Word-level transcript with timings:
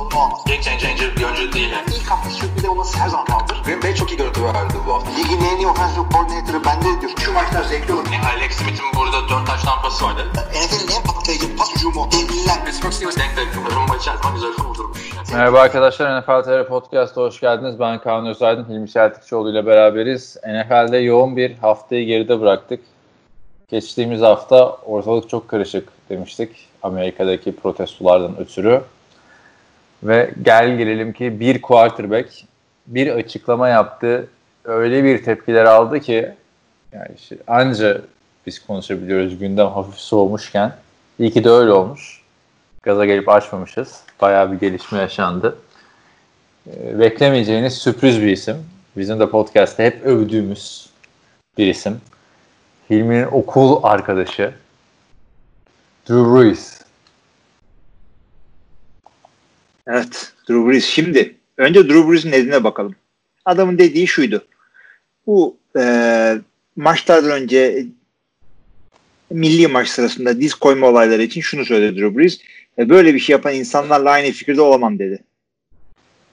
sorunu 0.00 0.24
olmaz. 0.24 0.40
Game 0.46 0.62
changer 0.62 1.16
bir 1.16 1.24
oyuncu 1.24 1.52
değil. 1.52 1.70
Yani. 1.70 1.86
İlk 1.96 2.10
hafta 2.10 2.30
sürpriz 2.30 2.64
olması 2.64 2.98
her 2.98 3.08
zaman 3.08 3.26
kaldır. 3.26 3.62
Green 3.64 3.82
Bay 3.82 3.94
çok 3.94 4.10
iyi 4.12 4.16
görüntü 4.16 4.44
verdi 4.44 4.74
bu 4.86 4.94
hafta. 4.94 5.10
Ligin 5.10 5.44
en 5.52 5.56
iyi 5.56 5.66
offensive 5.66 6.04
coordinator'ı 6.12 6.64
bende 6.64 7.00
diyor. 7.00 7.12
Şu 7.24 7.32
maçlar 7.32 7.62
zevkli 7.62 7.92
olur. 7.94 8.06
Yani 8.12 8.26
Alex 8.36 8.52
Smith'in 8.52 8.86
burada 8.96 9.28
4 9.28 9.46
taş 9.46 9.62
tampası 9.62 10.04
vardı. 10.04 10.22
NFL'in 10.34 10.96
en 10.96 11.02
patlayıcı 11.02 11.56
pas 11.56 11.74
hücumu. 11.76 12.08
Devliler. 12.12 12.64
Pittsburgh 12.64 12.92
Steelers 12.92 13.16
denk 13.16 13.36
denk. 13.36 13.48
Rumba 13.76 13.96
içerisinde 13.96 14.32
güzel 14.34 14.52
kurdurmuş. 14.52 15.00
Merhaba 15.32 15.60
arkadaşlar 15.60 16.20
NFL 16.20 16.42
TR 16.42 16.68
Podcast'a 16.68 17.20
hoş 17.20 17.40
geldiniz. 17.40 17.80
Ben 17.80 17.98
Kaan 17.98 18.26
Özaydın, 18.26 18.68
Hilmi 18.68 18.90
Çeltikçioğlu 18.90 19.50
ile 19.50 19.66
beraberiz. 19.66 20.36
NFL'de 20.36 20.96
yoğun 20.96 21.36
bir 21.36 21.58
haftayı 21.58 22.06
geride 22.06 22.40
bıraktık. 22.40 22.80
Geçtiğimiz 23.68 24.20
hafta 24.20 24.76
ortalık 24.86 25.28
çok 25.28 25.48
karışık 25.48 25.88
demiştik 26.08 26.50
Amerika'daki 26.82 27.56
protestolardan 27.56 28.38
ötürü. 28.38 28.82
Ve 30.02 30.30
gel 30.42 30.76
gelelim 30.78 31.12
ki 31.12 31.40
bir 31.40 31.62
quarterback 31.62 32.44
bir 32.86 33.08
açıklama 33.14 33.68
yaptı. 33.68 34.28
Öyle 34.64 35.04
bir 35.04 35.24
tepkiler 35.24 35.64
aldı 35.64 36.00
ki 36.00 36.34
yani 36.92 37.08
işte 37.16 37.36
anca 37.46 38.00
biz 38.46 38.66
konuşabiliyoruz 38.66 39.38
gündem 39.38 39.66
hafif 39.66 39.94
soğumuşken. 39.94 40.72
İyi 41.18 41.30
ki 41.30 41.44
de 41.44 41.50
öyle 41.50 41.72
olmuş. 41.72 42.22
Gaza 42.82 43.04
gelip 43.04 43.28
açmamışız. 43.28 44.00
Bayağı 44.20 44.52
bir 44.52 44.58
gelişme 44.58 44.98
yaşandı. 44.98 45.56
Ee, 46.66 46.98
beklemeyeceğiniz 46.98 47.74
sürpriz 47.74 48.22
bir 48.22 48.26
isim. 48.26 48.56
Bizim 48.96 49.20
de 49.20 49.30
podcast'te 49.30 49.84
hep 49.84 50.04
övdüğümüz 50.04 50.90
bir 51.58 51.66
isim. 51.66 52.00
Hilmi'nin 52.90 53.26
okul 53.26 53.80
arkadaşı 53.82 54.54
Drew 56.08 56.34
Brees. 56.34 56.79
Evet, 59.86 60.32
Drew 60.48 60.68
Brees. 60.70 60.84
Şimdi 60.84 61.36
önce 61.56 61.88
Drew 61.88 62.10
Brees'in 62.10 62.30
nedine 62.30 62.64
bakalım. 62.64 62.94
Adamın 63.44 63.78
dediği 63.78 64.06
şuydu. 64.06 64.44
Bu 65.26 65.56
e, 65.78 66.34
maçlardan 66.76 67.30
önce 67.30 67.86
milli 69.30 69.66
maç 69.66 69.88
sırasında 69.88 70.40
diz 70.40 70.54
koyma 70.54 70.86
olayları 70.86 71.22
için 71.22 71.40
şunu 71.40 71.64
söyledi 71.64 72.00
Drew 72.00 72.18
Brees. 72.18 72.40
E, 72.78 72.88
böyle 72.88 73.14
bir 73.14 73.18
şey 73.18 73.32
yapan 73.32 73.54
insanlarla 73.54 74.10
aynı 74.10 74.30
fikirde 74.32 74.60
olamam 74.62 74.98
dedi. 74.98 75.22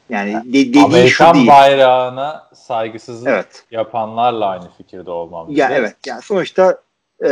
Yani 0.09 0.34
de, 0.34 0.54
dediği 0.54 0.84
Amerikan 0.84 1.32
şu 1.32 1.34
değil. 1.34 1.48
bayrağına 1.48 2.50
saygısızlık 2.56 3.28
Evet. 3.28 3.64
yapanlarla 3.72 4.45
aynı 4.45 4.70
fikirde 4.78 5.11
olmam. 5.11 5.48
Ya 5.50 5.70
dedi. 5.70 5.78
evet. 5.80 5.95
Yani 6.06 6.22
sonuçta 6.22 6.82
e, 7.26 7.30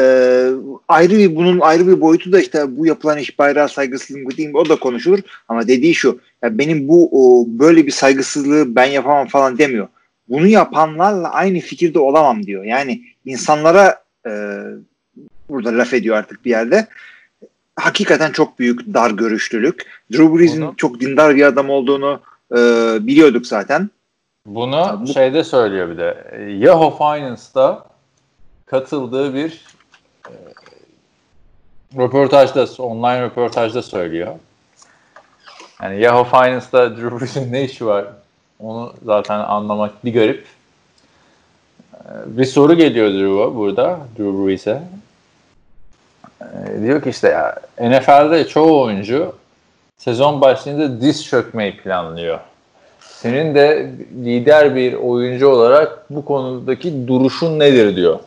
ayrı 0.88 1.17
bir 1.17 1.36
bunun 1.36 1.59
ayrı 1.59 1.88
bir 1.88 2.02
boyutu 2.02 2.31
da 2.31 2.39
işte 2.39 2.78
bu 2.78 2.86
yapılan 2.86 3.17
iş 3.17 3.39
bayrağı 3.39 3.69
saygısızlık 3.69 4.38
değil 4.38 4.50
mi? 4.50 4.58
O 4.58 4.69
da 4.69 4.75
konuşulur. 4.75 5.19
Ama 5.47 5.67
dediği 5.67 5.95
şu. 5.95 6.19
Ya 6.44 6.58
benim 6.58 6.88
bu 6.88 7.09
o, 7.11 7.45
böyle 7.47 7.86
bir 7.86 7.91
saygısızlığı 7.91 8.75
ben 8.75 8.86
yapamam 8.86 9.28
falan 9.28 9.58
demiyor. 9.58 9.88
Bunu 10.30 10.47
yapanlarla 10.47 11.31
aynı 11.31 11.59
fikirde 11.59 12.00
olamam 12.00 12.44
diyor. 12.44 12.63
Yani 12.63 13.02
insanlara 13.25 14.03
e, 14.28 14.31
burada 15.50 15.78
laf 15.78 15.94
ediyor 15.94 16.16
artık 16.17 16.45
bir 16.45 16.50
yerde. 16.50 16.88
Hakikaten 17.75 18.31
çok 18.31 18.59
büyük 18.59 18.94
dar 18.94 19.11
görüşlülük. 19.11 19.86
Drew 20.11 20.38
Brees'in 20.38 20.75
çok 20.78 21.00
dindar 21.02 21.36
bir 21.36 21.44
adam 21.44 21.69
olduğunu 21.69 22.19
e, 22.52 22.58
biliyorduk 23.08 23.47
zaten. 23.47 23.89
Bunu 24.46 24.75
Ya 24.75 24.97
bu- 25.02 25.07
şeyde 25.07 25.44
söylüyor 25.44 25.90
bir 25.90 25.97
de. 25.97 26.17
Yahoo 26.59 26.97
Finance'da 26.97 27.85
katıldığı 28.66 29.34
bir 29.34 29.62
röportajda, 31.97 32.83
online 32.83 33.22
röportajda 33.22 33.81
söylüyor. 33.81 34.28
Yani 35.83 36.01
Yahoo 36.01 36.23
Finance'da 36.23 36.97
Drew 36.97 37.19
Brees'in 37.19 37.53
ne 37.53 37.63
işi 37.63 37.85
var? 37.85 38.06
Onu 38.59 38.94
zaten 39.06 39.39
anlamak 39.39 40.05
bir 40.05 40.13
garip. 40.13 40.45
E, 41.94 42.09
Bir 42.25 42.45
soru 42.45 42.73
geliyor 42.73 43.07
Drew'a 43.13 43.55
burada, 43.55 44.00
Drew 44.17 44.45
Brees'e. 44.47 44.84
E, 46.41 46.81
Diyor 46.81 47.01
ki 47.01 47.09
işte 47.09 47.28
ya 47.28 47.55
NFL'de 47.81 48.47
çoğu 48.47 48.81
oyuncu 48.84 49.35
sezon 49.97 50.41
başlayınca 50.41 51.01
diz 51.01 51.25
çökmeyi 51.25 51.78
planlıyor. 51.78 52.39
Senin 53.00 53.55
de 53.55 53.91
lider 54.25 54.75
bir 54.75 54.94
oyuncu 54.94 55.47
olarak 55.47 56.05
bu 56.09 56.25
konudaki 56.25 57.07
duruşun 57.07 57.59
nedir 57.59 57.95
diyor. 57.95 58.19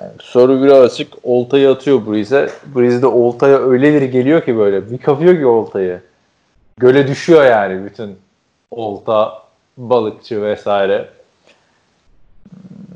Yani 0.00 0.12
soru 0.20 0.62
biraz 0.62 0.92
açık. 0.92 1.12
Oltayı 1.22 1.70
atıyor 1.70 2.06
Breeze'e. 2.06 2.48
Breeze 2.76 3.02
de 3.02 3.06
oltaya 3.06 3.58
öyle 3.58 3.94
bir 3.94 4.02
geliyor 4.02 4.44
ki 4.44 4.56
böyle. 4.56 4.90
Bir 4.90 4.98
kapıyor 4.98 5.38
ki 5.38 5.46
oltayı. 5.46 6.00
Göle 6.76 7.08
düşüyor 7.08 7.44
yani 7.44 7.84
bütün 7.84 8.18
olta, 8.70 9.42
balıkçı 9.76 10.42
vesaire. 10.42 11.08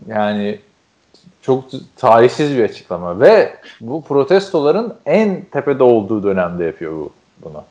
Yani 0.06 0.58
çok 1.42 1.64
tarihsiz 1.97 2.56
bir 2.56 2.64
açıklama 2.64 3.20
ve 3.20 3.56
bu 3.81 4.03
protestoların 4.03 4.94
en 5.06 5.44
tepede 5.44 5.82
olduğu 5.82 6.22
dönemde 6.22 6.64
yapıyor 6.64 6.92
bu 6.92 7.12
bunu. 7.44 7.64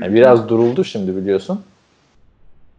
Yani 0.00 0.14
biraz 0.14 0.48
duruldu 0.48 0.84
şimdi 0.84 1.16
biliyorsun. 1.16 1.64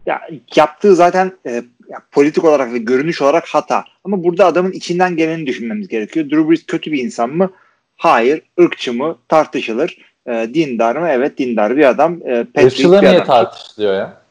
Ya 0.05 0.21
yaptığı 0.55 0.95
zaten 0.95 1.31
e, 1.45 1.63
ya, 1.91 1.97
politik 2.11 2.43
olarak 2.43 2.73
ve 2.73 2.77
görünüş 2.77 3.21
olarak 3.21 3.47
hata. 3.47 3.85
Ama 4.03 4.23
burada 4.23 4.45
adamın 4.45 4.71
içinden 4.71 5.15
geleni 5.15 5.47
düşünmemiz 5.47 5.87
gerekiyor. 5.87 6.29
Drew 6.29 6.49
Brees 6.49 6.65
kötü 6.65 6.91
bir 6.91 7.03
insan 7.03 7.29
mı? 7.29 7.51
Hayır. 7.97 8.41
Irkçı 8.57 8.93
mı? 8.93 9.17
Tartışılır. 9.27 9.97
E, 10.27 10.49
dindar 10.53 10.95
mı? 10.95 11.07
Evet 11.09 11.37
dindar 11.37 11.77
bir 11.77 11.89
adam. 11.89 12.19
E, 12.25 12.45
Irkçılığı 12.55 13.01
niye 13.01 13.11
adam. 13.11 13.25
tartışılıyor 13.25 13.93
ya? 13.93 14.21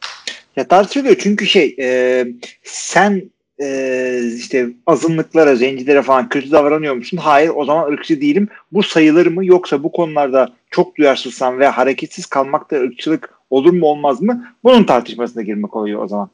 Ya 0.55 0.67
tartışılıyor 0.67 1.15
çünkü 1.19 1.45
şey 1.47 1.75
e, 1.79 2.27
sen 2.63 3.31
e, 3.61 4.19
işte 4.37 4.69
azınlıklara, 4.87 5.55
zencilere 5.55 6.01
falan 6.01 6.29
kötü 6.29 6.51
davranıyor 6.51 6.95
musun? 6.95 7.17
Hayır 7.17 7.51
o 7.55 7.65
zaman 7.65 7.91
ırkçı 7.91 8.21
değilim. 8.21 8.47
Bu 8.71 8.83
sayılır 8.83 9.27
mı? 9.27 9.45
Yoksa 9.45 9.83
bu 9.83 9.91
konularda 9.91 10.49
çok 10.71 10.97
duyarsızsan 10.97 11.59
ve 11.59 11.67
hareketsiz 11.67 12.25
kalmak 12.25 12.71
da 12.71 12.75
ırkçılık 12.75 13.33
olur 13.49 13.73
mu 13.73 13.85
olmaz 13.85 14.21
mı? 14.21 14.47
Bunun 14.63 14.83
tartışmasına 14.83 15.43
girmek 15.43 15.75
oluyor 15.75 16.03
o 16.03 16.07
zaman. 16.07 16.29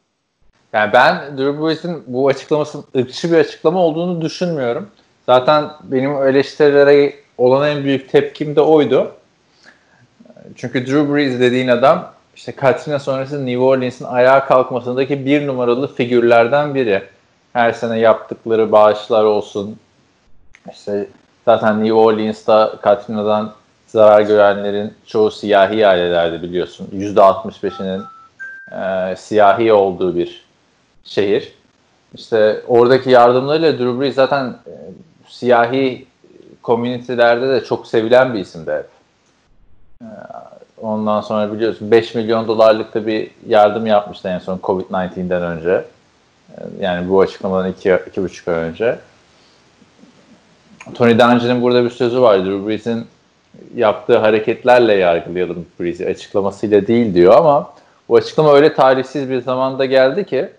Yani 0.77 0.93
ben 0.93 1.37
Drew 1.37 1.61
Brees'in 1.61 2.03
bu 2.07 2.27
açıklamasının 2.27 2.85
ırkçı 2.95 3.31
bir 3.31 3.37
açıklama 3.37 3.79
olduğunu 3.79 4.21
düşünmüyorum. 4.21 4.89
Zaten 5.25 5.69
benim 5.83 6.23
eleştirilere 6.23 7.13
olan 7.37 7.69
en 7.69 7.83
büyük 7.83 8.11
tepkim 8.11 8.55
de 8.55 8.61
oydu. 8.61 9.11
Çünkü 10.55 10.87
Drew 10.87 11.13
Brees 11.13 11.39
dediğin 11.39 11.67
adam 11.67 12.11
işte 12.35 12.51
Katrina 12.51 12.99
sonrası 12.99 13.45
New 13.45 13.57
Orleans'in 13.57 14.05
ayağa 14.05 14.45
kalkmasındaki 14.45 15.25
bir 15.25 15.47
numaralı 15.47 15.95
figürlerden 15.95 16.75
biri. 16.75 17.03
Her 17.53 17.71
sene 17.71 17.99
yaptıkları 17.99 18.71
bağışlar 18.71 19.23
olsun. 19.23 19.79
İşte 20.71 21.07
zaten 21.45 21.79
New 21.79 21.93
Orleans'ta 21.93 22.75
Katrina'dan 22.81 23.53
zarar 23.87 24.21
görenlerin 24.21 24.93
çoğu 25.05 25.31
siyahi 25.31 25.87
ailelerdi 25.87 26.43
biliyorsun. 26.43 26.87
%65'inin 26.93 28.03
e, 28.71 29.15
siyahi 29.15 29.73
olduğu 29.73 30.15
bir 30.15 30.46
şehir. 31.07 31.53
İşte 32.15 32.61
oradaki 32.67 33.09
yardımlarıyla 33.09 33.71
Drew 33.71 33.99
Brees 34.01 34.15
zaten 34.15 34.45
e, 34.45 34.73
siyahi 35.27 36.05
komünitelerde 36.61 37.49
de 37.49 37.63
çok 37.63 37.87
sevilen 37.87 38.33
bir 38.33 38.39
isimdi 38.39 38.71
hep. 38.71 38.87
E, 40.01 40.07
ondan 40.81 41.21
sonra 41.21 41.53
biliyorsun 41.53 41.91
5 41.91 42.15
milyon 42.15 42.47
dolarlık 42.47 42.93
da 42.93 43.07
bir 43.07 43.31
yardım 43.47 43.85
yapmıştı 43.85 44.29
en 44.29 44.39
son 44.39 44.57
Covid-19'den 44.57 45.41
önce. 45.41 45.85
E, 46.51 46.61
yani 46.79 47.09
bu 47.09 47.21
açıklamadan 47.21 47.71
2,5 47.71 48.51
ay 48.51 48.57
önce. 48.57 48.99
Tony 50.93 51.19
Dungy'nin 51.19 51.61
burada 51.61 51.83
bir 51.83 51.89
sözü 51.89 52.21
var. 52.21 52.45
Drew 52.45 52.67
Brees'in 52.67 53.05
yaptığı 53.75 54.17
hareketlerle 54.17 54.93
yargılayalım 54.93 55.65
Brees'i 55.79 56.07
açıklamasıyla 56.07 56.87
değil 56.87 57.13
diyor 57.13 57.33
ama 57.33 57.73
bu 58.09 58.15
açıklama 58.15 58.53
öyle 58.53 58.73
tarihsiz 58.73 59.29
bir 59.29 59.41
zamanda 59.41 59.85
geldi 59.85 60.25
ki 60.25 60.49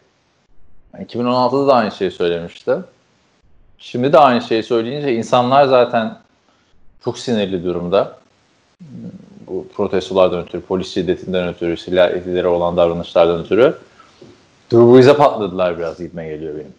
2016'da 0.94 1.66
da 1.66 1.74
aynı 1.74 1.92
şeyi 1.92 2.10
söylemişti. 2.10 2.76
Şimdi 3.78 4.12
de 4.12 4.18
aynı 4.18 4.42
şeyi 4.42 4.62
söyleyince 4.62 5.14
insanlar 5.14 5.64
zaten 5.64 6.18
çok 7.04 7.18
sinirli 7.18 7.64
durumda. 7.64 8.18
Bu 9.46 9.66
protestolardan 9.74 10.42
ötürü, 10.42 10.60
polis 10.62 10.94
şiddetinden 10.94 11.48
ötürü, 11.48 11.76
silah 11.76 12.10
ihlali 12.10 12.46
olan 12.46 12.76
davranışlardan 12.76 13.40
ötürü. 13.40 13.74
Drew 14.72 14.94
Brees'e 14.94 15.16
patladılar 15.16 15.78
biraz 15.78 15.98
gitme 15.98 16.28
geliyor 16.28 16.54
benim. 16.54 16.74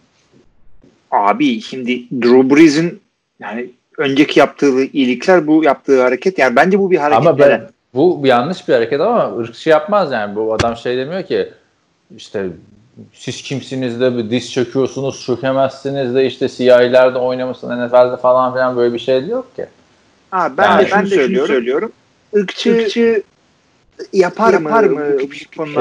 Abi 1.10 1.60
şimdi 1.60 2.22
Drew 2.22 2.56
Brees'in 2.56 3.00
yani 3.40 3.70
önceki 3.98 4.40
yaptığı 4.40 4.84
iyilikler 4.84 5.46
bu 5.46 5.64
yaptığı 5.64 6.02
hareket 6.02 6.38
yani 6.38 6.56
bence 6.56 6.78
bu 6.78 6.90
bir 6.90 6.98
hareket. 6.98 7.26
Ama 7.26 7.38
ben, 7.38 7.68
bu 7.94 8.20
yanlış 8.24 8.68
bir 8.68 8.74
hareket 8.74 9.00
ama 9.00 9.38
ırkçı 9.38 9.70
yapmaz 9.70 10.12
yani. 10.12 10.36
Bu 10.36 10.54
adam 10.54 10.76
şey 10.76 10.96
demiyor 10.96 11.22
ki 11.22 11.52
işte 12.16 12.48
siz 13.12 13.42
kimsiniz 13.42 14.00
de 14.00 14.16
bir 14.16 14.30
diz 14.30 14.52
çöküyorsunuz, 14.52 15.24
çökemezsiniz 15.26 16.14
de 16.14 16.26
işte 16.26 16.48
CIA'lerde 16.48 17.18
oynamışsın 17.18 17.86
NFL'de 17.86 18.16
falan 18.16 18.52
filan 18.52 18.76
böyle 18.76 18.94
bir 18.94 18.98
şey 18.98 19.26
yok 19.26 19.56
ki. 19.56 19.66
Ha, 20.30 20.52
ben 20.58 20.70
Yani 20.70 20.84
de 20.84 20.88
şunu 20.88 21.06
söylüyorum. 21.06 21.46
söylüyorum. 21.54 21.92
Irkçı, 22.32 22.78
ırkçı 22.78 23.22
yapar, 24.12 24.52
yapar 24.52 24.84
mı? 24.84 25.00
mı? 25.00 25.22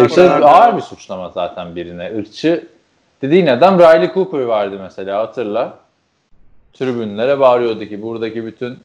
Irkçı 0.01 0.33
ağır 0.33 0.77
bir 0.77 0.81
suçlama 0.81 1.29
zaten 1.29 1.75
birine. 1.75 2.11
Irkçı 2.15 2.67
dediğin 3.21 3.47
adam 3.47 3.79
Riley 3.79 4.11
Cooper 4.13 4.41
vardı 4.41 4.79
mesela 4.81 5.19
hatırla. 5.19 5.77
Tribünlere 6.73 7.39
bağırıyordu 7.39 7.85
ki 7.85 8.01
buradaki 8.01 8.45
bütün 8.45 8.77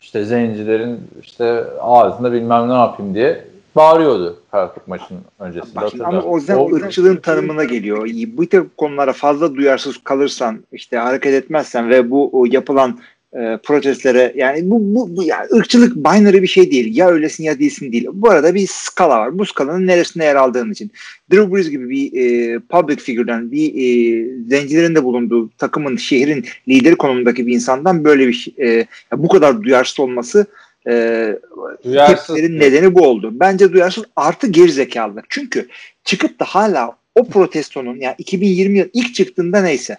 işte 0.00 0.24
zencilerin 0.24 1.00
işte 1.22 1.64
ağzında 1.80 2.32
bilmem 2.32 2.68
ne 2.68 2.72
yapayım 2.74 3.14
diye 3.14 3.44
bağırıyordu 3.76 4.42
Karabük 4.50 4.88
maçının 4.88 5.20
öncesinde. 5.38 5.76
Bak, 5.76 5.92
ama 6.04 6.22
o 6.22 6.38
yüzden 6.38 6.56
o, 6.56 6.74
ırkçılığın 6.74 7.16
tanımına 7.16 7.64
geliyor. 7.64 8.08
Bu 8.26 8.46
tip 8.46 8.76
konulara 8.76 9.12
fazla 9.12 9.54
duyarsız 9.54 9.98
kalırsan, 10.04 10.64
işte 10.72 10.96
hareket 10.96 11.34
etmezsen 11.34 11.90
ve 11.90 12.10
bu 12.10 12.46
yapılan 12.50 12.98
e, 13.36 13.58
protestlere 13.62 14.32
yani 14.36 14.70
bu, 14.70 14.94
bu, 14.94 15.16
bu 15.16 15.22
yani 15.22 15.46
ırkçılık 15.52 15.96
binary 15.96 16.42
bir 16.42 16.46
şey 16.46 16.70
değil. 16.70 16.96
Ya 16.96 17.08
öylesin 17.08 17.44
ya 17.44 17.58
değilsin 17.58 17.92
değil. 17.92 18.06
Bu 18.12 18.30
arada 18.30 18.54
bir 18.54 18.66
skala 18.70 19.18
var. 19.18 19.38
Bu 19.38 19.46
skalanın 19.46 19.86
neresinde 19.86 20.24
yer 20.24 20.36
aldığın 20.36 20.72
için. 20.72 20.90
Drew 21.32 21.54
Brees 21.54 21.70
gibi 21.70 21.90
bir 21.90 22.12
e, 22.12 22.58
public 22.58 22.96
figürden 22.96 23.52
bir 23.52 23.68
e, 23.68 24.26
zencilerin 24.48 24.94
de 24.94 25.04
bulunduğu 25.04 25.50
takımın, 25.58 25.96
şehrin 25.96 26.44
lideri 26.68 26.96
konumundaki 26.96 27.46
bir 27.46 27.54
insandan 27.54 28.04
böyle 28.04 28.28
bir 28.28 28.48
e, 28.58 28.86
bu 29.16 29.28
kadar 29.28 29.62
duyarsız 29.62 30.00
olması 30.00 30.46
e, 30.88 31.38
tepkilerin 31.82 32.60
nedeni 32.60 32.94
bu 32.94 33.06
oldu. 33.06 33.30
Bence 33.32 33.72
duyarsız 33.72 34.04
artı 34.16 34.46
gerizekalılık. 34.46 35.24
Çünkü 35.28 35.68
çıkıp 36.04 36.40
da 36.40 36.44
hala 36.44 36.96
o 37.14 37.28
protestonun 37.28 37.96
yani 37.96 38.14
2020 38.18 38.78
yıl 38.78 38.88
ilk 38.92 39.14
çıktığında 39.14 39.62
neyse 39.62 39.96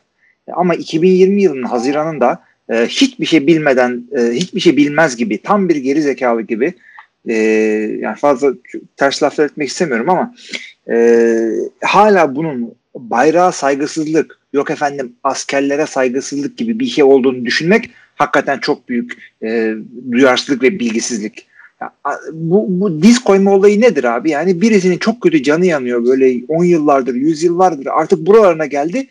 ama 0.54 0.76
2020 0.76 1.42
yılının 1.42 1.64
Haziran'ında 1.64 2.44
e, 2.70 2.86
hiçbir 2.86 3.26
şey 3.26 3.48
bilmeden, 3.48 4.04
e, 4.18 4.22
hiçbir 4.22 4.60
şey 4.60 4.78
bilmez 4.78 5.18
gibi, 5.18 5.42
tam 5.42 5.70
bir 5.70 5.76
geri 5.76 6.02
zekalı 6.02 6.42
gibi 6.42 6.74
e, 7.28 7.34
yani 8.00 8.16
fazla 8.16 8.54
ters 8.98 9.24
laflar 9.24 9.46
etmek 9.46 9.70
istemiyorum 9.70 10.10
ama 10.10 10.36
e, 10.90 11.38
hala 11.82 12.36
bunun 12.36 12.76
bayrağa 12.96 13.52
saygısızlık, 13.52 14.40
yok 14.54 14.72
efendim 14.72 15.14
askerlere 15.24 15.86
saygısızlık 15.86 16.58
gibi 16.58 16.80
bir 16.80 16.86
şey 16.86 17.04
olduğunu 17.04 17.46
düşünmek 17.46 17.90
hakikaten 18.16 18.60
çok 18.60 18.90
büyük 18.90 19.18
e, 19.44 19.76
duyarsızlık 20.12 20.64
ve 20.64 20.80
bilgisizlik. 20.80 21.48
Ya, 21.82 21.94
bu, 22.34 22.66
bu 22.70 23.02
diz 23.02 23.20
koyma 23.20 23.52
olayı 23.52 23.82
nedir 23.82 24.04
abi? 24.04 24.30
Yani 24.30 24.62
birisinin 24.62 24.98
çok 24.98 25.22
kötü 25.22 25.44
canı 25.44 25.66
yanıyor 25.66 26.06
böyle 26.06 26.46
10 26.48 26.64
yıllardır, 26.64 27.16
100 27.16 27.44
yıllardır 27.44 27.86
artık 27.86 28.20
buralarına 28.20 28.66
geldi. 28.66 29.08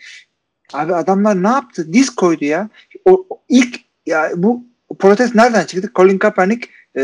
Abi 0.73 0.95
adamlar 0.95 1.43
ne 1.43 1.49
yaptı? 1.49 1.93
Diz 1.93 2.11
koydu 2.11 2.45
ya. 2.45 2.69
O, 3.05 3.27
ilk 3.49 3.81
ya 4.07 4.31
bu 4.37 4.65
protest 4.99 5.35
nereden 5.35 5.65
çıktı? 5.65 5.91
Colin 5.95 6.19
Kaepernick 6.19 6.69
e, 6.97 7.03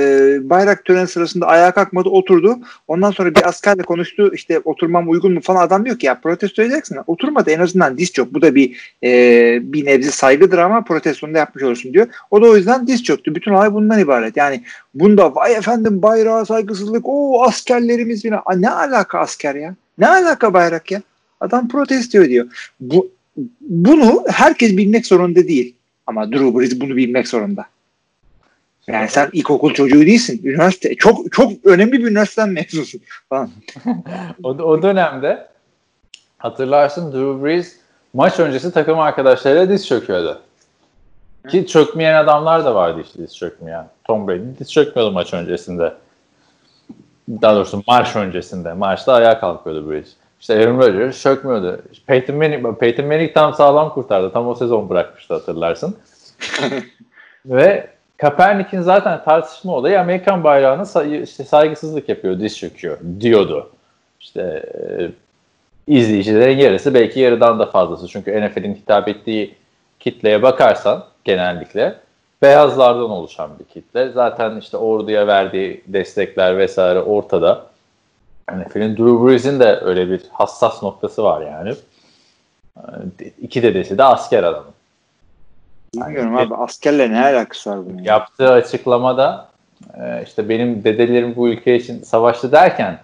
bayrak 0.51 0.85
töreni 0.85 1.07
sırasında 1.07 1.47
ayağa 1.47 1.71
kalkmadı 1.71 2.09
oturdu. 2.09 2.59
Ondan 2.89 3.11
sonra 3.11 3.35
bir 3.35 3.49
askerle 3.49 3.83
konuştu 3.83 4.31
işte 4.35 4.61
oturmam 4.65 5.11
uygun 5.11 5.33
mu 5.33 5.41
falan 5.41 5.67
adam 5.67 5.85
diyor 5.85 5.99
ki 5.99 6.07
ya 6.07 6.21
protesto 6.21 6.63
edeceksin. 6.63 6.99
Oturmadı 7.07 7.51
en 7.51 7.61
azından 7.61 7.99
diz 7.99 8.13
çök. 8.13 8.35
Bu 8.35 8.43
da 8.43 8.55
bir 8.55 8.97
e, 9.05 9.11
bir 9.63 9.87
nebze 9.87 10.11
saygıdır 10.11 10.59
ama 10.59 10.85
protestonu 10.85 11.35
da 11.35 11.39
yapmış 11.39 11.63
olursun 11.65 11.93
diyor. 11.93 12.07
O 12.31 12.43
da 12.43 12.47
o 12.47 12.57
yüzden 12.57 12.87
diz 12.87 13.05
çöktü. 13.05 13.35
Bütün 13.35 13.53
olay 13.53 13.73
bundan 13.73 13.99
ibaret. 13.99 14.37
Yani 14.37 14.63
bunda 14.95 15.35
vay 15.35 15.55
efendim 15.55 16.03
bayrağa 16.03 16.45
saygısızlık 16.45 17.03
o 17.05 17.43
askerlerimiz 17.43 18.25
yine. 18.25 18.37
Ne 18.57 18.71
alaka 18.71 19.19
asker 19.19 19.55
ya? 19.55 19.75
Ne 19.99 20.09
alaka 20.09 20.55
bayrak 20.55 20.91
ya? 20.91 21.03
Adam 21.41 21.69
protesto 21.69 22.23
ediyor. 22.23 22.47
Bu, 22.81 23.11
bunu 23.61 24.25
herkes 24.31 24.77
bilmek 24.77 25.07
zorunda 25.07 25.49
değil. 25.49 25.75
Ama 26.07 26.33
Drew 26.33 26.59
Brees 26.59 26.81
bunu 26.81 26.97
bilmek 26.97 27.29
zorunda. 27.29 27.67
Yani 28.89 29.09
sen 29.09 29.29
ilkokul 29.33 29.75
çocuğu 29.75 30.01
değilsin. 30.01 30.41
Üniversite 30.45 30.95
çok 30.95 31.33
çok 31.33 31.53
önemli 31.65 31.93
bir 31.93 32.07
üniversiteden 32.07 32.49
mezunsun 32.49 33.01
falan. 33.29 33.51
o, 34.43 34.49
o 34.49 34.83
dönemde 34.83 35.49
hatırlarsın 36.39 37.13
Drew 37.13 37.45
Brees 37.45 37.77
maç 38.15 38.41
öncesi 38.41 38.73
takım 38.73 38.99
arkadaşlarıyla 38.99 39.69
diz 39.69 39.87
çöküyordu. 39.87 40.41
Ki 41.49 41.67
çökmeyen 41.67 42.15
adamlar 42.15 42.65
da 42.65 42.75
vardı 42.75 43.01
işte 43.05 43.19
diz 43.19 43.37
çökmeyen. 43.37 43.89
Tom 44.05 44.29
Brady 44.29 44.59
diz 44.59 44.73
çökmüyordu 44.73 45.13
maç 45.13 45.35
öncesinde. 45.35 45.95
Daha 47.29 47.55
doğrusu 47.55 47.83
marş 47.87 48.17
öncesinde. 48.17 48.73
Marşta 48.73 49.13
ayağa 49.13 49.41
kalkıyordu 49.41 49.91
Brees. 49.91 50.09
İşte 50.41 50.55
Aaron 50.55 50.79
Rodgers 50.79 51.23
çökmüyordu. 51.23 51.83
Peyton 52.07 52.37
Manning, 52.37 52.79
Peyton 52.79 53.07
Manning 53.07 53.35
tam 53.35 53.55
sağlam 53.55 53.91
kurtardı. 53.95 54.33
Tam 54.33 54.49
o 54.49 54.55
sezon 54.55 54.89
bırakmıştı 54.89 55.35
hatırlarsın. 55.35 55.97
Ve 57.47 57.98
Kaepernick'in 58.19 58.81
zaten 58.81 59.25
tartışma 59.25 59.73
olayı 59.75 60.01
Amerikan 60.01 60.45
bayrağına 60.45 60.85
say- 60.85 61.23
işte 61.23 61.45
saygısızlık 61.45 62.09
yapıyor, 62.09 62.41
diz 62.41 62.59
çöküyor 62.59 62.99
diyordu. 63.21 63.71
İşte 64.21 64.43
e, 64.75 65.11
izleyicilerin 65.87 66.59
yarısı 66.59 66.95
belki 66.95 67.21
yarıdan 67.21 67.59
da 67.59 67.67
fazlası. 67.67 68.09
Çünkü 68.09 68.41
NFL'in 68.41 68.75
hitap 68.75 69.09
ettiği 69.09 69.55
kitleye 70.01 70.43
bakarsan 70.43 71.05
genellikle 71.25 71.95
beyazlardan 72.43 73.11
oluşan 73.11 73.51
bir 73.59 73.65
kitle. 73.65 74.09
Zaten 74.11 74.57
işte 74.57 74.77
orduya 74.77 75.27
verdiği 75.27 75.85
destekler 75.87 76.59
vesaire 76.59 77.01
ortada. 77.01 77.67
NFL'in 78.53 78.97
Drew 78.97 79.27
Brees'in 79.27 79.61
de 79.61 79.81
öyle 79.81 80.11
bir 80.11 80.21
hassas 80.33 80.83
noktası 80.83 81.25
var 81.25 81.41
yani. 81.41 81.75
İki 83.41 83.63
dedesi 83.63 83.99
de 83.99 84.05
asker 84.05 84.43
adamı. 84.43 84.78
Bilmiyorum 85.95 86.37
abi 86.37 86.55
askerle 86.55 87.13
ne 87.13 87.21
alakası 87.21 87.71
var 87.71 87.79
bunun? 87.87 88.03
Yaptığı 88.03 88.53
açıklamada 88.53 89.49
e, 89.95 90.23
işte 90.27 90.49
benim 90.49 90.85
dedelerim 90.85 91.37
bu 91.37 91.49
ülke 91.49 91.77
için 91.77 92.03
savaştı 92.03 92.53
derken 92.53 92.99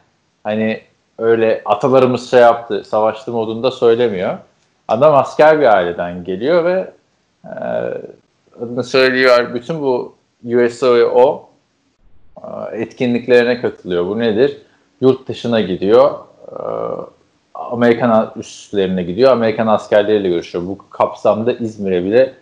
hani 0.45 0.81
öyle 1.19 1.63
atalarımız 1.65 2.31
şey 2.31 2.41
yaptı 2.41 2.85
savaştı 2.85 3.33
modunda 3.33 3.71
söylemiyor. 3.71 4.39
Adam 4.89 5.15
asker 5.15 5.61
bir 5.61 5.77
aileden 5.77 6.25
geliyor 6.25 6.65
ve 6.65 6.91
e, 7.45 7.51
adını 8.63 8.85
söylüyor 8.85 9.55
bütün 9.55 9.83
bu 9.83 10.15
USO 10.45 11.49
e, 12.37 12.77
etkinliklerine 12.77 13.61
katılıyor. 13.61 14.07
Bu 14.07 14.19
nedir? 14.19 14.59
Yurt 15.01 15.29
dışına 15.29 15.61
gidiyor. 15.61 16.19
Amerikan 17.55 18.33
üslerine 18.37 19.03
gidiyor. 19.03 19.33
Amerikan 19.33 19.67
askerleriyle 19.67 20.29
görüşüyor. 20.29 20.67
Bu 20.67 20.79
kapsamda 20.91 21.53
İzmir'e 21.53 22.05
bile 22.05 22.35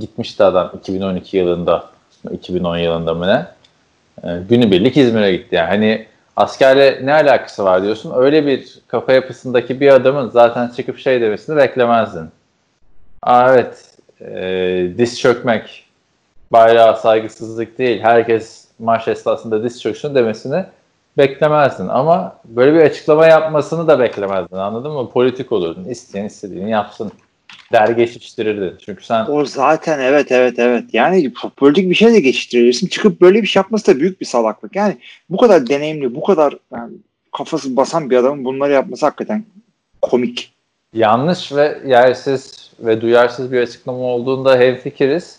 gitmişti 0.00 0.44
adam 0.44 0.72
2012 0.78 1.36
yılında 1.36 1.84
2010 2.30 2.76
yılında 2.76 3.14
mı 3.14 3.26
ne? 3.26 3.46
E, 4.28 4.42
günübirlik 4.48 4.96
İzmir'e 4.96 5.32
gitti 5.32 5.54
yani. 5.54 5.68
Hani 5.68 6.06
askerle 6.36 7.00
ne 7.02 7.12
alakası 7.12 7.64
var 7.64 7.82
diyorsun. 7.82 8.12
Öyle 8.16 8.46
bir 8.46 8.78
kafa 8.88 9.12
yapısındaki 9.12 9.80
bir 9.80 9.88
adamın 9.88 10.30
zaten 10.30 10.68
çıkıp 10.68 10.98
şey 10.98 11.20
demesini 11.20 11.56
beklemezdin. 11.56 12.28
Aa, 13.22 13.52
evet 13.52 13.96
e, 14.20 14.98
diz 14.98 15.20
çökmek 15.20 15.84
bayrağa 16.52 16.94
saygısızlık 16.94 17.78
değil. 17.78 18.00
Herkes 18.02 18.68
maç 18.78 19.08
esnasında 19.08 19.64
diz 19.64 19.82
çöksün 19.82 20.14
demesini 20.14 20.64
beklemezdin. 21.18 21.88
Ama 21.88 22.36
böyle 22.44 22.74
bir 22.74 22.80
açıklama 22.80 23.26
yapmasını 23.26 23.88
da 23.88 23.98
beklemezdin. 23.98 24.56
Anladın 24.56 24.92
mı? 24.92 25.10
Politik 25.10 25.52
olurdun. 25.52 25.84
İsteyen 25.84 26.24
istediğini 26.24 26.70
yapsın 26.70 27.12
der 27.72 27.88
geçiştirirdi. 27.88 28.74
Çünkü 28.86 29.04
sen 29.04 29.26
o 29.28 29.44
zaten 29.44 29.98
evet 29.98 30.32
evet 30.32 30.58
evet. 30.58 30.84
Yani 30.92 31.32
politik 31.56 31.90
bir 31.90 31.94
şey 31.94 32.12
de 32.12 32.20
geçiştirirsin. 32.20 32.86
Çıkıp 32.86 33.20
böyle 33.20 33.42
bir 33.42 33.46
şey 33.46 33.60
yapması 33.60 33.94
da 33.94 34.00
büyük 34.00 34.20
bir 34.20 34.26
salaklık. 34.26 34.76
Yani 34.76 34.96
bu 35.30 35.36
kadar 35.36 35.66
deneyimli, 35.66 36.14
bu 36.14 36.22
kadar 36.22 36.54
yani 36.72 36.92
kafası 37.32 37.76
basan 37.76 38.10
bir 38.10 38.16
adamın 38.16 38.44
bunları 38.44 38.72
yapması 38.72 39.06
hakikaten 39.06 39.44
komik. 40.02 40.52
Yanlış 40.94 41.52
ve 41.52 41.78
yersiz 41.86 42.70
ve 42.80 43.00
duyarsız 43.00 43.52
bir 43.52 43.60
açıklama 43.60 43.98
olduğunda 43.98 44.58
hemfikiriz. 44.58 45.38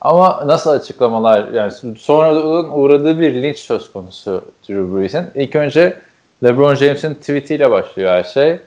Ama 0.00 0.42
nasıl 0.46 0.70
açıklamalar 0.70 1.52
yani 1.52 1.72
sonradan 1.98 2.78
uğradığı 2.78 3.20
bir 3.20 3.42
linç 3.42 3.58
söz 3.58 3.92
konusu 3.92 4.44
Drew 4.68 4.96
Brees'in. 4.96 5.24
İlk 5.34 5.56
önce 5.56 5.96
LeBron 6.44 6.74
James'in 6.74 7.14
tweetiyle 7.14 7.70
başlıyor 7.70 8.10
her 8.10 8.24
şey. 8.24 8.58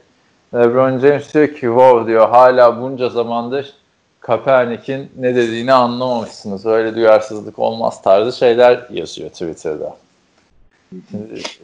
LeBron 0.54 1.00
James 1.00 1.34
diyor 1.34 1.48
ki 1.48 1.62
wow 1.62 2.08
diyor 2.08 2.30
hala 2.30 2.82
bunca 2.82 3.10
zamandır 3.10 3.74
Kaepernick'in 4.20 5.10
ne 5.18 5.36
dediğini 5.36 5.74
anlamamışsınız. 5.74 6.66
Öyle 6.66 6.96
duyarsızlık 6.96 7.60
olmaz 7.60 8.02
tarzı 8.02 8.38
şeyler 8.38 8.88
yazıyor 8.90 9.30
Twitter'da. 9.30 9.98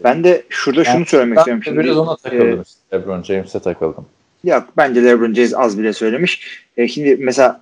ben 0.04 0.24
de 0.24 0.44
şurada 0.50 0.84
şunu 0.84 1.06
söylemek 1.06 1.38
istiyorum. 1.38 1.64
Şimdi, 1.64 1.80
biraz 1.80 1.98
ona 1.98 2.16
takıldım. 2.16 2.64
E, 2.92 2.96
LeBron 2.96 3.24
James'e 3.24 3.60
takıldım. 3.60 4.06
Yok 4.44 4.64
bence 4.78 5.04
LeBron 5.04 5.34
James 5.34 5.54
az 5.56 5.80
bile 5.80 5.94
söylemiş. 5.94 6.64
E, 6.78 6.88
şimdi 6.88 7.16
mesela 7.20 7.62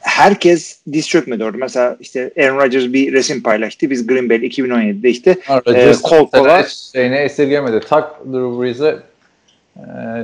herkes 0.00 0.80
diz 0.92 1.08
çökmedi 1.08 1.44
orada. 1.44 1.56
Mesela 1.58 1.96
işte 2.00 2.30
Aaron 2.38 2.56
Rodgers 2.56 2.92
bir 2.92 3.12
resim 3.12 3.42
paylaştı. 3.42 3.90
Biz 3.90 4.06
Green 4.06 4.30
Bay 4.30 4.36
2017'de 4.36 5.10
işte 5.10 5.36
e, 5.66 5.92
kol 6.02 6.30
kola 6.30 6.64
şeyini 6.92 7.16
esirgemedi. 7.16 7.80
Tak 7.80 8.24
Drew 8.24 8.62
Brees'e 8.62 8.88
e, 8.88 8.96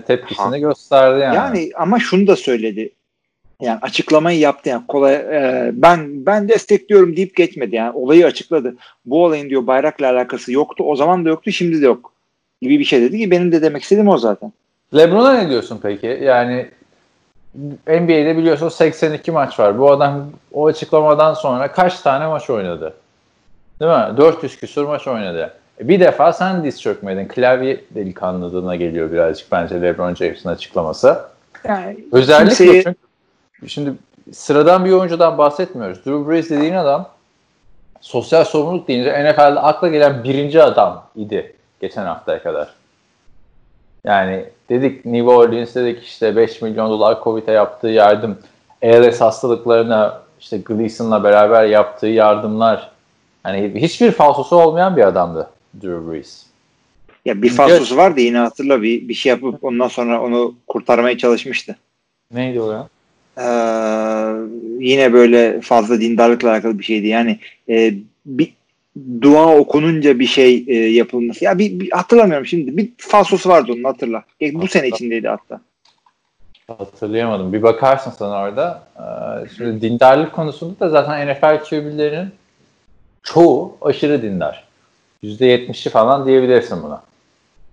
tepkisini 0.07 0.47
ha. 0.47 0.59
gösterdi 0.59 1.21
yani. 1.21 1.37
Yani 1.37 1.71
ama 1.77 1.99
şunu 1.99 2.27
da 2.27 2.37
söyledi. 2.37 2.93
Yani 3.61 3.79
açıklamayı 3.83 4.39
yaptı 4.39 4.69
yani 4.69 4.83
kolay 4.89 5.15
e, 5.15 5.71
ben 5.75 6.27
ben 6.27 6.49
destekliyorum 6.49 7.17
deyip 7.17 7.37
geçmedi 7.37 7.77
yani 7.77 7.91
olayı 7.95 8.27
açıkladı. 8.27 8.77
Bu 9.05 9.25
olayın 9.25 9.51
diyor 9.51 9.67
bayrakla 9.67 10.11
alakası 10.11 10.53
yoktu. 10.53 10.85
O 10.87 10.97
zaman 10.97 11.25
da 11.25 11.29
yoktu, 11.29 11.53
şimdi 11.53 11.83
de 11.83 11.87
yok. 11.87 12.13
Gibi 12.63 12.79
bir 12.79 12.85
şey 12.85 13.01
dedi 13.01 13.19
ki 13.19 13.31
benim 13.31 13.53
de 13.53 13.63
demek 13.63 13.83
istediğim 13.83 14.09
o 14.09 14.19
zaten. 14.19 14.53
LeBron'a 14.97 15.33
ne 15.33 15.51
diyorsun 15.51 15.81
peki? 15.83 16.19
Yani 16.23 16.69
NBA'de 17.87 18.37
biliyorsun 18.37 18.69
82 18.69 19.31
maç 19.31 19.59
var. 19.59 19.79
Bu 19.79 19.91
adam 19.91 20.31
o 20.53 20.67
açıklamadan 20.67 21.35
sonra 21.35 21.73
kaç 21.73 22.01
tane 22.01 22.27
maç 22.27 22.51
oynadı? 22.51 22.95
Değil 23.81 23.91
mi? 23.91 24.17
400 24.17 24.57
küsur 24.57 24.85
maç 24.85 25.09
oynadı. 25.09 25.55
E, 25.81 25.89
bir 25.89 26.01
defa 26.01 26.33
sen 26.33 26.65
diz 26.65 26.81
çökmedin. 26.81 27.29
Klavye 27.29 27.81
delikanlılığına 27.91 28.77
geliyor 28.77 29.13
birazcık 29.13 29.53
bence 29.53 29.83
LeBron 29.83 30.15
James'in 30.15 30.49
açıklaması. 30.49 31.21
Yani 31.65 32.05
Özellikle 32.13 32.49
kimseyi... 32.49 32.83
çünkü 32.83 32.97
şimdi 33.69 33.93
sıradan 34.33 34.85
bir 34.85 34.93
oyuncudan 34.93 35.39
bahsetmiyoruz. 35.39 35.99
Drew 36.07 36.31
Brees 36.31 36.51
dediğin 36.51 36.75
adam 36.75 37.09
sosyal 38.01 38.45
sorumluluk 38.45 38.89
deyince 38.89 39.11
NFL'de 39.11 39.61
akla 39.61 39.89
gelen 39.89 40.25
birinci 40.25 40.63
adam 40.63 41.05
idi 41.17 41.57
geçen 41.81 42.05
haftaya 42.05 42.43
kadar. 42.43 42.69
Yani 44.05 44.45
dedik 44.69 45.05
New 45.05 45.31
Orleans 45.31 45.75
dedik 45.75 46.03
işte 46.03 46.37
5 46.37 46.63
milyon 46.63 46.91
dolar 46.91 47.23
Covid'e 47.25 47.53
yaptığı 47.53 47.89
yardım, 47.89 48.39
ALS 48.85 49.21
hastalıklarına 49.21 50.21
işte 50.41 50.59
Gleason'la 50.59 51.25
beraber 51.25 51.65
yaptığı 51.65 52.07
yardımlar 52.07 52.91
hani 53.43 53.73
hiçbir 53.75 54.13
falsosu 54.13 54.57
olmayan 54.57 54.97
bir 54.97 55.03
adamdı 55.03 55.51
Drew 55.75 56.11
Brees. 56.11 56.47
Ya 57.25 57.43
bir 57.43 57.51
falsosu 57.51 57.97
vardı 57.97 58.21
yine 58.21 58.39
hatırla 58.39 58.83
bir, 58.83 59.09
bir 59.09 59.15
şey 59.15 59.31
yapıp 59.31 59.65
ondan 59.65 59.89
sonra 59.89 60.23
onu 60.23 60.55
kurtarmaya 60.67 61.19
çalışmıştı. 61.19 61.77
Neydi 62.33 62.61
o 62.61 62.73
ya? 62.73 62.89
Ee, 63.39 63.45
yine 64.79 65.13
böyle 65.13 65.61
fazla 65.61 66.01
dindarlıkla 66.01 66.51
alakalı 66.51 66.79
bir 66.79 66.85
şeydi. 66.85 67.07
Yani 67.07 67.39
e, 67.69 67.95
bir 68.27 68.55
dua 69.23 69.57
okununca 69.57 70.19
bir 70.19 70.27
şey 70.27 70.65
e, 70.69 70.75
yapılması. 70.75 71.45
Ya 71.45 71.59
bir, 71.59 71.81
bir 71.81 71.91
hatırlamıyorum 71.91 72.47
şimdi. 72.47 72.77
Bir 72.77 72.91
falsosu 72.99 73.49
vardı 73.49 73.73
onun 73.73 73.85
hatırla. 73.85 74.25
E, 74.41 74.55
bu 74.55 74.69
sene 74.69 74.89
içindeydi 74.89 75.29
hatta. 75.29 75.61
Hatırlayamadım. 76.79 77.53
Bir 77.53 77.63
bakarsın 77.63 78.11
sana 78.11 78.43
orada. 78.43 78.83
Ee, 78.97 79.49
şimdi 79.57 79.81
dindarlık 79.81 80.33
konusunda 80.33 80.81
da 80.81 80.89
zaten 80.89 81.29
NFL 81.29 81.65
QB'lerinin 81.65 82.29
çoğu 83.23 83.77
aşırı 83.81 84.23
dindar. 84.23 84.65
%70'i 85.25 85.91
falan 85.91 86.27
diyebilirsin 86.27 86.83
buna. 86.83 87.03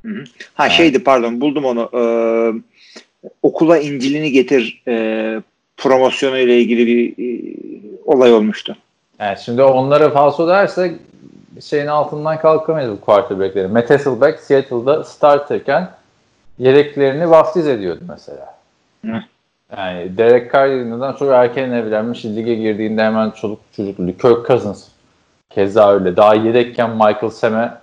Hı 0.05 0.09
hı. 0.09 0.23
Ha 0.53 0.63
yani. 0.63 0.73
şeydi 0.73 1.03
pardon 1.03 1.41
buldum 1.41 1.65
onu. 1.65 1.89
Ee, 1.93 2.53
okula 3.43 3.77
İncil'ini 3.77 4.31
getir 4.31 4.83
e, 4.87 5.41
promosyonu 5.77 6.37
ile 6.37 6.61
ilgili 6.61 6.87
bir 6.87 7.11
e, 7.11 7.41
olay 8.05 8.33
olmuştu. 8.33 8.77
Evet 9.19 9.39
şimdi 9.39 9.63
onlara 9.63 10.09
falso 10.09 10.47
derse 10.47 10.95
şeyin 11.61 11.87
altından 11.87 12.39
kalkamayız 12.39 12.91
bu 12.91 13.01
quarterback'lerin. 13.01 13.71
Matt 13.71 13.89
Hasselbeck 13.89 14.39
Seattle'da 14.39 15.03
starterken 15.03 15.89
yedeklerini 16.59 17.29
vaftiz 17.29 17.67
ediyordu 17.67 18.01
mesela. 18.09 18.55
Hı. 19.05 19.21
Yani 19.77 20.17
Derek 20.17 20.53
Carr 20.53 20.69
neden 20.69 21.11
sonra 21.11 21.43
erken 21.43 21.71
evlenmiş. 21.71 22.25
Lige 22.25 22.55
girdiğinde 22.55 23.03
hemen 23.03 23.29
çocuk 23.29 23.59
çocuklu. 23.75 24.07
Kirk 24.07 24.47
Cousins 24.47 24.87
keza 25.49 25.93
öyle. 25.93 26.15
Daha 26.15 26.35
yedekken 26.35 26.89
Michael 26.89 27.29
Sam'e 27.29 27.73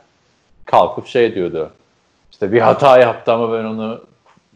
kalkıp 0.65 1.07
şey 1.07 1.35
diyordu. 1.35 1.71
İşte 2.33 2.53
bir 2.53 2.61
hata 2.61 2.99
yaptı 2.99 3.33
ama 3.33 3.53
ben 3.53 3.65
onu 3.65 4.01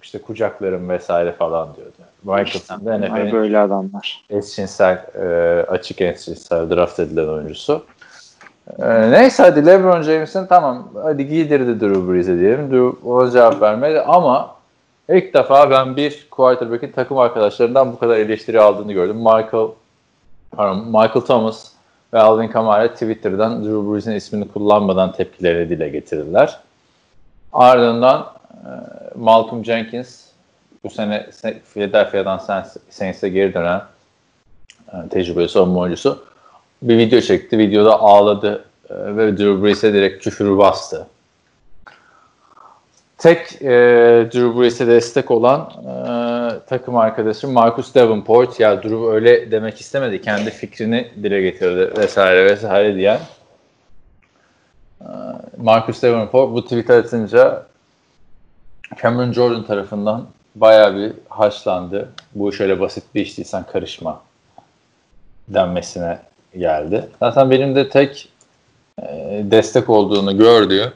işte 0.02 0.18
kucaklarım 0.18 0.88
vesaire 0.88 1.32
falan 1.32 1.68
diyordu. 1.76 1.92
Michael 2.24 2.46
Sam 2.64 2.84
de 2.84 3.00
NFL'in 3.00 3.32
böyle 3.32 3.58
adamlar. 3.58 4.24
Eşcinsel, 4.30 5.04
e, 5.14 5.26
açık 5.68 6.00
eşcinsel 6.00 6.70
draft 6.70 7.00
edilen 7.00 7.28
oyuncusu. 7.28 7.84
E, 8.78 9.10
neyse 9.10 9.42
hadi 9.42 9.66
LeBron 9.66 10.02
James'in 10.02 10.46
tamam 10.46 10.88
hadi 11.02 11.28
giydirdi 11.28 11.80
Drew 11.80 12.12
Brees'e 12.12 12.38
diyelim. 12.38 12.70
Drew 12.70 13.08
ona 13.08 13.30
cevap 13.30 13.62
vermedi 13.62 14.00
ama 14.00 14.54
ilk 15.08 15.34
defa 15.34 15.70
ben 15.70 15.96
bir 15.96 16.26
quarterback'in 16.30 16.92
takım 16.92 17.18
arkadaşlarından 17.18 17.92
bu 17.92 17.98
kadar 17.98 18.16
eleştiri 18.16 18.60
aldığını 18.60 18.92
gördüm. 18.92 19.16
Michael 19.16 19.68
pardon, 20.56 20.84
Michael 20.86 21.26
Thomas 21.26 21.70
ve 22.14 22.18
Alvin 22.18 22.48
Kamara 22.48 22.92
Twitter'dan 22.92 23.64
Drew 23.64 23.92
Brees'in 23.92 24.12
ismini 24.12 24.48
kullanmadan 24.48 25.12
tepkileri 25.12 25.70
dile 25.70 25.88
getirdiler. 25.88 26.58
Ardından 27.52 28.32
e, 28.50 28.70
Malcolm 29.14 29.64
Jenkins 29.64 30.24
bu 30.84 30.90
sene 30.90 31.26
Philadelphia'dan 31.74 32.38
Saints'e 32.90 33.28
geri 33.28 33.54
dönen 33.54 33.82
e, 34.92 35.08
tecrübeli 35.10 35.48
savunma 35.48 35.80
oyuncusu 35.80 36.24
bir 36.82 36.98
video 36.98 37.20
çekti. 37.20 37.58
Videoda 37.58 38.00
ağladı 38.00 38.64
e, 38.90 38.94
ve 39.16 39.38
Drew 39.38 39.62
Brees'e 39.62 39.92
direkt 39.92 40.24
küfür 40.24 40.58
bastı. 40.58 41.06
Tek 43.20 43.62
e, 43.62 43.68
Drew 44.32 44.60
Brees'e 44.60 44.86
destek 44.86 45.30
olan 45.30 45.60
e, 45.60 45.94
takım 46.68 46.96
arkadaşı 46.96 47.48
Marcus 47.48 47.94
Davenport 47.94 48.60
ya 48.60 48.82
Drew 48.82 49.06
öyle 49.06 49.50
demek 49.50 49.80
istemedi. 49.80 50.22
Kendi 50.22 50.50
fikrini 50.50 51.10
dile 51.22 51.40
getirdi 51.40 52.00
vesaire 52.00 52.44
vesaire 52.44 52.94
diyen 52.94 53.20
e, 55.00 55.06
Marcus 55.56 56.02
Davenport 56.02 56.52
bu 56.52 56.64
tweet 56.64 56.90
atınca 56.90 57.66
Cameron 59.02 59.32
Jordan 59.32 59.64
tarafından 59.64 60.26
baya 60.54 60.96
bir 60.96 61.12
haşlandı. 61.28 62.08
Bu 62.34 62.50
iş 62.50 62.60
öyle 62.60 62.80
basit 62.80 63.04
bir 63.14 63.20
iş 63.20 63.38
değil 63.38 63.48
sen 63.48 63.64
karışma 63.72 64.22
denmesine 65.48 66.18
geldi. 66.58 67.08
Zaten 67.20 67.50
benim 67.50 67.74
de 67.74 67.88
tek 67.88 68.28
e, 69.02 69.06
destek 69.50 69.90
olduğunu 69.90 70.38
gördüğü 70.38 70.92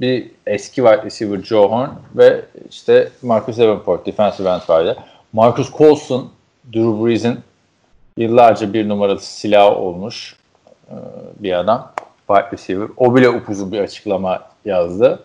bir 0.00 0.30
eski 0.46 0.74
wide 0.74 1.02
receiver 1.04 1.42
Joe 1.42 1.68
Horn 1.68 1.88
ve 2.14 2.40
işte 2.70 3.08
Marcus 3.22 3.58
Davenport 3.58 4.06
defensive 4.06 4.48
end 4.48 4.68
vardı. 4.68 4.96
Marcus 5.32 5.72
Colson 5.72 6.30
Drew 6.72 7.04
Brees'in 7.04 7.38
yıllarca 8.16 8.72
bir 8.72 8.88
numaralı 8.88 9.20
silah 9.20 9.76
olmuş 9.76 10.36
e, 10.90 10.94
bir 11.38 11.52
adam 11.52 11.92
wide 12.26 12.50
receiver. 12.52 12.88
O 12.96 13.16
bile 13.16 13.28
upuzun 13.28 13.72
bir 13.72 13.78
açıklama 13.78 14.42
yazdı. 14.64 15.22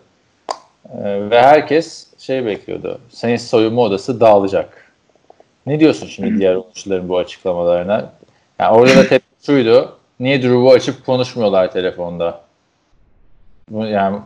E, 1.04 1.30
ve 1.30 1.42
herkes 1.42 2.06
şey 2.18 2.46
bekliyordu. 2.46 3.00
Saints 3.10 3.44
soyunma 3.44 3.82
odası 3.82 4.20
dağılacak. 4.20 4.92
Ne 5.66 5.80
diyorsun 5.80 6.06
şimdi 6.06 6.38
diğer 6.38 6.54
oyuncuların 6.54 7.08
bu 7.08 7.18
açıklamalarına? 7.18 8.12
Yani 8.58 8.76
orada 8.76 8.96
da 8.96 9.08
tepki 9.08 9.46
şuydu. 9.46 9.96
Niye 10.20 10.42
Drew'u 10.42 10.70
açıp 10.70 11.06
konuşmuyorlar 11.06 11.72
telefonda? 11.72 12.40
Yani 13.70 14.18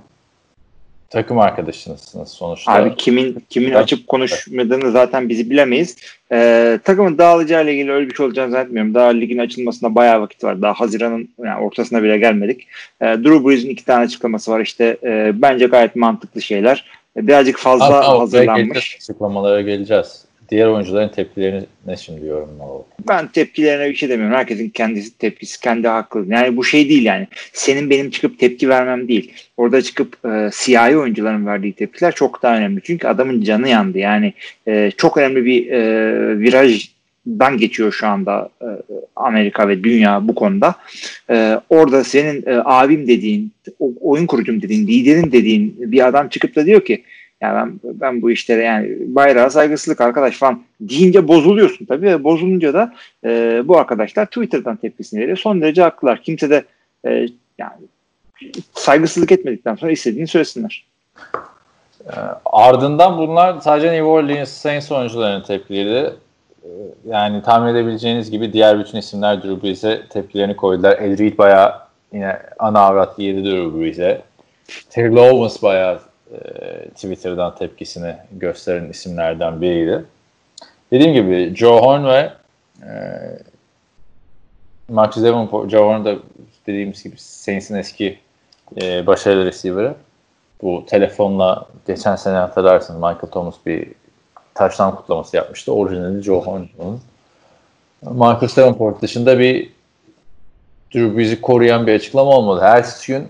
takım 1.15 1.39
arkadaşınızsınız 1.39 2.29
sonuçta. 2.29 2.73
Abi 2.73 2.97
kimin 2.97 3.45
kimin 3.51 3.71
ben, 3.71 3.75
açıp 3.75 4.07
konuşmadığını 4.07 4.91
zaten 4.91 5.29
bizi 5.29 5.51
bilemeyiz. 5.51 5.97
Ee, 6.33 6.79
takımın 6.85 7.19
dağılacağı 7.19 7.65
ile 7.65 7.75
ilgili 7.75 7.93
öyle 7.93 8.11
bir 8.11 8.15
şey 8.15 8.27
olacağını 8.27 8.51
zannetmiyorum. 8.51 8.95
Daha 8.95 9.09
ligin 9.09 9.39
açılmasına 9.39 9.95
bayağı 9.95 10.21
vakit 10.21 10.45
var. 10.45 10.63
Daha 10.63 10.75
Haziran'ın 10.75 11.29
yani 11.45 11.65
ortasına 11.65 12.03
bile 12.03 12.19
gelmedik. 12.19 12.67
Ee, 13.01 13.05
Drew 13.07 13.49
Brees'in 13.49 13.71
iki 13.71 13.85
tane 13.85 14.05
açıklaması 14.05 14.51
var. 14.51 14.61
İşte 14.61 14.97
e, 15.03 15.33
bence 15.35 15.67
gayet 15.67 15.97
mantıklı 15.97 16.43
şeyler. 16.43 16.85
Birazcık 17.17 17.59
fazla 17.59 17.85
Hatta 17.85 18.19
hazırlanmış. 18.19 18.97
Açıklamalara 19.01 19.61
geleceğiz 19.61 20.24
diğer 20.51 20.67
oyuncuların 20.67 21.09
tepkilerini 21.09 21.65
ne 21.87 21.97
şimdi 21.97 22.27
yorumlamalı? 22.27 22.83
Ben 23.09 23.29
tepkilerine 23.29 23.91
bir 23.91 23.95
şey 23.95 24.09
demiyorum. 24.09 24.37
Herkesin 24.37 24.69
kendisi 24.69 25.19
tepkisi, 25.19 25.61
kendi 25.61 25.89
haklı. 25.89 26.25
Yani 26.29 26.57
bu 26.57 26.65
şey 26.65 26.89
değil 26.89 27.05
yani. 27.05 27.29
Senin 27.53 27.91
benim 27.91 28.11
çıkıp 28.11 28.39
tepki 28.39 28.69
vermem 28.69 29.09
değil. 29.09 29.33
Orada 29.57 29.83
çıkıp 29.83 30.25
e, 30.25 30.51
siyahi 30.53 30.97
oyuncuların 30.97 31.47
verdiği 31.47 31.73
tepkiler 31.73 32.15
çok 32.15 32.43
daha 32.43 32.57
önemli. 32.57 32.81
Çünkü 32.85 33.09
adamın 33.09 33.43
canı 33.43 33.69
yandı. 33.69 33.99
Yani 33.99 34.33
e, 34.69 34.91
çok 34.97 35.17
önemli 35.17 35.45
bir 35.45 35.71
e, 35.71 36.39
virajdan 36.39 37.59
geçiyor 37.59 37.93
şu 37.93 38.07
anda 38.07 38.49
e, 38.63 38.67
Amerika 39.17 39.69
ve 39.69 39.85
dünya 39.85 40.29
bu 40.29 40.35
konuda. 40.35 40.75
E, 41.31 41.61
orada 41.69 42.05
senin 42.05 42.43
e, 42.47 42.63
abim 42.65 43.09
dediğin, 43.09 43.53
oyun 44.01 44.27
kurucum 44.27 44.63
dediğin, 44.63 44.87
liderin 44.87 45.33
dediğin 45.33 45.77
bir 45.79 46.09
adam 46.09 46.29
çıkıp 46.29 46.57
da 46.57 46.67
diyor 46.67 46.85
ki 46.85 47.05
yani 47.41 47.73
ben, 47.85 48.01
ben 48.01 48.23
bu 48.23 48.31
işlere 48.31 48.63
yani 48.63 48.97
bayrağa 49.01 49.51
saygısızlık 49.51 50.01
arkadaş 50.01 50.37
falan 50.37 50.63
deyince 50.81 51.29
bozuluyorsun 51.29 51.85
tabii 51.87 52.07
ve 52.07 52.25
bozulunca 52.25 52.75
da 52.75 52.95
e, 53.25 53.63
bu 53.65 53.79
arkadaşlar 53.79 54.27
Twitter'dan 54.27 54.77
tepkisini 54.77 55.21
veriyor. 55.21 55.37
Son 55.37 55.61
derece 55.61 55.83
haklılar. 55.83 56.23
Kimse 56.23 56.51
de 56.51 56.65
e, 57.07 57.29
yani 57.59 57.73
saygısızlık 58.75 59.33
etmedikten 59.33 59.75
sonra 59.75 59.93
istediğini 59.93 60.27
söylesinler. 60.27 60.85
E, 62.07 62.15
ardından 62.45 63.19
bunlar 63.19 63.61
sadece 63.61 63.93
New 63.93 64.05
Orleans 64.05 64.51
Saints 64.51 64.93
oyuncularının 64.93 65.45
tepkileri. 65.45 66.11
E, 66.63 66.71
yani 67.09 67.43
tahmin 67.43 67.75
edebileceğiniz 67.75 68.31
gibi 68.31 68.53
diğer 68.53 68.79
bütün 68.79 68.99
isimler 68.99 69.43
Drew 69.43 69.63
Brees'e 69.63 70.03
tepkilerini 70.09 70.57
koydular. 70.57 70.99
El 70.99 71.19
Reed 71.19 71.39
bayağı 71.39 71.75
yine 72.13 72.39
ana 72.59 72.81
avrat 72.81 73.19
yedi 73.19 73.45
Drew 73.45 73.81
Brees'e. 73.81 74.23
Terry 74.91 75.19
Owens 75.19 75.63
bayağı 75.63 76.01
e, 76.33 76.39
Twitter'dan 76.89 77.55
tepkisini 77.55 78.17
gösteren 78.33 78.89
isimlerden 78.89 79.61
biriydi. 79.61 80.05
Dediğim 80.91 81.13
gibi 81.13 81.57
Joe 81.57 81.81
Horn 81.81 82.05
ve 82.05 82.33
e, 82.83 82.93
Marcus 84.89 85.23
Davenport, 85.23 85.71
Joe 85.71 85.89
Horn 85.89 86.05
da 86.05 86.17
dediğimiz 86.67 87.03
gibi 87.03 87.15
Saints'in 87.19 87.75
eski 87.75 88.19
e, 88.83 89.07
başarılı 89.07 89.45
receiver'ı. 89.45 89.95
Bu 90.63 90.85
telefonla 90.87 91.67
geçen 91.87 92.17
sene 92.17 92.37
hatırlarsın 92.37 92.97
Michael 92.97 93.31
Thomas 93.33 93.55
bir 93.67 93.89
taştan 94.55 94.97
kutlaması 94.97 95.37
yapmıştı. 95.37 95.73
Orijinali 95.73 96.23
Joe 96.23 96.41
Horn'un. 96.41 97.01
Marcus 98.03 98.57
Davenport 98.57 99.03
dışında 99.03 99.39
bir 99.39 99.71
Drew 100.95 101.17
Brees'i 101.17 101.41
koruyan 101.41 101.87
bir 101.87 101.95
açıklama 101.95 102.31
olmadı. 102.31 102.61
Her 102.61 102.87
gün 103.07 103.29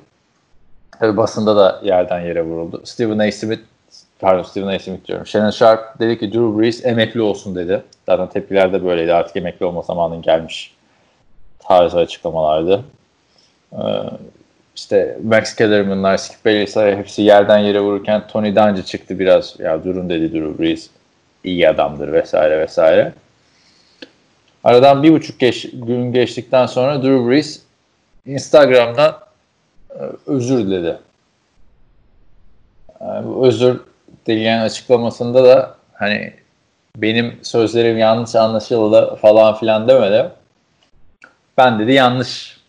tabi 0.99 1.17
basında 1.17 1.57
da 1.57 1.81
yerden 1.85 2.21
yere 2.21 2.43
vuruldu. 2.43 2.83
Stephen 2.85 3.19
A. 3.19 3.33
Smith 3.33 3.61
pardon 4.21 4.43
Stephen 4.43 4.69
A. 4.69 4.79
Smith 4.79 5.07
diyorum. 5.07 5.27
Shannon 5.27 5.51
Sharp 5.51 6.01
dedi 6.01 6.19
ki 6.19 6.33
Drew 6.33 6.59
Brees 6.59 6.87
emekli 6.87 7.23
olsun 7.23 7.55
dedi. 7.55 7.83
Zaten 8.07 8.29
tepkiler 8.29 8.73
de 8.73 8.85
böyleydi. 8.85 9.15
Artık 9.15 9.37
emekli 9.37 9.67
olma 9.67 9.83
zamanın 9.83 10.23
gelmiş 10.23 10.75
tarzı 11.59 11.99
açıklamalardı. 11.99 12.85
Ee, 13.73 13.79
işte 14.77 15.19
Max 15.25 15.55
Kellerman'lar, 15.55 16.17
Skip 16.17 16.45
Bayless'lar 16.45 16.97
hepsi 16.97 17.23
yerden 17.23 17.59
yere 17.59 17.81
vururken 17.81 18.27
Tony 18.27 18.57
Dungy 18.57 18.83
çıktı 18.83 19.19
biraz. 19.19 19.61
Ya 19.61 19.85
durun 19.85 20.09
dedi 20.11 20.33
Drew 20.33 20.63
Brees. 20.63 20.91
iyi 21.45 21.69
adamdır 21.69 22.13
vesaire 22.13 22.59
vesaire. 22.59 23.13
Aradan 24.65 25.03
bir 25.03 25.13
buçuk 25.13 25.41
geç, 25.41 25.71
gün 25.73 26.13
geçtikten 26.13 26.67
sonra 26.67 27.03
Drew 27.03 27.31
Brees 27.31 27.61
Instagram'dan 28.27 29.24
özür 30.27 30.59
diledi. 30.59 30.99
Özür 33.43 33.81
dileyen 34.27 34.61
açıklamasında 34.61 35.45
da 35.45 35.75
hani 35.93 36.33
benim 36.97 37.39
sözlerim 37.43 37.99
yanlış 37.99 38.35
anlaşıldı 38.35 39.17
falan 39.17 39.55
filan 39.55 39.89
demedi. 39.89 40.31
Ben 41.59 41.79
dedi 41.79 41.93
yanlış 41.93 42.61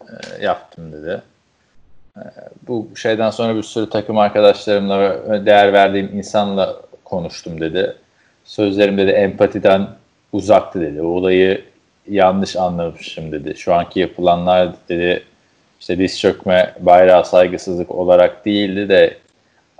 e, 0.00 0.44
yaptım 0.44 0.92
dedi. 0.92 1.22
E, 2.16 2.22
bu 2.68 2.88
şeyden 2.96 3.30
sonra 3.30 3.56
bir 3.56 3.62
sürü 3.62 3.90
takım 3.90 4.18
arkadaşlarımla 4.18 5.46
değer 5.46 5.72
verdiğim 5.72 6.18
insanla 6.18 6.76
konuştum 7.04 7.60
dedi. 7.60 7.96
Sözlerim 8.44 8.98
dedi 8.98 9.10
empatiden 9.10 9.88
uzaktı 10.32 10.80
dedi. 10.80 11.02
O 11.02 11.06
olayı 11.06 11.64
yanlış 12.08 12.56
anlamışım 12.56 13.32
dedi. 13.32 13.54
Şu 13.56 13.74
anki 13.74 14.00
yapılanlar 14.00 14.68
dedi 14.88 15.24
işte 15.80 15.98
diz 15.98 16.20
çökme, 16.20 16.74
bayrağı 16.80 17.24
saygısızlık 17.24 17.90
olarak 17.90 18.44
değildi 18.44 18.88
de 18.88 19.18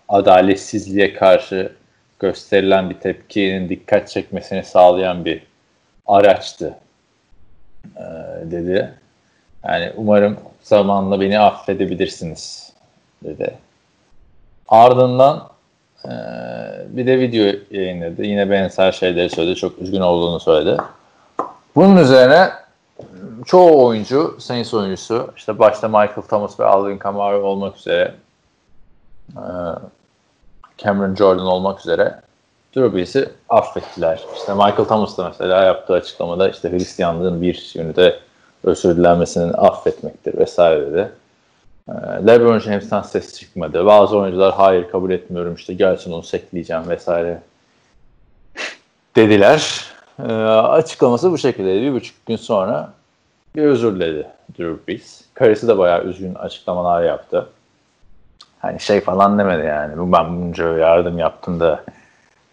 adaletsizliğe 0.09 1.15
karşı 1.15 1.73
gösterilen 2.19 2.91
bir 2.91 2.95
tepkinin 2.95 3.69
dikkat 3.69 4.09
çekmesini 4.09 4.65
sağlayan 4.65 5.25
bir 5.25 5.43
araçtı 6.07 6.75
e, 7.97 8.03
dedi. 8.45 8.91
Yani 9.65 9.93
umarım 9.97 10.37
zamanla 10.63 11.21
beni 11.21 11.39
affedebilirsiniz 11.39 12.73
dedi. 13.25 13.55
Ardından 14.69 15.49
e, 16.05 16.11
bir 16.89 17.07
de 17.07 17.19
video 17.19 17.53
yayınladı. 17.71 18.23
Yine 18.23 18.51
benzer 18.51 18.93
şeyleri 18.93 19.31
söyledi. 19.31 19.57
Çok 19.57 19.79
üzgün 19.79 20.01
olduğunu 20.01 20.41
söyledi. 20.41 20.81
Bunun 21.77 21.97
üzerine 21.97 22.49
çoğu 23.47 23.87
oyuncu, 23.87 24.37
Saints 24.39 24.75
oyuncusu, 24.75 25.31
işte 25.37 25.59
başta 25.59 25.89
Michael 25.89 26.23
Thomas 26.29 26.61
ve 26.61 26.65
Alvin 26.65 26.99
Kamara 26.99 27.43
olmak 27.43 27.77
üzere 27.77 28.15
e, 29.37 29.43
Cameron 30.79 31.15
Jordan 31.15 31.47
olmak 31.47 31.81
üzere 31.81 32.21
Drew 32.77 32.97
Brees'i 32.97 33.31
affettiler. 33.49 34.25
İşte 34.37 34.55
Michael 34.55 34.85
Thomas 34.85 35.19
da 35.19 35.29
mesela 35.29 35.65
yaptığı 35.65 35.95
açıklamada 35.95 36.49
işte 36.49 36.71
Hristiyanlığın 36.71 37.43
bir 37.43 37.71
yönü 37.75 37.97
de 37.97 38.19
özür 38.65 38.97
dilenmesinin 38.97 39.53
affetmektir 39.53 40.39
vesaire 40.39 40.87
dedi. 40.87 41.13
Ee, 41.89 41.93
LeBron 42.27 42.59
James'ten 42.59 43.03
ses 43.03 43.39
çıkmadı. 43.41 43.87
Bazı 43.87 44.19
oyuncular 44.19 44.55
hayır 44.55 44.89
kabul 44.89 45.11
etmiyorum 45.11 45.55
işte 45.55 45.75
gelsin 45.75 46.13
onu 46.13 46.23
sekleyeceğim 46.23 46.89
vesaire 46.89 47.43
dediler. 49.17 49.85
Ee, 50.19 50.33
açıklaması 50.33 51.33
bu 51.33 51.39
şekildeydi. 51.39 51.83
Bir 51.83 51.93
buçuk 51.93 52.27
gün 52.27 52.37
sonra 52.37 52.93
bir 53.57 53.63
özür 53.63 53.95
diledi 53.95 54.27
Drew 54.59 54.77
Brees. 54.89 55.25
Karısı 55.35 55.69
da 55.69 55.79
bayağı 55.79 56.05
üzgün 56.05 56.35
açıklamalar 56.35 57.05
yaptı. 57.05 57.49
Hani 58.59 58.81
şey 58.81 59.01
falan 59.01 59.39
demedi 59.39 59.67
yani. 59.67 60.13
Ben 60.13 60.43
bunca 60.43 60.77
yardım 60.77 61.19
yaptım 61.19 61.61
da 61.61 61.85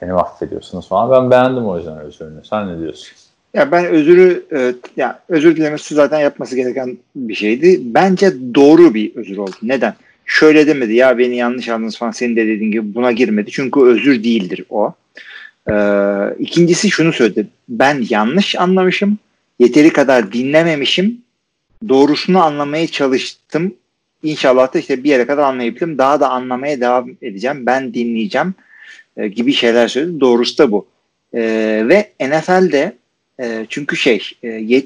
beni 0.01 0.13
affediyorsunuz 0.13 0.87
falan. 0.87 1.11
Ben 1.11 1.31
beğendim 1.31 1.65
o 1.65 1.77
yüzden 1.77 1.97
özürünü. 1.97 2.45
Sen 2.49 2.67
ne 2.67 2.79
diyorsun? 2.81 3.07
Ya 3.53 3.71
ben 3.71 3.85
özürü 3.85 4.45
e, 4.51 4.73
ya 4.97 5.19
özür 5.29 5.55
dilemesi 5.55 5.95
zaten 5.95 6.19
yapması 6.19 6.55
gereken 6.55 6.97
bir 7.15 7.35
şeydi. 7.35 7.81
Bence 7.81 8.33
doğru 8.55 8.93
bir 8.93 9.15
özür 9.15 9.37
oldu. 9.37 9.55
Neden? 9.63 9.93
Şöyle 10.25 10.67
demedi 10.67 10.93
ya 10.93 11.17
beni 11.17 11.35
yanlış 11.35 11.69
anladınız 11.69 11.97
falan 11.97 12.11
senin 12.11 12.35
de 12.35 12.47
dediğin 12.47 12.71
gibi 12.71 12.95
buna 12.95 13.11
girmedi. 13.11 13.51
Çünkü 13.51 13.79
özür 13.79 14.23
değildir 14.23 14.65
o. 14.69 14.93
Ee, 15.69 15.73
ikincisi 16.39 16.91
şunu 16.91 17.13
söyledi. 17.13 17.47
Ben 17.69 18.05
yanlış 18.09 18.55
anlamışım. 18.55 19.17
Yeteri 19.59 19.93
kadar 19.93 20.31
dinlememişim. 20.31 21.21
Doğrusunu 21.89 22.43
anlamaya 22.43 22.87
çalıştım. 22.87 23.75
İnşallah 24.23 24.73
da 24.73 24.79
işte 24.79 25.03
bir 25.03 25.09
yere 25.09 25.27
kadar 25.27 25.43
anlayabildim. 25.43 25.97
Daha 25.97 26.19
da 26.19 26.29
anlamaya 26.29 26.81
devam 26.81 27.09
edeceğim. 27.21 27.65
Ben 27.65 27.93
dinleyeceğim 27.93 28.53
e, 29.17 29.27
gibi 29.27 29.53
şeyler 29.53 29.87
söyledi. 29.87 30.19
Doğrusu 30.19 30.57
da 30.57 30.71
bu. 30.71 30.87
E, 31.33 31.41
ve 31.89 32.11
NFL'de 32.19 32.97
e, 33.39 33.65
çünkü 33.69 33.95
şey 33.95 34.21
e, 34.43 34.83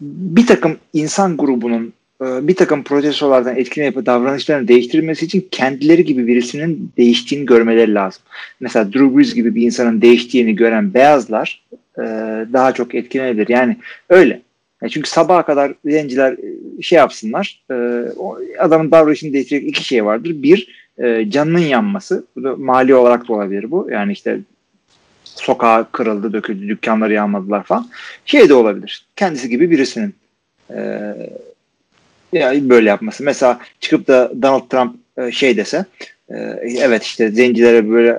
bir 0.00 0.46
takım 0.46 0.78
insan 0.92 1.36
grubunun 1.36 1.92
bir 2.20 2.56
takım 2.56 2.84
protestolardan 2.84 3.56
etkilenip 3.56 4.06
davranışlarını 4.06 4.68
değiştirmesi 4.68 5.24
için 5.24 5.48
kendileri 5.50 6.04
gibi 6.04 6.26
birisinin 6.26 6.92
değiştiğini 6.96 7.46
görmeleri 7.46 7.94
lazım. 7.94 8.22
Mesela 8.60 8.92
Drew 8.92 9.16
Brees 9.16 9.34
gibi 9.34 9.54
bir 9.54 9.62
insanın 9.62 10.02
değiştiğini 10.02 10.56
gören 10.56 10.94
beyazlar 10.94 11.64
e, 11.98 12.02
daha 12.52 12.72
çok 12.72 12.94
etkilenebilir. 12.94 13.48
Yani 13.48 13.76
öyle. 14.08 14.42
Yani 14.82 14.90
çünkü 14.90 15.10
sabaha 15.10 15.46
kadar 15.46 15.74
zenciler 15.84 16.32
e, 16.32 16.82
şey 16.82 16.96
yapsınlar. 16.96 17.62
E, 17.70 17.74
adamın 18.58 18.90
davranışını 18.90 19.32
değiştirecek 19.32 19.68
iki 19.68 19.84
şey 19.84 20.04
vardır. 20.04 20.42
Bir, 20.42 20.88
e, 20.98 21.30
canının 21.30 21.58
yanması. 21.58 22.24
Bu 22.36 22.44
da 22.44 22.56
mali 22.56 22.94
olarak 22.94 23.28
da 23.28 23.32
olabilir 23.32 23.70
bu. 23.70 23.88
Yani 23.90 24.12
işte 24.12 24.40
sokağa 25.24 25.88
kırıldı, 25.92 26.32
döküldü, 26.32 26.68
dükkanları 26.68 27.12
yağmadılar 27.12 27.62
falan. 27.62 27.88
Şey 28.24 28.48
de 28.48 28.54
olabilir. 28.54 29.06
Kendisi 29.16 29.48
gibi 29.48 29.70
birisinin 29.70 30.14
e, 30.70 31.14
yani 32.32 32.68
böyle 32.68 32.88
yapması. 32.88 33.24
Mesela 33.24 33.60
çıkıp 33.80 34.08
da 34.08 34.32
Donald 34.42 34.68
Trump 34.68 34.96
e, 35.18 35.32
şey 35.32 35.56
dese 35.56 35.84
e, 36.30 36.34
evet 36.78 37.02
işte 37.02 37.30
zencilere 37.30 37.90
böyle 37.90 38.18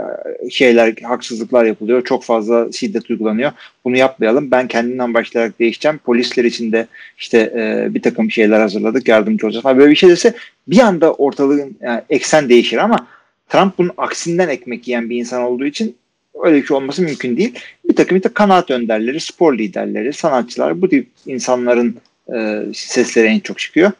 şeyler 0.49 0.93
haksızlıklar 1.03 1.65
yapılıyor. 1.65 2.05
Çok 2.05 2.23
fazla 2.23 2.71
şiddet 2.71 3.09
uygulanıyor. 3.09 3.51
Bunu 3.85 3.97
yapmayalım. 3.97 4.51
Ben 4.51 4.67
kendimden 4.67 5.13
başlayarak 5.13 5.59
değişeceğim. 5.59 5.97
Polisler 5.97 6.43
için 6.43 6.71
de 6.71 6.87
işte 7.17 7.37
e, 7.37 7.93
bir 7.93 8.01
takım 8.01 8.31
şeyler 8.31 8.59
hazırladık. 8.59 9.07
Yardımcı 9.07 9.45
olacağız 9.45 9.63
falan. 9.63 9.77
Böyle 9.77 9.91
bir 9.91 9.95
şey 9.95 10.09
dese 10.09 10.33
bir 10.67 10.79
anda 10.79 11.13
ortalığın 11.13 11.77
yani 11.81 12.01
eksen 12.09 12.49
değişir 12.49 12.77
ama 12.77 13.07
Trump 13.49 13.77
bunun 13.77 13.91
aksinden 13.97 14.49
ekmek 14.49 14.87
yiyen 14.87 15.09
bir 15.09 15.17
insan 15.17 15.43
olduğu 15.43 15.65
için 15.65 15.95
öyle 16.43 16.61
bir 16.61 16.65
şey 16.65 16.77
olması 16.77 17.01
mümkün 17.01 17.37
değil. 17.37 17.59
Bir 17.89 17.95
takım 17.95 18.17
işte 18.17 18.29
kanaat 18.29 18.71
önderleri, 18.71 19.19
spor 19.19 19.57
liderleri, 19.57 20.13
sanatçılar 20.13 20.81
bu 20.81 20.89
tip 20.89 21.07
insanların 21.25 21.95
e, 22.35 22.65
sesleri 22.73 23.27
en 23.27 23.39
çok 23.39 23.59
çıkıyor. 23.59 23.91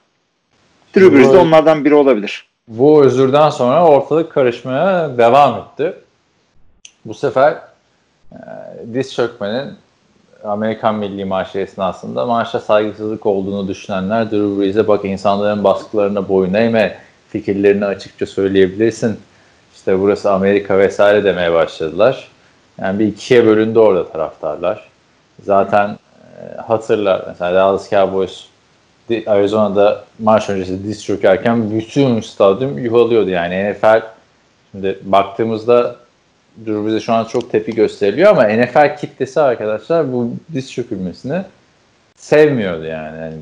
Drew 0.95 1.17
Brees 1.17 1.33
de 1.33 1.37
onlardan 1.37 1.85
biri 1.85 1.95
olabilir. 1.95 2.45
Bu 2.67 3.03
özürden 3.03 3.49
sonra 3.49 3.87
ortalık 3.87 4.31
karışmaya 4.31 5.17
devam 5.17 5.59
etti. 5.59 5.93
Bu 7.05 7.13
sefer 7.13 7.57
e, 8.31 8.37
diz 8.93 9.13
çökmenin 9.13 9.73
Amerikan 10.43 10.95
Milli 10.95 11.25
Marşı 11.25 11.59
esnasında 11.59 12.25
marşa 12.25 12.59
saygısızlık 12.59 13.25
olduğunu 13.25 13.67
düşünenler 13.67 14.31
Drew 14.31 14.61
Brees'e 14.61 14.87
bak 14.87 15.05
insanların 15.05 15.63
baskılarına 15.63 16.29
boyun 16.29 16.53
eğme, 16.53 16.97
fikirlerini 17.29 17.85
açıkça 17.85 18.25
söyleyebilirsin. 18.25 19.19
İşte 19.75 19.99
burası 19.99 20.31
Amerika 20.31 20.77
vesaire 20.77 21.23
demeye 21.23 21.53
başladılar. 21.53 22.27
Yani 22.81 22.99
bir 22.99 23.07
ikiye 23.07 23.45
bölündü 23.45 23.79
orada 23.79 24.11
taraftarlar. 24.11 24.89
Zaten 25.43 25.97
hatırlar 26.67 27.23
mesela 27.27 27.55
Dallas 27.55 27.89
Cowboys 27.89 28.45
Arizona'da 29.27 30.03
maç 30.19 30.49
öncesi 30.49 30.83
diz 30.83 31.05
çökerken 31.05 31.71
bütün 31.71 32.21
stadyum 32.21 32.77
yuhalıyordu 32.77 33.29
yani 33.29 33.71
NFL 33.71 34.01
şimdi 34.71 34.99
baktığımızda 35.03 35.95
Drew 36.65 36.87
bize 36.87 36.99
şu 36.99 37.13
an 37.13 37.25
çok 37.25 37.51
tepki 37.51 37.75
gösteriliyor 37.75 38.31
ama 38.31 38.43
NFL 38.43 38.97
kitlesi 38.97 39.41
arkadaşlar 39.41 40.13
bu 40.13 40.31
diz 40.53 40.71
çökülmesini 40.71 41.43
sevmiyordu 42.17 42.85
yani. 42.85 43.17
yani 43.17 43.35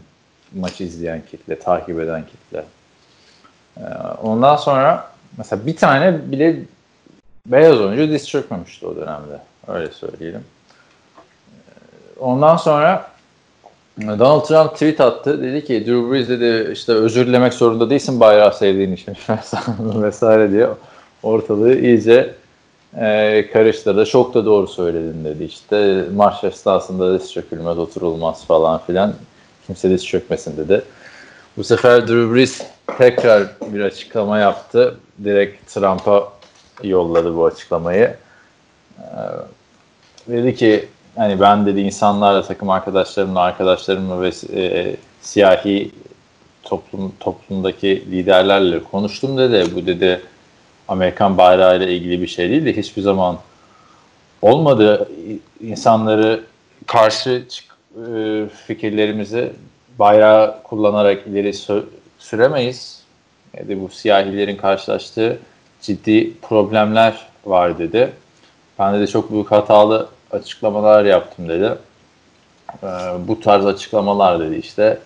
maçı 0.53 0.83
izleyen 0.83 1.21
kitle, 1.31 1.59
takip 1.59 1.99
eden 1.99 2.23
kitle. 2.25 2.63
Ee, 3.77 3.81
ondan 4.23 4.55
sonra 4.55 5.11
mesela 5.37 5.65
bir 5.65 5.75
tane 5.75 6.31
bile 6.31 6.55
beyaz 7.45 7.81
oyuncu 7.81 8.13
diz 8.13 8.29
çökmemişti 8.29 8.87
o 8.87 8.95
dönemde. 8.95 9.39
Öyle 9.67 9.91
söyleyelim. 9.91 10.43
Ondan 12.19 12.57
sonra 12.57 13.07
Donald 14.01 14.45
Trump 14.45 14.73
tweet 14.73 15.01
attı. 15.01 15.43
Dedi 15.43 15.65
ki 15.65 15.85
Drew 15.85 16.11
Brees 16.11 16.29
dedi 16.29 16.71
işte 16.73 16.93
özür 16.93 17.27
dilemek 17.27 17.53
zorunda 17.53 17.89
değilsin 17.89 18.19
bayrağı 18.19 18.53
sevdiğin 18.53 18.93
için 18.93 19.13
vesaire 19.79 20.51
diye 20.51 20.67
ortalığı 21.23 21.79
iyice 21.79 22.33
e, 22.97 23.49
karıştırdı. 23.53 24.05
Çok 24.05 24.33
da 24.33 24.45
doğru 24.45 24.67
söyledin 24.67 25.25
dedi 25.25 25.43
işte. 25.43 26.05
Marş 26.15 26.43
esnasında 26.43 27.19
diz 27.19 27.33
çökülmez 27.33 27.77
oturulmaz 27.77 28.45
falan 28.45 28.81
filan. 28.87 29.13
Kimse 29.67 29.89
diz 29.89 30.05
çökmesin 30.05 30.57
dedi. 30.57 30.81
Bu 31.57 31.63
sefer 31.63 32.07
Drew 32.07 32.35
Brees 32.35 32.61
tekrar 32.97 33.43
bir 33.61 33.81
açıklama 33.81 34.39
yaptı. 34.39 34.97
Direkt 35.23 35.73
Trump'a 35.73 36.29
yolladı 36.83 37.35
bu 37.35 37.45
açıklamayı. 37.45 38.15
Ee, 38.99 39.05
dedi 40.27 40.55
ki 40.55 40.87
hani 41.17 41.39
ben 41.39 41.65
dedi 41.65 41.79
insanlarla 41.79 42.41
takım 42.41 42.69
arkadaşlarımla 42.69 43.39
arkadaşlarımla 43.39 44.21
ve 44.21 44.31
e, 44.53 44.95
siyahi 45.21 45.91
toplum 46.63 47.13
toplumdaki 47.19 48.11
liderlerle 48.11 48.83
konuştum 48.83 49.37
dedi. 49.37 49.75
Bu 49.75 49.85
dedi 49.85 50.21
Amerikan 50.87 51.37
bayrağı 51.37 51.77
ile 51.77 51.95
ilgili 51.95 52.21
bir 52.21 52.27
şey 52.27 52.49
değil 52.49 52.65
de 52.65 52.77
hiçbir 52.77 53.01
zaman 53.01 53.37
olmadı. 54.41 55.09
insanları 55.61 56.43
karşı 56.87 57.45
e, 57.95 58.45
fikirlerimizi 58.67 59.53
bayrağı 59.99 60.63
kullanarak 60.63 61.27
ileri 61.27 61.53
süremeyiz. 62.19 63.03
Yani 63.57 63.81
bu 63.81 63.89
siyahilerin 63.89 64.57
karşılaştığı 64.57 65.39
ciddi 65.81 66.33
problemler 66.41 67.27
var 67.45 67.79
dedi. 67.79 68.13
Ben 68.79 69.01
de 69.01 69.07
çok 69.07 69.31
büyük 69.31 69.51
hatalı 69.51 70.07
açıklamalar 70.31 71.05
yaptım 71.05 71.49
dedi. 71.49 71.71
Ee, 72.83 72.87
bu 73.27 73.39
tarz 73.39 73.65
açıklamalar 73.65 74.39
dedi 74.39 74.55
işte 74.55 74.99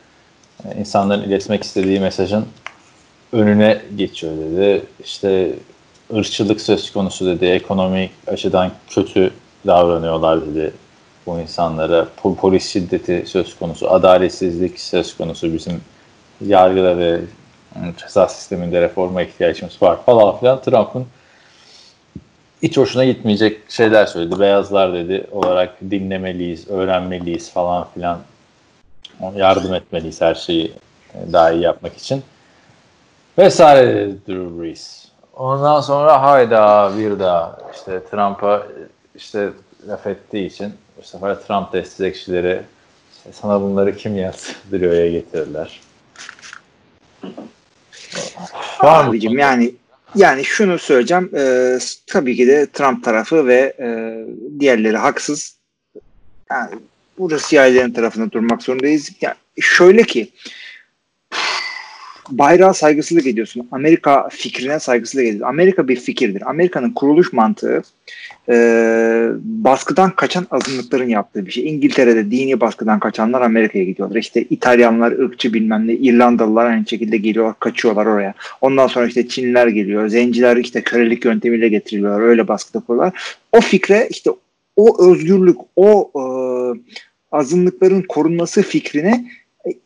e, 0.65 0.79
insanların 0.79 1.23
iletmek 1.23 1.63
istediği 1.63 1.99
mesajın 1.99 2.45
önüne 3.31 3.81
geçiyor 3.95 4.33
dedi. 4.37 4.85
İşte 5.03 5.53
ırkçılık 6.15 6.61
söz 6.61 6.91
konusu 6.91 7.25
dedi. 7.25 7.45
Ekonomik 7.45 8.11
açıdan 8.27 8.71
kötü 8.89 9.31
davranıyorlar 9.67 10.45
dedi 10.45 10.73
bu 11.25 11.39
insanlara. 11.39 12.07
Polis 12.41 12.69
şiddeti 12.69 13.23
söz 13.27 13.59
konusu, 13.59 13.91
adaletsizlik 13.91 14.79
söz 14.79 15.17
konusu 15.17 15.53
bizim 15.53 15.81
yargıda 16.45 16.97
ve 16.97 17.19
ceza 17.97 18.27
sisteminde 18.27 18.81
reforma 18.81 19.21
ihtiyacımız 19.21 19.81
var 19.81 19.97
falan 20.05 20.39
filan. 20.39 20.61
Trump'ın 20.61 21.05
hiç 22.63 22.77
hoşuna 22.77 23.05
gitmeyecek 23.05 23.71
şeyler 23.71 24.05
söyledi. 24.05 24.39
Beyazlar 24.39 24.93
dedi 24.93 25.27
olarak 25.31 25.81
dinlemeliyiz, 25.81 26.69
öğrenmeliyiz 26.69 27.53
falan 27.53 27.87
filan. 27.93 28.19
Yardım 29.35 29.73
etmeliyiz 29.73 30.21
her 30.21 30.35
şeyi 30.35 30.73
daha 31.31 31.51
iyi 31.51 31.61
yapmak 31.61 31.97
için. 31.97 32.23
Vesaire 33.37 33.95
dedi 33.95 34.17
Drew 34.27 34.61
Brees. 34.61 35.05
Ondan 35.35 35.81
sonra 35.81 36.21
hayda 36.21 36.91
bir 36.97 37.19
daha 37.19 37.57
işte 37.75 38.03
Trump'a 38.11 38.63
işte 39.15 39.49
laf 39.87 40.07
ettiği 40.07 40.45
için 40.45 40.73
bu 40.97 41.03
sefer 41.03 41.35
Trump 41.35 41.73
destekçileri 41.73 42.61
işte 43.17 43.29
sana 43.33 43.61
bunları 43.61 43.97
kim 43.97 44.17
yazdırıyor'ya 44.17 45.11
getirirler. 45.11 45.79
Var 48.83 49.05
Abicim 49.05 49.37
yani 49.39 49.75
yani 50.15 50.45
şunu 50.45 50.79
söyleyeceğim. 50.79 51.35
E, 51.35 51.77
tabii 52.07 52.35
ki 52.35 52.47
de 52.47 52.67
Trump 52.73 53.03
tarafı 53.03 53.47
ve 53.47 53.73
e, 53.79 53.87
diğerleri 54.59 54.97
haksız. 54.97 55.55
Yani 56.51 56.75
burada 57.17 57.39
siyahlerin 57.39 57.91
tarafında 57.91 58.31
durmak 58.31 58.63
zorundayız. 58.63 59.11
Yani 59.21 59.35
şöyle 59.59 60.03
ki 60.03 60.31
bayrağa 62.31 62.73
saygısızlık 62.73 63.27
ediyorsun. 63.27 63.67
Amerika 63.71 64.29
fikrine 64.29 64.79
saygısızlık 64.79 65.25
ediyorsun. 65.25 65.47
Amerika 65.47 65.87
bir 65.87 65.95
fikirdir. 65.95 66.49
Amerika'nın 66.49 66.89
kuruluş 66.89 67.33
mantığı 67.33 67.81
e, 68.49 68.55
baskıdan 69.43 70.11
kaçan 70.15 70.47
azınlıkların 70.51 71.09
yaptığı 71.09 71.45
bir 71.45 71.51
şey. 71.51 71.69
İngiltere'de 71.69 72.31
dini 72.31 72.59
baskıdan 72.59 72.99
kaçanlar 72.99 73.41
Amerika'ya 73.41 73.85
gidiyorlar. 73.85 74.15
İşte 74.15 74.43
İtalyanlar, 74.49 75.11
ırkçı 75.11 75.53
bilmem 75.53 75.87
ne, 75.87 75.93
İrlandalılar 75.93 76.65
aynı 76.65 76.87
şekilde 76.87 77.17
geliyorlar, 77.17 77.59
kaçıyorlar 77.59 78.05
oraya. 78.05 78.33
Ondan 78.61 78.87
sonra 78.87 79.07
işte 79.07 79.27
Çinliler 79.27 79.67
geliyor. 79.67 80.07
Zenciler 80.07 80.57
işte 80.57 80.81
kölelik 80.81 81.25
yöntemiyle 81.25 81.69
getiriliyorlar. 81.69 82.21
Öyle 82.21 82.47
baskıda 82.47 82.77
yapıyorlar. 82.77 83.37
O 83.51 83.61
fikre 83.61 84.07
işte 84.09 84.31
o 84.75 85.11
özgürlük, 85.11 85.57
o 85.75 86.11
e, 86.15 86.23
azınlıkların 87.31 88.01
korunması 88.01 88.61
fikrine 88.61 89.25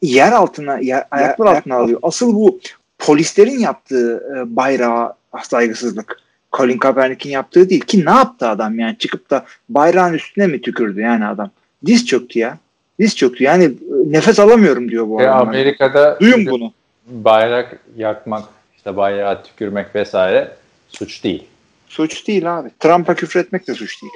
yer 0.01 0.31
altına, 0.31 0.77
yer, 0.77 1.05
ayaklar 1.11 1.55
altına 1.55 1.75
alıyor. 1.75 1.99
Asıl 2.03 2.35
bu 2.35 2.59
polislerin 2.99 3.59
yaptığı 3.59 4.23
e, 4.35 4.55
bayrağa 4.55 5.15
saygısızlık. 5.43 6.19
Colin 6.53 6.77
Kaepernick'in 6.77 7.29
yaptığı 7.29 7.69
değil 7.69 7.81
ki 7.81 8.05
ne 8.05 8.09
yaptı 8.09 8.47
adam 8.47 8.79
yani 8.79 8.97
çıkıp 8.97 9.29
da 9.29 9.45
bayrağın 9.69 10.13
üstüne 10.13 10.47
mi 10.47 10.61
tükürdü 10.61 11.01
yani 11.01 11.25
adam. 11.25 11.49
Diz 11.85 12.05
çöktü 12.05 12.39
ya. 12.39 12.57
Diz 12.99 13.15
çöktü 13.15 13.43
yani 13.43 13.63
e, 13.63 13.71
nefes 14.05 14.39
alamıyorum 14.39 14.91
diyor 14.91 15.07
bu 15.07 15.21
adam. 15.21 15.47
Amerika'da 15.47 16.19
duyun 16.19 16.45
bunu. 16.45 16.73
Bayrak 17.07 17.79
yakmak, 17.97 18.43
işte 18.77 18.97
bayrağı 18.97 19.43
tükürmek 19.43 19.95
vesaire 19.95 20.51
suç 20.89 21.23
değil. 21.23 21.43
Suç 21.88 22.27
değil 22.27 22.59
abi. 22.59 22.69
Trump'a 22.79 23.15
küfretmek 23.15 23.67
de 23.67 23.73
suç 23.73 24.01
değil. 24.01 24.13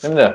Şimdi 0.00 0.32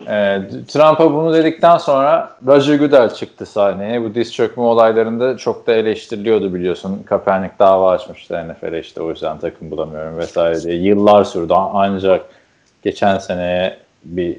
e, 0.00 0.42
Trump'a 0.68 1.14
bunu 1.14 1.34
dedikten 1.34 1.78
sonra 1.78 2.36
Roger 2.46 2.78
Goodell 2.78 3.14
çıktı 3.14 3.46
sahneye. 3.46 4.02
Bu 4.04 4.14
diz 4.14 4.34
çökme 4.34 4.62
olaylarında 4.62 5.36
çok 5.36 5.66
da 5.66 5.72
eleştiriliyordu 5.72 6.54
biliyorsun. 6.54 7.02
Kaepernick 7.06 7.58
dava 7.58 7.90
açmıştı 7.90 8.48
NFL'e 8.48 8.80
işte 8.80 9.02
o 9.02 9.10
yüzden 9.10 9.38
takım 9.38 9.70
bulamıyorum 9.70 10.18
vesaire 10.18 10.62
diye. 10.62 10.76
Yıllar 10.76 11.24
sürdü 11.24 11.52
ancak 11.56 12.26
geçen 12.82 13.18
seneye 13.18 13.78
bir 14.04 14.36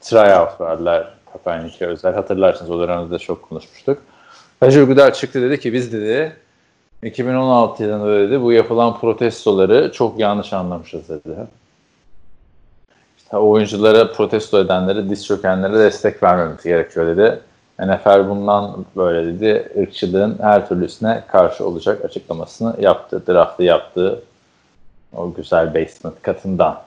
tryout 0.00 0.60
verdiler 0.60 1.06
Kaepernick'e 1.32 1.86
özel. 1.86 2.14
Hatırlarsınız 2.14 2.70
o 2.70 2.80
dönemde 2.80 3.18
çok 3.18 3.48
konuşmuştuk. 3.48 3.98
Roger 4.62 4.82
Goodell 4.82 5.12
çıktı 5.12 5.42
dedi 5.42 5.60
ki 5.60 5.72
biz 5.72 5.92
dedi 5.92 6.36
2016 7.02 7.82
yılında 7.82 8.28
dedi 8.28 8.42
bu 8.42 8.52
yapılan 8.52 9.00
protestoları 9.00 9.92
çok 9.92 10.18
yanlış 10.18 10.52
anlamışız 10.52 11.08
dedi 11.08 11.36
oyunculara 13.38 14.12
protesto 14.12 14.58
edenlere, 14.58 15.10
diz 15.10 15.26
çökenlere 15.26 15.78
destek 15.78 16.22
vermemiz 16.22 16.62
gerekiyor 16.62 17.16
dedi. 17.16 17.40
NFL 17.78 18.28
bundan 18.28 18.84
böyle 18.96 19.26
dedi. 19.26 19.72
ırkçılığın 19.78 20.38
her 20.42 20.68
türlüsüne 20.68 21.24
karşı 21.28 21.66
olacak 21.66 22.04
açıklamasını 22.04 22.76
yaptı. 22.80 23.22
Draft'ı 23.26 23.62
yaptığı 23.62 24.22
o 25.12 25.34
güzel 25.34 25.74
basement 25.74 26.22
katından. 26.22 26.82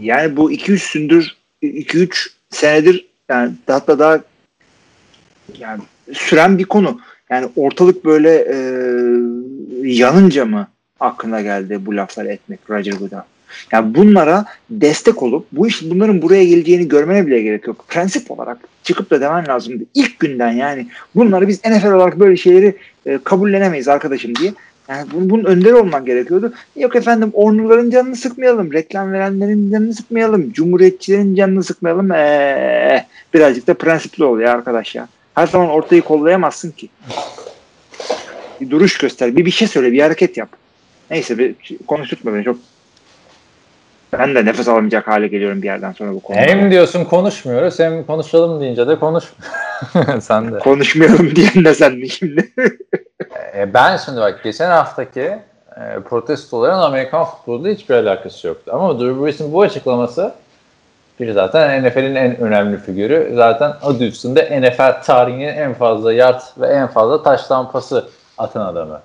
Yani 0.00 0.36
bu 0.36 0.52
2-3 0.52 0.78
sündür 0.78 1.36
2-3 1.62 2.30
senedir 2.50 3.06
yani 3.28 3.52
hatta 3.66 3.98
daha 3.98 4.20
yani 5.58 5.82
süren 6.12 6.58
bir 6.58 6.64
konu. 6.64 7.00
Yani 7.30 7.48
ortalık 7.56 8.04
böyle 8.04 8.30
e, 8.30 8.56
yanınca 9.82 10.44
mı 10.44 10.68
aklına 11.00 11.40
geldi 11.40 11.86
bu 11.86 11.96
lafları 11.96 12.28
etmek 12.28 12.70
Roger 12.70 12.92
Goodell? 12.92 13.22
Yani 13.72 13.94
bunlara 13.94 14.44
destek 14.70 15.22
olup 15.22 15.46
bu 15.52 15.66
iş 15.66 15.82
bunların 15.90 16.22
buraya 16.22 16.44
geleceğini 16.44 16.88
görmene 16.88 17.26
bile 17.26 17.42
gerek 17.42 17.66
yok. 17.66 17.84
Prensip 17.88 18.30
olarak 18.30 18.58
çıkıp 18.82 19.10
da 19.10 19.20
demen 19.20 19.48
lazım. 19.48 19.86
İlk 19.94 20.18
günden 20.18 20.52
yani 20.52 20.86
bunları 21.14 21.48
biz 21.48 21.64
NFL 21.64 21.92
olarak 21.92 22.20
böyle 22.20 22.36
şeyleri 22.36 22.76
e, 23.06 23.18
kabullenemeyiz 23.24 23.88
arkadaşım 23.88 24.34
diye. 24.34 24.52
Yani 24.88 25.10
bunun, 25.12 25.30
bunun 25.30 25.44
önderi 25.44 25.74
olman 25.74 26.04
gerekiyordu. 26.04 26.52
Yok 26.76 26.96
efendim 26.96 27.30
ornuların 27.32 27.90
canını 27.90 28.16
sıkmayalım. 28.16 28.72
Reklam 28.72 29.12
verenlerin 29.12 29.72
canını 29.72 29.94
sıkmayalım. 29.94 30.52
Cumhuriyetçilerin 30.52 31.34
canını 31.34 31.64
sıkmayalım. 31.64 32.12
Ee, 32.12 33.06
birazcık 33.34 33.66
da 33.66 33.74
prensipli 33.74 34.24
ol 34.24 34.40
ya 34.40 34.52
arkadaş 34.52 34.94
ya. 34.94 35.08
Her 35.34 35.46
zaman 35.46 35.68
ortayı 35.68 36.02
kollayamazsın 36.02 36.70
ki. 36.70 36.88
Bir 38.60 38.70
duruş 38.70 38.98
göster. 38.98 39.36
Bir 39.36 39.44
bir 39.44 39.50
şey 39.50 39.68
söyle. 39.68 39.92
Bir 39.92 40.00
hareket 40.00 40.36
yap. 40.36 40.48
Neyse 41.10 41.38
bir 41.38 41.54
konuşturtma 41.86 42.34
beni. 42.34 42.44
Çok 42.44 42.56
ben 44.18 44.34
de 44.34 44.44
nefes 44.44 44.68
alamayacak 44.68 45.08
hale 45.08 45.28
geliyorum 45.28 45.62
bir 45.62 45.66
yerden 45.66 45.92
sonra 45.92 46.12
bu 46.12 46.20
konuda. 46.20 46.42
Hem 46.42 46.70
diyorsun 46.70 47.04
konuşmuyoruz 47.04 47.78
hem 47.78 48.04
konuşalım 48.06 48.60
deyince 48.60 48.88
de 48.88 48.98
konuş. 48.98 49.24
sen 50.20 50.54
de. 50.54 50.58
Konuşmayalım 50.58 51.36
diyen 51.36 51.64
de 51.64 51.74
sen 51.74 51.92
mi 51.92 52.08
şimdi? 52.08 52.52
e, 53.56 53.74
ben 53.74 53.96
şimdi 53.96 54.20
bak 54.20 54.40
geçen 54.44 54.70
haftaki 54.70 55.38
e, 55.76 56.00
protestoların 56.08 56.78
Amerikan 56.78 57.24
futboluyla 57.24 57.74
hiçbir 57.74 57.94
alakası 57.94 58.46
yoktu. 58.46 58.70
Ama 58.74 59.00
Drew 59.00 59.24
Brees'in 59.24 59.52
bu 59.52 59.62
açıklaması 59.62 60.34
bir 61.20 61.32
zaten 61.32 61.84
NFL'in 61.84 62.14
en 62.14 62.40
önemli 62.40 62.78
figürü. 62.78 63.32
Zaten 63.34 63.72
adı 63.82 64.04
üstünde 64.04 64.60
NFL 64.60 65.02
tarihinin 65.02 65.48
en 65.48 65.74
fazla 65.74 66.12
yard 66.12 66.40
ve 66.58 66.66
en 66.66 66.86
fazla 66.86 67.22
taş 67.22 67.40
pası 67.72 68.08
atan 68.38 68.66
adamı. 68.66 69.00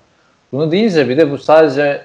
Bunu 0.52 0.70
deyince 0.70 1.08
bir 1.08 1.16
de 1.16 1.30
bu 1.30 1.38
sadece 1.38 2.02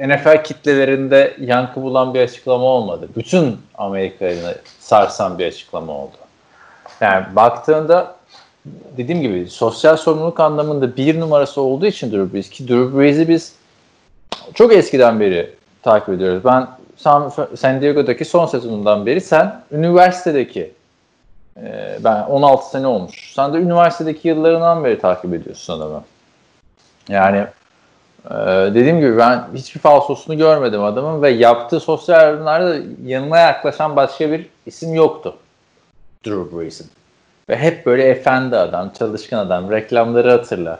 NFL 0.00 0.44
kitlelerinde 0.44 1.36
yankı 1.40 1.82
bulan 1.82 2.14
bir 2.14 2.20
açıklama 2.20 2.64
olmadı. 2.64 3.08
Bütün 3.16 3.58
Amerika'yı 3.74 4.38
sarsan 4.80 5.38
bir 5.38 5.46
açıklama 5.46 5.92
oldu. 5.92 6.16
Yani 7.00 7.36
baktığında 7.36 8.16
dediğim 8.96 9.20
gibi 9.22 9.46
sosyal 9.46 9.96
sorumluluk 9.96 10.40
anlamında 10.40 10.96
bir 10.96 11.20
numarası 11.20 11.60
olduğu 11.60 11.86
için 11.86 12.12
Drew 12.12 12.34
Brees 12.34 12.50
ki 12.50 12.68
Drew 12.68 12.98
Brees'i 12.98 13.28
biz 13.28 13.52
çok 14.54 14.72
eskiden 14.72 15.20
beri 15.20 15.54
takip 15.82 16.08
ediyoruz. 16.08 16.44
Ben 16.44 16.68
San 17.56 17.80
Diego'daki 17.80 18.24
son 18.24 18.46
sezonundan 18.46 19.06
beri 19.06 19.20
sen 19.20 19.62
üniversitedeki 19.72 20.72
e, 21.56 21.98
ben 22.04 22.22
16 22.22 22.70
sene 22.70 22.86
olmuş. 22.86 23.32
Sen 23.34 23.52
de 23.52 23.58
üniversitedeki 23.58 24.28
yıllarından 24.28 24.84
beri 24.84 24.98
takip 24.98 25.34
ediyorsun 25.34 25.80
adamı. 25.80 26.04
Yani 27.08 27.46
ee, 28.30 28.34
dediğim 28.74 29.00
gibi 29.00 29.18
ben 29.18 29.44
hiçbir 29.54 29.80
falsosunu 29.80 30.38
görmedim 30.38 30.84
adamın 30.84 31.22
ve 31.22 31.30
yaptığı 31.30 31.80
sosyal 31.80 32.20
yardımlarda 32.20 32.76
yanına 33.04 33.38
yaklaşan 33.38 33.96
başka 33.96 34.30
bir 34.30 34.46
isim 34.66 34.94
yoktu. 34.94 35.36
Drew 36.26 36.58
Brees'in. 36.58 36.86
Ve 37.48 37.56
hep 37.56 37.86
böyle 37.86 38.04
efendi 38.04 38.56
adam, 38.56 38.90
çalışkan 38.98 39.38
adam, 39.38 39.70
reklamları 39.70 40.30
hatırla. 40.30 40.78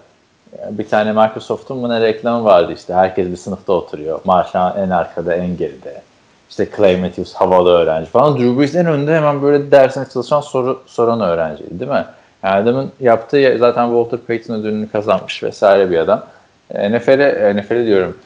Bir 0.70 0.88
tane 0.88 1.12
Microsoft'un 1.12 1.82
buna 1.82 2.00
reklamı 2.00 2.44
vardı 2.44 2.72
işte. 2.76 2.94
Herkes 2.94 3.28
bir 3.28 3.36
sınıfta 3.36 3.72
oturuyor. 3.72 4.20
Marshall 4.24 4.78
en 4.78 4.90
arkada, 4.90 5.34
en 5.34 5.56
geride. 5.56 6.02
İşte 6.50 6.68
Clay 6.76 6.96
Matthews 6.96 7.34
havalı 7.34 7.70
öğrenci 7.70 8.10
falan. 8.10 8.38
Drew 8.38 8.58
Brees 8.60 8.74
en 8.74 8.86
önde 8.86 9.16
hemen 9.16 9.42
böyle 9.42 9.70
dersine 9.70 10.04
çalışan 10.12 10.40
soru, 10.40 10.82
soran 10.86 11.20
öğrenciydi 11.20 11.80
değil 11.80 11.90
mi? 11.90 12.04
Yani 12.42 12.54
adamın 12.54 12.92
yaptığı 13.00 13.56
zaten 13.58 13.86
Walter 13.86 14.20
Payton 14.20 14.54
ödülünü 14.54 14.88
kazanmış 14.88 15.42
vesaire 15.42 15.90
bir 15.90 15.98
adam. 15.98 16.24
NFL'e, 16.70 17.56
NFL'e 17.56 17.86
diyorum 17.86 18.18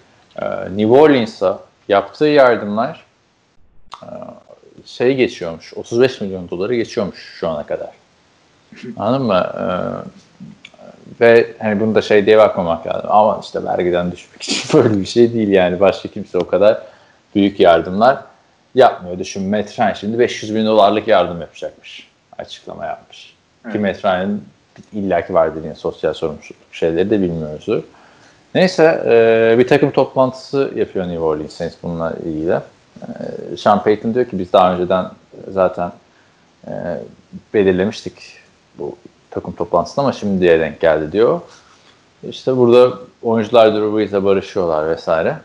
e, 0.42 0.46
New 0.76 0.86
Orleans'a 0.86 1.60
yaptığı 1.88 2.26
yardımlar 2.26 3.04
e, 4.02 4.06
şey 4.84 5.14
geçiyormuş 5.14 5.74
35 5.74 6.20
milyon 6.20 6.50
doları 6.50 6.74
geçiyormuş 6.74 7.34
şu 7.40 7.48
ana 7.48 7.66
kadar. 7.66 7.90
Anladın 8.96 9.26
mı? 9.26 9.52
E, 9.58 9.64
ve 11.20 11.54
hani 11.58 11.80
bunu 11.80 11.94
da 11.94 12.02
şey 12.02 12.26
diye 12.26 12.38
bakmamak 12.38 12.86
lazım. 12.86 13.10
Ama 13.10 13.40
işte 13.42 13.64
vergiden 13.64 14.12
düşmek 14.12 14.42
için 14.42 14.82
böyle 14.82 15.00
bir 15.00 15.06
şey 15.06 15.34
değil 15.34 15.48
yani. 15.48 15.80
Başka 15.80 16.08
kimse 16.08 16.38
o 16.38 16.46
kadar 16.46 16.82
büyük 17.34 17.60
yardımlar 17.60 18.18
yapmıyor. 18.74 19.18
Düşün 19.18 19.42
Metren 19.42 19.92
şimdi 19.92 20.18
500 20.18 20.54
bin 20.54 20.66
dolarlık 20.66 21.08
yardım 21.08 21.40
yapacakmış. 21.40 22.08
Açıklama 22.38 22.86
yapmış. 22.86 23.34
Evet. 23.64 23.72
Ki 23.72 23.78
Metren'in 23.78 24.44
illaki 24.92 25.34
vardır 25.34 25.64
yine 25.64 25.74
sosyal 25.74 26.14
sorumluluk 26.14 26.44
şeyleri 26.72 27.10
de 27.10 27.20
bilmiyoruzdur. 27.22 27.82
Neyse 28.58 29.02
e, 29.06 29.58
bir 29.58 29.68
takım 29.68 29.90
toplantısı 29.90 30.72
yapıyor 30.74 31.08
New 31.08 31.20
Orleans 31.20 31.52
Saints 31.52 31.74
bununla 31.82 32.14
ilgili. 32.24 32.52
E, 32.52 33.56
Sean 33.56 33.82
Payton 33.82 34.14
diyor 34.14 34.24
ki 34.24 34.38
biz 34.38 34.52
daha 34.52 34.72
önceden 34.72 35.06
zaten 35.48 35.92
e, 36.66 36.72
belirlemiştik 37.54 38.14
bu 38.78 38.96
takım 39.30 39.52
toplantısını 39.52 40.04
ama 40.04 40.12
şimdi 40.12 40.40
diye 40.40 40.60
denk 40.60 40.80
geldi 40.80 41.12
diyor. 41.12 41.40
İşte 42.28 42.56
burada 42.56 42.98
oyuncular 43.22 43.74
Drew 43.74 43.96
Brees'le 43.96 44.24
barışıyorlar 44.24 44.90
vesaire. 44.90 45.36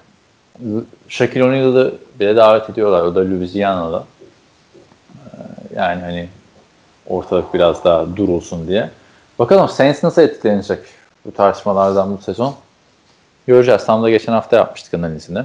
Shaquille 1.07 1.43
O'Neal'ı 1.43 1.95
bile 2.19 2.35
davet 2.35 2.69
ediyorlar. 2.69 3.01
O 3.01 3.15
da 3.15 3.19
Louisiana'da. 3.19 4.03
E, 5.15 5.27
yani 5.75 6.01
hani 6.01 6.29
ortalık 7.07 7.53
biraz 7.53 7.83
daha 7.83 8.15
durulsun 8.15 8.67
diye. 8.67 8.89
Bakalım 9.39 9.69
Saints 9.69 10.03
nasıl 10.03 10.21
etkilenecek 10.21 10.79
bu 11.25 11.31
tartışmalardan 11.31 12.17
bu 12.17 12.21
sezon? 12.21 12.55
Göreceğiz. 13.47 13.85
Tam 13.85 14.03
da 14.03 14.09
geçen 14.09 14.33
hafta 14.33 14.55
yapmıştık 14.55 14.93
analizini. 14.93 15.39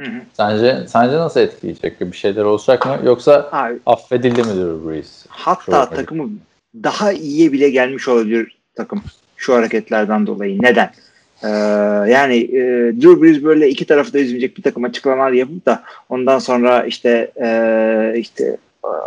Hı 0.00 0.06
hı. 0.06 0.20
Sence 0.32 0.86
sence 0.88 1.16
nasıl 1.16 1.40
etkileyecek? 1.40 2.00
Bir 2.00 2.16
şeyler 2.16 2.44
olacak 2.44 2.86
mı? 2.86 2.98
Yoksa 3.04 3.48
Abi, 3.52 3.78
affedildi 3.86 4.42
mi 4.42 4.48
Drew 4.48 4.88
Brees? 4.88 5.26
Hatta 5.28 5.86
Şu 5.90 5.96
takımı 5.96 6.30
daha 6.74 7.12
iyiye 7.12 7.52
bile 7.52 7.70
gelmiş 7.70 8.08
olabilir 8.08 8.56
takım 8.74 9.02
şu 9.36 9.54
hareketlerden 9.54 10.26
dolayı. 10.26 10.62
Neden? 10.62 10.90
Ee, 11.42 11.48
yani 12.10 12.36
e, 12.36 12.60
Drew 13.00 13.22
Brees 13.22 13.44
böyle 13.44 13.68
iki 13.68 13.86
tarafı 13.86 14.12
da 14.12 14.18
üzmeyecek 14.18 14.56
bir 14.56 14.62
takım 14.62 14.84
açıklamalar 14.84 15.32
yapıp 15.32 15.66
da 15.66 15.82
ondan 16.08 16.38
sonra 16.38 16.84
işte 16.84 17.30
e, 17.42 18.12
işte 18.16 18.56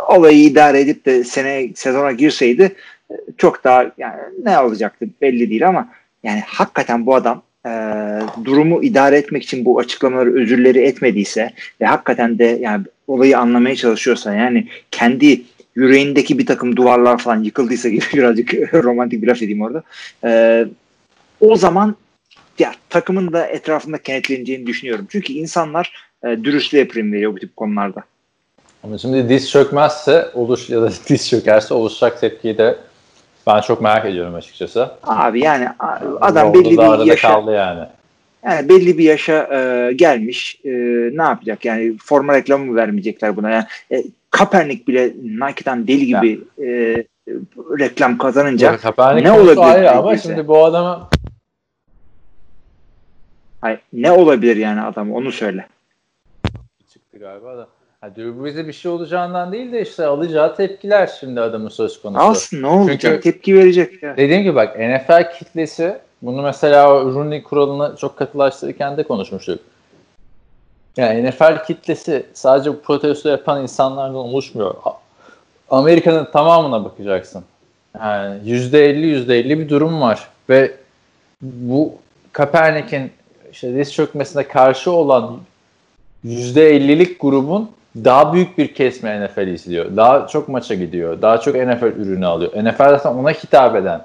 olayı 0.08 0.44
idare 0.44 0.80
edip 0.80 1.06
de 1.06 1.24
sene 1.24 1.68
sezona 1.74 2.12
girseydi 2.12 2.76
e, 3.10 3.14
çok 3.38 3.64
daha 3.64 3.90
yani 3.98 4.20
ne 4.42 4.58
olacaktı 4.58 5.06
belli 5.20 5.50
değil 5.50 5.68
ama 5.68 5.88
yani 6.22 6.42
hakikaten 6.46 7.06
bu 7.06 7.14
adam 7.14 7.42
e, 7.66 7.70
durumu 8.44 8.82
idare 8.82 9.18
etmek 9.18 9.42
için 9.42 9.64
bu 9.64 9.78
açıklamaları, 9.78 10.34
özürleri 10.34 10.78
etmediyse 10.78 11.50
ve 11.80 11.86
hakikaten 11.86 12.38
de 12.38 12.58
yani 12.60 12.84
olayı 13.08 13.38
anlamaya 13.38 13.76
çalışıyorsa 13.76 14.34
yani 14.34 14.68
kendi 14.90 15.42
yüreğindeki 15.74 16.38
bir 16.38 16.46
takım 16.46 16.76
duvarlar 16.76 17.18
falan 17.18 17.42
yıkıldıysa 17.42 17.88
gibi 17.88 18.04
birazcık 18.14 18.74
romantik 18.74 19.22
bir 19.22 19.26
laf 19.26 19.42
edeyim 19.42 19.62
orada. 19.62 19.82
E, 20.24 20.64
o 21.40 21.56
zaman 21.56 21.96
ya 22.58 22.72
takımın 22.90 23.32
da 23.32 23.46
etrafında 23.46 23.98
kenetleneceğini 23.98 24.66
düşünüyorum. 24.66 25.06
Çünkü 25.10 25.32
insanlar 25.32 25.92
e, 26.24 26.28
dürüstlüğe 26.44 26.88
prim 26.88 27.12
veriyor 27.12 27.32
bu 27.32 27.38
tip 27.38 27.56
konularda. 27.56 28.04
Ama 28.82 28.98
şimdi 28.98 29.28
diz 29.28 29.50
çökmezse 29.50 30.30
oluş 30.34 30.70
ya 30.70 30.82
da 30.82 30.90
diz 31.08 31.28
çökerse 31.28 31.74
oluşacak 31.74 32.20
tepkiyi 32.20 32.58
de 32.58 32.76
ben 33.46 33.60
çok 33.60 33.80
merak 33.80 34.04
ediyorum 34.04 34.34
açıkçası. 34.34 34.90
Abi 35.02 35.40
yani 35.40 35.68
adam 36.20 36.54
belli 36.54 36.78
bir 36.78 37.06
yaşa 37.06 37.28
kaldı 37.28 37.52
yani. 37.52 37.86
Yani 38.44 38.68
belli 38.68 38.98
bir 38.98 39.04
yaşa 39.04 39.48
e, 39.52 39.92
gelmiş. 39.92 40.60
E, 40.64 40.70
ne 41.12 41.22
yapacak? 41.22 41.64
Yani 41.64 41.96
forma 41.98 42.34
reklamı 42.34 42.64
mı 42.64 42.76
vermeyecekler 42.76 43.36
buna? 43.36 43.50
Yani 43.50 43.64
e, 43.92 44.04
Kaepernick 44.30 44.88
bile 44.88 45.12
Nike'dan 45.22 45.88
deli 45.88 46.06
gibi 46.06 46.40
e, 46.58 47.04
reklam 47.78 48.18
kazanınca 48.18 48.78
ne 49.14 49.32
olabilir? 49.32 49.84
Ama 49.84 50.16
şimdi 50.16 50.48
bu 50.48 50.64
adama 50.64 51.10
Hayır, 53.64 53.80
ne 53.92 54.12
olabilir 54.12 54.56
yani 54.56 54.80
adam 54.80 55.12
onu 55.12 55.32
söyle. 55.32 55.66
Çıktı 56.92 57.18
galiba 57.18 57.58
da. 57.58 57.68
Ha, 58.04 58.10
Drew 58.16 58.44
Brees'e 58.44 58.66
bir 58.66 58.72
şey 58.72 58.90
olacağından 58.90 59.52
değil 59.52 59.72
de 59.72 59.82
işte 59.82 60.06
alacağı 60.06 60.56
tepkiler 60.56 61.10
şimdi 61.20 61.40
adamın 61.40 61.68
söz 61.68 62.02
konusu. 62.02 62.20
Alsın 62.20 62.62
ne 62.62 62.66
olacak 62.66 63.00
Çünkü 63.00 63.20
tepki 63.20 63.54
verecek. 63.54 64.02
Ya. 64.02 64.16
Dediğim 64.16 64.42
gibi 64.42 64.54
bak 64.54 64.78
NFL 64.78 65.38
kitlesi 65.38 65.98
bunu 66.22 66.42
mesela 66.42 66.86
Rooney 66.86 67.42
kuralına 67.42 67.96
çok 67.96 68.16
katılaştırırken 68.16 68.96
de 68.96 69.02
konuşmuştuk. 69.02 69.60
Yani 70.96 71.30
NFL 71.30 71.64
kitlesi 71.66 72.26
sadece 72.34 72.70
bu 72.70 72.80
protesto 72.80 73.28
yapan 73.28 73.62
insanlardan 73.62 74.14
oluşmuyor. 74.14 74.74
Amerika'nın 75.70 76.24
tamamına 76.24 76.84
bakacaksın. 76.84 77.44
Yani 78.00 78.50
%50 78.50 79.26
%50 79.26 79.58
bir 79.58 79.68
durum 79.68 80.00
var 80.00 80.28
ve 80.48 80.74
bu 81.42 81.94
Kaepernick'in 82.32 83.12
işte 83.52 83.74
diz 83.74 83.92
çökmesine 83.92 84.48
karşı 84.48 84.90
olan 84.90 85.38
%50'lik 86.24 87.20
grubun 87.20 87.70
daha 87.96 88.32
büyük 88.32 88.58
bir 88.58 88.74
kesme 88.74 89.26
NFL 89.26 89.46
izliyor. 89.46 89.96
Daha 89.96 90.26
çok 90.26 90.48
maça 90.48 90.74
gidiyor. 90.74 91.22
Daha 91.22 91.40
çok 91.40 91.54
NFL 91.54 91.84
ürünü 91.84 92.26
alıyor. 92.26 92.52
NFL 92.64 92.78
zaten 92.78 93.10
ona 93.10 93.30
hitap 93.30 93.76
eden 93.76 94.00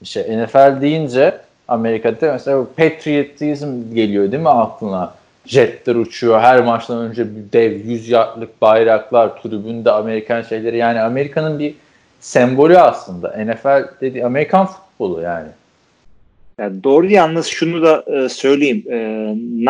bir 0.00 0.06
şey. 0.06 0.22
NFL 0.22 0.80
deyince 0.80 1.38
Amerika'da 1.68 2.32
mesela 2.32 2.64
patriotizm 2.76 3.94
geliyor 3.94 4.32
değil 4.32 4.42
mi 4.42 4.48
aklına? 4.48 5.14
Jetler 5.46 5.94
uçuyor. 5.94 6.40
Her 6.40 6.64
maçtan 6.64 6.98
önce 6.98 7.26
dev 7.52 7.72
100 7.72 8.08
yardlık 8.08 8.62
bayraklar, 8.62 9.42
tribünde 9.42 9.90
Amerikan 9.90 10.42
şeyleri. 10.42 10.76
Yani 10.76 11.00
Amerika'nın 11.00 11.58
bir 11.58 11.74
sembolü 12.20 12.78
aslında. 12.78 13.28
NFL 13.44 14.00
dedi 14.00 14.24
Amerikan 14.24 14.66
futbolu 14.66 15.20
yani. 15.20 15.48
Yani 16.58 16.84
doğru 16.84 17.06
yalnız 17.06 17.46
şunu 17.46 17.82
da 17.82 18.04
e, 18.06 18.28
söyleyeyim. 18.28 18.84
E, 18.90 18.98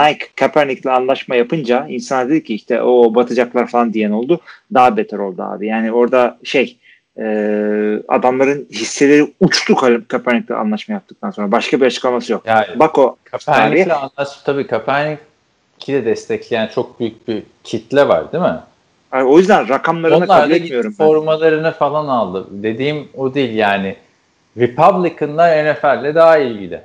Nike 0.03 0.27
Kaepernick'le 0.37 0.87
anlaşma 0.87 1.35
yapınca 1.37 1.87
insanlar 1.88 2.29
dedi 2.29 2.45
ki 2.45 2.55
işte 2.55 2.83
o 2.83 3.14
batacaklar 3.14 3.66
falan 3.66 3.92
diyen 3.92 4.11
oldu. 4.11 4.40
Daha 4.75 4.97
beter 4.97 5.18
oldu 5.18 5.42
abi. 5.42 5.66
Yani 5.66 5.92
orada 5.92 6.38
şey 6.45 6.77
e, 7.18 7.25
adamların 8.09 8.68
hisseleri 8.71 9.33
uçtu 9.40 9.75
Kaepernick'le 10.09 10.51
anlaşma 10.51 10.95
yaptıktan 10.95 11.31
sonra. 11.31 11.53
Başka 11.53 11.81
bir 11.81 11.87
açıklaması 11.87 12.33
yok. 12.33 12.42
Yani, 12.47 12.66
Bak 12.77 12.99
o 12.99 13.16
Kaepernick'le 13.25 13.90
anlaşma 13.90 14.42
tabii 14.45 14.66
Kaepernick'i 14.66 15.92
de 15.92 16.05
destekleyen 16.05 16.66
çok 16.75 17.01
büyük 17.01 17.29
bir 17.29 17.42
kitle 17.64 18.09
var 18.09 18.33
değil 18.33 18.45
mi? 18.45 18.59
Yani 19.12 19.25
o 19.25 19.38
yüzden 19.38 19.68
rakamlarını 19.68 20.16
Onlar 20.16 20.42
kabul 20.42 20.51
etmiyorum. 20.51 20.95
Onlar 20.99 21.09
formalarını 21.09 21.73
falan 21.73 22.09
aldı. 22.09 22.47
Dediğim 22.51 23.09
o 23.16 23.35
değil 23.35 23.55
yani 23.55 23.97
Republican'lar 24.57 25.73
NFL'le 25.73 26.15
daha 26.15 26.38
ilgili. 26.38 26.81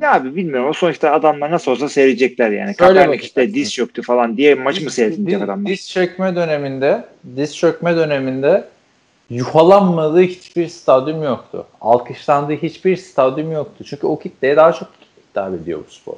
Ya 0.00 0.14
abi 0.14 0.36
bilmiyorum. 0.36 0.68
O 0.70 0.72
sonuçta 0.72 1.12
adamlar 1.12 1.50
nasıl 1.50 1.72
olsa 1.72 1.88
seyredecekler 1.88 2.50
yani. 2.50 2.74
Kaepernick 2.74 3.24
işte 3.24 3.54
diz 3.54 3.72
çöktü 3.72 4.02
falan 4.02 4.36
diye 4.36 4.54
maç 4.54 4.80
mı 4.80 4.90
seyredecek 4.90 5.42
adamlar? 5.42 5.70
Diz 5.70 5.90
çökme 5.90 6.36
döneminde 6.36 7.04
diz 7.36 7.56
çökme 7.56 7.96
döneminde 7.96 8.64
yuhalanmadığı 9.30 10.22
hiçbir 10.22 10.68
stadyum 10.68 11.22
yoktu. 11.22 11.66
Alkışlandığı 11.80 12.52
hiçbir 12.52 12.96
stadyum 12.96 13.52
yoktu. 13.52 13.84
Çünkü 13.84 14.06
o 14.06 14.18
kitleye 14.18 14.56
daha 14.56 14.72
çok 14.72 14.88
hitap 15.30 15.54
ediyor 15.54 15.80
bu 15.88 15.92
spor. 15.92 16.14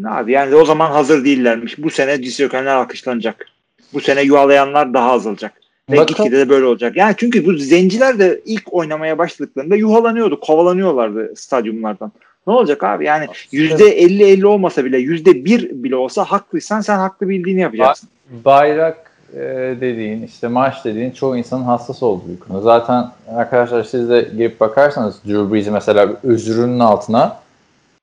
Ne 0.00 0.10
abi 0.10 0.32
yani 0.32 0.54
o 0.54 0.64
zaman 0.64 0.90
hazır 0.90 1.24
değillermiş. 1.24 1.78
Bu 1.78 1.90
sene 1.90 2.22
disyokenler 2.22 2.74
alkışlanacak. 2.74 3.46
Bu 3.92 4.00
sene 4.00 4.22
yuhalayanlar 4.22 4.94
daha 4.94 5.10
azalacak. 5.12 5.52
Ve 5.90 5.96
gitgide 5.96 6.38
de 6.38 6.48
böyle 6.48 6.66
olacak. 6.66 6.96
Yani 6.96 7.14
çünkü 7.18 7.46
bu 7.46 7.52
zenciler 7.52 8.18
de 8.18 8.40
ilk 8.44 8.74
oynamaya 8.74 9.18
başladıklarında 9.18 9.76
yuhalanıyordu. 9.76 10.40
Kovalanıyorlardı 10.40 11.36
stadyumlardan. 11.36 12.12
Ne 12.46 12.52
olacak 12.52 12.84
abi? 12.84 13.04
Yani 13.04 13.26
yüzde 13.52 14.02
50-50 14.02 14.46
olmasa 14.46 14.84
bile 14.84 14.98
yüzde 14.98 15.44
bir 15.44 15.70
bile 15.70 15.96
olsa 15.96 16.24
haklıysan 16.24 16.80
sen 16.80 16.98
haklı 16.98 17.28
bildiğini 17.28 17.60
yapacaksın. 17.60 18.08
Bayrak 18.44 19.10
e, 19.34 19.40
dediğin, 19.80 20.22
işte 20.22 20.48
maç 20.48 20.84
dediğin 20.84 21.10
çoğu 21.10 21.36
insanın 21.36 21.64
hassas 21.64 22.02
olduğu 22.02 22.28
bir 22.28 22.38
konu. 22.38 22.62
Zaten 22.62 23.10
arkadaşlar 23.34 23.84
siz 23.84 24.10
de 24.10 24.28
girip 24.36 24.60
bakarsanız 24.60 25.24
Drew 25.26 25.54
Brees'i 25.54 25.70
mesela 25.70 26.08
özrünün 26.22 26.78
altına 26.78 27.36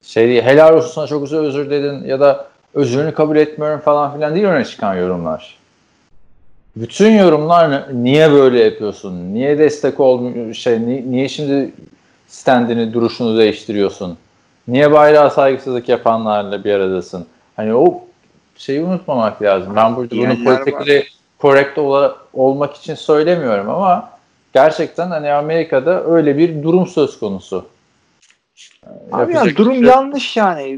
şey 0.01 0.27
değil, 0.27 0.41
helal 0.41 0.73
olsun 0.77 0.91
sana 0.93 1.07
çok 1.07 1.23
güzel 1.23 1.39
özür 1.39 1.69
dedin 1.69 2.03
ya 2.05 2.19
da 2.19 2.47
özrünü 2.73 3.13
kabul 3.13 3.35
etmiyorum 3.35 3.79
falan 3.79 4.13
filan 4.13 4.35
değil 4.35 4.45
öne 4.45 4.65
çıkan 4.65 4.95
yorumlar. 4.95 5.57
Bütün 6.75 7.11
yorumlar 7.11 7.87
niye 8.03 8.31
böyle 8.31 8.63
yapıyorsun? 8.63 9.33
Niye 9.33 9.57
destek 9.59 9.99
olmuyor 9.99 10.53
şey 10.53 10.81
ni- 10.81 11.11
niye 11.11 11.29
şimdi 11.29 11.71
standini 12.27 12.93
duruşunu 12.93 13.37
değiştiriyorsun? 13.37 14.17
Niye 14.67 14.91
bayrağa 14.91 15.29
saygısızlık 15.29 15.89
yapanlarla 15.89 16.63
bir 16.63 16.73
aradasın? 16.73 17.25
Hani 17.55 17.73
o 17.75 18.03
şeyi 18.57 18.81
unutmamak 18.81 19.41
lazım. 19.41 19.75
Ben 19.75 19.95
burada 19.95 20.15
bunu 20.15 20.23
correct 21.41 21.77
ola- 21.77 22.17
olmak 22.33 22.75
için 22.75 22.95
söylemiyorum 22.95 23.69
ama 23.69 24.09
gerçekten 24.53 25.07
hani 25.07 25.31
Amerika'da 25.31 26.03
öyle 26.05 26.37
bir 26.37 26.63
durum 26.63 26.87
söz 26.87 27.19
konusu. 27.19 27.65
Abi 29.11 29.33
bir 29.33 29.55
durum 29.55 29.73
şey 29.73 29.83
yanlış 29.83 30.37
yani. 30.37 30.69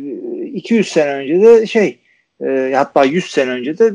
200 0.54 0.88
sene 0.88 1.14
önce 1.14 1.42
de 1.42 1.68
şey 1.68 2.00
e, 2.46 2.74
hatta 2.76 3.04
100 3.04 3.26
sene 3.26 3.50
önce 3.52 3.78
de 3.78 3.94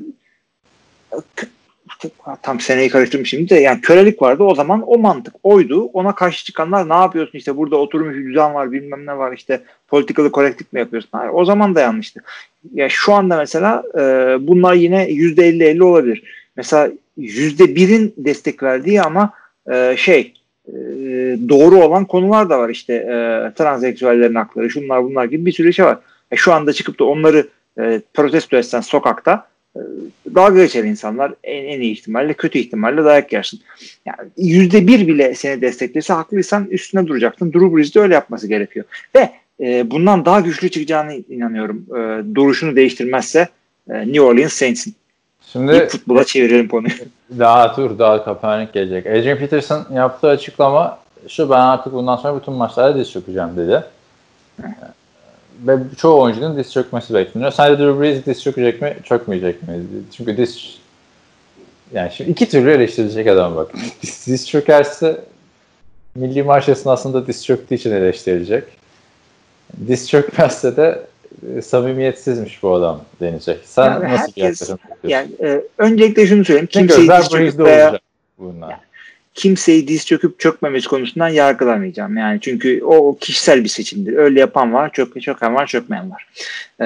tam 2.42 2.60
seneyi 2.60 2.88
karıştırdım 2.88 3.26
şimdi 3.26 3.50
de 3.50 3.54
yani 3.54 3.80
kölelik 3.80 4.22
vardı 4.22 4.42
o 4.42 4.54
zaman 4.54 4.82
o 4.86 4.98
mantık 4.98 5.34
oydu. 5.42 5.84
Ona 5.84 6.14
karşı 6.14 6.44
çıkanlar 6.44 6.88
ne 6.88 6.94
yapıyorsun 6.94 7.38
işte 7.38 7.56
burada 7.56 7.76
oturmuş 7.76 8.16
düzen 8.16 8.54
var 8.54 8.72
bilmem 8.72 9.06
ne 9.06 9.18
var 9.18 9.32
işte 9.32 9.60
politikalı 9.88 10.32
korektik 10.32 10.72
mi 10.72 10.80
yapıyorsun? 10.80 11.08
Hayır, 11.12 11.30
o 11.34 11.44
zaman 11.44 11.74
da 11.74 11.80
yanlıştı. 11.80 12.20
Ya 12.74 12.88
şu 12.88 13.12
anda 13.12 13.36
mesela 13.36 13.82
e, 13.94 14.00
bunlar 14.46 14.74
yine 14.74 15.08
%50-50 15.10 15.82
olabilir. 15.82 16.22
Mesela 16.56 16.92
%1'in 17.18 18.14
destek 18.16 18.62
verdiği 18.62 19.02
ama 19.02 19.32
e, 19.70 19.94
şey 19.96 20.34
e, 20.68 20.72
doğru 21.48 21.76
olan 21.76 22.04
konular 22.04 22.50
da 22.50 22.58
var 22.58 22.68
işte 22.68 22.94
e, 22.94 23.14
transseksüellerin 23.54 24.34
hakları 24.34 24.70
şunlar 24.70 25.04
bunlar 25.04 25.24
gibi 25.24 25.46
bir 25.46 25.52
sürü 25.52 25.72
şey 25.72 25.84
var. 25.84 25.98
E, 26.30 26.36
şu 26.36 26.52
anda 26.52 26.72
çıkıp 26.72 27.00
da 27.00 27.04
onları 27.04 27.48
e, 27.78 28.00
protesto 28.14 28.56
etsen 28.56 28.80
sokakta 28.80 29.46
dalga 30.34 30.62
geçer 30.62 30.84
insanlar 30.84 31.34
en, 31.44 31.64
en 31.64 31.80
iyi 31.80 31.92
ihtimalle 31.92 32.34
kötü 32.34 32.58
ihtimalle 32.58 33.04
dayak 33.04 33.32
yersin. 33.32 33.60
Yani 34.06 34.28
yüzde 34.36 34.86
bir 34.86 35.06
bile 35.06 35.34
seni 35.34 35.60
desteklese 35.60 36.12
haklıysan 36.12 36.64
üstüne 36.64 37.06
duracaksın. 37.06 37.52
Drew 37.52 37.76
Brees 37.76 37.94
de 37.94 38.00
öyle 38.00 38.14
yapması 38.14 38.48
gerekiyor. 38.48 38.84
Ve 39.16 39.30
e, 39.60 39.90
bundan 39.90 40.24
daha 40.24 40.40
güçlü 40.40 40.70
çıkacağını 40.70 41.14
inanıyorum. 41.14 41.86
E, 41.90 42.34
duruşunu 42.34 42.76
değiştirmezse 42.76 43.48
e, 43.90 43.98
New 43.98 44.20
Orleans 44.20 44.52
Saints'in. 44.52 44.94
Şimdi 45.52 45.72
İlk 45.72 45.90
futbola 45.90 46.24
çevirelim 46.24 46.68
konuyu. 46.68 46.92
Daha 47.38 47.76
dur 47.76 47.98
daha 47.98 48.24
Kaepernick 48.24 48.72
gelecek. 48.72 49.06
Adrian 49.06 49.38
Peterson 49.38 49.86
yaptığı 49.94 50.28
açıklama 50.28 50.98
şu 51.28 51.50
ben 51.50 51.60
artık 51.60 51.92
bundan 51.92 52.16
sonra 52.16 52.40
bütün 52.40 52.54
maçlarda 52.54 52.98
diz 52.98 53.10
çökeceğim 53.10 53.56
dedi. 53.56 53.84
Ve 55.66 55.76
çoğu 55.98 56.22
oyuncunun 56.22 56.56
diz 56.58 56.72
çökmesi 56.72 57.14
bekleniyor. 57.14 57.52
Sence 57.52 57.78
Drew 57.78 58.00
Brees 58.00 58.26
diz 58.26 58.42
çökecek 58.42 58.82
mi, 58.82 58.96
çökmeyecek 59.04 59.62
mi? 59.62 59.68
Çünkü 60.16 60.36
diz 60.36 60.78
yani 61.92 62.10
şimdi 62.16 62.30
iki 62.30 62.48
türlü 62.48 62.70
eleştirilecek 62.70 63.26
adam 63.26 63.56
bak. 63.56 63.72
Diz, 64.02 64.26
diz 64.26 64.48
çökerse 64.48 65.20
milli 66.14 66.42
marş 66.42 66.68
esnasında 66.68 67.26
diz 67.26 67.44
çöktüğü 67.44 67.74
için 67.74 67.92
eleştirilecek. 67.92 68.64
Diz 69.86 70.08
çökmezse 70.08 70.76
de 70.76 71.02
e, 71.56 71.62
samimiyetsizmiş 71.62 72.62
bu 72.62 72.74
adam 72.74 73.00
denecek. 73.20 73.58
Sen 73.64 73.84
Yani 73.84 74.04
nasıl 74.04 74.32
bir 74.36 74.42
herkes- 74.42 74.60
yaklaşım 74.60 74.78
yapıyorsun? 74.90 75.08
Yani 75.40 75.52
e, 75.52 75.62
öncelikle 75.78 76.26
şunu 76.26 76.44
söyleyeyim. 76.44 76.66
Kimseyi 76.66 77.08
diz 77.10 77.28
çöküp 77.28 77.58
veya 77.58 77.98
bunlar. 78.38 78.89
Kimseyi 79.34 79.88
diz 79.88 80.06
çöküp 80.06 80.38
çökmemesi 80.38 80.88
konusundan 80.88 81.28
yargılamayacağım. 81.28 82.16
Yani 82.16 82.40
çünkü 82.40 82.80
o 82.84 83.18
kişisel 83.20 83.64
bir 83.64 83.68
seçimdir. 83.68 84.16
Öyle 84.16 84.40
yapan 84.40 84.72
var, 84.72 84.92
çök, 84.92 85.22
çöken 85.22 85.54
var, 85.54 85.66
çökmeyen 85.66 86.10
var. 86.10 86.26
Ee, 86.80 86.84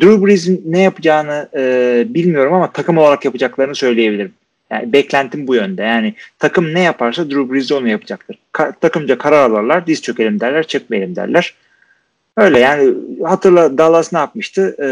Drew 0.00 0.26
Brees'in 0.26 0.62
ne 0.66 0.80
yapacağını 0.80 1.48
e, 1.56 2.04
bilmiyorum 2.08 2.52
ama 2.52 2.72
takım 2.72 2.98
olarak 2.98 3.24
yapacaklarını 3.24 3.74
söyleyebilirim. 3.74 4.32
Yani 4.70 4.92
beklentim 4.92 5.46
bu 5.46 5.54
yönde. 5.54 5.82
Yani 5.82 6.14
takım 6.38 6.74
ne 6.74 6.80
yaparsa 6.80 7.30
Drew 7.30 7.52
Brees 7.52 7.70
de 7.70 7.74
onu 7.74 7.88
yapacaktır. 7.88 8.38
Ka- 8.52 8.72
takımca 8.80 9.18
karar 9.18 9.50
alırlar, 9.50 9.86
diz 9.86 10.02
çökelim 10.02 10.40
derler, 10.40 10.66
çökmeyelim 10.66 11.16
derler. 11.16 11.54
Öyle 12.38 12.58
yani 12.58 12.94
hatırla 13.24 13.78
Dallas 13.78 14.12
ne 14.12 14.18
yapmıştı? 14.18 14.76
Ee, 14.78 14.84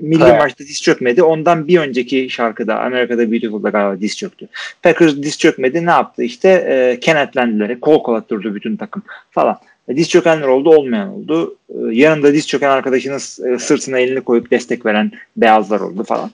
milli 0.00 0.24
Evet. 0.24 0.38
maçta 0.38 0.64
diz 0.64 0.82
çökmedi. 0.82 1.22
Ondan 1.22 1.68
bir 1.68 1.78
önceki 1.78 2.30
şarkıda 2.30 2.80
Amerika'da 2.80 3.30
Beautiful'da 3.30 3.70
galiba 3.70 4.00
diz 4.00 4.16
çöktü. 4.16 4.48
Packers 4.82 5.16
diz 5.16 5.38
çökmedi. 5.38 5.86
Ne 5.86 5.90
yaptı? 5.90 6.22
İşte 6.22 6.48
e, 6.48 7.00
kenetlendiler. 7.00 7.80
Kol 7.80 8.02
kola 8.02 8.28
durdu 8.28 8.54
bütün 8.54 8.76
takım 8.76 9.02
falan. 9.30 9.58
E, 9.88 9.96
diz 9.96 10.08
çökenler 10.08 10.46
oldu, 10.46 10.70
olmayan 10.70 11.08
oldu. 11.08 11.56
E, 11.68 11.74
yanında 11.92 12.32
diz 12.32 12.48
çöken 12.48 12.70
arkadaşının 12.70 13.54
e, 13.54 13.58
sırtına 13.58 13.98
elini 13.98 14.20
koyup 14.20 14.50
destek 14.50 14.86
veren 14.86 15.12
beyazlar 15.36 15.80
oldu 15.80 16.04
falan. 16.04 16.30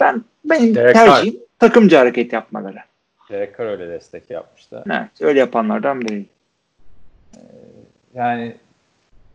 Ben 0.00 0.24
benim 0.44 0.74
Derek 0.74 0.94
tercihim 0.94 1.36
takımcı 1.58 1.96
hareket 1.96 2.32
yapmaları. 2.32 2.78
Derek 3.30 3.58
Carr 3.58 3.66
öyle 3.66 3.88
destek 3.88 4.30
yapmıştı. 4.30 4.84
Evet, 4.90 5.10
öyle 5.20 5.38
yapanlardan 5.38 6.00
biri. 6.00 6.24
Yani 8.14 8.54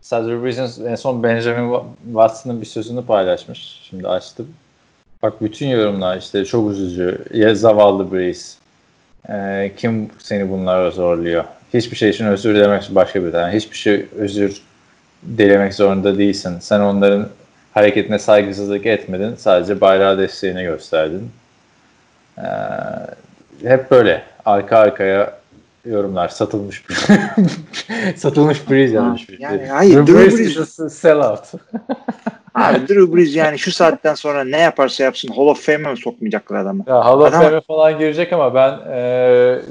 Sadri 0.01 0.43
Brees'in 0.43 0.85
en 0.85 0.95
son 0.95 1.23
Benjamin 1.23 1.83
Watson'ın 2.05 2.62
bir 2.62 2.65
sözünü 2.65 3.05
paylaşmış. 3.05 3.79
Şimdi 3.89 4.07
açtım. 4.07 4.47
Bak 5.23 5.41
bütün 5.41 5.67
yorumlar 5.67 6.17
işte 6.17 6.45
çok 6.45 6.71
üzücü. 6.71 7.25
Ya 7.33 7.55
zavallı 7.55 8.12
Brees. 8.12 8.57
Ee, 9.29 9.71
kim 9.77 10.09
seni 10.19 10.49
bunlara 10.49 10.91
zorluyor? 10.91 11.43
Hiçbir 11.73 11.97
şey 11.97 12.09
için 12.09 12.25
özür 12.25 12.55
dilemek 12.55 12.89
başka 12.95 13.25
bir 13.25 13.31
tane. 13.31 13.53
Hiçbir 13.53 13.77
şey 13.77 14.05
özür 14.17 14.62
dilemek 15.38 15.73
zorunda 15.73 16.17
değilsin. 16.17 16.59
Sen 16.59 16.79
onların 16.79 17.27
hareketine 17.73 18.19
saygısızlık 18.19 18.85
etmedin. 18.85 19.35
Sadece 19.35 19.81
bayrağı 19.81 20.17
desteğini 20.17 20.63
gösterdin. 20.63 21.31
Ee, 22.38 22.43
hep 23.63 23.91
böyle 23.91 24.23
arka 24.45 24.77
arkaya 24.77 25.39
yorumlar 25.85 26.27
satılmış 26.27 26.83
satılmış 28.15 28.69
Breeze 28.69 28.95
yazmış. 28.95 29.29
bir 29.29 29.39
Yani 29.39 29.57
şey. 29.59 29.67
hayır, 29.67 29.97
Drew 30.07 30.13
Drew 30.13 30.37
Brees 30.37 30.93
sellout. 30.93 31.39
Abi 32.55 32.87
Drew 32.87 33.15
Brees 33.15 33.35
yani 33.35 33.59
şu 33.59 33.71
saatten 33.71 34.13
sonra 34.13 34.43
ne 34.43 34.57
yaparsa 34.59 35.03
yapsın 35.03 35.27
Hall 35.29 35.47
of 35.47 35.65
Fame'e 35.65 35.91
mi 35.91 35.97
sokmayacaklar 35.97 36.59
adamı? 36.59 36.83
Ya 36.87 37.05
Hall 37.05 37.19
of 37.19 37.27
Adam- 37.27 37.43
Fame'e 37.43 37.61
falan 37.61 37.97
girecek 37.99 38.33
ama 38.33 38.55
ben 38.55 38.79
e, 38.91 38.97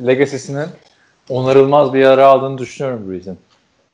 Legacy'sinin 0.07 0.67
onarılmaz 1.29 1.95
bir 1.95 1.99
yara 2.01 2.27
aldığını 2.27 2.59
düşünüyorum 2.59 3.11
Breeze'in. 3.11 3.39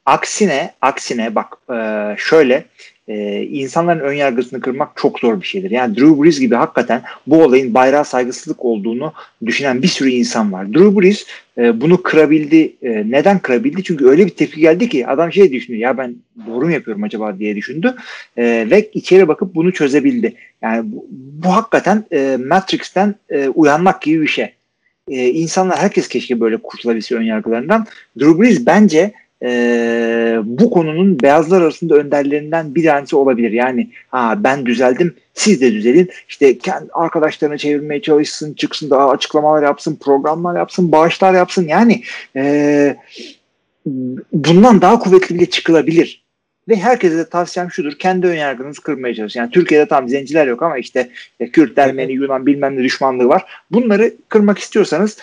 Aksine, 0.06 0.74
aksine 0.80 1.34
bak 1.34 1.56
e, 1.74 2.14
şöyle 2.18 2.64
e, 3.08 3.42
insanların 3.42 4.00
ön 4.00 4.12
yargısını 4.12 4.60
kırmak 4.60 4.88
çok 4.96 5.20
zor 5.20 5.40
bir 5.40 5.46
şeydir. 5.46 5.70
Yani 5.70 5.96
Drew 5.96 6.22
Brees 6.22 6.40
gibi 6.40 6.54
hakikaten 6.54 7.02
bu 7.26 7.42
olayın 7.42 7.74
bayrağa 7.74 8.04
saygısızlık 8.04 8.64
olduğunu 8.64 9.12
düşünen 9.46 9.82
bir 9.82 9.88
sürü 9.88 10.10
insan 10.10 10.52
var. 10.52 10.74
Drew 10.74 11.00
Brees 11.00 11.26
e, 11.58 11.80
bunu 11.80 12.02
kırabildi. 12.02 12.72
E, 12.82 13.10
neden 13.10 13.38
kırabildi? 13.38 13.84
Çünkü 13.84 14.06
öyle 14.06 14.26
bir 14.26 14.30
tepki 14.30 14.60
geldi 14.60 14.88
ki 14.88 15.06
adam 15.06 15.32
şey 15.32 15.52
düşündü. 15.52 15.76
Ya 15.76 15.98
ben 15.98 16.16
doğru 16.46 16.64
mu 16.64 16.72
yapıyorum 16.72 17.02
acaba 17.02 17.38
diye 17.38 17.56
düşündü. 17.56 17.94
E, 18.36 18.66
ve 18.70 18.90
içeri 18.94 19.28
bakıp 19.28 19.54
bunu 19.54 19.72
çözebildi. 19.72 20.34
Yani 20.62 20.92
bu, 20.92 21.06
bu 21.10 21.56
hakikaten 21.56 22.04
e, 22.12 22.38
Matrix'ten 22.48 23.14
e, 23.30 23.48
uyanmak 23.48 24.02
gibi 24.02 24.22
bir 24.22 24.26
şey. 24.26 24.52
E, 25.08 25.28
insanlar 25.30 25.78
herkes 25.78 26.08
keşke 26.08 26.40
böyle 26.40 26.56
kurtulabilse 26.56 27.14
ön 27.14 27.22
yargılarından. 27.22 27.86
Drew 28.20 28.42
Brees 28.42 28.66
bence 28.66 29.12
e, 29.42 30.38
bu 30.44 30.70
konunun 30.70 31.20
beyazlar 31.20 31.62
arasında 31.62 31.94
önderlerinden 31.94 32.74
bir 32.74 32.84
tanesi 32.84 33.16
olabilir. 33.16 33.50
Yani 33.50 33.90
ha 34.08 34.34
ben 34.44 34.66
düzeldim 34.66 35.14
siz 35.34 35.60
de 35.60 35.72
düzelin. 35.72 36.10
İşte 36.28 36.58
kendi 36.58 36.92
arkadaşlarını 36.92 37.58
çevirmeye 37.58 38.02
çalışsın, 38.02 38.54
çıksın 38.54 38.90
daha 38.90 39.10
açıklamalar 39.10 39.62
yapsın, 39.62 39.96
programlar 39.96 40.56
yapsın, 40.56 40.92
bağışlar 40.92 41.34
yapsın. 41.34 41.68
Yani 41.68 42.02
e, 42.36 42.96
bundan 44.32 44.80
daha 44.80 44.98
kuvvetli 44.98 45.34
bile 45.34 45.46
çıkılabilir. 45.46 46.24
Ve 46.68 46.76
herkese 46.76 47.16
de 47.16 47.28
tavsiyem 47.28 47.70
şudur. 47.70 47.92
Kendi 47.98 48.26
ön 48.26 48.34
yargınızı 48.34 48.82
kırmaya 48.82 49.14
çalışın. 49.14 49.40
Yani 49.40 49.50
Türkiye'de 49.50 49.88
tam 49.88 50.08
zenciler 50.08 50.46
yok 50.46 50.62
ama 50.62 50.78
işte, 50.78 51.10
işte 51.30 51.50
Kürt, 51.50 51.78
Ermeni, 51.78 52.12
Yunan 52.12 52.46
bilmem 52.46 52.76
ne 52.76 52.82
düşmanlığı 52.82 53.28
var. 53.28 53.44
Bunları 53.70 54.14
kırmak 54.28 54.58
istiyorsanız 54.58 55.18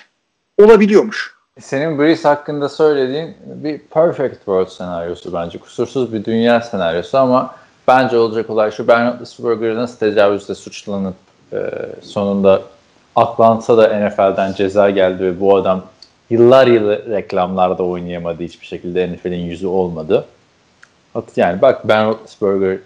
olabiliyormuş. 0.57 1.40
Senin 1.59 1.99
Breeze 1.99 2.27
hakkında 2.27 2.69
söylediğin 2.69 3.35
bir 3.45 3.79
perfect 3.79 4.35
world 4.35 4.67
senaryosu 4.67 5.33
bence. 5.33 5.57
Kusursuz 5.57 6.13
bir 6.13 6.25
dünya 6.25 6.61
senaryosu 6.61 7.17
ama 7.17 7.55
bence 7.87 8.17
olacak 8.17 8.49
olay 8.49 8.71
şu. 8.71 8.87
Ben 8.87 9.07
Roethlisberger'ı 9.07 9.75
nasıl 9.75 9.97
tecavüzle 9.97 10.55
suçlanıp 10.55 11.15
e, 11.53 11.71
sonunda 12.01 12.61
aklansa 13.15 13.77
da 13.77 14.07
NFL'den 14.07 14.53
ceza 14.53 14.89
geldi 14.89 15.23
ve 15.23 15.39
bu 15.39 15.55
adam 15.55 15.83
yıllar 16.29 16.67
yılı 16.67 17.09
reklamlarda 17.09 17.83
oynayamadı. 17.83 18.43
Hiçbir 18.43 18.65
şekilde 18.65 19.13
NFL'in 19.13 19.45
yüzü 19.45 19.67
olmadı. 19.67 20.25
Yani 21.35 21.61
bak 21.61 21.87
Ben 21.87 22.07
Roethlisberger 22.07 22.77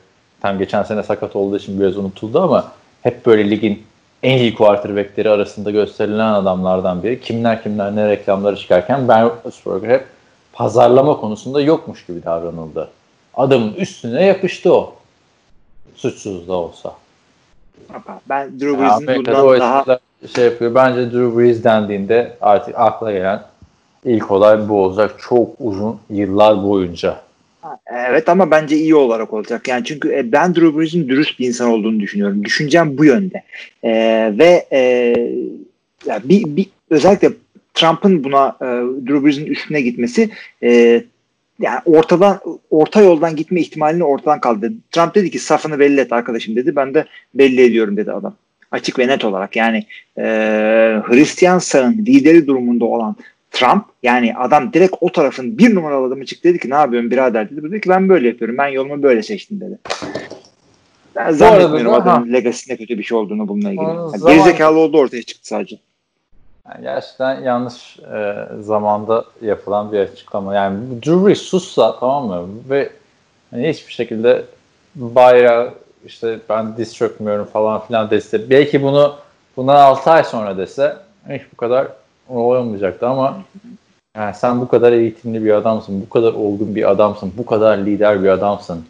tam 0.42 0.58
geçen 0.58 0.84
sene 0.84 1.04
sakat 1.04 1.36
olduğu 1.36 1.58
için 1.58 1.80
biraz 1.80 1.98
unutuldu 1.98 2.42
ama 2.42 2.72
hep 3.02 3.26
böyle 3.26 3.50
ligin 3.50 3.84
en 4.26 4.38
iyi 4.38 4.54
quarterbackleri 4.56 5.30
arasında 5.30 5.72
gösterilen 5.72 6.34
adamlardan 6.34 7.04
biri. 7.04 7.22
Kimler 7.22 7.64
kimler 7.64 7.96
ne 7.96 8.10
reklamları 8.10 8.56
çıkarken 8.56 9.08
Ben 9.08 9.26
Roethlisberger 9.26 9.90
hep 9.90 10.06
pazarlama 10.54 11.18
konusunda 11.18 11.62
yokmuş 11.62 12.06
gibi 12.06 12.24
davranıldı. 12.24 12.90
Adamın 13.34 13.74
üstüne 13.74 14.26
yapıştı 14.26 14.74
o. 14.74 14.96
Suçsuz 15.96 16.48
da 16.48 16.54
olsa. 16.54 16.94
Ben 18.30 18.60
Drew 18.60 18.80
Brees'in 18.80 19.08
bundan 19.08 19.60
daha 19.60 20.00
şey 20.36 20.46
yapıyor. 20.46 20.76
Bence 20.76 21.12
Drew 21.12 21.40
Brees 21.40 21.64
dendiğinde 21.64 22.38
artık 22.42 22.80
akla 22.80 23.12
gelen 23.12 23.44
ilk 24.06 24.32
olay 24.32 24.70
bu 24.70 24.84
olacak. 24.84 25.16
Çok 25.30 25.50
uzun 25.60 26.00
yıllar 26.10 26.64
boyunca. 26.64 27.22
Evet 27.86 28.30
ama 28.30 28.52
bence 28.52 28.78
iyi 28.78 28.96
olarak 28.96 29.34
olacak. 29.34 29.68
Yani 29.68 29.84
çünkü 29.86 30.14
e, 30.14 30.32
ben 30.32 30.56
Drew 30.56 30.80
Brees'in 30.80 31.10
dürüst 31.10 31.40
bir 31.40 31.48
insan 31.48 31.70
olduğunu 31.70 32.00
düşünüyorum. 32.00 32.46
Düşüncem 32.46 32.98
bu 32.98 33.06
yönde. 33.06 33.44
Ee, 33.84 34.34
ve 34.38 34.66
e, 34.72 34.80
yani 36.06 36.22
bir, 36.24 36.44
bir 36.46 36.68
özellikle 36.90 37.30
Trump'ın 37.74 38.24
buna 38.24 38.58
e, 38.62 38.66
Drew 39.08 39.26
Brees'in 39.26 39.46
üstüne 39.46 39.82
gitmesi 39.82 40.30
e, 40.64 41.04
yani 41.60 41.80
ortadan 41.86 42.40
orta 42.70 43.02
yoldan 43.02 43.36
gitme 43.36 43.62
ihtimalini 43.62 44.04
ortadan 44.04 44.40
kaldırdı. 44.40 44.74
Trump 44.92 45.16
dedi 45.16 45.32
ki 45.32 45.40
safını 45.40 45.80
belli 45.80 46.00
et 46.00 46.14
arkadaşım 46.14 46.56
dedi. 46.56 46.76
Ben 46.76 46.94
de 46.94 47.06
belli 47.34 47.62
ediyorum 47.62 47.98
dedi 47.98 48.12
adam. 48.12 48.36
Açık 48.72 49.00
ve 49.00 49.08
net 49.08 49.26
olarak 49.26 49.56
yani 49.56 49.86
e, 50.18 50.24
Hristiyan 51.06 51.60
sağın 51.60 51.94
lideri 51.94 52.48
durumunda 52.48 52.86
olan 52.86 53.16
Trump 53.56 53.86
yani 54.04 54.36
adam 54.36 54.74
direkt 54.74 54.96
o 55.02 55.12
tarafın 55.12 55.58
bir 55.58 55.76
numaralı 55.76 56.08
adamı 56.08 56.26
çıktı 56.26 56.50
dedi 56.50 56.60
ki 56.60 56.70
ne 56.70 56.76
yapıyorsun 56.76 57.12
birader 57.12 57.50
dedi. 57.50 57.64
Dedi 57.64 57.82
ki 57.82 57.90
ben 57.90 58.10
böyle 58.10 58.28
yapıyorum. 58.28 58.58
Ben 58.58 58.68
yolumu 58.68 59.04
böyle 59.04 59.24
seçtim 59.24 59.62
dedi. 59.62 59.80
Ben 61.16 61.32
zannetmiyorum 61.32 61.94
adamın 61.94 62.34
legasinde 62.34 62.78
kötü 62.78 62.98
bir 62.98 63.04
şey 63.04 63.18
olduğunu 63.18 63.48
bununla 63.48 63.70
ilgili. 63.70 63.84
Yani 63.84 64.18
zaman... 64.18 64.36
Gerizekalı 64.36 64.80
olduğu 64.80 64.98
ortaya 64.98 65.24
çıktı 65.24 65.48
sadece. 65.48 65.80
Yani 66.70 66.82
gerçekten 66.82 67.42
yanlış 67.42 68.00
e, 68.00 68.36
zamanda 68.60 69.26
yapılan 69.42 69.92
bir 69.92 70.00
açıklama. 70.00 70.56
Yani 70.56 70.78
Brees 71.06 71.42
sussa 71.42 72.00
tamam 72.00 72.28
mı? 72.28 72.48
Ve 72.70 72.90
hani 73.52 73.70
hiçbir 73.70 73.94
şekilde 73.94 74.46
bayrağı 74.96 75.74
işte 76.06 76.40
ben 76.50 76.78
diz 76.78 76.96
çökmüyorum 76.96 77.46
falan 77.46 77.86
filan 77.88 78.10
dese 78.10 78.50
belki 78.50 78.84
bunu 78.84 79.16
bundan 79.58 79.76
6 79.76 80.12
ay 80.12 80.24
sonra 80.24 80.58
dese 80.58 80.98
hiç 81.30 81.42
bu 81.54 81.58
kadar 81.58 81.88
olamayacaktı 82.30 83.08
ama 83.08 83.44
yani 84.16 84.36
sen 84.36 84.62
bu 84.62 84.68
kadar 84.68 84.92
eğitimli 84.92 85.46
bir 85.46 85.52
adamsın, 85.52 86.02
bu 86.02 86.10
kadar 86.10 86.34
olgun 86.34 86.76
bir 86.76 86.92
adamsın, 86.92 87.34
bu 87.38 87.46
kadar 87.46 87.78
lider 87.78 88.24
bir 88.24 88.30
adamsın. 88.30 88.86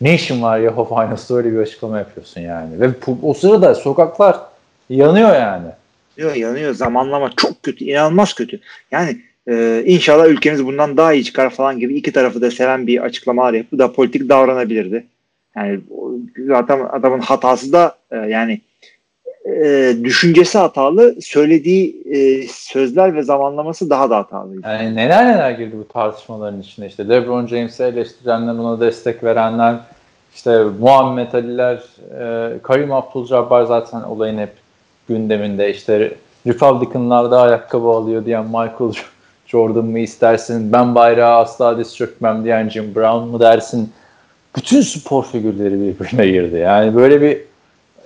Ne 0.00 0.14
işin 0.14 0.42
var 0.42 0.58
ya 0.58 0.84
Finals'ta 0.84 1.34
öyle 1.34 1.52
bir 1.52 1.58
açıklama 1.58 1.98
yapıyorsun 1.98 2.40
yani. 2.40 2.80
Ve 2.80 2.90
o 3.22 3.34
sırada 3.34 3.74
sokaklar 3.74 4.36
yanıyor 4.90 5.34
yani. 5.34 5.66
Yanıyor, 6.16 6.36
yanıyor. 6.36 6.74
Zamanlama 6.74 7.30
çok 7.36 7.62
kötü, 7.62 7.84
inanılmaz 7.84 8.34
kötü. 8.34 8.60
Yani 8.90 9.16
e, 9.48 9.82
inşallah 9.86 10.26
ülkemiz 10.26 10.66
bundan 10.66 10.96
daha 10.96 11.12
iyi 11.12 11.24
çıkar 11.24 11.50
falan 11.50 11.78
gibi 11.78 11.94
iki 11.94 12.12
tarafı 12.12 12.42
da 12.42 12.50
seven 12.50 12.86
bir 12.86 13.04
açıklamalar 13.04 13.52
yapıp 13.52 13.78
da 13.78 13.92
politik 13.92 14.28
davranabilirdi. 14.28 15.06
Yani 15.56 15.80
zaten 16.46 16.80
adamın 16.92 17.20
hatası 17.20 17.72
da 17.72 17.96
e, 18.10 18.16
yani 18.16 18.60
e, 19.44 19.96
düşüncesi 20.04 20.58
hatalı, 20.58 21.22
söylediği 21.22 22.02
e, 22.10 22.48
sözler 22.48 23.14
ve 23.14 23.22
zamanlaması 23.22 23.90
daha 23.90 24.10
da 24.10 24.16
hatalı. 24.16 24.50
Yani 24.64 24.96
neler 24.96 25.26
neler 25.26 25.50
girdi 25.50 25.76
bu 25.78 25.88
tartışmaların 25.88 26.60
içine 26.60 26.86
işte 26.86 27.08
LeBron 27.08 27.46
James'i 27.46 27.82
eleştirenler, 27.82 28.58
buna 28.58 28.80
destek 28.80 29.24
verenler, 29.24 29.76
işte 30.34 30.64
Muhammed 30.80 31.32
Ali'ler, 31.32 31.82
e, 32.20 32.58
Karim 32.62 32.92
Abdul-Jabbar 32.92 33.66
zaten 33.66 34.02
olayın 34.02 34.38
hep 34.38 34.52
gündeminde 35.08 35.70
işte 35.70 36.12
Republican'larda 36.46 37.40
ayakkabı 37.40 37.88
alıyor 37.88 38.24
diyen 38.24 38.44
Michael 38.44 38.92
Jordan 39.46 39.84
mı 39.84 39.98
istersin, 39.98 40.72
ben 40.72 40.94
bayrağı 40.94 41.36
asla 41.36 41.78
diz 41.78 41.96
çökmem 41.96 42.44
diyen 42.44 42.68
Jim 42.68 42.94
Brown 42.94 43.28
mu 43.28 43.40
dersin, 43.40 43.92
bütün 44.56 44.80
spor 44.80 45.24
figürleri 45.24 45.80
birbirine 45.80 46.26
girdi. 46.26 46.56
Yani 46.56 46.94
böyle 46.94 47.20
bir 47.22 47.53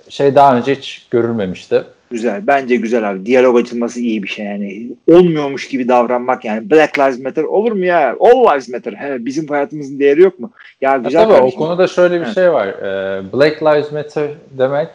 şey 0.09 0.35
daha 0.35 0.57
önce 0.57 0.75
hiç 0.75 1.07
görülmemişti. 1.11 1.83
Güzel. 2.11 2.47
Bence 2.47 2.75
güzel 2.75 3.09
abi. 3.09 3.25
Diyalog 3.25 3.57
açılması 3.57 3.99
iyi 3.99 4.23
bir 4.23 4.27
şey 4.27 4.45
yani. 4.45 4.87
Olmuyormuş 5.11 5.67
gibi 5.67 5.87
davranmak 5.87 6.45
yani. 6.45 6.71
Black 6.71 6.99
Lives 6.99 7.19
Matter 7.19 7.43
olur 7.43 7.71
mu 7.71 7.85
ya? 7.85 8.15
All 8.19 8.53
Lives 8.53 8.69
Matter. 8.69 8.93
He, 8.93 9.25
bizim 9.25 9.47
hayatımızın 9.47 9.99
değeri 9.99 10.21
yok 10.21 10.39
mu? 10.39 10.51
Ya 10.81 10.97
güzel 10.97 11.23
tabii, 11.23 11.33
o 11.33 11.51
konuda 11.51 11.87
şöyle 11.87 12.15
bir 12.15 12.25
evet. 12.25 12.35
şey 12.35 12.53
var. 12.53 12.67
Ee, 12.67 13.23
Black 13.33 13.63
Lives 13.63 13.91
Matter 13.91 14.29
demek 14.51 14.87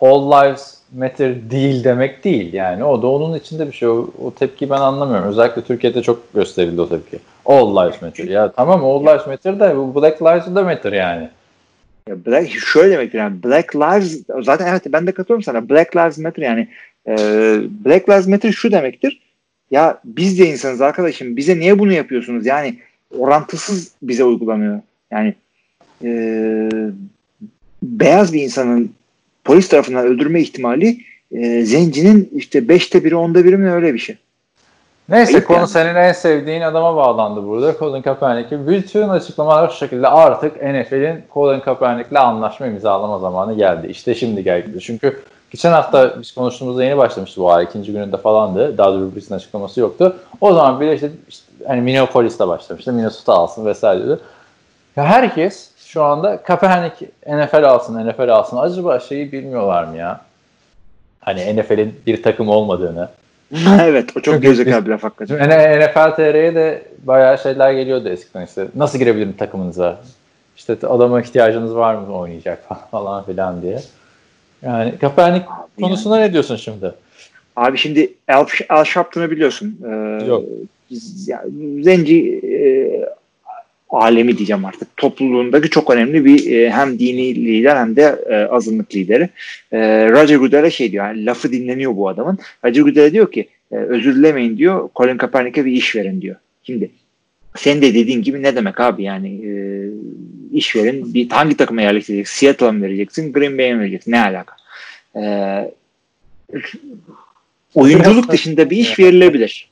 All 0.00 0.32
Lives 0.32 0.78
Matter 0.96 1.50
değil 1.50 1.84
demek 1.84 2.24
değil 2.24 2.52
yani. 2.52 2.84
O 2.84 3.02
da 3.02 3.06
onun 3.06 3.38
içinde 3.38 3.66
bir 3.66 3.72
şey. 3.72 3.88
O, 3.88 4.10
o 4.24 4.34
tepkiyi 4.34 4.70
ben 4.70 4.80
anlamıyorum. 4.80 5.28
Özellikle 5.28 5.62
Türkiye'de 5.62 6.02
çok 6.02 6.34
gösterildi 6.34 6.80
o 6.80 6.88
tepki. 6.88 7.18
All 7.46 7.76
Lives 7.76 8.02
Matter. 8.02 8.24
Ya 8.24 8.52
tamam 8.52 8.84
All 8.84 9.00
Lives 9.00 9.26
Matter 9.26 9.60
da 9.60 9.76
bu 9.76 10.00
Black 10.00 10.22
Lives 10.22 10.54
da 10.54 10.62
Matter 10.62 10.92
yani. 10.92 11.28
Ya 12.08 12.24
Black 12.26 12.50
şöyle 12.50 12.92
demek 12.92 13.14
yani 13.14 13.42
Black 13.42 13.76
Lives 13.76 14.22
zaten 14.42 14.66
evet 14.66 14.82
ben 14.86 15.06
de 15.06 15.12
katılıyorum 15.12 15.42
sana. 15.42 15.68
Black 15.68 15.96
Lives 15.96 16.18
Matter 16.18 16.42
yani 16.42 16.68
e, 17.08 17.14
Black 17.84 18.08
Lives 18.08 18.26
Matter 18.26 18.52
şu 18.52 18.72
demektir. 18.72 19.20
Ya 19.70 20.00
biz 20.04 20.38
de 20.38 20.46
insanız 20.46 20.80
arkadaşım. 20.80 21.36
Bize 21.36 21.58
niye 21.58 21.78
bunu 21.78 21.92
yapıyorsunuz? 21.92 22.46
Yani 22.46 22.78
orantısız 23.18 23.92
bize 24.02 24.24
uygulanıyor. 24.24 24.80
Yani 25.10 25.34
e, 26.04 26.10
beyaz 27.82 28.32
bir 28.32 28.42
insanın 28.42 28.92
polis 29.44 29.68
tarafından 29.68 30.06
öldürme 30.06 30.40
ihtimali 30.40 30.98
e, 31.32 31.64
zencinin 31.64 32.30
işte 32.36 32.68
beşte 32.68 33.04
biri 33.04 33.16
onda 33.16 33.44
biri 33.44 33.56
mi 33.56 33.70
öyle 33.70 33.94
bir 33.94 33.98
şey. 33.98 34.16
Neyse 35.08 35.34
Ayıp 35.34 35.46
konu 35.46 35.58
yani. 35.58 35.68
senin 35.68 35.94
en 35.94 36.12
sevdiğin 36.12 36.60
adama 36.60 36.96
bağlandı 36.96 37.46
burada. 37.46 37.78
Colin 37.78 38.02
Kaepernick'in 38.02 38.66
bütün 38.66 39.08
açıklamalar 39.08 39.68
şu 39.68 39.76
şekilde 39.76 40.08
artık 40.08 40.56
NFL'in 40.56 41.24
Colin 41.34 41.60
Kaepernick'le 41.60 42.16
anlaşma 42.16 42.66
imzalama 42.66 43.18
zamanı 43.18 43.54
geldi. 43.54 43.86
İşte 43.86 44.14
şimdi 44.14 44.44
geldi. 44.44 44.80
Çünkü 44.80 45.22
geçen 45.50 45.72
hafta 45.72 46.20
biz 46.20 46.32
konuştuğumuzda 46.34 46.84
yeni 46.84 46.96
başlamıştı 46.96 47.40
bu 47.40 47.52
ay. 47.52 47.64
ikinci 47.64 47.92
gününde 47.92 48.16
falandı. 48.16 48.78
Daha 48.78 48.92
da 48.92 49.12
birisinin 49.12 49.36
açıklaması 49.38 49.80
yoktu. 49.80 50.16
O 50.40 50.52
zaman 50.52 50.80
bile 50.80 50.94
işte, 50.94 51.10
işte 51.28 51.44
hani 51.66 51.80
Minneapolis'te 51.80 52.48
başlamıştı. 52.48 52.92
Minnesota 52.92 53.32
alsın 53.32 53.66
vesaire 53.66 54.08
dedi. 54.08 54.20
Ya 54.96 55.04
herkes 55.04 55.70
şu 55.76 56.02
anda 56.02 56.42
Kaepernick 56.42 57.02
NFL 57.26 57.64
alsın, 57.64 58.08
NFL 58.08 58.28
alsın. 58.28 58.56
Acaba 58.56 59.00
şeyi 59.00 59.32
bilmiyorlar 59.32 59.84
mı 59.84 59.96
ya? 59.96 60.20
Hani 61.20 61.56
NFL'in 61.56 62.00
bir 62.06 62.22
takım 62.22 62.48
olmadığını, 62.48 63.08
evet 63.82 64.16
o 64.16 64.20
çok 64.20 64.42
gerizekalı 64.42 64.86
bir 64.86 64.90
laf 64.90 65.02
hakikaten. 65.02 65.48
NFL 65.48 66.16
TR'ye 66.16 66.54
de 66.54 66.82
bayağı 67.04 67.38
şeyler 67.38 67.72
geliyordu 67.72 68.08
eskiden 68.08 68.46
işte. 68.46 68.66
Nasıl 68.74 68.98
girebilirim 68.98 69.32
takımınıza? 69.32 70.00
İşte 70.56 70.76
adama 70.82 71.20
ihtiyacınız 71.20 71.74
var 71.74 71.94
mı 71.94 72.18
oynayacak 72.18 72.64
falan 72.90 73.24
filan 73.26 73.62
diye. 73.62 73.80
Yani 74.62 74.98
Kaepernick 75.00 75.46
konusuna 75.80 76.18
yani. 76.18 76.28
ne 76.28 76.32
diyorsun 76.32 76.56
şimdi? 76.56 76.92
Abi 77.56 77.78
şimdi 77.78 78.12
Al, 78.28 78.46
Al 78.68 78.84
Sharpton'u 78.84 79.30
biliyorsun. 79.30 79.78
Ee, 79.84 80.24
Yok. 80.26 80.44
Zenci 81.80 82.38
e, 82.38 82.58
alemi 83.90 84.38
diyeceğim 84.38 84.64
artık 84.64 84.96
topluluğundaki 84.96 85.70
çok 85.70 85.90
önemli 85.90 86.24
bir 86.24 86.52
e, 86.52 86.70
hem 86.70 86.98
dini 86.98 87.34
lider 87.34 87.76
hem 87.76 87.96
de 87.96 88.24
e, 88.30 88.34
azınlık 88.34 88.94
lideri. 88.94 89.28
E, 89.72 89.78
Roger 90.10 90.36
Goodell'e 90.36 90.70
şey 90.70 90.92
diyor 90.92 91.06
yani 91.06 91.26
lafı 91.26 91.52
dinleniyor 91.52 91.96
bu 91.96 92.08
adamın. 92.08 92.38
Roger 92.64 92.82
Goodell'e 92.82 93.12
diyor 93.12 93.32
ki 93.32 93.48
e, 93.72 93.76
özür 93.76 94.14
dilemeyin 94.14 94.58
diyor 94.58 94.88
Colin 94.96 95.16
Kaepernick'e 95.16 95.64
bir 95.64 95.72
iş 95.72 95.96
verin 95.96 96.20
diyor. 96.20 96.36
Şimdi 96.62 96.90
sen 97.56 97.82
de 97.82 97.94
dediğin 97.94 98.22
gibi 98.22 98.42
ne 98.42 98.56
demek 98.56 98.80
abi 98.80 99.02
yani 99.02 99.28
e, 99.28 99.52
iş 100.52 100.76
verin 100.76 101.14
bir 101.14 101.30
hangi 101.30 101.56
takıma 101.56 101.82
yerleştireceksin? 101.82 102.38
Seattle'a 102.38 102.72
mı 102.72 102.82
vereceksin? 102.82 103.32
Green 103.32 103.58
Bay'e 103.58 103.74
mi 103.74 103.80
vereceksin? 103.80 104.12
Ne 104.12 104.20
alaka? 104.20 104.56
E, 105.16 105.22
oyunculuk 107.74 108.32
dışında 108.32 108.70
bir 108.70 108.76
iş 108.76 108.98
verilebilir. 108.98 109.68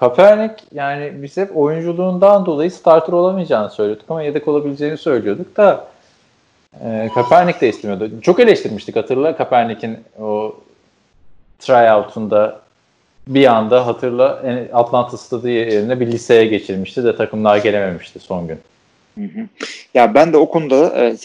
Kaepernick 0.00 0.54
yani 0.74 1.12
biz 1.14 1.36
hep 1.36 1.56
oyunculuğundan 1.56 2.46
dolayı 2.46 2.70
starter 2.70 3.12
olamayacağını 3.12 3.70
söylüyorduk 3.70 4.04
ama 4.08 4.22
yedek 4.22 4.48
olabileceğini 4.48 4.98
söylüyorduk 4.98 5.56
da 5.56 5.86
e, 6.84 7.10
Kaepernick 7.14 7.60
de 7.60 7.68
istemiyordu. 7.68 8.10
Çok 8.22 8.40
eleştirmiştik 8.40 8.96
hatırla 8.96 9.36
Kaepernick'in 9.36 9.98
o 10.20 10.56
tryout'unda 11.58 12.60
bir 13.28 13.46
anda 13.46 13.86
hatırla 13.86 14.42
Atlanta 14.72 15.16
Stadı 15.16 15.50
yerine 15.50 16.00
bir 16.00 16.06
liseye 16.06 16.46
geçirmişti 16.46 17.04
de 17.04 17.16
takımlar 17.16 17.56
gelememişti 17.56 18.18
son 18.18 18.48
gün. 18.48 18.58
Hı 19.14 19.24
hı. 19.24 19.48
Ya 19.94 20.14
ben 20.14 20.32
de 20.32 20.36
o 20.36 20.48
konuda 20.48 21.04
e, 21.04 21.16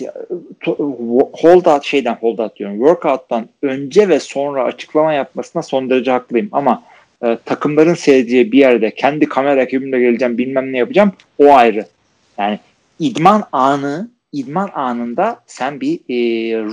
hold 1.41 1.65
out 1.65 1.83
şeyden 1.83 2.17
hold 2.21 2.37
out 2.37 2.55
diyorum. 2.55 2.77
Workout'tan 2.77 3.47
önce 3.61 4.09
ve 4.09 4.19
sonra 4.19 4.63
açıklama 4.63 5.13
yapmasına 5.13 5.63
son 5.63 5.89
derece 5.89 6.11
haklıyım 6.11 6.49
ama 6.51 6.83
e, 7.23 7.37
takımların 7.45 7.93
seyredeceği 7.93 8.51
bir 8.51 8.57
yerde 8.57 8.91
kendi 8.91 9.25
kamera 9.25 9.61
ekibimle 9.61 9.99
geleceğim 9.99 10.37
bilmem 10.37 10.73
ne 10.73 10.77
yapacağım 10.77 11.11
o 11.37 11.53
ayrı. 11.53 11.85
Yani 12.37 12.59
idman 12.99 13.43
anı 13.51 14.09
idman 14.31 14.69
anında 14.73 15.39
sen 15.47 15.81
bir 15.81 15.95
e, 15.95 16.15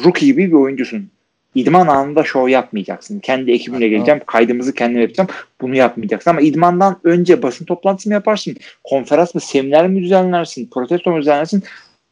rookie 0.05 0.27
gibi 0.27 0.49
bir 0.49 0.53
oyuncusun. 0.53 1.11
İdman 1.55 1.87
anında 1.87 2.25
show 2.25 2.51
yapmayacaksın. 2.51 3.21
Kendi 3.21 3.53
ekibimle 3.53 3.89
geleceğim. 3.89 4.21
Kaydımızı 4.27 4.75
kendim 4.75 5.01
yapacağım. 5.01 5.29
Bunu 5.61 5.77
yapmayacaksın. 5.77 6.31
Ama 6.31 6.41
idmandan 6.41 7.01
önce 7.05 7.43
basın 7.43 7.65
toplantısı 7.65 8.09
mı 8.09 8.15
yaparsın? 8.15 8.57
Konferans 8.85 9.35
mı? 9.35 9.41
Seminer 9.41 9.89
mi 9.89 10.03
düzenlersin? 10.03 10.71
Protesto 10.71 11.11
mu 11.11 11.19
düzenlersin? 11.19 11.63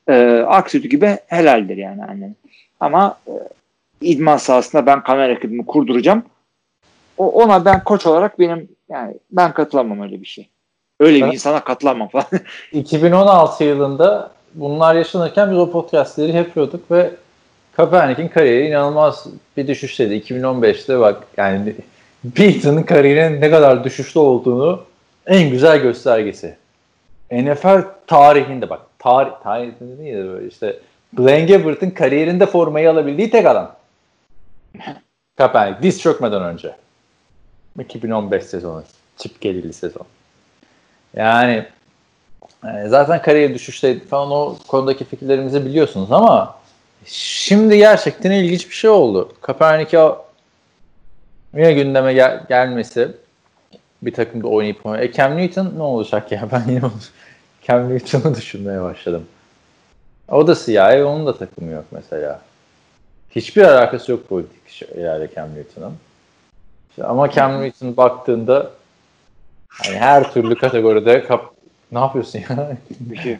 E, 0.09 0.45
aksi 0.47 0.89
gibi 0.89 1.18
helaldir 1.26 1.76
yani 1.76 2.05
annen. 2.05 2.36
Ama 2.80 3.18
e, 3.26 3.32
idman 4.01 4.36
sahasında 4.36 4.86
ben 4.86 5.03
kamera 5.03 5.32
ekibimi 5.32 5.66
kurduracağım. 5.66 6.22
O, 7.19 7.43
ona 7.43 7.64
ben 7.64 7.85
koç 7.85 8.07
olarak 8.07 8.39
benim 8.39 8.69
yani 8.89 9.14
ben 9.31 9.53
katılamam 9.53 10.01
öyle 10.01 10.21
bir 10.21 10.27
şey. 10.27 10.49
Öyle 11.01 11.27
bir 11.27 11.33
insana 11.33 11.64
katılamam 11.64 12.09
falan. 12.09 12.27
2016 12.73 13.64
yılında 13.64 14.31
bunlar 14.55 14.95
yaşanırken 14.95 15.51
biz 15.51 15.59
o 15.59 15.71
podcastleri 15.71 16.37
yapıyorduk 16.37 16.91
ve 16.91 17.11
Kaepernick'in 17.73 18.29
kariyeri 18.29 18.66
inanılmaz 18.69 19.27
bir 19.57 19.66
düşüşteydi. 19.66 20.14
2015'te 20.14 21.01
bak 21.01 21.25
yani 21.37 21.75
Peyton'ın 22.35 22.83
kariyerinin 22.83 23.41
ne 23.41 23.51
kadar 23.51 23.85
düşüşte 23.85 24.19
olduğunu 24.19 24.83
en 25.27 25.51
güzel 25.51 25.79
göstergesi. 25.79 26.57
NFL 27.33 27.83
tarihinde 28.07 28.71
bak 28.71 28.81
tarih 28.99 29.31
tarihinde 29.43 29.99
değil 29.99 30.14
de 30.14 30.25
böyle 30.25 30.49
işte 30.49 30.77
Blaine 31.12 31.47
Gabbert'ın 31.47 31.91
kariyerinde 31.91 32.47
formayı 32.47 32.91
alabildiği 32.91 33.31
tek 33.31 33.47
adam. 33.47 33.77
Kaepernick 35.37 35.83
diz 35.83 36.01
çökmeden 36.01 36.43
önce. 36.43 36.75
2015 37.81 38.45
sezonu. 38.45 38.83
Çip 39.16 39.41
gelili 39.41 39.72
sezon. 39.72 40.07
Yani 41.16 41.66
e, 42.64 42.89
zaten 42.89 43.22
kariyer 43.22 43.55
düşüşteydi 43.55 44.05
falan 44.05 44.31
o 44.31 44.57
konudaki 44.68 45.05
fikirlerimizi 45.05 45.66
biliyorsunuz 45.66 46.12
ama 46.12 46.59
şimdi 47.05 47.79
gerçekten 47.79 48.31
ilginç 48.31 48.68
bir 48.68 48.74
şey 48.74 48.91
oldu. 48.91 49.33
Kaepernick'e 49.41 50.09
yine 51.55 51.72
gündeme 51.72 52.12
gel- 52.12 52.47
gelmesi 52.49 53.09
bir 54.03 54.14
takımda 54.14 54.49
oynayıp 54.49 54.87
oynayıp. 54.87 55.11
E 55.11 55.16
Cam 55.16 55.37
Newton 55.37 55.72
ne 55.76 55.83
olacak 55.83 56.33
ya? 56.33 56.49
Ben 56.53 56.64
yine 56.68 56.81
Cam 57.66 57.91
Newton'u 57.95 58.35
düşünmeye 58.35 58.83
başladım. 58.83 59.26
O 60.29 60.47
da 60.47 60.55
siyahi 60.55 61.05
onun 61.05 61.26
da 61.26 61.39
takımı 61.39 61.72
yok 61.72 61.85
mesela. 61.91 62.41
Hiçbir 63.31 63.62
alakası 63.62 64.12
yok 64.12 64.29
politik 64.29 64.68
şeylerle 64.68 65.29
Cam 65.37 65.55
Newton'un. 65.55 65.95
Ama 67.05 67.30
Cam 67.30 67.62
Newton 67.62 67.96
baktığında 67.96 68.70
hani 69.68 69.99
her 69.99 70.32
türlü 70.32 70.55
kategoride 70.55 71.24
kap 71.24 71.55
ne 71.92 71.99
yapıyorsun 71.99 72.38
ya? 72.38 72.76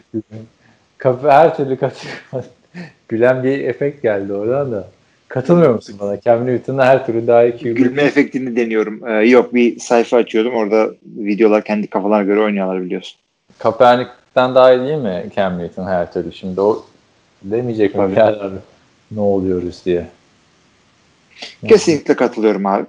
Kap 0.97 1.23
her 1.23 1.57
türlü 1.57 1.77
kategoride 1.77 2.47
gülen 3.07 3.43
bir 3.43 3.63
efekt 3.63 4.03
geldi 4.03 4.33
oradan 4.33 4.71
da. 4.71 4.87
Katılmıyor 5.27 5.73
musun 5.73 5.95
bana? 5.99 6.21
Cam 6.21 6.45
Newton'da 6.45 6.85
her 6.85 7.05
türlü 7.05 7.27
daha 7.27 7.43
iyi 7.43 7.57
QB. 7.57 7.63
Gülme 7.63 8.01
efektini 8.01 8.55
deniyorum. 8.55 9.07
Ee, 9.07 9.11
yok 9.11 9.53
bir 9.53 9.79
sayfa 9.79 10.17
açıyordum. 10.17 10.55
Orada 10.55 10.89
videolar 11.05 11.63
kendi 11.63 11.87
kafalarına 11.87 12.23
göre 12.23 12.39
oynuyorlar 12.39 12.81
biliyorsun. 12.81 13.19
Kaepernick'ten 13.57 14.55
daha 14.55 14.73
iyi 14.73 14.87
değil 14.87 14.97
mi 14.97 15.25
Cam 15.35 15.59
Newton 15.59 15.87
her 15.87 16.13
türlü? 16.13 16.33
Şimdi 16.33 16.61
o 16.61 16.85
demeyecek 17.43 17.95
mi 17.95 18.15
ne 19.11 19.21
oluyoruz 19.21 19.81
diye. 19.85 20.07
Kesinlikle 21.67 22.15
katılıyorum 22.15 22.65
abi. 22.65 22.85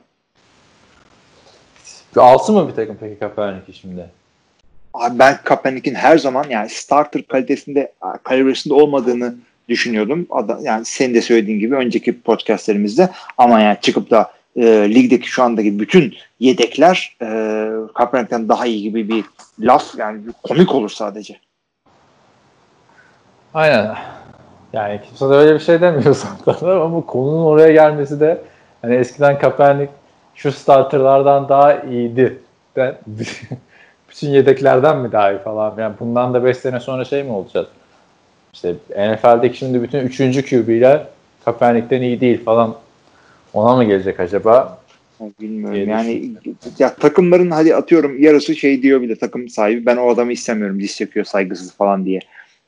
Alsın 2.17 2.55
mı 2.55 2.69
bir 2.69 2.75
takım 2.75 2.97
peki 3.01 3.19
Kaepernick'i 3.19 3.73
şimdi? 3.73 4.07
Abi 4.95 5.19
ben 5.19 5.39
Kaepernick'in 5.45 5.95
her 5.95 6.19
zaman 6.19 6.45
yani 6.49 6.69
starter 6.69 7.23
kalitesinde 7.23 7.93
kalibresinde 8.23 8.75
olmadığını 8.75 9.35
düşünüyordum. 9.69 10.27
Yani 10.63 10.85
senin 10.85 11.15
de 11.15 11.23
söylediğin 11.23 11.59
gibi 11.59 11.75
önceki 11.75 12.21
podcastlerimizde 12.21 13.09
ama 13.39 13.61
yani 13.61 13.79
çıkıp 13.81 14.11
da 14.11 14.33
e, 14.57 14.63
ligdeki 14.95 15.29
şu 15.29 15.43
andaki 15.43 15.79
bütün 15.79 16.15
yedekler 16.41 17.17
e, 17.23 17.27
Kaepernick'ten 17.95 18.49
daha 18.49 18.67
iyi 18.67 18.83
gibi 18.83 19.09
bir 19.09 19.25
laf 19.61 19.99
yani 19.99 20.21
komik 20.43 20.75
olur 20.75 20.91
sadece. 20.91 21.37
Aynen. 23.55 23.95
Yani 24.73 25.01
kimse 25.09 25.29
de 25.29 25.35
öyle 25.35 25.55
bir 25.55 25.61
şey 25.61 25.81
demiyor 25.81 26.15
zaten 26.47 26.69
ama 26.69 27.07
konunun 27.07 27.45
oraya 27.45 27.73
gelmesi 27.73 28.21
de 28.21 28.43
hani 28.83 28.95
eskiden 28.95 29.39
Kaepernick 29.39 29.93
şu 30.35 30.53
starterlardan 30.53 31.49
daha 31.49 31.83
iyiydi. 31.83 32.39
Ben, 32.77 32.99
bütün 34.11 34.29
yedeklerden 34.29 34.99
mi 34.99 35.13
daha 35.13 35.33
iyi 35.33 35.39
falan. 35.39 35.75
Yani 35.79 35.95
bundan 36.01 36.35
da 36.35 36.45
5 36.45 36.57
sene 36.57 36.81
sonra 36.81 37.05
şey 37.05 37.23
mi 37.23 37.33
olacak? 37.33 37.67
İşte 38.53 38.75
NFL'deki 38.91 39.59
şimdi 39.59 39.83
bütün 39.83 39.99
3. 39.99 40.51
QB'ler 40.51 41.07
Kaepernick'ten 41.45 42.03
iyi 42.03 42.21
değil 42.21 42.45
falan. 42.45 42.77
Ona 43.53 43.77
mı 43.77 43.85
gelecek 43.85 44.21
acaba? 44.21 44.81
Bilmiyorum. 45.41 45.91
Yani 45.91 46.31
ya 46.79 46.95
takımların 46.95 47.51
hadi 47.51 47.75
atıyorum 47.75 48.23
yarısı 48.23 48.57
şey 48.57 48.83
diyor 48.83 49.01
bile 49.03 49.17
takım 49.17 49.49
sahibi 49.49 49.87
ben 49.87 49.97
o 49.97 50.11
adamı 50.11 50.33
istemiyorum 50.33 50.81
diz 50.81 50.97
çekiyor 50.97 51.25
saygısız 51.25 51.75
falan 51.75 52.05
diye 52.05 52.21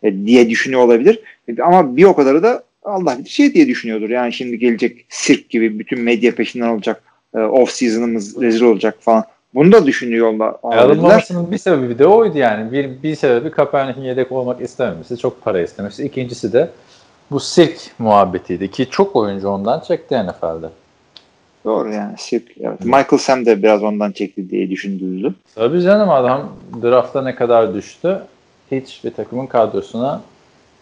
e, 0.03 0.27
diye 0.27 0.51
düşünüyor 0.51 0.83
olabilir. 0.83 1.21
Ama 1.63 1.97
bir 1.97 2.05
o 2.05 2.17
kadarı 2.17 2.43
da 2.43 2.65
Allah 2.85 3.19
bir 3.25 3.29
şey 3.29 3.55
diye 3.55 3.69
düşünüyordur. 3.69 4.11
Yani 4.11 4.33
şimdi 4.33 4.59
gelecek 4.59 5.05
sirk 5.09 5.51
gibi 5.51 5.79
bütün 5.79 6.01
medya 6.01 6.35
peşinden 6.35 6.69
olacak 6.69 7.03
e, 7.03 7.12
off 7.39 7.71
season'ımız 7.71 8.43
rezil 8.43 8.63
olacak 8.63 8.97
falan. 9.01 9.25
Bunu 9.55 9.73
da 9.73 9.87
düşünüyorlar. 9.87 10.55
Alınmamasının 10.63 11.51
bir 11.51 11.59
sebebi 11.59 11.99
de 11.99 12.07
oydu 12.07 12.39
yani. 12.39 12.73
Bir, 12.73 13.03
bir 13.03 13.15
sebebi 13.15 13.51
Kaepernick'in 13.51 14.03
yedek 14.03 14.33
olmak 14.33 14.61
istememesi, 14.61 15.19
çok 15.19 15.45
para 15.45 15.61
istemesi. 15.61 16.05
İkincisi 16.05 16.53
de 16.53 16.71
bu 17.31 17.41
sirk 17.41 17.79
muhabbetiydi 17.99 18.71
ki 18.71 18.87
çok 18.91 19.17
oyuncu 19.17 19.49
ondan 19.49 19.81
çekti 19.81 20.15
NFL'de. 20.15 20.69
Doğru 21.65 21.93
yani 21.93 22.15
sirk. 22.19 22.49
Evet. 22.61 22.85
Michael 22.85 23.19
Sam 23.19 23.47
de 23.47 23.63
biraz 23.63 23.83
ondan 23.83 24.13
çekti 24.13 24.51
diye 24.51 24.71
düşündürüldü. 24.71 25.35
Tabii 25.55 25.83
canım 25.83 26.11
adam 26.11 26.53
draftta 26.83 27.23
ne 27.23 27.35
kadar 27.35 27.75
düştü 27.75 28.23
hiç 28.71 29.05
bir 29.05 29.11
takımın 29.11 29.47
kadrosuna 29.47 30.23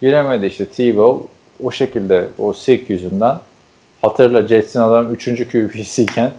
giremedi 0.01 0.47
işte 0.47 0.65
Tebow 0.65 1.27
o 1.63 1.71
şekilde 1.71 2.29
o 2.39 2.53
sirk 2.53 2.91
yüzünden 2.91 3.37
hatırla 4.03 4.47
Jets'in 4.47 4.81
adam 4.81 5.15
3. 5.15 5.25
QB'siyken 5.25 6.31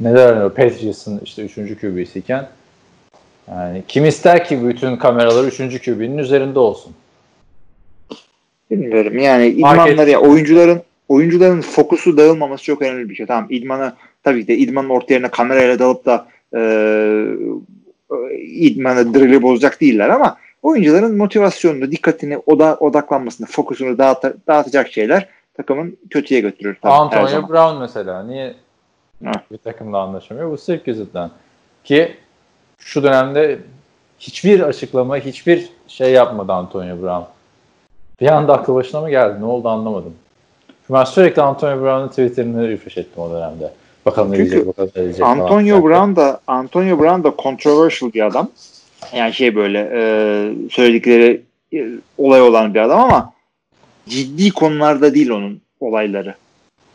neden 0.00 0.36
öyle 0.36 0.48
Patriots'ın 0.48 1.20
işte 1.24 1.44
3. 1.44 1.54
QB'siyken 1.54 2.48
yani 3.50 3.82
kim 3.88 4.06
ister 4.06 4.44
ki 4.44 4.68
bütün 4.68 4.96
kameralar 4.96 5.44
3. 5.44 5.56
QB'nin 5.84 6.18
üzerinde 6.18 6.58
olsun? 6.58 6.92
Bilmiyorum 8.70 9.18
yani 9.18 9.46
idmanlar 9.46 10.06
ya 10.06 10.20
oyuncuların 10.20 10.82
oyuncuların 11.08 11.60
fokusu 11.60 12.16
dağılmaması 12.16 12.64
çok 12.64 12.82
önemli 12.82 13.10
bir 13.10 13.14
şey. 13.14 13.26
Tamam 13.26 13.46
idmanı 13.50 13.92
tabii 14.22 14.42
ki 14.42 14.48
de 14.48 14.56
idmanın 14.56 14.88
orta 14.88 15.14
yerine 15.14 15.28
kamerayla 15.28 15.78
dalıp 15.78 16.06
da 16.06 16.26
e, 16.54 16.60
idmanı 18.40 19.14
drill'i 19.14 19.42
bozacak 19.42 19.80
değiller 19.80 20.08
ama 20.08 20.38
oyuncuların 20.62 21.16
motivasyonunu, 21.16 21.90
dikkatini, 21.90 22.38
oda, 22.46 22.76
odaklanmasını, 22.76 23.46
fokusunu 23.46 23.98
dağıt, 23.98 24.24
dağıtacak 24.46 24.92
şeyler 24.92 25.28
takımın 25.56 25.98
kötüye 26.10 26.40
götürür. 26.40 26.78
Tabii, 26.82 26.92
Antonio 26.92 27.48
Brown 27.48 27.80
mesela 27.80 28.22
niye 28.22 28.54
evet. 29.24 29.50
bir 29.52 29.58
takımla 29.58 29.98
anlaşamıyor? 29.98 30.50
Bu 30.50 30.58
sırf 30.58 30.88
yüzünden. 30.88 31.30
Ki 31.84 32.16
şu 32.78 33.02
dönemde 33.02 33.58
hiçbir 34.18 34.60
açıklama, 34.60 35.16
hiçbir 35.16 35.68
şey 35.88 36.12
yapmadı 36.12 36.52
Antonio 36.52 37.02
Brown. 37.02 37.24
Bir 38.20 38.26
anda 38.26 38.54
aklı 38.54 38.74
başına 38.74 39.00
mı 39.00 39.10
geldi? 39.10 39.40
Ne 39.40 39.44
oldu 39.44 39.68
anlamadım. 39.68 40.14
Ben 40.90 41.04
sürekli 41.04 41.42
Antonio 41.42 41.82
Brown'un 41.82 42.08
Twitter'ını 42.08 42.68
refresh 42.68 42.98
ettim 42.98 43.22
o 43.22 43.30
dönemde. 43.30 43.72
Bakalım 44.06 44.32
ne 44.32 44.36
diyecek, 44.36 44.66
bakalım 44.66 44.90
ne 44.96 45.02
diyecek. 45.02 45.26
Antonio 45.26 45.84
Brown 45.84 46.16
da 46.16 46.40
Antonio 46.46 46.98
Brown 46.98 47.24
da 47.24 47.34
controversial 47.42 48.12
bir 48.12 48.26
adam. 48.26 48.48
Yani 49.14 49.32
şey 49.32 49.56
böyle 49.56 49.90
e, 49.94 50.00
söyledikleri 50.70 51.42
e, 51.74 51.86
olay 52.18 52.42
olan 52.42 52.74
bir 52.74 52.80
adam 52.80 53.00
ama 53.00 53.32
ciddi 54.08 54.50
konularda 54.50 55.14
değil 55.14 55.30
onun 55.30 55.60
olayları. 55.80 56.34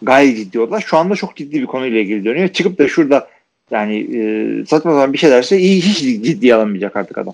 Gayet 0.01 0.37
ciddi 0.37 0.59
olay. 0.59 0.81
Şu 0.81 0.97
anda 0.97 1.15
çok 1.15 1.35
ciddi 1.35 1.61
bir 1.61 1.65
konuyla 1.65 1.99
ilgili 1.99 2.25
dönüyor. 2.25 2.47
Çıkıp 2.47 2.79
da 2.79 2.87
şurada 2.87 3.27
yani 3.71 4.17
e, 4.17 4.65
saçma 4.65 4.91
sapan 4.91 5.13
bir 5.13 5.17
şey 5.17 5.31
derse 5.31 5.59
iyi 5.59 5.81
hiç 5.81 5.99
ciddiye 5.99 6.55
alınmayacak 6.55 6.95
artık 6.95 7.17
adam. 7.17 7.33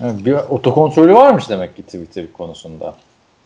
bir 0.00 0.32
otokontrolü 0.32 1.14
varmış 1.14 1.48
demek 1.48 1.76
ki 1.76 1.82
Twitter 1.82 2.32
konusunda. 2.32 2.94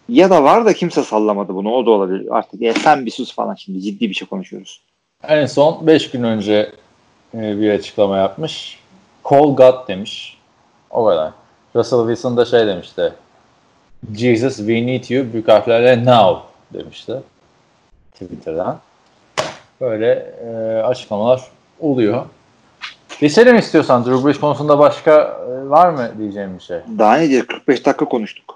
Ya 0.08 0.30
da 0.30 0.44
var 0.44 0.64
da 0.64 0.72
kimse 0.72 1.02
sallamadı 1.02 1.54
bunu. 1.54 1.72
O 1.72 1.86
da 1.86 1.90
olabilir 1.90 2.26
artık. 2.30 2.60
Ya 2.60 2.74
sen 2.74 3.06
bir 3.06 3.10
sus 3.10 3.34
falan 3.34 3.54
şimdi. 3.54 3.80
Ciddi 3.80 4.08
bir 4.08 4.14
şey 4.14 4.28
konuşuyoruz. 4.28 4.80
En 5.28 5.46
son 5.46 5.86
5 5.86 6.10
gün 6.10 6.22
önce 6.22 6.72
e, 7.34 7.60
bir 7.60 7.70
açıklama 7.70 8.16
yapmış. 8.16 8.78
Call 9.30 9.56
God 9.56 9.88
demiş. 9.88 10.38
O 10.90 11.04
kadar. 11.04 11.32
Russell 11.76 11.98
Wilson 11.98 12.36
da 12.36 12.44
şey 12.44 12.66
demişti. 12.66 13.12
Jesus 14.12 14.56
we 14.56 14.86
need 14.86 15.10
you 15.10 15.32
büyük 15.32 15.48
harflerle 15.48 16.04
now 16.04 16.40
demişti. 16.74 17.12
Twitter'dan. 18.12 18.80
Böyle 19.80 20.32
e, 20.44 20.82
açıklamalar 20.82 21.42
oluyor. 21.80 22.26
Geçelim 23.20 23.56
istiyorsan 23.56 24.04
Drew 24.04 24.26
Brees 24.26 24.40
konusunda 24.40 24.78
başka 24.78 25.12
e, 25.12 25.70
var 25.70 25.88
mı 25.88 26.10
diyeceğim 26.18 26.54
bir 26.58 26.62
şey? 26.62 26.78
Daha 26.98 27.16
ne 27.16 27.28
diye 27.28 27.46
45 27.46 27.86
dakika 27.86 28.04
konuştuk. 28.04 28.54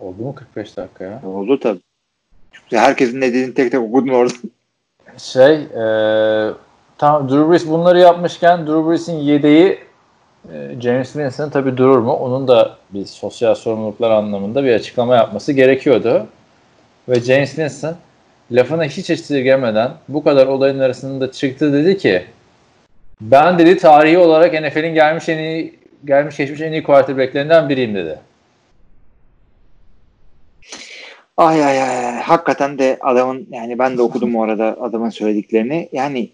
Oldu 0.00 0.22
mu 0.22 0.34
45 0.34 0.76
dakika 0.76 1.04
ya? 1.04 1.22
Oldu 1.26 1.60
tabii. 1.60 1.80
Çünkü 2.52 2.76
herkesin 2.76 3.20
ne 3.20 3.28
dediğini 3.28 3.54
tek 3.54 3.72
tek 3.72 3.80
okudun 3.80 4.08
orada. 4.08 4.34
Şey, 5.18 5.54
e, 5.54 5.84
tam 6.98 7.28
Drew 7.28 7.50
Brees 7.50 7.68
bunları 7.68 7.98
yapmışken 7.98 8.66
Drew 8.66 8.90
Brees'in 8.90 9.16
yedeği 9.16 9.78
James 10.80 11.12
Winston 11.12 11.50
tabii 11.50 11.76
durur 11.76 11.98
mu? 11.98 12.12
Onun 12.12 12.48
da 12.48 12.76
bir 12.90 13.06
sosyal 13.06 13.54
sorumluluklar 13.54 14.10
anlamında 14.10 14.64
bir 14.64 14.74
açıklama 14.74 15.16
yapması 15.16 15.52
gerekiyordu. 15.52 16.26
Ve 17.08 17.20
James 17.20 17.48
Winston 17.48 17.96
lafına 18.50 18.84
hiç 18.84 19.10
esirgemeden 19.10 19.90
bu 20.08 20.24
kadar 20.24 20.46
olayın 20.46 20.78
arasında 20.78 21.32
çıktı 21.32 21.72
dedi 21.72 21.98
ki 21.98 22.24
ben 23.20 23.58
dedi 23.58 23.76
tarihi 23.76 24.18
olarak 24.18 24.52
NFL'in 24.52 24.94
gelmiş 24.94 25.28
en 25.28 25.38
iyi 25.38 25.78
gelmiş 26.04 26.36
geçmiş 26.36 26.60
en 26.60 26.72
iyi 26.72 26.82
quarterbacklerinden 26.82 27.68
biriyim 27.68 27.94
dedi. 27.94 28.18
Ay 31.36 31.64
ay 31.64 31.82
ay. 31.82 32.20
Hakikaten 32.20 32.78
de 32.78 32.98
adamın 33.00 33.46
yani 33.50 33.78
ben 33.78 33.98
de 33.98 34.02
okudum 34.02 34.36
o 34.36 34.42
arada 34.42 34.76
adamın 34.80 35.10
söylediklerini. 35.10 35.88
Yani 35.92 36.30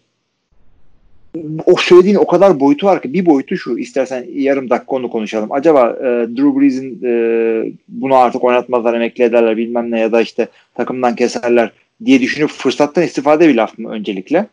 o 1.67 1.77
söylediğin 1.77 2.17
o 2.17 2.27
kadar 2.27 2.61
boyutu 2.61 2.87
var 2.87 3.03
ki 3.03 3.13
bir 3.13 3.27
boyutu 3.27 3.57
şu 3.57 3.79
istersen 3.79 4.27
yarım 4.33 4.71
dakika 4.71 4.97
onu 4.97 5.11
konuşalım. 5.11 5.53
Acaba 5.53 5.91
e, 5.91 6.05
Drew 6.05 6.61
Brees'in 6.61 7.01
e, 7.05 7.73
bunu 7.89 8.15
artık 8.17 8.45
oynatmazlar 8.45 8.95
emekli 8.95 9.25
ederler 9.25 9.57
bilmem 9.57 9.91
ne 9.91 10.01
ya 10.01 10.13
da 10.13 10.21
işte 10.21 10.49
takımdan 10.75 11.17
keserler 11.17 11.73
diye 12.05 12.21
düşünüp 12.21 12.51
fırsattan 12.51 13.05
istifade 13.05 13.49
bir 13.49 13.55
laf 13.55 13.79
mı 13.79 13.91
öncelikle? 13.91 14.47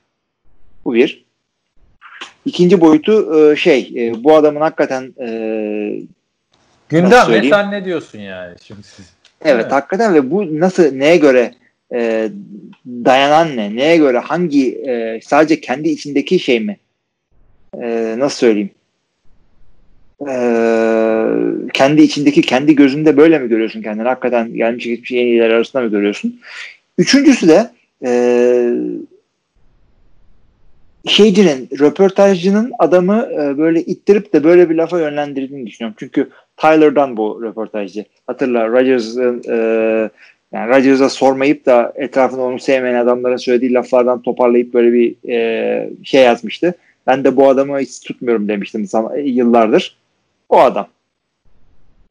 Bu 0.85 0.93
bir. 0.93 1.25
İkinci 2.45 2.81
boyutu 2.81 3.39
e, 3.51 3.55
şey 3.55 3.93
e, 3.95 4.23
bu 4.23 4.35
adamın 4.35 4.61
hakikaten 4.61 5.13
e, 5.21 5.27
Gündem 6.89 7.31
ve 7.31 7.49
sen 7.49 7.71
ne 7.71 7.85
diyorsun 7.85 8.19
yani 8.19 8.55
şimdi 8.63 8.83
siz? 8.83 9.13
Evet, 9.41 9.55
evet 9.55 9.71
hakikaten 9.71 10.13
ve 10.13 10.31
bu 10.31 10.59
nasıl 10.59 10.91
neye 10.91 11.17
göre 11.17 11.53
e, 11.93 12.29
dayanan 12.85 13.57
ne? 13.57 13.75
Neye 13.75 13.97
göre 13.97 14.19
hangi 14.19 14.75
e, 14.75 15.19
sadece 15.23 15.61
kendi 15.61 15.89
içindeki 15.89 16.39
şey 16.39 16.59
mi? 16.59 16.77
E, 17.81 18.15
nasıl 18.17 18.37
söyleyeyim? 18.37 18.69
E, 20.21 20.33
kendi 21.73 22.01
içindeki 22.01 22.41
kendi 22.41 22.75
gözünde 22.75 23.17
böyle 23.17 23.39
mi 23.39 23.49
görüyorsun 23.49 23.81
kendini? 23.81 24.07
Hakikaten 24.07 24.53
gelmiş 24.53 24.85
geçmiş 24.85 25.11
en 25.11 25.25
iyiler 25.25 25.49
arasında 25.49 25.83
mı 25.83 25.89
görüyorsun? 25.89 26.39
Üçüncüsü 26.97 27.47
de 27.47 27.71
e, 28.05 28.11
şeycinin, 31.07 31.69
röportajcının 31.79 32.71
adamı 32.79 33.29
e, 33.33 33.57
böyle 33.57 33.81
ittirip 33.81 34.33
de 34.33 34.43
böyle 34.43 34.69
bir 34.69 34.75
lafa 34.75 34.99
yönlendirdiğini 34.99 35.67
düşünüyorum. 35.67 35.95
Çünkü 35.99 36.29
Tyler'dan 36.57 37.17
bu 37.17 37.43
röportajcı. 37.43 38.05
Hatırla 38.27 38.67
Rodgers'ın 38.67 39.43
e, 39.49 40.09
yani 40.51 40.69
Rodgers'a 40.69 41.09
sormayıp 41.09 41.65
da 41.65 41.93
etrafında 41.95 42.41
onu 42.41 42.59
sevmeyen 42.59 42.95
adamların 42.95 43.37
söylediği 43.37 43.73
laflardan 43.73 44.21
toparlayıp 44.21 44.73
böyle 44.73 44.93
bir 44.93 45.29
e, 45.29 45.89
şey 46.03 46.23
yazmıştı. 46.23 46.73
Ben 47.07 47.23
de 47.23 47.35
bu 47.35 47.49
adamı 47.49 47.79
hiç 47.79 47.99
tutmuyorum 47.99 48.47
demiştim 48.47 48.87
yıllardır. 49.17 49.97
O 50.49 50.59
adam. 50.59 50.87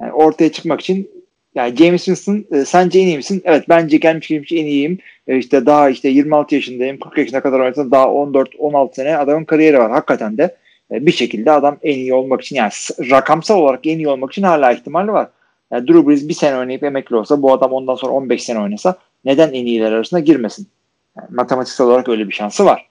Yani 0.03 0.13
ortaya 0.13 0.53
çıkmak 0.53 0.81
için 0.81 1.11
yani 1.55 1.77
James 1.77 2.05
Winston 2.05 2.45
e, 2.53 2.65
sence 2.65 2.99
en 2.99 3.07
iyi 3.07 3.17
misin? 3.17 3.43
Evet 3.45 3.65
bence 3.69 3.97
gelmiş 3.97 4.29
geçmiş 4.29 4.53
en 4.53 4.67
iyiyim. 4.67 4.99
E, 5.29 5.39
işte 5.39 5.67
daha 5.67 5.91
işte 5.91 6.09
26 6.09 6.55
yaşındayım. 6.55 6.99
40 6.99 7.19
yaşına 7.19 7.41
kadar 7.41 7.61
oynasam 7.61 7.91
daha 7.91 8.05
14-16 8.05 8.95
sene 8.95 9.17
adamın 9.17 9.45
kariyeri 9.45 9.79
var. 9.79 9.91
Hakikaten 9.91 10.39
de 10.39 10.57
e, 10.91 11.07
bir 11.07 11.13
şekilde 11.13 11.51
adam 11.51 11.79
en 11.83 11.95
iyi 11.95 12.15
olmak 12.15 12.43
için 12.43 12.57
yani 12.57 12.71
rakamsal 13.11 13.59
olarak 13.59 13.87
en 13.87 13.99
iyi 13.99 14.09
olmak 14.09 14.33
için 14.33 14.43
hala 14.43 14.73
ihtimali 14.73 15.13
var. 15.13 15.29
Yani 15.71 15.89
Drew 15.89 16.09
Brees 16.09 16.29
bir 16.29 16.35
sene 16.35 16.59
oynayıp 16.59 16.85
emekli 16.85 17.17
olsa 17.17 17.43
bu 17.43 17.53
adam 17.53 17.73
ondan 17.73 17.95
sonra 17.95 18.13
15 18.13 18.45
sene 18.45 18.61
oynasa 18.61 18.99
neden 19.25 19.49
en 19.49 19.67
iyiler 19.67 19.93
arasında 19.93 20.21
girmesin? 20.21 20.69
Yani 21.17 21.29
matematiksel 21.31 21.87
olarak 21.87 22.09
öyle 22.09 22.29
bir 22.29 22.33
şansı 22.33 22.65
var. 22.65 22.89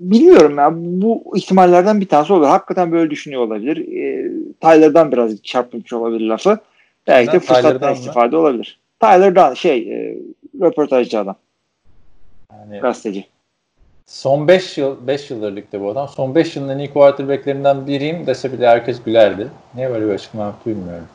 Bilmiyorum 0.00 0.58
ya 0.58 0.70
bu 0.74 1.32
ihtimallerden 1.36 2.00
bir 2.00 2.08
tanesi 2.08 2.32
olur. 2.32 2.46
Hakikaten 2.46 2.92
böyle 2.92 3.10
düşünüyor 3.10 3.42
olabilir. 3.42 3.76
E, 3.76 4.30
Tyler'dan 4.60 5.12
biraz 5.12 5.42
çarpmış 5.42 5.92
olabilir 5.92 6.28
lafı. 6.28 6.58
Belki 7.06 7.32
de 7.32 7.40
fırsattan 7.40 7.94
istifade 7.94 8.36
mı? 8.36 8.42
olabilir. 8.42 8.80
Tyler'dan 9.00 9.54
şey 9.54 9.78
e, 9.78 10.18
röportajcı 10.60 11.18
adam. 11.18 11.36
Yani, 12.52 12.80
Gazeteci. 12.80 13.26
Son 14.08 14.48
5 14.48 14.78
yıl 14.78 15.06
5 15.06 15.30
yıldır 15.30 15.56
ligde 15.56 15.80
bu 15.80 15.90
adam. 15.90 16.08
Son 16.08 16.34
5 16.34 16.56
yılın 16.56 16.68
en 16.68 16.78
iyi 16.78 16.90
quarterbacklerinden 16.92 17.86
biriyim 17.86 18.26
dese 18.26 18.52
bile 18.52 18.68
herkes 18.68 19.02
gülerdi. 19.02 19.48
Niye 19.74 19.90
böyle 19.90 20.06
bir 20.06 20.10
açıklama 20.10 20.44
yaptı 20.44 20.70
bilmiyorum. 20.70 21.06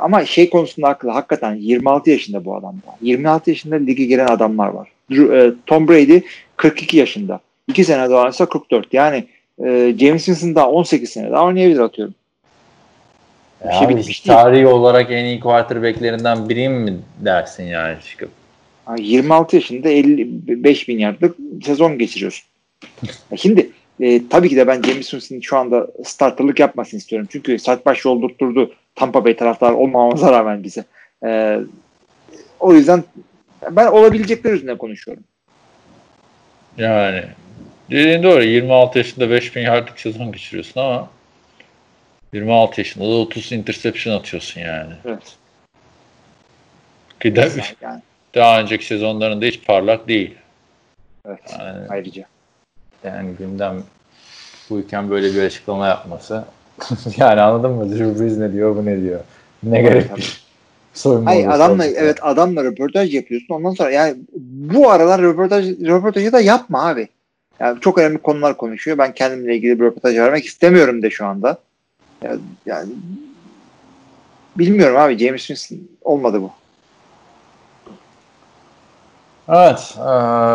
Ama 0.00 0.24
şey 0.24 0.50
konusunda 0.50 0.88
haklı. 0.88 1.10
Hakikaten 1.10 1.54
26 1.54 2.10
yaşında 2.10 2.44
bu 2.44 2.56
adam. 2.56 2.74
26 3.00 3.50
yaşında 3.50 3.76
lige 3.76 4.04
giren 4.04 4.26
adamlar 4.26 4.68
var. 4.68 4.88
E, 5.12 5.52
Tom 5.66 5.88
Brady 5.88 6.20
42 6.56 6.96
yaşında. 6.96 7.40
2 7.68 7.84
sene 7.84 8.10
daha 8.10 8.20
oynasa 8.20 8.46
44. 8.46 8.94
Yani 8.94 9.24
e, 9.64 9.94
James 10.00 10.24
Winston 10.24 10.54
daha 10.54 10.70
18 10.70 11.10
sene 11.10 11.30
daha 11.30 11.44
oynayabilir 11.44 11.80
atıyorum. 11.80 12.14
Ya 13.64 13.72
şey 13.72 13.88
bitmiş 13.88 14.20
tarihi 14.20 14.66
olarak 14.66 15.10
en 15.10 15.24
iyi 15.24 15.40
quarterbacklerinden 15.40 16.48
biriyim 16.48 16.72
mi 16.72 16.98
dersin 17.18 17.64
yani 17.64 17.96
çıkıp? 18.10 18.39
26 18.98 19.56
yaşında 19.56 19.88
55 19.88 20.88
bin 20.88 20.98
yardlık 20.98 21.36
sezon 21.64 21.98
geçiriyorsun. 21.98 22.44
Şimdi 23.36 23.70
e, 24.00 24.28
tabii 24.28 24.48
ki 24.48 24.56
de 24.56 24.66
ben 24.66 24.82
James 24.82 25.10
Winston'ın 25.10 25.40
şu 25.40 25.56
anda 25.56 25.86
starterlık 26.04 26.60
yapmasını 26.60 26.98
istiyorum. 26.98 27.28
Çünkü 27.32 27.58
saç 27.58 27.86
baş 27.86 28.04
yoldurtturdu 28.04 28.74
Tampa 28.94 29.24
Bay 29.24 29.36
taraftarı 29.36 29.74
olmamamıza 29.76 30.32
rağmen 30.32 30.64
bize. 30.64 30.84
E, 31.24 31.60
o 32.60 32.74
yüzden 32.74 33.04
ben 33.70 33.86
olabilecekler 33.86 34.52
üzerine 34.52 34.78
konuşuyorum. 34.78 35.24
Yani 36.78 37.22
dediğin 37.90 38.22
doğru 38.22 38.42
26 38.44 38.98
yaşında 38.98 39.30
5000 39.30 39.60
yardlık 39.60 40.00
sezon 40.00 40.32
geçiriyorsun 40.32 40.80
ama 40.80 41.10
26 42.32 42.80
yaşında 42.80 43.04
da 43.04 43.08
30 43.08 43.52
interception 43.52 44.14
atıyorsun 44.14 44.60
yani. 44.60 44.92
Evet. 45.04 45.36
Ki 47.20 47.36
de, 47.36 47.50
yani. 47.80 48.00
Daha 48.34 48.60
önceki 48.60 48.86
sezonlarında 48.86 49.44
hiç 49.44 49.66
parlak 49.66 50.08
değil. 50.08 50.34
Evet. 51.28 51.40
Yani, 51.58 51.86
ayrıca. 51.88 52.24
Yani 53.04 53.30
gündem 53.38 53.82
buyken 54.70 55.10
böyle 55.10 55.34
bir 55.34 55.42
açıklama 55.42 55.86
yapması. 55.86 56.44
yani 57.16 57.40
anladın 57.40 57.70
mı? 57.70 57.90
Drew 57.90 58.20
Brees 58.20 58.36
ne 58.36 58.52
diyor, 58.52 58.76
bu 58.76 58.86
ne 58.86 59.00
diyor? 59.00 59.20
Ne 59.62 59.82
gerek 59.82 60.16
bir 60.16 60.42
soyunma 60.94 61.30
Hayır 61.30 61.48
adamla 61.48 61.84
olacak. 61.84 62.02
evet 62.02 62.18
adamla 62.22 62.64
röportaj 62.64 63.14
yapıyorsun. 63.14 63.54
Ondan 63.54 63.70
sonra 63.70 63.90
yani 63.90 64.16
bu 64.36 64.90
aralar 64.90 65.22
röportaj 65.22 65.80
röportajı 65.80 66.32
da 66.32 66.40
yapma 66.40 66.88
abi. 66.88 67.08
Yani 67.60 67.80
çok 67.80 67.98
önemli 67.98 68.18
konular 68.18 68.56
konuşuyor. 68.56 68.98
Ben 68.98 69.14
kendimle 69.14 69.56
ilgili 69.56 69.80
bir 69.80 69.84
röportaj 69.84 70.16
vermek 70.16 70.44
istemiyorum 70.44 71.02
de 71.02 71.10
şu 71.10 71.26
anda. 71.26 71.58
Yani, 72.22 72.40
yani 72.66 72.88
bilmiyorum 74.56 74.96
abi 74.96 75.18
James 75.18 75.46
Winston 75.46 75.88
olmadı 76.02 76.42
bu. 76.42 76.50
Evet. 79.52 79.98
E, 79.98 80.10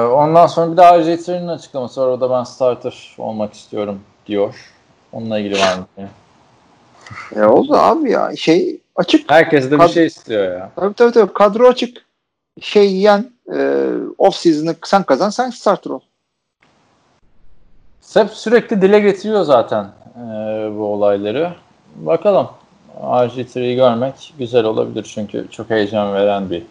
ondan 0.06 0.48
sonra 0.48 0.72
bir 0.72 0.78
daha 0.78 1.02
Jets'in 1.02 1.48
açıklaması 1.48 2.02
var. 2.02 2.08
Orada 2.08 2.30
ben 2.30 2.43
starter 2.43 3.16
olmak 3.18 3.54
istiyorum 3.54 4.00
diyor. 4.28 4.72
Onunla 5.12 5.39
ilgili 5.39 5.60
var 5.60 5.78
mı? 5.78 6.08
E 7.36 7.43
oldu 7.43 7.76
abi 7.76 8.12
ya. 8.12 8.36
Şey 8.36 8.82
açık. 8.96 9.32
Herkes 9.32 9.72
de 9.72 9.80
bir 9.80 9.88
şey 9.88 10.06
istiyor 10.06 10.54
ya. 10.54 10.72
Tabii 10.76 10.93
tabii 10.93 11.12
tabii. 11.12 11.34
Kadro 11.34 11.68
açık. 11.68 12.06
Şey 12.62 12.93
yiyen 12.93 13.32
e, 13.56 13.89
off 14.18 14.36
season'ı 14.36 14.76
sen 14.86 15.04
kazan 15.04 15.30
sen 15.30 15.50
starter 15.50 15.91
ol. 15.91 16.00
Hep 18.14 18.30
sürekli 18.30 18.82
dile 18.82 19.00
getiriyor 19.00 19.43
zaten 19.43 19.84
e, 20.16 20.22
bu 20.78 20.86
olayları. 20.86 21.54
Bakalım. 21.96 22.48
RG3'yi 23.02 23.76
görmek 23.76 24.34
güzel 24.39 24.66
olabilir 24.66 25.12
çünkü 25.14 25.48
çok 25.52 25.70
heyecan 25.70 26.14
veren 26.14 26.50
bir 26.50 26.64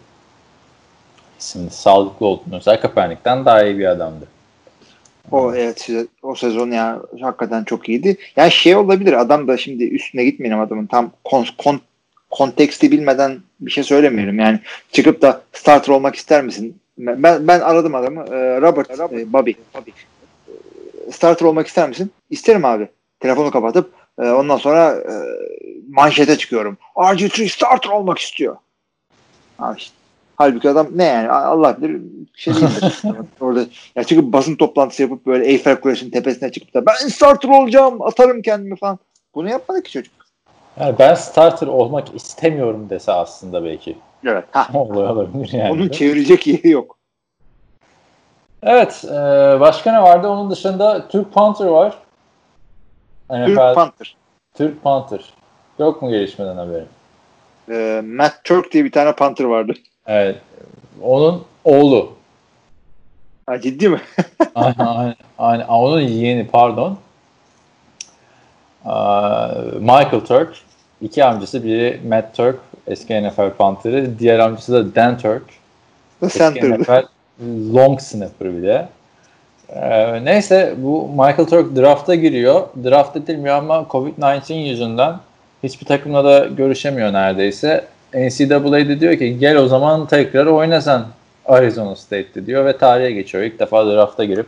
isimdi. 1.45 1.73
Sağlıklı 1.73 2.25
olduğunu. 2.25 2.57
Özel 2.57 2.81
Kaepernick'ten 2.81 3.45
daha 3.45 3.63
iyi 3.63 3.77
bir 3.77 3.85
adamdı. 3.85 4.27
O 5.31 5.55
evet 5.55 5.89
o 6.21 6.35
sezon 6.35 6.71
ya 6.71 7.01
hakikaten 7.21 7.63
çok 7.63 7.89
iyiydi. 7.89 8.17
Yani 8.35 8.51
şey 8.51 8.75
olabilir 8.75 9.13
adam 9.13 9.47
da 9.47 9.57
şimdi 9.57 9.83
üstüne 9.83 10.23
gitmeyelim 10.23 10.59
adamın 10.59 10.85
tam 10.85 11.11
kon, 11.23 11.45
kon, 11.57 11.81
konteksti 12.29 12.91
bilmeden 12.91 13.39
bir 13.59 13.71
şey 13.71 13.83
söylemiyorum. 13.83 14.39
Yani 14.39 14.59
çıkıp 14.91 15.21
da 15.21 15.41
starter 15.53 15.93
olmak 15.93 16.15
ister 16.15 16.43
misin? 16.43 16.79
Ben 16.97 17.47
ben 17.47 17.59
aradım 17.59 17.95
adamı. 17.95 18.25
Robert, 18.61 18.99
Robert 18.99 19.27
Bobby. 19.27 19.51
Bobby. 19.75 19.91
starter 21.11 21.45
olmak 21.45 21.67
ister 21.67 21.89
misin? 21.89 22.11
İsterim 22.29 22.65
abi. 22.65 22.87
Telefonu 23.19 23.51
kapatıp 23.51 23.91
e, 24.19 24.29
ondan 24.29 24.57
sonra 24.57 24.95
e, 24.95 25.13
manşete 25.89 26.37
çıkıyorum. 26.37 26.77
RG3 26.95 27.49
starter 27.49 27.89
olmak 27.89 28.17
istiyor. 28.17 28.55
Abi 29.59 29.77
işte. 29.77 30.04
Halbuki 30.35 30.69
adam 30.69 30.87
ne 30.95 31.03
yani 31.03 31.29
Allah 31.29 31.81
bilir 31.81 32.01
şey 32.33 32.53
değildir. 32.53 33.01
Orada 33.41 33.65
ya 33.95 34.03
çünkü 34.03 34.33
basın 34.33 34.55
toplantısı 34.55 35.01
yapıp 35.01 35.25
böyle 35.25 35.45
Eiffel 35.45 35.79
Kulesi'nin 35.79 36.11
tepesine 36.11 36.51
çıkıp 36.51 36.73
da 36.73 36.85
ben 36.85 36.93
starter 36.93 37.49
olacağım 37.49 38.01
atarım 38.01 38.41
kendimi 38.41 38.75
falan. 38.75 38.99
Bunu 39.35 39.49
yapmadı 39.49 39.83
ki 39.83 39.91
çocuk. 39.91 40.13
Yani 40.79 40.95
ben 40.99 41.15
starter 41.15 41.67
olmak 41.67 42.15
istemiyorum 42.15 42.87
dese 42.89 43.11
aslında 43.11 43.63
belki. 43.63 43.97
Evet. 44.25 44.45
Ha. 44.51 44.67
Olay 44.73 45.07
olabilir 45.07 45.49
yani. 45.53 45.71
Onun 45.71 45.89
çevirecek 45.89 46.47
yeri 46.47 46.69
yok. 46.69 46.97
Evet. 48.63 49.05
E, 49.05 49.15
başka 49.59 49.91
ne 49.91 50.01
vardı? 50.01 50.27
Onun 50.27 50.51
dışında 50.51 51.07
Türk 51.07 51.33
Panther 51.33 51.65
var. 51.65 51.97
Türk 53.29 53.49
NFL, 53.49 53.73
Panther. 53.73 54.15
Türk 54.53 54.83
Panther. 54.83 55.33
Yok 55.79 56.01
mu 56.01 56.09
gelişmeden 56.09 56.57
haberim? 56.57 56.87
Ee, 57.69 58.01
Matt 58.05 58.43
Turk 58.43 58.71
diye 58.71 58.85
bir 58.85 58.91
tane 58.91 59.15
Panther 59.15 59.45
vardı. 59.45 59.73
Evet. 60.07 60.35
Onun 61.01 61.43
oğlu. 61.63 62.13
Ha, 63.45 63.61
ciddi 63.61 63.89
mi? 63.89 64.01
aynen, 64.55 65.15
aynen, 65.37 65.67
Onun 65.67 66.01
yeğeni 66.01 66.47
pardon. 66.47 66.97
Michael 69.79 70.25
Turk. 70.27 70.55
İki 71.01 71.25
amcası 71.25 71.63
biri 71.63 71.99
Matt 72.07 72.35
Turk 72.35 72.59
eski 72.87 73.23
NFL 73.23 73.49
Panther'ı. 73.57 74.19
Diğer 74.19 74.39
amcası 74.39 74.73
da 74.73 74.95
Dan 74.95 75.17
Turk. 75.17 75.43
Eski. 76.21 76.73
NFL 76.73 77.03
long 77.73 77.99
snapper 78.01 78.57
bir 78.57 78.63
de. 78.63 78.89
Ee, 79.69 80.25
neyse 80.25 80.73
bu 80.77 81.07
Michael 81.07 81.45
Turk 81.45 81.75
drafta 81.75 82.15
giriyor. 82.15 82.67
Draft 82.83 83.17
edilmiyor 83.17 83.55
ama 83.55 83.85
Covid-19 83.89 84.53
yüzünden 84.53 85.15
hiçbir 85.63 85.85
takımla 85.85 86.25
da 86.25 86.45
görüşemiyor 86.45 87.13
neredeyse. 87.13 87.85
NCAA'de 88.15 88.99
diyor 88.99 89.17
ki 89.17 89.39
gel 89.39 89.57
o 89.57 89.67
zaman 89.67 90.07
tekrar 90.07 90.45
oyna 90.45 90.81
sen 90.81 91.05
Arizona 91.45 91.95
State'de 91.95 92.45
diyor 92.45 92.65
ve 92.65 92.77
tarihe 92.77 93.11
geçiyor. 93.11 93.43
İlk 93.43 93.59
defa 93.59 93.85
drafta 93.85 94.25
girip 94.25 94.47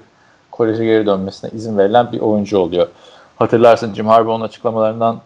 koleje 0.52 0.86
geri 0.86 1.06
dönmesine 1.06 1.50
izin 1.54 1.78
verilen 1.78 2.12
bir 2.12 2.20
oyuncu 2.20 2.58
oluyor. 2.58 2.88
Hatırlarsın 3.36 3.94
Jim 3.94 4.08
Harbaugh'un 4.08 4.42
açıklamalarından 4.42 5.22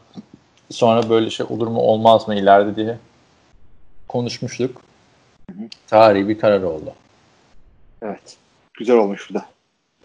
sonra 0.69 1.09
böyle 1.09 1.29
şey 1.29 1.45
olur 1.49 1.67
mu 1.67 1.79
olmaz 1.79 2.27
mı 2.27 2.35
ileride 2.35 2.75
diye 2.75 2.97
konuşmuştuk. 4.07 4.81
Tarihi 5.87 6.27
bir 6.27 6.39
karar 6.39 6.61
oldu. 6.61 6.93
Evet. 8.01 8.37
Güzel 8.73 8.95
olmuş 8.95 9.29
bu 9.29 9.33
da. 9.33 9.45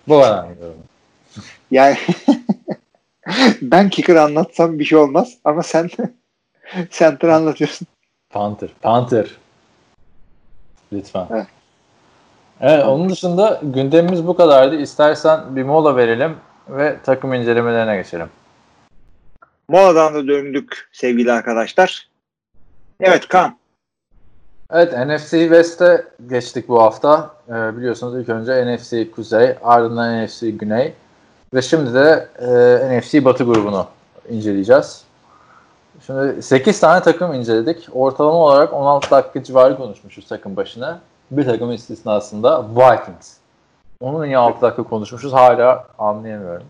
Bu 0.08 0.20
kadar. 0.20 0.46
Yani 1.70 1.96
ben 3.62 3.90
kicker 3.90 4.16
anlatsam 4.16 4.78
bir 4.78 4.84
şey 4.84 4.98
olmaz 4.98 5.36
ama 5.44 5.62
sen 5.62 5.90
center 6.90 7.28
anlatıyorsun. 7.28 7.86
Panther. 8.36 8.68
Panther. 8.82 9.30
Lütfen. 10.92 11.26
Evet. 11.30 11.46
Evet, 12.60 12.84
onun 12.84 13.10
dışında 13.10 13.60
gündemimiz 13.62 14.26
bu 14.26 14.36
kadardı. 14.36 14.76
İstersen 14.76 15.56
bir 15.56 15.62
mola 15.62 15.96
verelim 15.96 16.36
ve 16.68 16.96
takım 17.04 17.34
incelemelerine 17.34 17.96
geçelim. 17.96 18.28
Moladan 19.68 20.14
da 20.14 20.28
döndük 20.28 20.88
sevgili 20.92 21.32
arkadaşlar. 21.32 22.08
Evet 23.00 23.28
Kaan. 23.28 23.58
Evet 24.70 24.92
NFC 24.92 25.30
West'e 25.30 26.04
geçtik 26.28 26.68
bu 26.68 26.82
hafta. 26.82 27.30
Ee, 27.48 27.76
biliyorsunuz 27.76 28.20
ilk 28.20 28.28
önce 28.28 28.74
NFC 28.74 29.10
Kuzey, 29.10 29.54
ardından 29.62 30.24
NFC 30.24 30.50
Güney 30.50 30.94
ve 31.54 31.62
şimdi 31.62 31.94
de 31.94 32.28
e, 32.38 32.98
NFC 32.98 33.24
Batı 33.24 33.44
grubunu 33.44 33.86
inceleyeceğiz. 34.28 35.05
Şimdi 36.06 36.42
8 36.42 36.80
tane 36.80 37.02
takım 37.02 37.34
inceledik. 37.34 37.88
Ortalama 37.92 38.38
olarak 38.38 38.72
16 38.72 39.10
dakika 39.10 39.42
civarı 39.42 39.76
konuşmuşuz 39.76 40.28
takım 40.28 40.56
başına. 40.56 41.00
Bir 41.30 41.44
takım 41.44 41.72
istisnasında 41.72 42.64
Vikings. 42.68 43.36
Onun 44.00 44.22
niye 44.22 44.38
6 44.38 44.60
dakika 44.62 44.82
konuşmuşuz 44.82 45.32
hala 45.32 45.86
anlayamıyorum. 45.98 46.66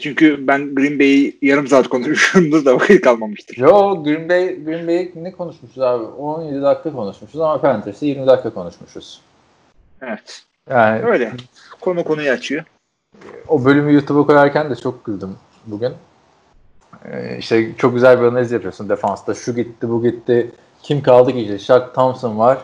Çünkü 0.00 0.46
ben 0.46 0.74
Green 0.74 0.98
Bay'i 0.98 1.38
yarım 1.42 1.66
saat 1.66 1.88
konuşmuşumdur 1.88 2.64
da 2.64 2.74
vakit 2.80 3.00
kalmamıştır. 3.00 3.56
Yo 3.56 4.04
Green 4.04 4.28
Bay 4.28 4.64
Green 4.64 4.88
Bay 4.88 5.12
ne 5.14 5.32
konuşmuşuz 5.32 5.82
abi? 5.82 6.04
17 6.04 6.62
dakika 6.62 6.92
konuşmuşuz 6.92 7.40
ama 7.40 7.60
Panthers'ı 7.60 8.06
20 8.06 8.26
dakika 8.26 8.50
konuşmuşuz. 8.54 9.20
Evet. 10.02 10.42
Yani 10.70 11.02
Öyle. 11.02 11.32
Konu 11.80 12.04
konuyu 12.04 12.30
açıyor. 12.30 12.64
o 13.48 13.64
bölümü 13.64 13.94
YouTube'a 13.94 14.26
koyarken 14.26 14.70
de 14.70 14.76
çok 14.76 15.04
güldüm 15.04 15.36
bugün. 15.66 15.92
Ee, 17.04 17.36
işte 17.38 17.76
çok 17.76 17.94
güzel 17.94 18.20
bir 18.20 18.26
analiz 18.26 18.52
yapıyorsun 18.52 18.88
defansta. 18.88 19.34
Şu 19.34 19.54
gitti, 19.54 19.88
bu 19.90 20.02
gitti. 20.02 20.50
Kim 20.82 21.02
kaldı 21.02 21.32
ki? 21.32 21.40
İşte 21.40 21.58
Shaq 21.58 21.92
Thompson 21.94 22.38
var. 22.38 22.58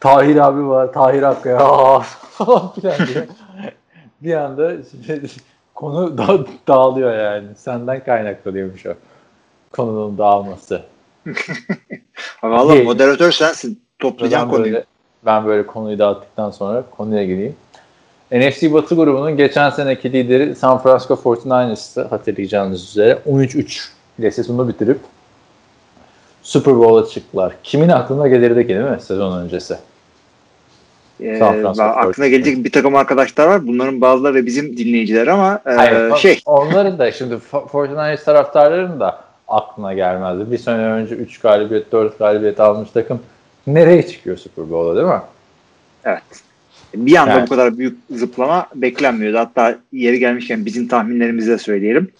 Tahir 0.00 0.36
abi 0.36 0.68
var. 0.68 0.92
Tahir 0.92 1.22
Akkaya 1.22 1.58
falan 1.98 2.72
filan 2.80 3.06
diye. 3.06 3.26
bir 4.20 4.34
anda 4.34 4.72
konu 5.74 6.18
da 6.18 6.46
dağılıyor 6.68 7.18
yani. 7.18 7.46
Senden 7.56 8.04
kaynaklanıyormuş 8.04 8.86
o. 8.86 8.92
Konunun 9.72 10.18
dağılması. 10.18 10.82
Valla 12.42 12.74
moderatör 12.84 13.32
sensin. 13.32 13.82
Toplayacaksın 13.98 14.50
konuyu. 14.50 14.64
böyle, 14.64 14.84
ben 15.26 15.46
böyle 15.46 15.66
konuyu 15.66 15.98
dağıttıktan 15.98 16.50
sonra 16.50 16.84
konuya 16.96 17.24
gireyim. 17.24 17.56
NFC 18.32 18.72
Batı 18.72 18.94
grubunun 18.94 19.36
geçen 19.36 19.70
seneki 19.70 20.12
lideri 20.12 20.54
San 20.54 20.82
Francisco 20.82 21.14
49ers'tı 21.14 22.02
hatırlayacağınız 22.02 22.84
üzere. 22.84 23.18
13-3 23.28 23.88
ile 24.18 24.30
sezonu 24.30 24.68
bitirip 24.68 24.98
Super 26.42 26.76
Bowl'a 26.76 27.08
çıktılar. 27.08 27.54
Kimin 27.62 27.88
aklına 27.88 28.28
gelirdi 28.28 28.62
ki 28.62 28.68
değil 28.68 28.90
mi 28.90 28.98
sezon 29.00 29.42
öncesi? 29.42 29.76
Ee, 31.20 31.38
San 31.38 31.52
Francisco 31.52 31.84
aklına 31.84 32.28
gelecek 32.28 32.64
bir 32.64 32.72
takım 32.72 32.96
arkadaşlar 32.96 33.46
var. 33.46 33.66
Bunların 33.66 34.00
bazıları 34.00 34.34
da 34.34 34.46
bizim 34.46 34.76
dinleyiciler 34.76 35.26
ama 35.26 35.60
e, 35.66 35.70
Hayır, 35.70 36.16
şey 36.16 36.40
Onların 36.46 36.98
da 36.98 37.12
şimdi 37.12 37.34
49ers 37.52 38.24
taraftarların 38.24 39.00
da 39.00 39.20
aklına 39.48 39.94
gelmezdi. 39.94 40.50
Bir 40.50 40.58
sene 40.58 40.82
önce 40.82 41.14
3 41.14 41.40
galibiyet, 41.40 41.92
4 41.92 42.18
galibiyet 42.18 42.60
almış 42.60 42.90
takım 42.90 43.20
nereye 43.66 44.06
çıkıyor 44.06 44.36
Super 44.36 44.70
Bowl'a 44.70 44.96
değil 44.96 45.06
mi? 45.06 45.22
evet. 46.04 46.22
Bir 46.94 47.16
anda 47.16 47.32
Evet. 47.32 47.42
bu 47.42 47.48
kadar 47.48 47.78
büyük 47.78 47.98
zıplama 48.10 48.66
beklenmiyordu. 48.74 49.38
Hatta 49.38 49.78
yeri 49.92 50.18
gelmişken 50.18 50.66
bizim 50.66 50.88
tahminlerimizi 50.88 51.50
de 51.50 51.58
söyleyelim. 51.58 52.10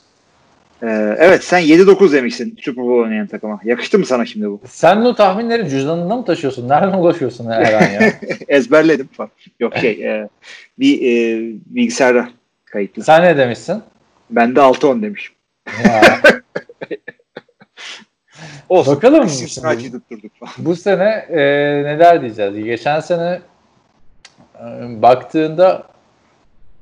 Ee, 0.83 1.17
evet 1.19 1.45
sen 1.45 1.63
7-9 1.63 2.13
demişsin 2.13 2.59
Super 2.61 2.85
Bowl 2.85 3.03
oynayan 3.05 3.27
takıma. 3.27 3.61
Yakıştı 3.65 3.99
mı 3.99 4.07
sana 4.07 4.27
şimdi 4.27 4.51
bu? 4.51 4.61
Sen 4.67 4.97
o 4.97 5.15
tahminleri 5.15 5.69
cüzdanında 5.69 6.17
mı 6.17 6.25
taşıyorsun? 6.25 6.69
Nereden 6.69 6.99
ulaşıyorsun 6.99 7.51
her 7.51 7.73
an 7.73 7.91
ya? 7.91 8.13
Ezberledim 8.49 9.07
falan. 9.13 9.31
Yok 9.61 9.77
şey 9.77 9.91
e, 9.91 10.29
bir 10.79 11.01
e, 11.01 11.41
bilgisayarda 11.67 12.29
kayıtlı. 12.65 13.05
Sen 13.05 13.23
ne 13.23 13.37
demişsin? 13.37 13.83
Ben 14.31 14.57
de 14.57 14.61
6-10 14.61 15.03
demişim. 15.03 15.35
Olsun. 18.69 18.97
Bakalım 18.97 19.27
falan. 19.63 19.79
bu 20.59 20.77
sene 20.77 21.27
e, 21.29 21.37
neler 21.85 22.21
diyeceğiz? 22.23 22.65
Geçen 22.65 23.01
sene 23.01 23.41
baktığında 25.03 25.83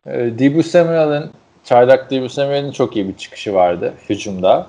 e, 0.06 0.38
Dibu 0.38 0.62
Samuel'in 0.62 1.30
çaylak 1.64 2.10
Dibu 2.10 2.28
Samuel'in 2.28 2.72
çok 2.72 2.96
iyi 2.96 3.08
bir 3.08 3.16
çıkışı 3.16 3.54
vardı 3.54 3.94
hücumda. 4.08 4.66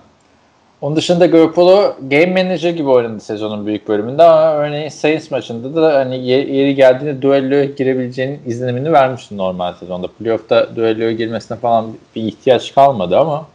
Onun 0.81 0.95
dışında 0.95 1.25
Garoppolo 1.25 1.95
game 2.01 2.43
manager 2.43 2.69
gibi 2.69 2.89
oynadı 2.89 3.19
sezonun 3.19 3.65
büyük 3.65 3.87
bölümünde 3.87 4.23
ama 4.23 4.53
örneğin 4.53 4.89
Saints 4.89 5.31
maçında 5.31 5.81
da 5.81 5.99
hani 5.99 6.27
ye- 6.27 6.55
yeri 6.55 6.75
geldiğinde 6.75 7.21
duelloya 7.21 7.65
girebileceğinin 7.65 8.41
izlenimini 8.45 8.93
vermişti 8.93 9.37
normal 9.37 9.73
sezonda. 9.73 10.07
Playoff'ta 10.07 10.75
duelloya 10.75 11.11
girmesine 11.11 11.57
falan 11.57 11.93
bir 12.15 12.21
ihtiyaç 12.23 12.75
kalmadı 12.75 13.19
ama 13.19 13.47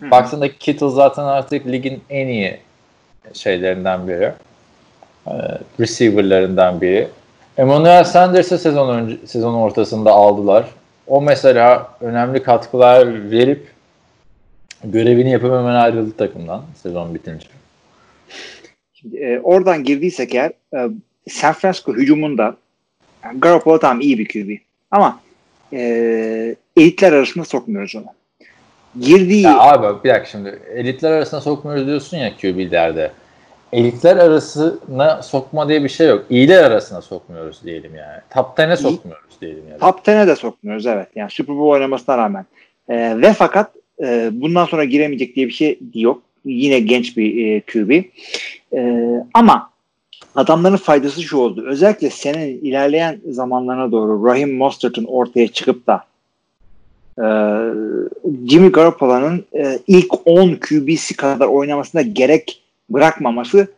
Hı 0.00 0.06
hı. 0.06 0.10
baktığında 0.10 0.52
Kittle 0.52 0.88
zaten 0.90 1.22
artık 1.24 1.66
ligin 1.66 2.02
en 2.10 2.26
iyi 2.26 2.58
şeylerinden 3.32 4.08
biri. 4.08 4.32
Ee, 5.26 5.32
receiver'larından 5.80 6.80
biri. 6.80 7.08
Emmanuel 7.58 8.04
Sanders'ı 8.04 8.58
sezon 8.58 8.98
önce, 8.98 9.26
sezon 9.26 9.54
ortasında 9.54 10.12
aldılar. 10.12 10.66
O 11.06 11.22
mesela 11.22 11.96
önemli 12.00 12.42
katkılar 12.42 13.30
verip 13.30 13.66
görevini 14.84 15.30
yapıp 15.30 15.50
hemen 15.50 15.74
ayrıldı 15.74 16.16
takımdan 16.16 16.62
sezon 16.82 17.14
bitince. 17.14 17.46
Şimdi, 18.94 19.16
e, 19.16 19.40
oradan 19.40 19.84
girdiysek 19.84 20.34
eğer 20.34 20.52
e, 20.74 20.88
San 21.28 21.52
Francisco 21.52 21.94
hücumunda 21.94 22.56
yani 23.24 23.40
Garoppolo 23.40 23.78
tamam 23.78 24.00
iyi 24.00 24.18
bir 24.18 24.28
QB 24.28 24.60
ama 24.90 25.20
e, 25.72 26.56
elitler 26.76 27.12
arasında 27.12 27.44
sokmuyoruz 27.44 27.96
onu. 27.96 28.06
Girdiği 29.00 29.42
Ya 29.42 29.58
abi 29.58 30.04
bir 30.04 30.10
dakika 30.10 30.26
şimdi 30.30 30.60
elitler 30.74 31.12
arasında 31.12 31.40
sokmuyoruz 31.40 31.86
diyorsun 31.86 32.16
ya 32.16 32.36
QB'lerde. 32.36 33.10
Elitler 33.76 34.16
arasına 34.16 35.22
sokma 35.22 35.68
diye 35.68 35.84
bir 35.84 35.88
şey 35.88 36.08
yok. 36.08 36.24
İyiler 36.30 36.64
arasına 36.64 37.00
sokmuyoruz 37.00 37.60
diyelim 37.64 37.94
yani. 37.94 38.20
Top 38.34 38.58
10'e 38.58 38.76
sokmuyoruz 38.76 39.40
diyelim 39.40 39.64
yani. 39.70 39.80
Top 39.80 40.08
10'e 40.08 40.26
de 40.26 40.36
sokmuyoruz 40.36 40.86
evet. 40.86 41.08
Yani 41.14 41.30
Super 41.30 41.56
Bowl 41.56 41.70
oynamasına 41.70 42.18
rağmen. 42.18 42.46
E, 42.88 43.20
ve 43.20 43.32
fakat 43.32 43.70
e, 44.02 44.30
bundan 44.32 44.64
sonra 44.64 44.84
giremeyecek 44.84 45.36
diye 45.36 45.46
bir 45.46 45.52
şey 45.52 45.78
yok. 45.94 46.22
Yine 46.44 46.80
genç 46.80 47.16
bir 47.16 47.46
e, 47.46 47.60
QB. 47.60 48.04
E, 48.72 49.10
ama 49.34 49.70
adamların 50.34 50.76
faydası 50.76 51.22
şu 51.22 51.36
oldu. 51.36 51.64
Özellikle 51.66 52.10
senin 52.10 52.64
ilerleyen 52.64 53.20
zamanlarına 53.30 53.92
doğru 53.92 54.26
Rahim 54.26 54.56
Mostert'ın 54.56 55.04
ortaya 55.04 55.48
çıkıp 55.48 55.86
da 55.86 56.04
e, 57.18 57.26
Jimmy 58.48 58.72
Garoppolo'nun 58.72 59.44
e, 59.58 59.78
ilk 59.86 60.14
10 60.24 60.54
QB'si 60.54 61.16
kadar 61.16 61.46
oynamasına 61.46 62.02
gerek 62.02 62.62
bırakmaması 62.90 63.68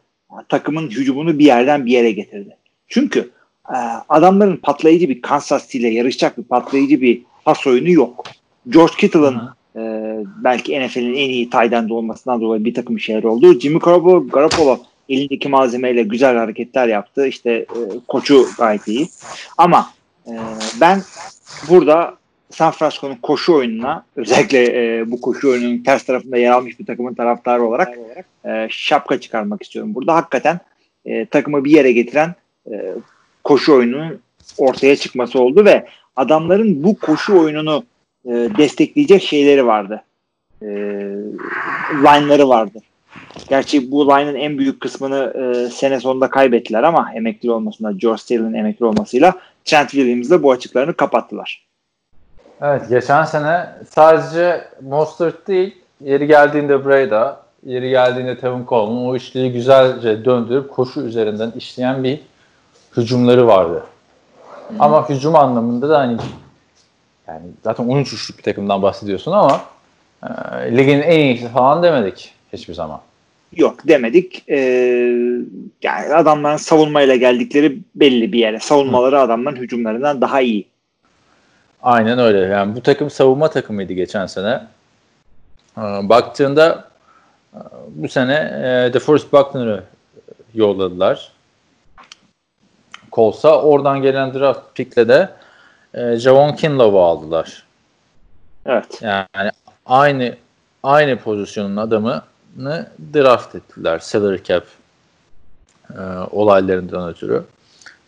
takımın 0.49 0.89
hücumunu 0.91 1.39
bir 1.39 1.45
yerden 1.45 1.87
bir 1.87 1.93
yere 1.93 2.11
getirdi. 2.13 2.57
Çünkü 2.89 3.31
e, 3.69 3.77
adamların 4.09 4.57
patlayıcı 4.57 5.09
bir 5.09 5.23
Kansas 5.23 5.63
City 5.63 5.79
ile 5.79 5.89
yarışacak 5.89 6.39
bir 6.39 6.45
patlayıcı 6.45 7.01
bir 7.01 7.23
pas 7.45 7.67
oyunu 7.67 7.91
yok. 7.91 8.25
George 8.69 8.93
Kittle'ın 8.99 9.41
e, 9.77 10.15
belki 10.45 10.87
NFL'in 10.87 11.15
en 11.15 11.31
iyi 11.31 11.51
tight 11.51 11.91
olmasından 11.91 12.41
dolayı 12.41 12.65
bir 12.65 12.75
takım 12.75 13.01
şeyler 13.01 13.23
oldu. 13.23 13.61
Jimmy 13.61 13.79
Garoppolo, 13.79 14.29
Garoppolo 14.29 14.79
elindeki 15.09 15.49
malzemeyle 15.49 16.03
güzel 16.03 16.37
hareketler 16.37 16.89
yaptı. 16.89 17.27
İşte 17.27 17.51
e, 17.51 17.67
koçu 18.09 18.47
gayet 18.59 18.89
iyi. 18.89 19.09
Ama 19.59 19.91
e, 20.27 20.33
ben 20.81 21.03
burada 21.69 22.18
San 22.51 22.71
Francisco'nun 22.71 23.15
koşu 23.15 23.55
oyununa 23.55 24.05
özellikle 24.17 24.99
e, 24.99 25.11
bu 25.11 25.21
koşu 25.21 25.51
oyununun 25.51 25.83
ters 25.83 26.03
tarafında 26.03 26.37
yer 26.37 26.51
almış 26.51 26.81
bir 26.81 26.87
takımın 26.87 27.15
taraftarı 27.15 27.65
olarak 27.65 27.99
e, 28.45 28.67
şapka 28.71 29.21
çıkarmak 29.21 29.63
istiyorum. 29.63 29.95
Burada 29.95 30.15
hakikaten 30.15 30.61
e, 31.05 31.27
takımı 31.27 31.65
bir 31.65 31.71
yere 31.71 31.93
getiren 31.93 32.35
e, 32.71 32.95
koşu 33.45 33.75
oyununun 33.75 34.21
ortaya 34.59 34.97
çıkması 34.97 35.41
oldu 35.41 35.65
ve 35.65 35.87
adamların 36.17 36.85
bu 36.85 36.99
koşu 36.99 37.39
oyununu 37.39 37.85
e, 38.25 38.31
destekleyecek 38.31 39.23
şeyleri 39.23 39.67
vardı. 39.67 40.03
E, 40.63 40.67
line'ları 41.93 42.49
vardı. 42.49 42.79
Gerçi 43.49 43.91
bu 43.91 44.09
line'ın 44.09 44.35
en 44.35 44.59
büyük 44.59 44.81
kısmını 44.81 45.35
e, 45.37 45.71
sene 45.71 46.01
sonunda 46.01 46.31
kaybettiler 46.31 46.83
ama 46.83 47.13
emekli 47.15 47.51
olmasında 47.51 47.93
George 47.93 48.23
Staley'nin 48.23 48.55
emekli 48.55 48.85
olmasıyla 48.85 49.35
Trent 49.65 49.91
Williams'la 49.91 50.43
bu 50.43 50.51
açıklarını 50.51 50.95
kapattılar. 50.95 51.68
Evet 52.63 52.89
geçen 52.89 53.25
sene 53.25 53.67
sadece 53.91 54.65
Mostert 54.83 55.49
değil 55.49 55.77
yeri 56.01 56.27
geldiğinde 56.27 56.85
Breda, 56.85 57.41
yeri 57.67 57.91
geldiğinde 57.91 58.39
Tevin 58.39 58.67
Coleman 58.67 59.07
o 59.07 59.17
işliği 59.17 59.53
güzelce 59.53 60.25
döndürüp 60.25 60.71
koşu 60.71 61.01
üzerinden 61.01 61.51
işleyen 61.57 62.05
bir 62.05 62.21
hücumları 62.97 63.47
vardı. 63.47 63.85
Hmm. 64.69 64.83
Ama 64.83 65.09
hücum 65.09 65.37
anlamında 65.37 65.89
da 65.89 65.99
hani 65.99 66.17
yani 67.29 67.43
zaten 67.65 67.85
13 67.85 68.13
üçlük 68.13 68.39
bir 68.39 68.43
takımdan 68.43 68.83
bahsediyorsun 68.83 69.33
ama 69.33 69.61
e, 70.23 70.29
ligin 70.77 71.01
en 71.01 71.19
iyisi 71.19 71.49
falan 71.49 71.83
demedik 71.83 72.33
hiçbir 72.53 72.75
zaman. 72.75 73.01
Yok 73.57 73.89
demedik. 73.89 74.45
Ee, 74.49 74.57
yani 75.83 76.15
adamların 76.15 76.57
savunmayla 76.57 77.17
geldikleri 77.17 77.79
belli 77.95 78.33
bir 78.33 78.39
yere. 78.39 78.59
Savunmaları 78.61 79.17
Hı. 79.17 79.21
adamların 79.21 79.57
hücumlarından 79.57 80.21
daha 80.21 80.41
iyi. 80.41 80.67
Aynen 81.83 82.19
öyle. 82.19 82.39
Yani 82.39 82.77
bu 82.77 82.83
takım 82.83 83.11
savunma 83.11 83.51
takımıydı 83.51 83.93
geçen 83.93 84.27
sene. 84.27 84.67
Ee, 85.79 85.81
baktığında 86.09 86.85
e, 87.55 87.59
bu 87.89 88.09
sene 88.09 88.35
e, 88.35 88.95
DeForest 88.95 89.33
Buckner'ı 89.33 89.85
yolladılar. 90.55 91.33
Colts'a 93.13 93.63
oradan 93.63 94.03
gelen 94.03 94.35
draft 94.35 94.61
pickle 94.75 95.09
de 95.09 95.29
e, 95.95 96.17
Javon 96.17 96.53
Kinlow'u 96.53 97.01
aldılar. 97.01 97.65
Evet. 98.67 99.03
Yani 99.03 99.51
aynı 99.87 100.37
aynı 100.83 101.17
pozisyonun 101.17 101.77
adamını 101.77 102.23
draft 103.15 103.55
ettiler. 103.55 103.99
Salary 103.99 104.43
cap 104.43 104.65
e, 105.91 106.01
olaylarından 106.31 107.09
ötürü. 107.09 107.45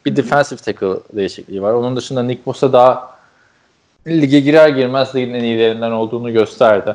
Bir 0.04 0.16
defensive 0.16 0.60
tackle 0.60 1.16
değişikliği 1.16 1.62
var. 1.62 1.72
Onun 1.72 1.96
dışında 1.96 2.22
Nick 2.22 2.46
Bosa 2.46 2.72
daha 2.72 3.19
lige 4.06 4.40
girer 4.40 4.68
girmez 4.68 5.14
ligin 5.14 5.34
en 5.34 5.44
iyilerinden 5.44 5.90
olduğunu 5.90 6.32
gösterdi. 6.32 6.94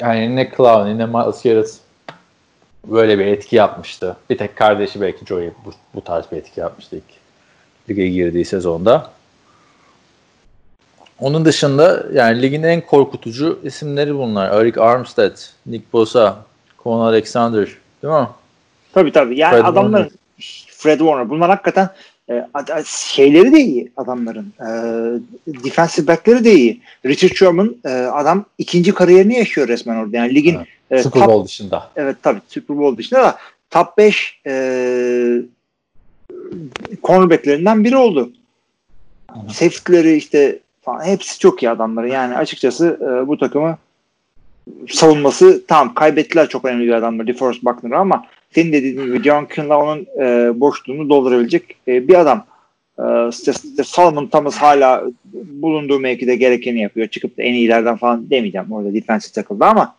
Yani 0.00 0.36
ne 0.36 0.50
Clowney 0.56 0.98
ne 0.98 1.06
Miles 1.06 1.42
Garrett 1.42 1.78
böyle 2.86 3.18
bir 3.18 3.26
etki 3.26 3.56
yapmıştı. 3.56 4.16
Bir 4.30 4.38
tek 4.38 4.56
kardeşi 4.56 5.00
belki 5.00 5.26
Joey 5.26 5.50
bu, 5.64 5.72
bu 5.94 6.00
tarz 6.04 6.24
bir 6.32 6.36
etki 6.36 6.60
yapmıştı 6.60 6.96
ilk 6.96 7.04
lige 7.90 8.08
girdiği 8.08 8.44
sezonda. 8.44 9.10
Onun 11.18 11.44
dışında 11.44 12.06
yani 12.12 12.42
ligin 12.42 12.62
en 12.62 12.80
korkutucu 12.80 13.60
isimleri 13.62 14.14
bunlar. 14.14 14.60
Eric 14.60 14.80
Armstead, 14.80 15.36
Nick 15.66 15.84
Bosa, 15.92 16.36
Con 16.84 17.00
Alexander 17.00 17.68
değil 18.02 18.14
mi? 18.14 18.28
Tabii 18.92 19.12
tabii. 19.12 19.38
Yani 19.38 19.52
Fred 19.52 19.64
adamların 19.64 20.04
Warner. 20.04 20.66
Fred 20.76 20.98
Warner 20.98 21.30
bunlar 21.30 21.50
hakikaten 21.50 21.88
e, 22.30 22.44
şeyleri 22.86 23.52
de 23.52 23.60
iyi 23.60 23.92
adamların. 23.96 24.52
E, 24.60 24.66
defensive 25.46 26.06
backleri 26.06 26.44
de 26.44 26.54
iyi. 26.54 26.80
Richard 27.06 27.34
Sherman 27.34 27.76
e, 27.84 27.88
adam 27.88 28.44
ikinci 28.58 28.94
kariyerini 28.94 29.38
yaşıyor 29.38 29.68
resmen 29.68 29.96
orada. 29.96 30.16
Yani 30.16 30.34
ligin 30.34 30.54
evet. 30.54 30.66
e, 30.90 31.02
Super 31.02 31.26
Bowl 31.26 31.44
dışında. 31.44 31.90
Evet 31.96 32.16
tabii 32.22 32.40
Super 32.48 32.78
Bowl 32.78 32.98
dışında 32.98 33.22
da 33.22 33.38
top 33.70 33.98
5 33.98 34.40
e, 34.46 34.52
cornerbacklerinden 37.02 37.84
biri 37.84 37.96
oldu. 37.96 38.32
Safety'leri 39.48 40.16
işte 40.16 40.58
falan 40.82 41.04
hepsi 41.04 41.38
çok 41.38 41.62
iyi 41.62 41.70
adamları. 41.70 42.08
Yani 42.08 42.36
açıkçası 42.36 42.98
e, 43.02 43.28
bu 43.28 43.38
takımı 43.38 43.78
savunması 44.88 45.66
tam 45.66 45.94
kaybettiler 45.94 46.48
çok 46.48 46.64
önemli 46.64 46.86
bir 46.86 46.92
adamlar 46.92 47.26
DeForest 47.26 47.64
Buckner'ı 47.64 47.98
ama 47.98 48.24
senin 48.54 48.72
dediğin 48.72 49.04
gibi 49.04 49.22
John 49.22 49.44
Kinla 49.44 49.78
onun 49.82 50.06
e, 50.20 50.60
boşluğunu 50.60 51.08
doldurabilecek 51.08 51.76
e, 51.88 52.08
bir 52.08 52.14
adam. 52.14 52.46
E, 52.98 53.28
işte, 53.28 53.52
işte 53.64 53.84
Solomon 53.84 54.26
Thomas 54.26 54.56
hala 54.56 55.04
bulunduğu 55.34 56.00
mevkide 56.00 56.36
gerekeni 56.36 56.80
yapıyor. 56.80 57.08
Çıkıp 57.08 57.38
da 57.38 57.42
en 57.42 57.54
iyilerden 57.54 57.96
falan 57.96 58.30
demeyeceğim 58.30 58.72
orada 58.72 58.94
defensive 58.94 59.32
tackle'da 59.32 59.66
ama 59.66 59.96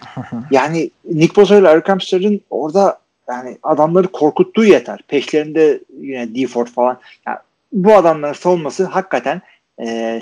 yani 0.50 0.90
Nick 1.04 1.36
Bosa 1.36 1.58
ile 1.58 1.68
Eric 1.68 1.92
Armstead'ın 1.92 2.40
orada 2.50 2.98
yani 3.28 3.58
adamları 3.62 4.08
korkuttuğu 4.08 4.64
yeter. 4.64 5.00
Peşlerinde 5.08 5.80
yine 6.00 6.34
DeFord 6.34 6.66
falan. 6.66 7.00
Yani 7.26 7.38
bu 7.72 7.94
adamların 7.94 8.32
savunması 8.32 8.84
hakikaten 8.84 9.42
e, 9.82 10.20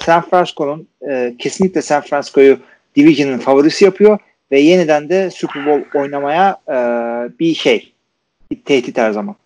San 0.00 0.22
Francisco'nun 0.22 0.88
e, 1.08 1.34
kesinlikle 1.38 1.82
San 1.82 2.02
Francisco'yu 2.02 2.58
Division'ın 2.96 3.38
favorisi 3.38 3.84
yapıyor 3.84 4.18
ve 4.52 4.60
yeniden 4.60 5.08
de 5.08 5.30
Super 5.30 5.66
Bowl 5.66 5.98
oynamaya 5.98 6.56
e, 6.68 6.76
bir 7.38 7.54
şey 7.54 7.92
bir 8.50 8.64
tehdit 8.64 8.98
her 8.98 9.10
zaman. 9.10 9.36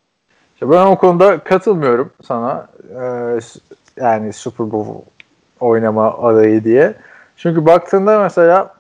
İşte 0.55 0.71
ben 0.71 0.87
o 0.87 0.99
konuda 0.99 1.39
katılmıyorum 1.39 2.11
sana. 2.25 2.69
Ee, 3.01 3.39
yani 3.97 4.33
Super 4.33 4.73
Bowl 4.73 5.11
oynama 5.61 6.19
adayı 6.19 6.65
diye. 6.65 6.95
Çünkü 7.37 7.67
baktığında 7.67 8.21
mesela 8.21 8.75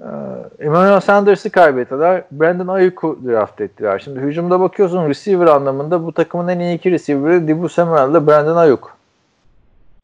e, 0.00 0.08
Emmanuel 0.58 1.00
Sanders'ı 1.00 1.50
kaybettiler. 1.50 2.24
Brandon 2.32 2.66
Ayuk'u 2.66 3.18
draft 3.26 3.60
ettiler. 3.60 3.98
Şimdi 3.98 4.20
hücumda 4.20 4.60
bakıyorsun 4.60 5.08
receiver 5.08 5.46
anlamında 5.46 6.06
bu 6.06 6.12
takımın 6.12 6.48
en 6.48 6.58
iyi 6.58 6.76
iki 6.76 6.90
receiver'ı 6.90 7.48
Dibu 7.48 7.68
Samuel 7.68 8.10
ile 8.10 8.26
Brandon 8.26 8.56
Ayuk. 8.56 8.96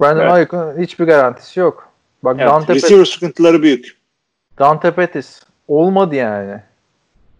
Brandon 0.01 0.23
evet. 0.23 0.33
Ayuk'un 0.33 0.79
hiçbir 0.79 1.07
garantisi 1.07 1.61
yok. 1.61 1.89
Bak 2.23 2.37
evet, 2.39 2.51
Dante 2.51 2.75
receiver 2.75 3.05
Pet- 3.05 3.13
sıkıntıları 3.13 3.63
büyük. 3.63 3.97
Dante 4.59 4.91
Pettis 4.91 5.41
olmadı 5.71 6.15
yani. 6.15 6.61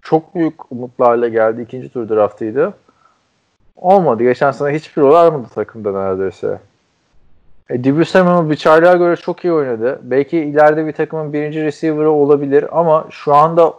Çok 0.03 0.35
büyük 0.35 0.73
umutlarla 0.73 1.29
geldi. 1.29 1.63
ikinci 1.63 1.89
tur 1.89 2.09
draftıydı. 2.09 2.75
Olmadı. 3.77 4.23
Geçen 4.23 4.51
sene 4.51 4.75
hiçbir 4.75 5.03
rol 5.03 5.15
almadı 5.15 5.49
takımda 5.55 5.93
neredeyse. 5.93 6.59
E, 7.71 7.85
Dibu 7.85 8.05
Samuel 8.05 8.51
bir 8.51 8.57
çaylığa 8.57 8.97
göre 8.97 9.17
çok 9.17 9.45
iyi 9.45 9.53
oynadı. 9.53 10.01
Belki 10.03 10.39
ileride 10.39 10.87
bir 10.87 10.93
takımın 10.93 11.33
birinci 11.33 11.65
receiver'ı 11.65 12.11
olabilir 12.11 12.79
ama 12.79 13.07
şu 13.11 13.35
anda 13.35 13.75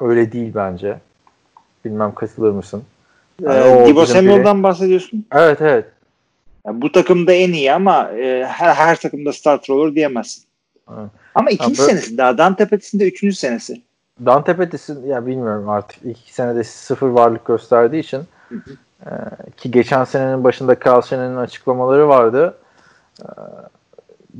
öyle 0.00 0.32
değil 0.32 0.52
bence. 0.54 0.98
Bilmem 1.84 2.14
katılır 2.14 2.50
mısın? 2.50 2.82
Yani 3.40 3.82
ee, 3.82 3.86
Dibu 3.86 4.06
Samuel'dan 4.06 4.62
bahsediyorsun. 4.62 5.26
Evet 5.32 5.60
evet. 5.60 5.84
Yani 6.66 6.82
bu 6.82 6.92
takımda 6.92 7.32
en 7.32 7.52
iyi 7.52 7.72
ama 7.72 8.10
e, 8.10 8.46
her, 8.46 8.74
her 8.74 9.00
takımda 9.00 9.32
starter 9.32 9.74
olur 9.74 9.94
diyemezsin. 9.94 10.44
Evet. 10.98 11.10
Ama 11.34 11.50
ikinci 11.50 11.82
ha, 11.82 11.88
senesi 11.88 12.18
daha. 12.18 12.38
Dante 12.38 12.68
Pettis'in 12.68 13.00
de 13.00 13.08
üçüncü 13.08 13.36
senesi. 13.36 13.82
Dante 14.26 14.56
Pettis'in 14.56 15.06
ya 15.06 15.26
bilmiyorum 15.26 15.68
artık 15.68 16.04
iki 16.04 16.34
senede 16.34 16.64
sıfır 16.64 17.08
varlık 17.08 17.44
gösterdiği 17.44 18.00
için 18.00 18.22
e, 19.06 19.10
ki 19.56 19.70
geçen 19.70 20.04
senenin 20.04 20.44
başında 20.44 21.02
Shannon'ın 21.02 21.36
açıklamaları 21.36 22.08
vardı. 22.08 22.58
E, 23.20 23.26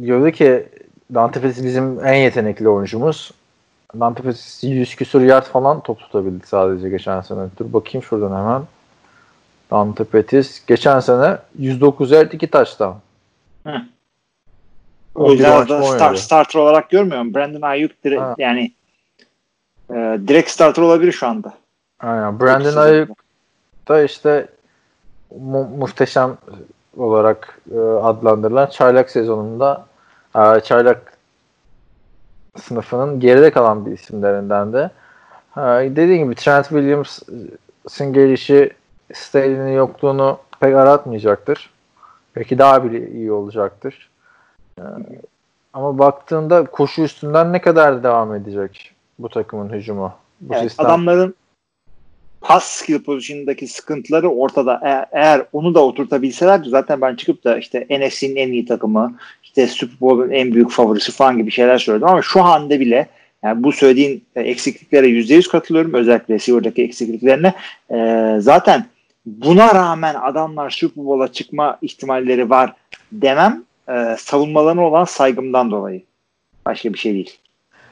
diyordu 0.02 0.30
ki 0.30 0.68
Dante 1.14 1.40
Pettis 1.40 1.64
bizim 1.64 2.06
en 2.06 2.14
yetenekli 2.14 2.68
oyuncumuz. 2.68 3.30
Dante 4.00 4.22
Pettis 4.22 4.64
100 4.64 4.96
küsur 4.96 5.20
yard 5.20 5.44
falan 5.44 5.80
top 5.80 5.98
tutabildi 5.98 6.46
sadece 6.46 6.88
geçen 6.88 7.20
sene. 7.20 7.40
Dur 7.58 7.72
bakayım 7.72 8.02
şuradan 8.02 8.38
hemen. 8.40 8.62
Dante 9.70 10.04
Pettis 10.04 10.66
geçen 10.66 11.00
sene 11.00 11.38
109 11.58 12.10
yard 12.10 12.32
2 12.32 12.46
taştan. 12.46 12.96
O 15.14 15.30
yüzden 15.32 15.68
da 15.68 15.82
star, 15.82 16.14
starter 16.14 16.60
olarak 16.60 16.90
görmüyorum. 16.90 17.34
Brandon 17.34 17.62
Ayuk 17.62 17.92
dire- 18.04 18.34
yani 18.38 18.72
e, 19.90 20.18
direkt 20.28 20.50
starter 20.50 20.82
olabilir 20.82 21.12
şu 21.12 21.26
anda. 21.26 21.52
Aynen. 22.00 22.40
Brandon 22.40 22.76
Ayuk 22.76 23.10
da 23.88 24.02
işte 24.02 24.48
mu- 25.40 25.68
muhteşem 25.78 26.36
olarak 26.96 27.58
e, 27.74 27.78
adlandırılan 27.78 28.66
çaylak 28.66 29.10
sezonunda 29.10 29.86
e, 30.36 30.60
çaylak 30.60 31.18
sınıfının 32.56 33.20
geride 33.20 33.50
kalan 33.50 33.86
bir 33.86 33.92
isimlerinden 33.92 34.72
de. 34.72 34.90
E, 35.56 35.60
dediğim 35.96 36.24
gibi 36.24 36.34
Trent 36.34 36.68
Williams'ın 36.68 38.12
gelişi 38.12 38.70
Staley'nin 39.14 39.72
yokluğunu 39.72 40.38
pek 40.60 40.74
aratmayacaktır. 40.74 41.70
Belki 42.36 42.58
daha 42.58 42.84
bile 42.84 43.10
iyi 43.10 43.32
olacaktır. 43.32 44.10
E, 44.78 44.82
ama 45.72 45.98
baktığında 45.98 46.64
koşu 46.64 47.02
üstünden 47.02 47.52
ne 47.52 47.60
kadar 47.60 48.02
devam 48.02 48.34
edecek 48.34 48.92
bu 49.18 49.28
takımın 49.28 49.72
hücumu? 49.72 50.12
Bu 50.40 50.54
evet, 50.54 50.62
sistem. 50.62 50.86
Adamların 50.86 51.34
pas 52.40 52.64
skill 52.64 53.02
pozisyonundaki 53.02 53.66
sıkıntıları 53.66 54.28
ortada. 54.30 54.80
Eğer, 54.82 55.06
eğer 55.12 55.42
onu 55.52 55.74
da 55.74 55.84
oturtabilseler 55.84 56.64
zaten 56.66 57.00
ben 57.00 57.16
çıkıp 57.16 57.44
da 57.44 57.58
işte 57.58 57.86
NFC'nin 57.90 58.36
en 58.36 58.52
iyi 58.52 58.66
takımı, 58.66 59.18
işte 59.42 59.66
Super 59.66 60.00
Bowl'un 60.00 60.30
en 60.30 60.54
büyük 60.54 60.70
favorisi 60.70 61.12
falan 61.12 61.38
gibi 61.38 61.50
şeyler 61.50 61.78
söyledim 61.78 62.08
ama 62.08 62.22
şu 62.22 62.42
anda 62.42 62.80
bile 62.80 63.08
yani 63.42 63.64
bu 63.64 63.72
söylediğin 63.72 64.24
e, 64.36 64.40
eksikliklere 64.40 65.06
%100 65.06 65.50
katılıyorum. 65.50 65.94
Özellikle 65.94 66.34
receiver'daki 66.34 66.82
eksikliklerine. 66.82 67.54
Ee, 67.90 68.36
zaten 68.38 68.86
buna 69.26 69.74
rağmen 69.74 70.14
adamlar 70.14 70.70
Super 70.70 71.04
Bowl'a 71.04 71.32
çıkma 71.32 71.78
ihtimalleri 71.82 72.50
var 72.50 72.74
demem 73.12 73.64
e, 73.88 74.16
savunmalarına 74.18 74.86
olan 74.86 75.04
saygımdan 75.04 75.70
dolayı. 75.70 76.02
Başka 76.66 76.92
bir 76.92 76.98
şey 76.98 77.14
değil. 77.14 77.38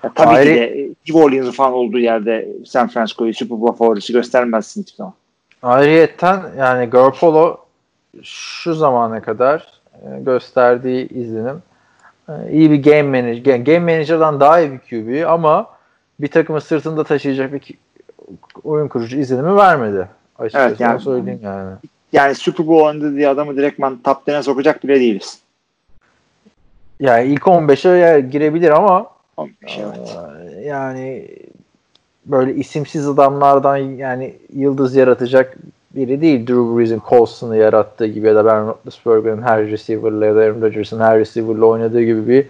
Ya, 0.05 0.13
tabii 0.15 0.29
Ayrı... 0.29 0.55
ki 0.55 0.61
de 0.61 0.89
New 1.09 1.25
Orleans'ın 1.25 1.51
falan 1.51 1.73
olduğu 1.73 1.99
yerde 1.99 2.49
San 2.67 2.89
Francisco'yu 2.89 3.35
Super 3.35 3.61
Bowl 3.61 3.79
favorisi 3.79 4.13
göstermezsin 4.13 4.83
hiçbir 4.83 4.97
zaman. 4.97 5.15
Ayrıyetten 5.63 6.43
yani 6.59 6.87
Garoppolo 6.87 7.57
şu 8.23 8.75
zamana 8.75 9.23
kadar 9.23 9.81
e, 9.95 10.21
gösterdiği 10.21 11.09
izlenim 11.09 11.63
e, 12.29 12.33
iyi 12.53 12.71
bir 12.71 12.83
game 12.83 13.23
manager. 13.23 13.57
Game 13.57 13.95
manager'dan 13.95 14.41
daha 14.41 14.61
iyi 14.61 14.73
bir 14.73 14.79
QB 14.79 15.29
ama 15.29 15.67
bir 16.21 16.29
takımı 16.29 16.61
sırtında 16.61 17.05
taşıyacak 17.05 17.53
bir 17.53 17.63
oyun 18.65 18.89
kurucu 18.89 19.19
izlenimi 19.19 19.57
vermedi. 19.57 20.09
Açıkçası 20.39 20.69
evet, 20.69 20.81
yani, 20.81 21.01
söyleyeyim 21.01 21.41
yani. 21.43 21.71
Yani 22.13 22.35
Super 22.35 22.67
Bowl 22.67 22.85
oynadı 22.85 23.17
diye 23.17 23.29
adamı 23.29 23.57
direktman 23.57 23.99
top 24.05 24.29
10'e 24.29 24.43
sokacak 24.43 24.85
bile 24.85 25.01
değiliz. 25.01 25.39
Yani 27.01 27.27
ilk 27.27 27.43
15'e 27.43 28.21
girebilir 28.21 28.71
ama 28.71 29.07
15 29.37 29.79
evet. 29.79 30.19
Yani 30.65 31.29
böyle 32.27 32.55
isimsiz 32.55 33.09
adamlardan 33.09 33.77
yani 33.77 34.35
yıldız 34.53 34.97
yaratacak 34.97 35.57
biri 35.91 36.21
değil. 36.21 36.47
Drew 36.47 36.77
Brees'in 36.77 37.03
Colson'ı 37.09 37.57
yarattığı 37.57 38.07
gibi 38.07 38.27
ya 38.27 38.35
da 38.35 38.45
Ben 38.45 38.67
Roethlisberger'in 38.67 39.43
her 39.43 39.67
receiver'la 39.67 40.27
ya 40.27 40.37
da 40.37 40.41
Aaron 40.41 40.63
Rodgers'ın 40.63 41.01
her 41.01 41.19
receiver'la 41.19 41.67
oynadığı 41.67 42.03
gibi 42.03 42.29
bir 42.29 42.47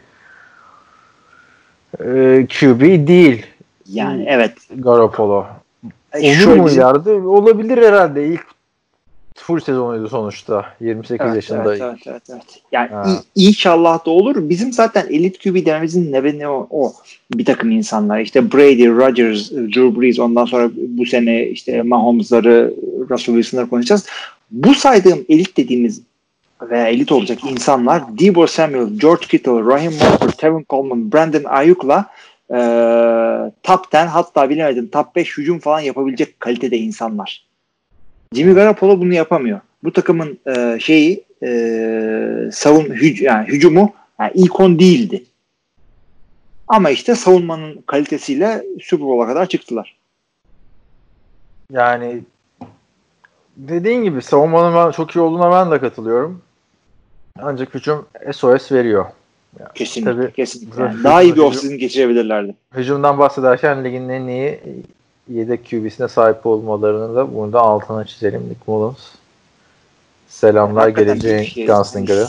e, 2.00 2.46
QB 2.46 3.08
değil. 3.08 3.46
Yani 3.86 4.26
evet. 4.28 4.52
Garoppolo. 4.74 5.46
E, 6.12 6.48
Olur 6.48 6.56
mu 6.56 6.70
ileride? 6.70 7.12
Olabilir 7.12 7.78
herhalde. 7.78 8.26
İlk 8.26 8.46
full 9.42 9.60
sezonuydu 9.60 10.08
sonuçta. 10.08 10.66
28 10.80 11.26
evet, 11.26 11.36
yaşında. 11.36 11.76
Evet, 11.76 11.82
evet, 11.82 11.98
evet, 12.06 12.22
evet. 12.30 12.62
Yani 12.72 12.88
ha. 12.88 13.22
inşallah 13.34 14.06
da 14.06 14.10
olur. 14.10 14.48
Bizim 14.48 14.72
zaten 14.72 15.06
elit 15.10 15.42
QB 15.44 15.66
dememizin 15.66 16.12
nedeni 16.12 16.48
o, 16.48 16.66
o. 16.70 16.92
Bir 17.34 17.44
takım 17.44 17.70
insanlar. 17.70 18.20
İşte 18.20 18.52
Brady, 18.52 18.88
Rodgers, 18.88 19.50
Drew 19.50 20.00
Brees 20.00 20.18
ondan 20.18 20.44
sonra 20.44 20.70
bu 20.88 21.06
sene 21.06 21.46
işte 21.46 21.82
Mahomes'ları, 21.82 22.74
Russell 23.10 23.34
Wilson'ları 23.34 23.70
konuşacağız. 23.70 24.06
Bu 24.50 24.74
saydığım 24.74 25.24
elit 25.28 25.56
dediğimiz 25.56 26.02
veya 26.70 26.88
elit 26.88 27.12
olacak 27.12 27.38
insanlar 27.50 28.02
Debo 28.18 28.46
Samuel, 28.46 28.88
George 28.98 29.26
Kittle, 29.26 29.50
Raheem 29.50 29.92
Mostert, 29.92 30.38
Tevin 30.38 30.66
Coleman, 30.70 31.12
Brandon 31.12 31.44
Ayuk'la 31.44 32.06
e, 32.50 32.58
top 33.62 33.94
10 33.94 34.06
hatta 34.06 34.50
bilemedim 34.50 34.88
top 34.88 35.16
5 35.16 35.38
hücum 35.38 35.58
falan 35.58 35.80
yapabilecek 35.80 36.40
kalitede 36.40 36.78
insanlar. 36.78 37.49
Jimmy 38.34 38.54
Garoppolo 38.54 39.00
bunu 39.00 39.14
yapamıyor. 39.14 39.60
Bu 39.84 39.92
takımın 39.92 40.38
e, 40.46 40.78
şeyi 40.80 41.24
e, 41.42 42.50
savun 42.52 42.84
hüc 42.84 43.24
yani 43.24 43.48
hücumu 43.48 43.92
yani 44.20 44.32
ilk 44.34 44.60
on 44.60 44.78
değildi. 44.78 45.24
Ama 46.68 46.90
işte 46.90 47.14
savunmanın 47.14 47.82
kalitesiyle 47.86 48.64
Super 48.82 49.06
Bowl'a 49.06 49.26
kadar 49.26 49.46
çıktılar. 49.46 49.96
Yani 51.72 52.20
dediğin 53.56 54.02
gibi 54.02 54.22
savunmanın 54.22 54.74
ben 54.74 54.90
çok 54.90 55.16
iyi 55.16 55.20
olduğuna 55.20 55.52
ben 55.52 55.70
de 55.70 55.80
katılıyorum. 55.80 56.42
Ancak 57.38 57.74
hücum 57.74 58.06
SOS 58.32 58.72
veriyor. 58.72 59.06
Yani 59.60 59.70
kesinlikle. 59.74 60.12
Tabii, 60.12 60.32
kesinlikle. 60.32 60.82
Yani 60.82 61.04
daha 61.04 61.22
iyi 61.22 61.36
bir 61.36 61.40
offseason 61.40 61.78
geçirebilirlerdi. 61.78 62.54
Hücumdan 62.74 63.18
bahsederken 63.18 63.84
ligin 63.84 64.08
en 64.08 64.26
iyi 64.26 64.60
yedek 65.30 65.70
QB'sine 65.70 66.08
sahip 66.08 66.46
olmalarını 66.46 67.16
da 67.16 67.34
burada 67.34 67.60
altına 67.60 68.04
çizelim 68.04 68.48
Nick 68.48 68.60
Mullins. 68.66 68.98
Selamlar 70.28 70.88
geleceğin 70.88 71.42
şey 71.42 71.66
Gunslinger'ı. 71.66 72.26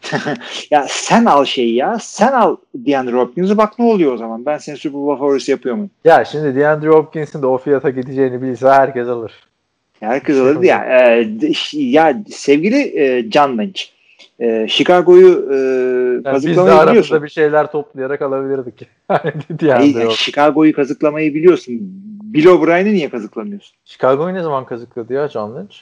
ya 0.70 0.86
sen 0.88 1.24
al 1.24 1.44
şeyi 1.44 1.74
ya. 1.74 1.98
Sen 2.00 2.32
al 2.32 2.56
DeAndre 2.74 3.16
Hopkins'i 3.16 3.58
bak 3.58 3.78
ne 3.78 3.84
oluyor 3.84 4.12
o 4.12 4.16
zaman. 4.16 4.46
Ben 4.46 4.58
seni 4.58 4.76
Super 4.76 5.00
Bowl 5.00 5.18
favorisi 5.18 5.50
yapıyor 5.50 5.74
muyum? 5.74 5.90
Ya 6.04 6.24
şimdi 6.24 6.60
DeAndre 6.60 6.88
Hopkins'in 6.88 7.42
de 7.42 7.46
o 7.46 7.58
fiyata 7.58 7.90
gideceğini 7.90 8.42
bilse 8.42 8.68
herkes 8.68 9.08
alır. 9.08 9.32
Herkes 10.00 10.36
alır 10.36 10.62
ya. 10.62 10.84
E, 10.84 11.28
ya 11.72 12.22
sevgili 12.30 13.00
e, 13.02 13.30
John 13.30 13.58
Lynch. 13.58 13.82
E, 14.40 14.68
Chicago'yu 14.68 15.48
e, 15.52 15.56
yani 15.56 16.22
kazıklamayı 16.22 16.80
biz 16.80 16.88
biliyorsun. 16.88 17.22
bir 17.22 17.28
şeyler 17.28 17.72
toplayarak 17.72 18.22
alabilirdik. 18.22 18.88
yani 19.62 20.12
Chicago'yu 20.16 20.72
kazıklamayı 20.72 21.34
biliyorsun. 21.34 21.74
Bill 22.22 22.46
O'Brien'i 22.46 22.94
niye 22.94 23.10
kazıklamıyorsun? 23.10 23.76
Chicago'yu 23.84 24.34
ne 24.34 24.42
zaman 24.42 24.64
kazıkladı 24.64 25.12
ya 25.12 25.28
John 25.28 25.56
Lynch? 25.56 25.76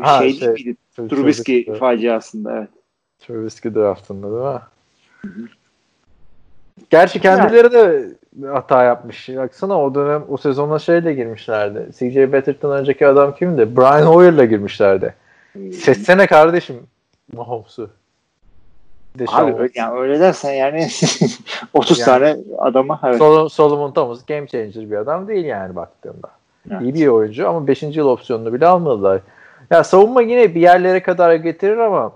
Ha, 0.00 0.18
şey, 0.18 0.32
şey 0.32 0.48
miydi? 0.48 0.76
Trubisky 0.96 1.74
faciasında 1.78 2.56
evet. 2.58 2.68
Trubisky 3.18 3.74
draftında 3.74 4.26
değil 4.26 4.54
mi? 4.54 4.60
Hı-hı. 5.22 5.48
Gerçi 6.90 7.20
kendileri 7.20 7.72
de 7.72 8.08
hata 8.48 8.84
yapmış. 8.84 9.28
Baksana 9.28 9.82
o 9.82 9.94
dönem 9.94 10.24
o 10.28 10.36
sezona 10.36 10.78
şeyle 10.78 11.14
girmişlerdi. 11.14 11.86
CJ 11.92 12.16
Beathard'dan 12.16 12.70
önceki 12.70 13.06
adam 13.06 13.34
kimdi? 13.34 13.76
Brian 13.76 14.06
Hoyer'la 14.06 14.44
girmişlerdi. 14.44 15.14
Seçsene 15.72 16.26
kardeşim 16.26 16.76
Mahomes'u. 17.32 17.90
Abi 19.28 19.54
öyle, 19.54 19.72
yani 19.74 19.98
öyle 19.98 20.20
dersen 20.20 20.52
yani 20.52 20.88
30 21.74 21.98
yani, 21.98 22.04
tane 22.04 22.36
adama 22.58 23.00
evet. 23.04 23.18
Sol, 23.18 23.48
Solomon 23.48 23.92
Thomas 23.92 24.24
game 24.26 24.46
changer 24.46 24.90
bir 24.90 24.96
adam 24.96 25.28
değil 25.28 25.44
yani 25.44 25.76
baktığında. 25.76 26.28
Evet. 26.70 26.82
İyi 26.82 26.94
bir 26.94 27.06
oyuncu 27.06 27.48
ama 27.48 27.66
5. 27.66 27.82
yıl 27.82 28.06
opsiyonunu 28.06 28.52
bile 28.52 28.66
almadılar. 28.66 29.20
Ya 29.70 29.84
savunma 29.84 30.22
yine 30.22 30.54
bir 30.54 30.60
yerlere 30.60 31.02
kadar 31.02 31.34
getirir 31.34 31.78
ama 31.78 32.12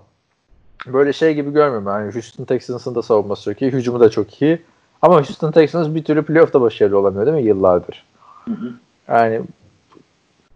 böyle 0.87 1.13
şey 1.13 1.35
gibi 1.35 1.53
görmüyorum. 1.53 1.87
Yani 1.87 2.15
Houston 2.15 2.45
Texans'ın 2.45 2.95
da 2.95 3.03
savunması 3.03 3.45
çok 3.45 3.63
iyi. 3.63 3.73
Hücumu 3.73 4.01
da 4.01 4.11
çok 4.11 4.43
iyi. 4.43 4.63
Ama 5.03 5.15
Houston 5.17 5.53
Texans 5.53 5.95
bir 5.95 6.05
türlü 6.05 6.23
playoff'ta 6.23 6.61
başarılı 6.61 6.99
olamıyor 6.99 7.27
değil 7.27 7.37
mi 7.37 7.43
yıllardır? 7.43 8.05
Hı 8.45 8.51
hı. 8.51 8.73
Yani 9.09 9.41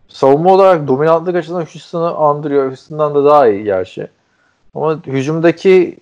savunma 0.09 0.53
olarak 0.53 0.89
dominantlık 0.89 1.37
açısından 1.37 1.61
Houston'ı 1.61 2.15
andırıyor. 2.15 2.67
Houston'dan 2.67 3.15
da 3.15 3.25
daha 3.25 3.49
iyi 3.49 3.65
gerçi. 3.65 4.09
Ama 4.75 5.03
hücumdaki 5.07 5.97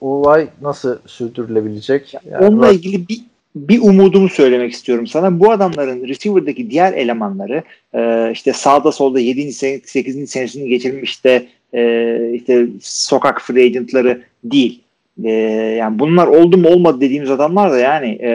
olay 0.00 0.48
nasıl 0.62 0.98
sürdürülebilecek? 1.06 2.14
Yani 2.30 2.46
Onunla 2.46 2.66
bak... 2.66 2.74
ilgili 2.74 3.08
bir 3.08 3.20
bir 3.56 3.80
umudumu 3.82 4.28
söylemek 4.28 4.72
istiyorum 4.72 5.06
sana. 5.06 5.40
Bu 5.40 5.50
adamların 5.50 6.08
receiver'daki 6.08 6.70
diğer 6.70 6.92
elemanları 6.92 7.62
e, 7.94 8.30
işte 8.32 8.52
sağda 8.52 8.92
solda 8.92 9.20
7. 9.20 9.52
8. 9.52 10.30
senesini 10.30 10.68
geçirmiş 10.68 11.24
de 11.24 11.46
e, 11.74 12.30
işte 12.34 12.66
sokak 12.82 13.40
free 13.42 13.64
agentları 13.64 14.22
değil. 14.44 14.80
E, 15.24 15.30
yani 15.78 15.98
bunlar 15.98 16.26
oldu 16.26 16.58
mu 16.58 16.68
olmadı 16.68 17.00
dediğimiz 17.00 17.30
adamlar 17.30 17.72
da 17.72 17.78
yani 17.78 18.08
e, 18.22 18.30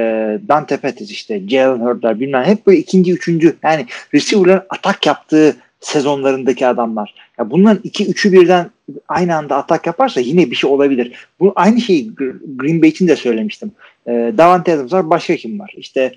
Dante 0.48 0.78
Pettis 0.78 1.12
işte 1.12 1.42
Jalen 1.48 1.80
Hurd'lar 1.80 2.20
bilmem 2.20 2.44
hep 2.44 2.68
böyle 2.68 2.80
ikinci 2.80 3.14
üçüncü 3.14 3.56
yani 3.64 3.86
receiver'ların 4.14 4.64
atak 4.70 5.06
yaptığı 5.06 5.56
sezonlarındaki 5.80 6.68
adamlar. 6.68 7.16
Ya 7.40 7.52
bunların 7.52 7.82
iki 7.84 8.10
üçü 8.10 8.32
birden 8.32 8.70
aynı 9.08 9.36
anda 9.36 9.56
atak 9.56 9.88
yaparsa 9.88 10.20
yine 10.20 10.52
bir 10.52 10.56
şey 10.56 10.70
olabilir. 10.70 11.28
Bu 11.40 11.54
aynı 11.56 11.82
şeyi 11.82 12.16
Green 12.56 12.82
Bay 12.82 12.90
için 12.90 13.08
de 13.08 13.16
söylemiştim. 13.16 13.72
E, 14.08 14.34
Davante 14.38 14.74
Adams 14.74 14.94
var 14.94 15.10
başka 15.10 15.36
kim 15.36 15.60
var? 15.60 15.74
İşte 15.78 16.14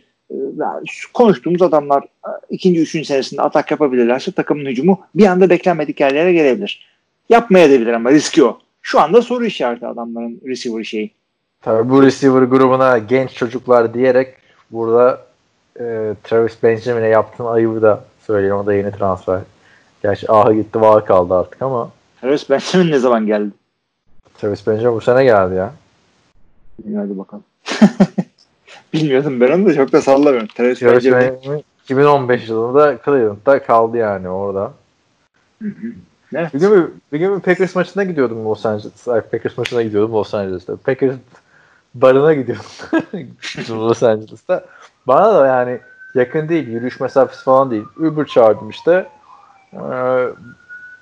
şu 0.87 1.13
konuştuğumuz 1.13 1.63
adamlar 1.63 2.03
e, 2.03 2.31
ikinci, 2.51 2.81
üçüncü 2.81 3.05
senesinde 3.07 3.43
atak 3.43 3.71
yapabilirlerse 3.71 4.33
takımın 4.33 4.67
hücumu 4.67 5.01
bir 5.15 5.27
anda 5.27 5.51
beklenmedik 5.51 6.01
yerlere 6.01 6.33
gelebilir. 6.33 6.87
Yapmaya 7.29 7.87
da 7.87 7.97
ama 7.97 8.11
riski 8.11 8.45
o. 8.45 8.59
Şu 8.83 9.01
anda 9.01 9.23
soru 9.23 9.45
işareti 9.45 9.87
adamların 9.87 10.41
receiver 10.47 10.85
şeyi. 10.85 11.11
Tabii 11.63 11.91
bu 11.91 12.03
receiver 12.03 12.43
grubuna 12.43 12.99
genç 12.99 13.35
çocuklar 13.35 13.95
diyerek 13.95 14.35
burada 14.71 15.27
e, 15.81 16.15
Travis 16.25 16.63
Benjamin'e 16.63 17.09
yaptığın 17.09 17.47
ayıbı 17.47 17.83
da 17.83 18.05
söyleyeyim. 18.27 18.57
O 18.57 18.67
da 18.67 18.75
yeni 18.75 18.93
transfer. 18.93 19.41
Gerçi 20.03 20.33
aha 20.33 20.53
gitti 20.53 20.81
var 20.81 21.07
kaldı 21.07 21.35
artık 21.35 21.63
ama. 21.63 21.91
Travis 22.21 22.51
Benjamin 22.51 22.91
ne 22.91 22.99
zaman 22.99 23.27
geldi? 23.27 23.51
Travis 24.39 24.67
Benjamin 24.67 24.97
bu 24.97 25.01
sene 25.01 25.25
geldi 25.25 25.55
ya. 25.55 25.73
Hadi 26.97 27.19
bakalım. 27.19 27.45
Bilmiyordum 28.93 29.41
ben 29.41 29.51
onu 29.53 29.67
da 29.67 29.75
çok 29.75 29.93
da 29.93 30.03
sallamıyorum. 30.03 30.47
Travis, 30.47 30.79
Travis 30.79 31.05
Benjamin 31.05 31.65
2015 31.85 32.49
yılında 32.49 32.99
Cleveland'da 33.05 33.63
kaldı 33.63 33.97
yani 33.97 34.29
orada. 34.29 34.73
Hı 35.63 35.69
hı. 35.69 35.87
Evet. 36.35 36.55
Bir 36.55 36.61
gün, 36.61 37.03
bir 37.13 37.19
gün 37.19 37.41
Packers 37.41 37.75
maçına 37.75 38.05
gidiyordum 38.05 38.45
Los 38.45 38.67
Angeles. 38.67 39.09
Ay, 39.09 39.21
Packers 39.21 39.59
maçına 39.59 39.83
gidiyordum 39.83 40.13
Los 40.13 40.35
Angeles'ta. 40.35 40.77
Packers 40.77 41.15
barına 41.95 42.35
gidiyordum 42.35 42.67
Los 43.89 44.03
Angeles'ta. 44.03 44.65
Bana 45.07 45.35
da 45.35 45.47
yani 45.47 45.81
yakın 46.15 46.49
değil. 46.49 46.69
Yürüyüş 46.69 47.01
mesafesi 47.01 47.45
falan 47.45 47.71
değil. 47.71 47.85
Uber 47.99 48.27
çağırdım 48.27 48.71
işte. 48.71 49.07
Ee, 49.75 50.27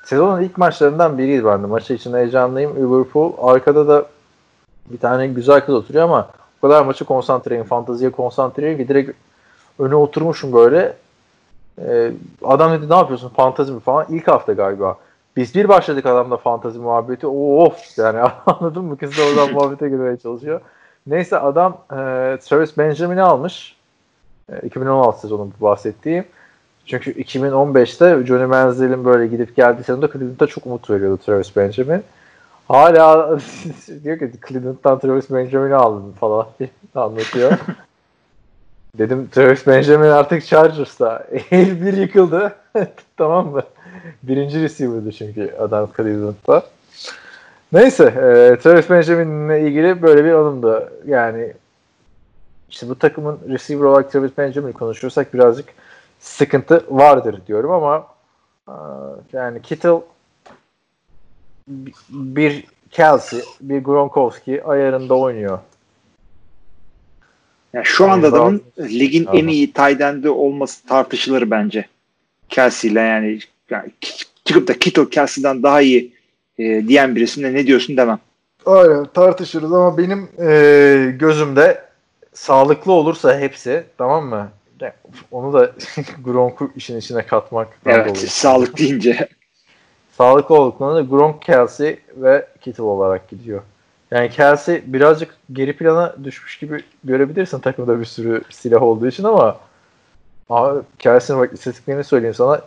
sezonun 0.05 0.41
ilk 0.41 0.59
maçlarından 0.59 1.19
biriydi 1.19 1.45
bende. 1.45 1.67
Maçı 1.67 1.95
için 1.95 2.15
heyecanlıyım. 2.15 2.77
Liverpool. 2.77 3.33
Arkada 3.43 3.89
da 3.89 4.07
bir 4.87 4.99
tane 4.99 5.27
güzel 5.27 5.61
kız 5.61 5.75
oturuyor 5.75 6.05
ama 6.05 6.29
o 6.63 6.69
kadar 6.69 6.85
maçı 6.85 7.05
konsantreyim, 7.05 7.65
fanteziye 7.65 8.11
konsantreyim 8.11 8.79
ki 8.79 8.89
direkt 8.89 9.11
öne 9.79 9.95
oturmuşum 9.95 10.53
böyle. 10.53 10.97
Ee, 11.79 12.13
adam 12.45 12.73
dedi 12.73 12.91
ne 12.91 12.95
yapıyorsun 12.95 13.29
fantezi 13.29 13.73
mi 13.73 13.81
falan. 13.81 14.07
İlk 14.09 14.29
hafta 14.29 14.53
galiba. 14.53 14.97
Biz 15.37 15.55
bir 15.55 15.69
başladık 15.69 16.07
adamla 16.07 16.37
fantazi 16.37 16.79
muhabbeti. 16.79 17.27
Of 17.27 17.99
yani 17.99 18.21
anladın 18.47 18.85
mı? 18.85 18.97
Kız 18.97 19.19
da 19.19 19.23
oradan 19.23 19.53
muhabbete 19.55 19.89
girmeye 19.89 20.17
çalışıyor. 20.17 20.61
Neyse 21.07 21.39
adam 21.39 21.77
e, 21.91 21.97
Travis 22.39 22.79
Benjamin'i 22.79 23.23
almış. 23.23 23.77
E, 24.53 24.67
2016 24.67 25.21
sezonu 25.21 25.51
bahsettiğim. 25.61 26.25
Çünkü 26.87 27.13
2015'te 27.13 28.27
Johnny 28.27 28.47
Manziel'in 28.47 29.05
böyle 29.05 29.27
gidip 29.27 29.57
geldiği 29.57 29.85
sezonda 29.85 30.13
Cleveland'a 30.13 30.47
çok 30.47 30.67
umut 30.67 30.91
veriyordu 30.91 31.21
Travis 31.27 31.57
Benjamin. 31.57 32.03
Hala 32.69 33.39
diyor 34.05 34.19
ki 34.19 34.31
Cleveland'dan 34.49 34.99
Travis 34.99 35.31
Benjamin'i 35.31 35.75
aldım 35.75 36.13
falan 36.21 36.47
anlatıyor. 36.95 37.53
Dedim 38.99 39.29
Travis 39.33 39.67
Benjamin 39.67 40.09
artık 40.09 40.47
Chargers'ta. 40.47 41.27
El 41.51 41.87
bir 41.87 41.93
yıkıldı. 41.93 42.53
tamam 43.17 43.49
mı? 43.49 43.63
Birinci 44.23 44.63
receiver'dı 44.63 45.13
çünkü 45.13 45.55
adam 45.59 45.89
Cleveland'da. 45.97 46.63
Neyse 47.73 48.05
e, 48.05 48.59
Travis 48.63 48.91
Benjamin'le 48.91 49.67
ilgili 49.67 50.03
böyle 50.03 50.25
bir 50.25 50.33
anımdı. 50.33 50.93
Yani 51.07 51.53
işte 52.71 52.89
bu 52.89 52.99
takımın 52.99 53.39
receiver 53.49 53.85
olarak 53.85 54.13
Travis 54.13 54.39
Benjamin'i 54.39 54.73
konuşursak 54.73 55.35
birazcık 55.35 55.69
sıkıntı 56.21 56.85
vardır 56.91 57.41
diyorum 57.47 57.71
ama 57.71 58.07
e, 58.69 58.75
yani 59.33 59.63
Kittle 59.63 60.01
bir 62.11 62.65
Kelsey, 62.91 63.41
bir 63.61 63.85
Gronkowski 63.85 64.65
ayarında 64.65 65.15
oynuyor. 65.15 65.59
Yani 67.73 67.85
şu 67.85 68.11
anda 68.11 68.29
adamın 68.29 68.63
ligin 68.79 69.29
en 69.33 69.47
iyi 69.47 69.73
tight 69.73 70.27
olması 70.27 70.87
tartışılır 70.87 71.51
bence. 71.51 71.87
Kelsey 72.49 72.91
ile 72.91 73.01
yani, 73.01 73.39
yani 73.71 73.91
çıkıp 74.45 74.69
da 74.69 74.79
Kittle 74.79 75.11
Kelsey'den 75.11 75.63
daha 75.63 75.81
iyi 75.81 76.13
e, 76.59 76.89
diyen 76.89 77.17
birisine 77.17 77.55
ne 77.55 77.67
diyorsun 77.67 77.97
demem. 77.97 78.19
Aynen 78.67 79.05
tartışırız 79.05 79.73
ama 79.73 79.99
benim 79.99 80.29
e, 80.39 81.17
gözümde 81.19 81.90
sağlıklı 82.35 82.93
olursa 82.93 83.39
hepsi 83.39 83.85
tamam 83.99 84.27
mı? 84.27 84.51
Onu 85.31 85.53
da 85.53 85.73
Gronk'u 86.25 86.71
işin 86.77 86.99
içine 86.99 87.27
katmak. 87.27 87.69
Evet 87.87 88.19
sağlık 88.19 88.79
deyince. 88.79 89.29
sağlıklı 90.21 90.55
olduklarında 90.55 91.01
Gronk, 91.01 91.43
Kelsey 91.43 91.99
ve 92.17 92.47
Kittle 92.61 92.83
olarak 92.83 93.29
gidiyor. 93.29 93.63
Yani 94.11 94.31
Kelsey 94.31 94.83
birazcık 94.87 95.37
geri 95.53 95.77
plana 95.77 96.15
düşmüş 96.25 96.59
gibi 96.59 96.83
görebilirsin 97.05 97.59
takımda 97.59 98.01
bir 98.01 98.05
sürü 98.05 98.43
silah 98.51 98.83
olduğu 98.83 99.07
için 99.07 99.25
ama 99.25 99.59
abi 100.51 100.81
Kelsey'nin 100.99 101.43
bak 101.43 101.53
istatistiklerini 101.53 102.05
söyleyeyim 102.05 102.35
sana 102.35 102.61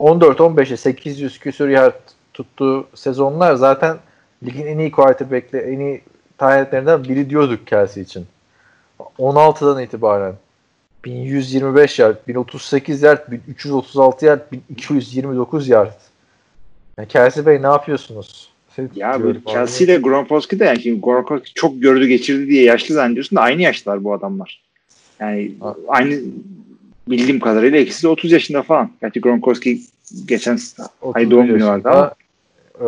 2014-15'e 0.00 0.76
800 0.76 1.38
küsur 1.38 1.68
yer 1.68 1.92
tuttuğu 2.34 2.86
sezonlar 2.94 3.54
zaten 3.54 3.96
ligin 4.44 4.66
en 4.66 4.78
iyi 4.78 4.90
quarterback'li 4.90 5.58
en 5.58 5.80
iyi 5.80 6.02
tanetlerinden 6.38 7.04
biri 7.04 7.30
diyorduk 7.30 7.66
Kelsey 7.66 8.02
için. 8.02 8.26
16'dan 8.98 9.82
itibaren 9.82 10.34
1125 11.04 11.98
yard, 11.98 12.16
1038 12.28 13.02
yard, 13.02 13.32
1336 13.48 14.26
yard, 14.26 14.40
1229 14.70 15.68
yard. 15.68 15.92
Yani 16.98 17.08
Kelsey 17.08 17.46
Bey 17.46 17.62
ne 17.62 17.66
yapıyorsunuz? 17.66 18.50
Ya 18.94 19.22
bu 19.22 19.44
Kelsey 19.46 19.84
ile 19.84 19.96
Gronkowski 19.96 20.58
de 20.58 20.64
yani 20.64 20.82
şimdi 20.82 21.00
Gronkowski 21.00 21.54
çok 21.54 21.82
gördü 21.82 22.06
geçirdi 22.06 22.46
diye 22.46 22.64
yaşlı 22.64 22.94
zannediyorsun 22.94 23.36
da 23.36 23.40
aynı 23.40 23.62
yaşlar 23.62 24.04
bu 24.04 24.12
adamlar. 24.12 24.62
Yani 25.20 25.52
ha. 25.60 25.74
aynı 25.88 26.20
bildiğim 27.08 27.40
kadarıyla 27.40 27.78
ikisi 27.78 28.02
de 28.02 28.08
30 28.08 28.32
yaşında 28.32 28.62
falan. 28.62 28.90
Gerçi 29.00 29.20
Gronkowski 29.20 29.80
geçen 30.24 30.58
ay 31.14 31.30
doğum 31.30 31.46
günü 31.46 31.66
vardı 31.66 31.88
ama. 31.88 32.14
E, 32.74 32.84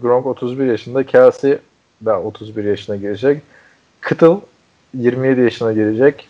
Gronk 0.00 0.26
31 0.26 0.66
yaşında. 0.66 1.06
Kelsey 1.06 1.58
da 2.04 2.22
31 2.22 2.64
yaşına 2.64 2.96
gelecek. 2.96 3.42
Kittle 4.08 4.36
27 4.94 5.40
yaşına 5.40 5.72
gelecek. 5.72 6.28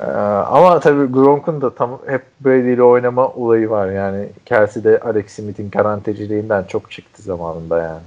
Ee, 0.00 0.04
ama 0.04 0.80
tabii 0.80 1.12
Gronk'un 1.12 1.60
da 1.60 1.74
tam 1.74 1.98
hep 2.06 2.22
Brady 2.40 2.72
ile 2.72 2.82
oynama 2.82 3.28
olayı 3.28 3.70
var. 3.70 3.90
Yani 3.90 4.28
Kelsey 4.46 4.84
de 4.84 5.00
Alex 5.00 5.32
Smith'in 5.32 5.70
garanteciliğinden 5.70 6.64
çok 6.64 6.90
çıktı 6.90 7.22
zamanında 7.22 7.82
yani. 7.82 8.02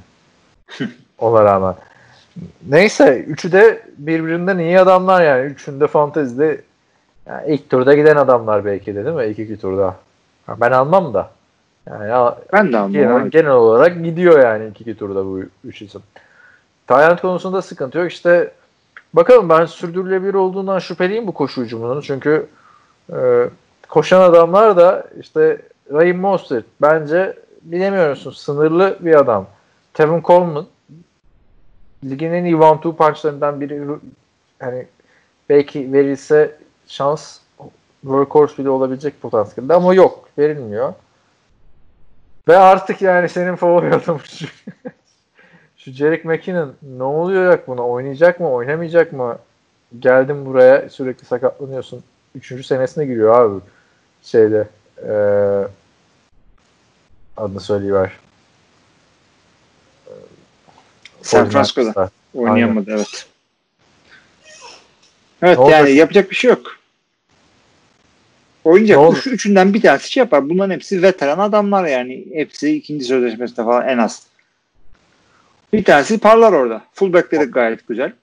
Ona 1.19 1.43
rağmen. 1.43 1.75
Neyse 2.69 3.19
üçü 3.19 3.51
de 3.51 3.81
birbirinden 3.97 4.57
iyi 4.57 4.79
adamlar 4.79 5.23
yani. 5.23 5.45
Üçünde 5.45 5.87
fantezide 5.87 6.61
yani 7.25 7.53
ilk 7.53 7.69
turda 7.69 7.93
giden 7.93 8.15
adamlar 8.15 8.65
belki 8.65 8.95
de 8.95 9.05
değil 9.05 9.15
mi? 9.15 9.25
İlk 9.25 9.39
iki 9.39 9.59
turda. 9.59 9.95
Ben 10.47 10.71
almam 10.71 11.13
da. 11.13 11.29
Yani 11.89 12.33
ben 12.53 12.73
de 12.73 12.77
almam. 12.77 12.91
Genel, 12.91 13.27
genel 13.27 13.51
olarak 13.51 14.03
gidiyor 14.03 14.39
yani 14.43 14.65
ilk 14.67 14.81
iki 14.81 14.97
turda 14.97 15.25
bu 15.25 15.39
üç 15.63 15.81
isim. 15.81 16.01
Tayland 16.87 17.19
konusunda 17.19 17.61
sıkıntı 17.61 17.97
yok. 17.97 18.11
İşte 18.11 18.51
bakalım 19.15 19.49
ben 19.49 19.65
sürdürülebilir 19.65 20.33
olduğundan 20.33 20.79
şüpheliyim 20.79 21.27
bu 21.27 21.33
koşu 21.33 21.61
hücumunun. 21.61 22.01
Çünkü 22.01 22.47
e, 23.13 23.49
koşan 23.89 24.21
adamlar 24.21 24.77
da 24.77 25.07
işte 25.19 25.61
Raheem 25.91 26.17
Mostert 26.17 26.65
bence 26.81 27.37
bilemiyorsun 27.61 28.31
sınırlı 28.31 28.97
bir 28.99 29.15
adam. 29.15 29.47
Tevin 29.93 30.21
Coleman 30.21 30.65
ligin 32.03 32.31
en 32.31 32.45
iyi 32.45 32.55
one 32.55 32.77
two 32.77 32.95
punchlarından 32.95 33.61
biri 33.61 33.81
hani 34.59 34.87
belki 35.49 35.93
verilse 35.93 36.57
şans 36.87 37.39
workhorse 38.01 38.57
bile 38.57 38.69
olabilecek 38.69 39.21
potansiyelde 39.21 39.73
ama 39.73 39.93
yok 39.93 40.29
verilmiyor. 40.37 40.93
Ve 42.47 42.57
artık 42.57 43.01
yani 43.01 43.29
senin 43.29 43.55
favori 43.55 43.95
adamın 43.95 44.21
şu, 45.85 45.91
Jerick 45.91 46.27
McKinnon 46.27 46.73
ne 46.97 47.03
oluyor 47.03 47.59
buna? 47.67 47.87
Oynayacak 47.87 48.39
mı? 48.39 48.51
Oynamayacak 48.51 49.13
mı? 49.13 49.37
Geldim 49.99 50.45
buraya 50.45 50.89
sürekli 50.89 51.25
sakatlanıyorsun. 51.25 52.03
Üçüncü 52.35 52.63
senesine 52.63 53.05
giriyor 53.05 53.39
abi. 53.39 53.61
Şeyde 54.23 54.67
ee, 55.07 55.67
adını 57.37 57.59
söyleyiver. 57.59 58.11
San 61.21 61.49
Francisco'da 61.49 62.09
oynayamadı 62.33 62.91
Aynen. 62.91 62.97
evet. 62.97 63.27
Evet 65.41 65.59
ne 65.59 65.69
yani 65.71 65.89
olur? 65.89 65.95
yapacak 65.97 66.31
bir 66.31 66.35
şey 66.35 66.49
yok. 66.49 66.77
Oynayacak. 68.63 69.17
Şu 69.17 69.29
üçünden 69.29 69.73
bir 69.73 69.81
tanesi 69.81 70.11
şey 70.11 70.21
yapar. 70.21 70.49
Bunların 70.49 70.73
hepsi 70.73 71.01
veteran 71.01 71.39
adamlar 71.39 71.85
yani. 71.85 72.25
Hepsi 72.33 72.75
ikinci 72.75 73.05
sözleşmesinde 73.05 73.65
falan 73.65 73.87
en 73.87 73.97
az. 73.97 74.27
Bir 75.77 75.83
tanesi 75.83 76.17
parlar 76.17 76.53
orada. 76.53 76.81
Fullback'leri 76.93 77.43
gayet 77.43 77.87
güzel. 77.87 78.13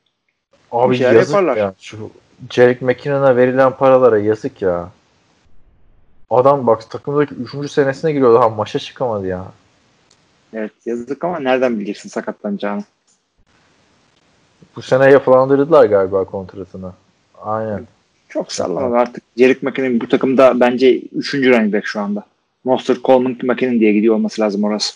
Abi 0.73 1.03
yazık 1.03 1.29
yaparlar. 1.35 1.57
ya. 1.57 1.74
Şu 1.81 2.11
Jerick 2.51 2.85
McKinnon'a 2.87 3.37
verilen 3.37 3.73
paralara 3.77 4.19
yazık 4.19 4.62
ya. 4.62 4.89
Adam 6.31 6.66
bak 6.66 6.91
takımdaki 6.91 7.35
3. 7.35 7.70
senesine 7.70 8.12
giriyor 8.12 8.35
daha 8.35 8.49
maça 8.49 8.79
çıkamadı 8.79 9.27
ya. 9.27 9.45
Evet 10.53 10.73
yazık 10.87 11.24
ama 11.24 11.39
nereden 11.41 11.77
bileceksin 11.77 12.09
sakatlanacağını? 12.09 12.85
Bu 14.77 14.83
sene 14.83 15.11
yapılandırdılar 15.11 15.85
galiba 15.85 16.24
kontratını. 16.24 16.93
Aynen. 17.43 17.87
Çok 18.29 18.53
sallamadı 18.53 18.97
artık. 18.97 19.23
Jerick 19.37 19.66
McKinnon 19.66 20.01
bu 20.01 20.09
takımda 20.09 20.61
bence 20.61 21.01
3. 21.01 21.35
running 21.35 21.74
back 21.74 21.87
şu 21.87 22.01
anda. 22.01 22.24
Monster 22.65 22.97
Coleman 23.05 23.37
McKinnon 23.43 23.81
diye 23.81 23.93
gidiyor 23.93 24.15
olması 24.15 24.43
lazım 24.43 24.65
orası. 24.65 24.95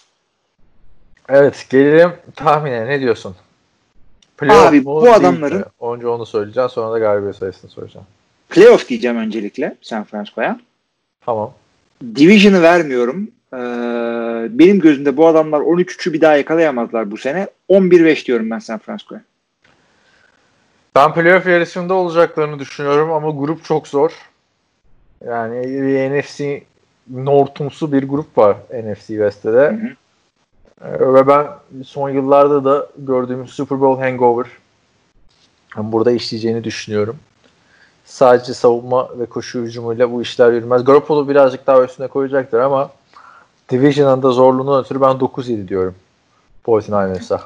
Evet 1.28 1.66
gelelim 1.70 2.12
tahmine 2.36 2.86
ne 2.86 3.00
diyorsun? 3.00 3.36
Playoff 4.36 4.68
Abi, 4.68 4.84
bu 4.84 5.12
adamların-? 5.12 5.64
Önce 5.94 6.06
onu 6.06 6.26
söyleyeceğim 6.26 6.68
sonra 6.68 6.92
da 6.92 6.98
galibiyet 6.98 7.36
sayısını 7.36 7.70
soracağım. 7.70 8.06
Playoff 8.48 8.88
diyeceğim 8.88 9.16
öncelikle 9.16 9.76
San 9.82 10.04
Francisco'ya. 10.04 10.60
Tamam. 11.26 11.52
Division'ı 12.16 12.62
vermiyorum. 12.62 13.30
Ee, 13.52 13.58
benim 14.58 14.80
gözümde 14.80 15.16
bu 15.16 15.26
adamlar 15.26 15.60
13-3'ü 15.60 16.12
bir 16.12 16.20
daha 16.20 16.36
yakalayamazlar 16.36 17.10
bu 17.10 17.16
sene. 17.16 17.48
11-5 17.68 18.26
diyorum 18.26 18.50
ben 18.50 18.58
San 18.58 18.78
Francisco'ya. 18.78 19.22
Ben 20.94 21.14
playoff 21.14 21.46
yarışında 21.46 21.94
olacaklarını 21.94 22.58
düşünüyorum 22.58 23.12
ama 23.12 23.30
grup 23.30 23.64
çok 23.64 23.88
zor. 23.88 24.12
Yani 25.26 26.20
NFC 26.20 26.62
North'umsu 27.10 27.92
bir 27.92 28.08
grup 28.08 28.38
var 28.38 28.56
NFC 28.72 29.06
West'te 29.06 29.52
de. 29.52 29.58
Hı 29.58 29.74
hı. 29.74 29.90
Ee, 30.84 31.14
Ve 31.14 31.26
ben 31.26 31.46
son 31.84 32.10
yıllarda 32.10 32.64
da 32.64 32.86
gördüğümüz 32.98 33.50
Super 33.50 33.80
Bowl 33.80 34.02
hangover 34.02 34.46
yani 35.76 35.92
burada 35.92 36.10
işleyeceğini 36.10 36.64
düşünüyorum. 36.64 37.16
Sadece 38.04 38.54
savunma 38.54 39.18
ve 39.18 39.26
koşu 39.26 39.62
hücumuyla 39.62 40.12
bu 40.12 40.22
işler 40.22 40.52
yürümez. 40.52 40.84
Garoppolo 40.84 41.28
birazcık 41.28 41.66
daha 41.66 41.84
üstüne 41.84 42.06
koyacaktır 42.06 42.58
ama 42.58 42.90
Division'ın 43.70 44.22
da 44.22 44.30
zorluğundan 44.30 44.84
ötürü 44.84 45.00
ben 45.00 45.16
9-7 45.16 45.68
diyorum. 45.68 45.94
49ers'a. 46.66 47.40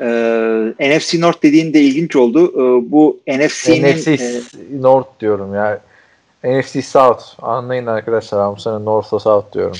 Ee, 0.00 0.96
NFC 0.98 1.20
North 1.20 1.42
dediğin 1.42 1.74
de 1.74 1.80
ilginç 1.80 2.16
oldu. 2.16 2.52
Ee, 2.52 2.90
bu 2.92 3.20
NFC'nin 3.28 3.96
NFC 3.96 4.12
e, 4.12 4.42
North 4.82 5.20
diyorum 5.20 5.54
ya. 5.54 5.80
NFC 6.44 6.82
South. 6.82 7.22
Anlayın 7.42 7.86
arkadaşlar. 7.86 8.46
Ben 8.46 8.56
bu 8.56 8.60
sene 8.60 8.84
North'a 8.84 9.18
South 9.18 9.52
diyorum. 9.52 9.76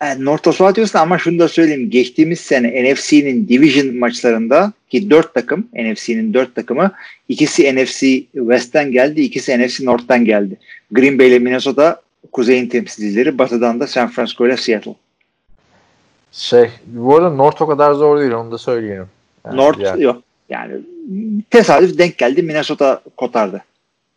E, 0.00 0.24
North 0.24 0.52
South 0.52 0.74
diyorsun 0.74 0.98
ama 0.98 1.18
şunu 1.18 1.38
da 1.38 1.48
söyleyeyim. 1.48 1.90
Geçtiğimiz 1.90 2.40
sene 2.40 2.92
NFC'nin 2.92 3.48
Division 3.48 3.96
maçlarında 3.96 4.72
ki 4.90 5.10
4 5.10 5.34
takım 5.34 5.68
NFC'nin 5.74 6.34
4 6.34 6.54
takımı 6.54 6.92
ikisi 7.28 7.74
NFC 7.76 8.22
West'ten 8.32 8.92
geldi, 8.92 9.20
ikisi 9.20 9.66
NFC 9.66 9.84
North'tan 9.84 10.24
geldi. 10.24 10.56
Green 10.90 11.18
Bay 11.18 11.28
ile 11.28 11.38
Minnesota 11.38 12.00
kuzeyin 12.32 12.68
temsilcileri, 12.68 13.38
batıdan 13.38 13.80
da 13.80 13.86
San 13.86 14.08
Francisco 14.08 14.46
ile 14.46 14.56
Seattle. 14.56 14.94
Şey, 16.32 16.70
bu 16.86 17.16
arada 17.16 17.30
North 17.30 17.62
o 17.62 17.66
kadar 17.66 17.92
zor 17.92 18.20
değil 18.20 18.32
onu 18.32 18.52
da 18.52 18.58
söyleyelim. 18.58 19.06
Yani 19.46 19.56
North 19.56 19.78
diğer- 19.78 19.96
yok. 19.96 20.22
Yani 20.48 20.72
tesadüf 21.50 21.98
denk 21.98 22.18
geldi 22.18 22.42
Minnesota 22.42 23.00
kotardı. 23.16 23.62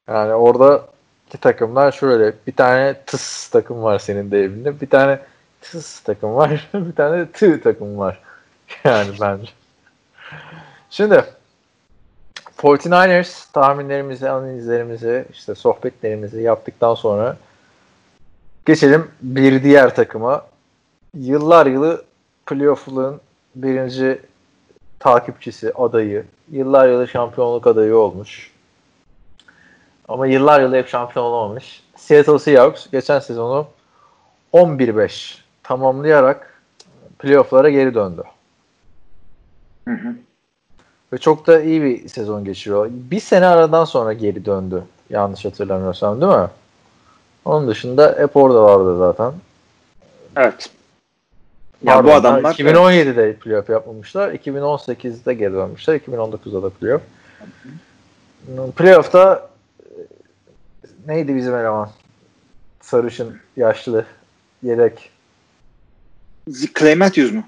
Yani 0.07 0.33
orada 0.33 0.87
iki 1.27 1.37
takımlar 1.37 1.91
şöyle. 1.91 2.33
Bir 2.47 2.51
tane 2.51 2.95
tıs 3.05 3.47
takım 3.47 3.83
var 3.83 3.99
senin 3.99 4.31
de 4.31 4.39
evinde. 4.43 4.81
Bir 4.81 4.87
tane 4.87 5.19
tıs 5.61 5.99
takım 5.99 6.35
var. 6.35 6.69
bir 6.73 6.95
tane 6.95 7.17
de 7.17 7.31
tı 7.31 7.61
takım 7.61 7.97
var. 7.97 8.19
Yani 8.83 9.09
bence. 9.21 9.51
Şimdi 10.89 11.25
49ers 12.57 13.51
tahminlerimizi, 13.53 14.29
analizlerimizi, 14.29 15.25
işte 15.31 15.55
sohbetlerimizi 15.55 16.41
yaptıktan 16.41 16.95
sonra 16.95 17.37
geçelim 18.65 19.11
bir 19.21 19.63
diğer 19.63 19.95
takıma. 19.95 20.45
Yıllar 21.13 21.65
yılı 21.65 22.05
playoff'un 22.45 23.21
birinci 23.55 24.21
takipçisi, 24.99 25.73
adayı, 25.73 26.25
yıllar 26.51 26.87
yılı 26.87 27.07
şampiyonluk 27.07 27.67
adayı 27.67 27.97
olmuş. 27.97 28.51
Ama 30.07 30.27
yıllar 30.27 30.61
yılı 30.61 30.75
hep 30.75 30.87
şampiyon 30.87 31.25
olamamış. 31.25 31.83
Seattle 31.95 32.39
Seahawks 32.39 32.89
geçen 32.91 33.19
sezonu 33.19 33.67
11-5 34.53 35.37
tamamlayarak 35.71 36.59
playoff'lara 37.19 37.69
geri 37.69 37.93
döndü. 37.93 38.23
Hı 39.87 39.93
hı. 39.93 40.15
Ve 41.13 41.17
çok 41.17 41.47
da 41.47 41.61
iyi 41.61 41.81
bir 41.81 42.09
sezon 42.09 42.45
geçiriyor. 42.45 42.89
Bir 42.91 43.19
sene 43.19 43.45
aradan 43.45 43.85
sonra 43.85 44.13
geri 44.13 44.45
döndü. 44.45 44.83
Yanlış 45.09 45.45
hatırlamıyorsam 45.45 46.21
değil 46.21 46.33
mi? 46.33 46.47
Onun 47.45 47.67
dışında 47.67 48.15
hep 48.19 48.37
orada 48.37 48.63
vardı 48.63 48.97
zaten. 48.97 49.33
Evet. 50.35 50.69
Ya 51.83 52.03
bu 52.03 52.13
adamlar 52.13 52.53
2017'de 52.53 53.33
playoff 53.33 53.69
yapmamışlar. 53.69 54.33
2018'de 54.33 55.33
geri 55.33 55.53
dönmüşler. 55.53 55.95
2019'da 55.95 56.63
da 56.63 56.69
playoff. 56.69 57.01
Playoff'ta 58.75 59.49
e, 59.79 59.93
neydi 61.07 61.35
bizim 61.35 61.55
eleman? 61.55 61.89
Sarışın, 62.81 63.37
yaşlı, 63.57 64.05
yedek. 64.63 65.11
Clay 66.79 66.95
Matthews 66.95 67.31
mu? 67.33 67.43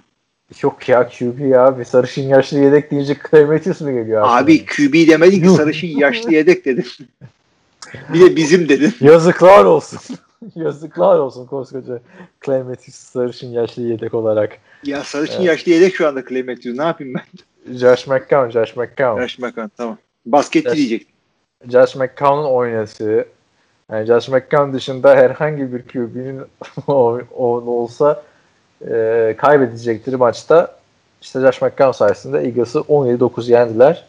Yok 0.61 0.89
ya 0.89 1.09
QB 1.09 1.39
ya. 1.39 1.79
Bir 1.79 1.83
sarışın 1.85 2.21
yaşlı 2.21 2.59
yedek 2.59 2.91
deyince 2.91 3.17
Clay 3.31 3.45
Matthews 3.45 3.81
mu 3.81 3.93
geliyor? 3.93 4.21
Abi 4.25 4.65
QB 4.65 4.93
demedin 4.93 5.43
ki 5.43 5.49
sarışın 5.49 5.87
yaşlı 5.87 6.33
yedek 6.33 6.65
dedin. 6.65 6.85
bir 8.13 8.21
de 8.21 8.35
bizim 8.35 8.69
dedin. 8.69 8.93
Yazıklar 9.01 9.65
olsun. 9.65 9.99
Yazıklar 10.55 11.19
olsun 11.19 11.45
koskoca 11.45 11.99
Clay 12.45 12.63
Matthews 12.63 12.95
sarışın 12.95 13.47
yaşlı 13.47 13.81
yedek 13.83 14.13
olarak. 14.13 14.57
Ya 14.83 15.03
sarışın 15.03 15.35
Evet. 15.35 15.45
yaşlı 15.45 15.71
yedek 15.71 15.95
şu 15.95 16.07
anda 16.07 16.25
Clay 16.25 16.43
Matthews. 16.43 16.79
Ne 16.79 16.83
yapayım 16.83 17.13
ben? 17.13 17.23
Josh 17.77 18.07
McCown, 18.07 18.49
Josh 18.49 18.75
McCown. 18.75 19.21
Josh 19.21 19.39
McCown 19.39 19.69
tamam. 19.77 19.97
Basketçi 20.25 20.69
Josh- 20.69 20.75
diyecektim. 20.75 21.15
Josh 21.71 21.95
McCown'un 21.95 22.45
oynadığı 22.45 23.25
yani 23.91 24.05
Josh 24.05 24.29
McCown 24.29 24.73
dışında 24.73 25.15
herhangi 25.15 25.73
bir 25.73 25.81
QB'nin 25.81 26.41
olsa 26.87 28.23
e, 28.91 29.35
kaybedecektir 29.37 30.13
maçta. 30.13 30.75
İşte 31.21 31.39
Josh 31.39 31.61
McCown 31.61 31.91
sayesinde 31.91 32.39
Eagles'ı 32.39 32.79
17-9 32.79 33.51
yendiler. 33.51 34.05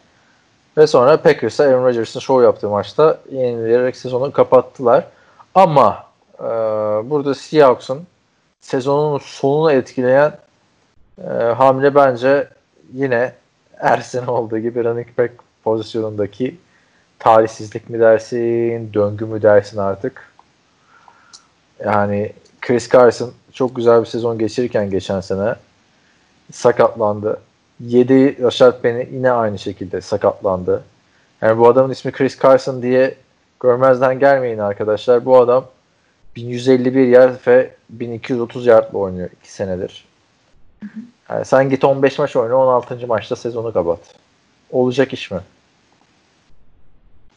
Ve 0.77 0.87
sonra 0.87 1.21
Packers'a 1.21 1.63
Aaron 1.63 1.85
Rodgers'ın 1.85 2.19
show 2.19 2.45
yaptığı 2.45 2.69
maçta 2.69 3.17
yenilerek 3.31 3.95
sezonu 3.95 4.31
kapattılar. 4.31 5.07
Ama 5.55 6.05
e, 6.39 6.43
burada 7.09 7.35
Seahawks'ın 7.35 8.07
sezonun 8.61 9.17
sonunu 9.17 9.71
etkileyen 9.71 10.37
e, 11.23 11.33
hamle 11.33 11.95
bence 11.95 12.47
yine 12.93 13.33
her 13.77 13.97
sene 13.97 14.31
olduğu 14.31 14.57
gibi 14.57 14.83
running 14.83 15.17
back 15.17 15.33
pozisyonundaki 15.63 16.55
talihsizlik 17.19 17.89
mi 17.89 17.99
dersin, 17.99 18.93
döngü 18.93 19.25
mü 19.25 19.41
dersin 19.41 19.77
artık. 19.77 20.31
Yani 21.85 22.33
Chris 22.61 22.89
Carson 22.89 23.31
çok 23.55 23.75
güzel 23.75 24.01
bir 24.01 24.05
sezon 24.05 24.37
geçirirken 24.37 24.89
geçen 24.89 25.21
sene 25.21 25.55
sakatlandı. 26.51 27.39
7 27.79 28.43
Rashad 28.43 28.81
Penny 28.81 29.07
yine 29.11 29.31
aynı 29.31 29.59
şekilde 29.59 30.01
sakatlandı. 30.01 30.83
Yani 31.41 31.59
bu 31.59 31.67
adamın 31.67 31.91
ismi 31.91 32.11
Chris 32.11 32.41
Carson 32.41 32.81
diye 32.81 33.15
görmezden 33.59 34.19
gelmeyin 34.19 34.57
arkadaşlar. 34.57 35.25
Bu 35.25 35.37
adam 35.37 35.65
1151 36.35 37.07
yard 37.07 37.47
ve 37.47 37.71
1230 37.89 38.65
yardla 38.65 38.99
oynuyor 38.99 39.29
2 39.41 39.53
senedir. 39.53 40.05
Yani 41.29 41.45
sen 41.45 41.69
git 41.69 41.83
15 41.83 42.19
maç 42.19 42.35
oyna 42.35 42.55
16. 42.55 43.07
maçta 43.07 43.35
sezonu 43.35 43.73
kapat. 43.73 43.99
Olacak 44.71 45.13
iş 45.13 45.31
mi? 45.31 45.39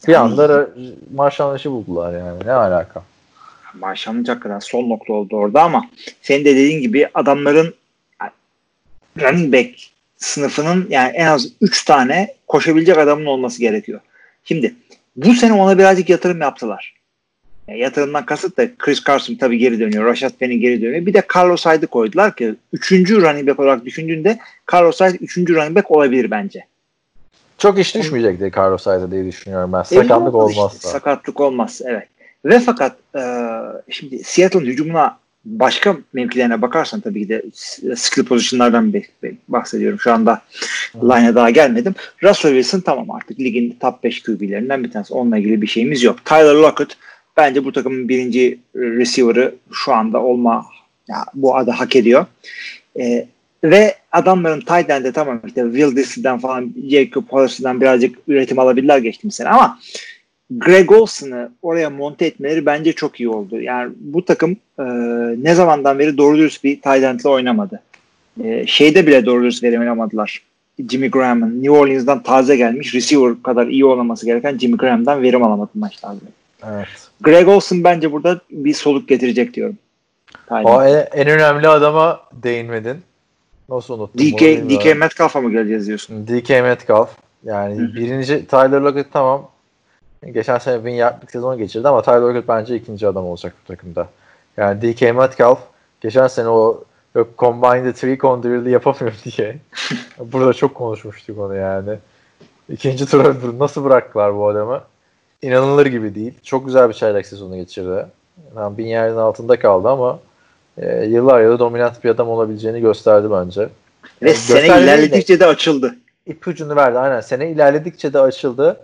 Bir 0.07 0.13
anda 0.13 0.69
Lynch'i 1.17 1.71
buldular 1.71 2.13
yani. 2.13 2.45
Ne 2.45 2.51
alaka? 2.51 3.03
Marşanlık 3.73 4.27
hakikaten 4.29 4.59
son 4.59 4.89
nokta 4.89 5.13
oldu 5.13 5.35
orada 5.35 5.63
ama 5.63 5.89
senin 6.21 6.45
de 6.45 6.55
dediğin 6.55 6.81
gibi 6.81 7.07
adamların 7.13 7.75
running 9.21 9.53
back 9.53 9.69
sınıfının 10.17 10.87
yani 10.89 11.11
en 11.15 11.25
az 11.25 11.47
3 11.61 11.85
tane 11.85 12.33
koşabilecek 12.47 12.97
adamın 12.97 13.25
olması 13.25 13.59
gerekiyor. 13.59 13.99
Şimdi 14.43 14.75
bu 15.15 15.33
sene 15.33 15.53
ona 15.53 15.77
birazcık 15.77 16.09
yatırım 16.09 16.41
yaptılar. 16.41 16.99
Yani 17.67 17.79
yatırımdan 17.79 18.25
kasıt 18.25 18.57
da 18.57 18.75
Chris 18.77 19.03
Carson 19.03 19.35
tabii 19.35 19.57
geri 19.57 19.79
dönüyor. 19.79 20.05
Rashad 20.05 20.31
Penny 20.31 20.57
geri 20.57 20.81
dönüyor. 20.81 21.05
Bir 21.05 21.13
de 21.13 21.23
Carlos 21.35 21.65
Hyde'ı 21.65 21.87
koydular 21.87 22.35
ki 22.35 22.55
3. 22.73 22.91
running 22.91 23.47
back 23.47 23.59
olarak 23.59 23.85
düşündüğünde 23.85 24.39
Carlos 24.73 25.01
Hyde 25.01 25.17
3. 25.17 25.37
running 25.37 25.75
back 25.75 25.91
olabilir 25.91 26.31
bence. 26.31 26.65
Çok 27.57 27.79
iş 27.79 27.95
düşmeyecek 27.95 28.39
diye 28.39 28.51
Carlos 28.57 28.85
Hyde'a 28.85 29.11
diye 29.11 29.25
düşünüyorum 29.25 29.73
ben. 29.73 29.83
Belli 29.91 30.07
Sakatlık 30.07 30.35
olmaz 30.35 30.49
işte. 30.49 30.61
olmazsa. 30.61 30.89
Sakatlık 30.89 31.39
olmaz 31.39 31.81
evet. 31.85 32.07
Ve 32.45 32.59
fakat 32.59 32.95
e, 33.15 33.21
şimdi 33.89 34.23
Seattle'ın 34.23 34.65
hücumuna 34.65 35.17
başka 35.45 35.97
mevkilerine 36.13 36.61
bakarsan 36.61 36.99
tabii 36.99 37.21
ki 37.21 37.29
de 37.29 37.43
skill 37.95 38.25
pozisyonlardan 38.25 38.93
bahsediyorum. 39.47 39.99
Şu 39.99 40.13
anda 40.13 40.41
line'a 40.95 41.35
daha 41.35 41.49
gelmedim. 41.49 41.95
Russell 42.23 42.51
Wilson 42.51 42.79
tamam 42.79 43.11
artık 43.11 43.39
ligin 43.39 43.77
top 43.79 44.03
5 44.03 44.23
QB'lerinden 44.23 44.83
bir 44.83 44.91
tanesi. 44.91 45.13
Onunla 45.13 45.37
ilgili 45.37 45.61
bir 45.61 45.67
şeyimiz 45.67 46.03
yok. 46.03 46.25
Tyler 46.25 46.55
Lockett 46.55 46.97
bence 47.37 47.65
bu 47.65 47.71
takımın 47.71 48.09
birinci 48.09 48.59
receiver'ı 48.75 49.55
şu 49.73 49.93
anda 49.93 50.21
olma 50.21 50.65
ya, 51.07 51.25
bu 51.33 51.57
adı 51.57 51.71
hak 51.71 51.95
ediyor. 51.95 52.25
E, 52.99 53.27
ve 53.63 53.95
adamların 54.11 54.59
tight 54.59 54.89
end'e 54.89 55.11
tamam 55.11 55.41
işte 55.45 55.63
Will 55.63 55.95
Dissly'den 55.95 56.39
falan 56.39 56.73
Jacob 56.89 57.23
Hollis'den 57.29 57.81
birazcık 57.81 58.17
üretim 58.27 58.59
alabilirler 58.59 58.97
geçtiğimiz 58.97 59.35
sene 59.35 59.49
ama 59.49 59.79
Greg 60.51 60.91
Olson'ı 60.91 61.51
oraya 61.61 61.89
monte 61.89 62.25
etmeleri 62.25 62.65
bence 62.65 62.93
çok 62.93 63.19
iyi 63.19 63.29
oldu. 63.29 63.61
Yani 63.61 63.93
bu 63.99 64.25
takım 64.25 64.51
e, 64.79 64.83
ne 65.43 65.55
zamandan 65.55 65.99
beri 65.99 66.17
doğru 66.17 66.37
dürüst 66.37 66.63
bir 66.63 66.81
tight 66.81 67.03
end'le 67.03 67.25
oynamadı. 67.25 67.81
E, 68.43 68.67
şeyde 68.67 69.07
bile 69.07 69.25
doğru 69.25 69.41
dürüst 69.41 69.63
verim 69.63 69.81
alamadılar. 69.81 70.43
Jimmy 70.89 71.11
Graham'ın 71.11 71.63
New 71.63 71.71
Orleans'dan 71.71 72.23
taze 72.23 72.55
gelmiş 72.55 72.95
receiver 72.95 73.33
kadar 73.43 73.67
iyi 73.67 73.85
olması 73.85 74.25
gereken 74.25 74.57
Jimmy 74.57 74.77
Graham'dan 74.77 75.21
verim 75.21 75.43
alamadı 75.43 75.71
maçlarda. 75.73 76.19
Evet. 76.67 76.87
Greg 77.21 77.47
Olson 77.47 77.83
bence 77.83 78.11
burada 78.11 78.41
bir 78.51 78.73
soluk 78.73 79.07
getirecek 79.07 79.53
diyorum. 79.53 79.77
O 80.51 80.83
en, 80.83 81.07
en 81.13 81.27
önemli 81.27 81.67
adama 81.67 82.19
değinmedin. 82.43 82.97
Nasıl 83.69 83.99
unuttun? 83.99 84.19
DK, 84.19 84.39
DK 84.69 84.97
Metcalf'a 84.97 85.41
mı 85.41 85.51
geleceğiz 85.51 85.87
diyorsun? 85.87 86.27
DK 86.27 86.49
Metcalf. 86.49 87.09
Yani 87.43 87.75
Hı. 87.75 87.95
birinci 87.95 88.45
Tyler 88.47 88.81
Lockett 88.81 89.13
tamam. 89.13 89.49
Geçen 90.25 90.57
sene 90.57 90.75
win 90.75 90.91
yardlık 90.91 91.31
sezonu 91.31 91.57
geçirdi 91.57 91.87
ama 91.87 92.01
Tyler 92.01 92.21
Lockett 92.21 92.47
bence 92.47 92.75
ikinci 92.75 93.07
adam 93.07 93.25
olacak 93.25 93.53
bu 93.63 93.67
takımda. 93.67 94.07
Yani 94.57 94.81
DK 94.81 95.01
Metcalf 95.01 95.59
geçen 96.01 96.27
sene 96.27 96.47
o 96.47 96.83
yok 97.15 97.27
Combine'de 97.37 97.93
three 97.93 98.17
con 98.17 98.43
drill'i 98.43 98.71
yapamıyor 98.71 99.13
diye. 99.37 99.57
Burada 100.19 100.53
çok 100.53 100.75
konuşmuştuk 100.75 101.39
onu 101.39 101.55
yani. 101.55 101.97
İkinci 102.69 103.05
tura 103.05 103.35
nasıl 103.59 103.83
bıraktılar 103.83 104.35
bu 104.35 104.47
adamı? 104.47 104.81
İnanılır 105.41 105.85
gibi 105.85 106.15
değil. 106.15 106.33
Çok 106.43 106.65
güzel 106.65 106.89
bir 106.89 106.93
çaylak 106.93 107.25
sezonu 107.25 107.55
geçirdi. 107.55 108.05
Yani 108.55 108.77
bin 108.77 108.85
yerin 108.85 109.15
altında 109.15 109.59
kaldı 109.59 109.89
ama 109.89 110.19
e, 110.77 111.05
yıllar 111.05 111.41
yılı 111.41 111.59
dominant 111.59 112.03
bir 112.03 112.09
adam 112.09 112.29
olabileceğini 112.29 112.81
gösterdi 112.81 113.27
bence. 113.31 113.69
Ve 114.21 114.29
yani 114.29 114.37
sene 114.37 114.65
ilerledikçe 114.65 115.35
de, 115.35 115.39
de 115.39 115.45
açıldı. 115.45 115.95
İpucunu 116.25 116.75
verdi 116.75 116.99
aynen. 116.99 117.21
Sene 117.21 117.49
ilerledikçe 117.49 118.13
de 118.13 118.19
açıldı. 118.19 118.81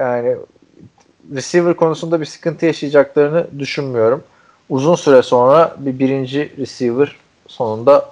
Yani 0.00 0.36
receiver 1.34 1.76
konusunda 1.76 2.20
bir 2.20 2.26
sıkıntı 2.26 2.66
yaşayacaklarını 2.66 3.46
düşünmüyorum. 3.58 4.24
Uzun 4.68 4.94
süre 4.94 5.22
sonra 5.22 5.76
bir 5.78 5.98
birinci 5.98 6.52
receiver 6.58 7.16
sonunda 7.48 8.10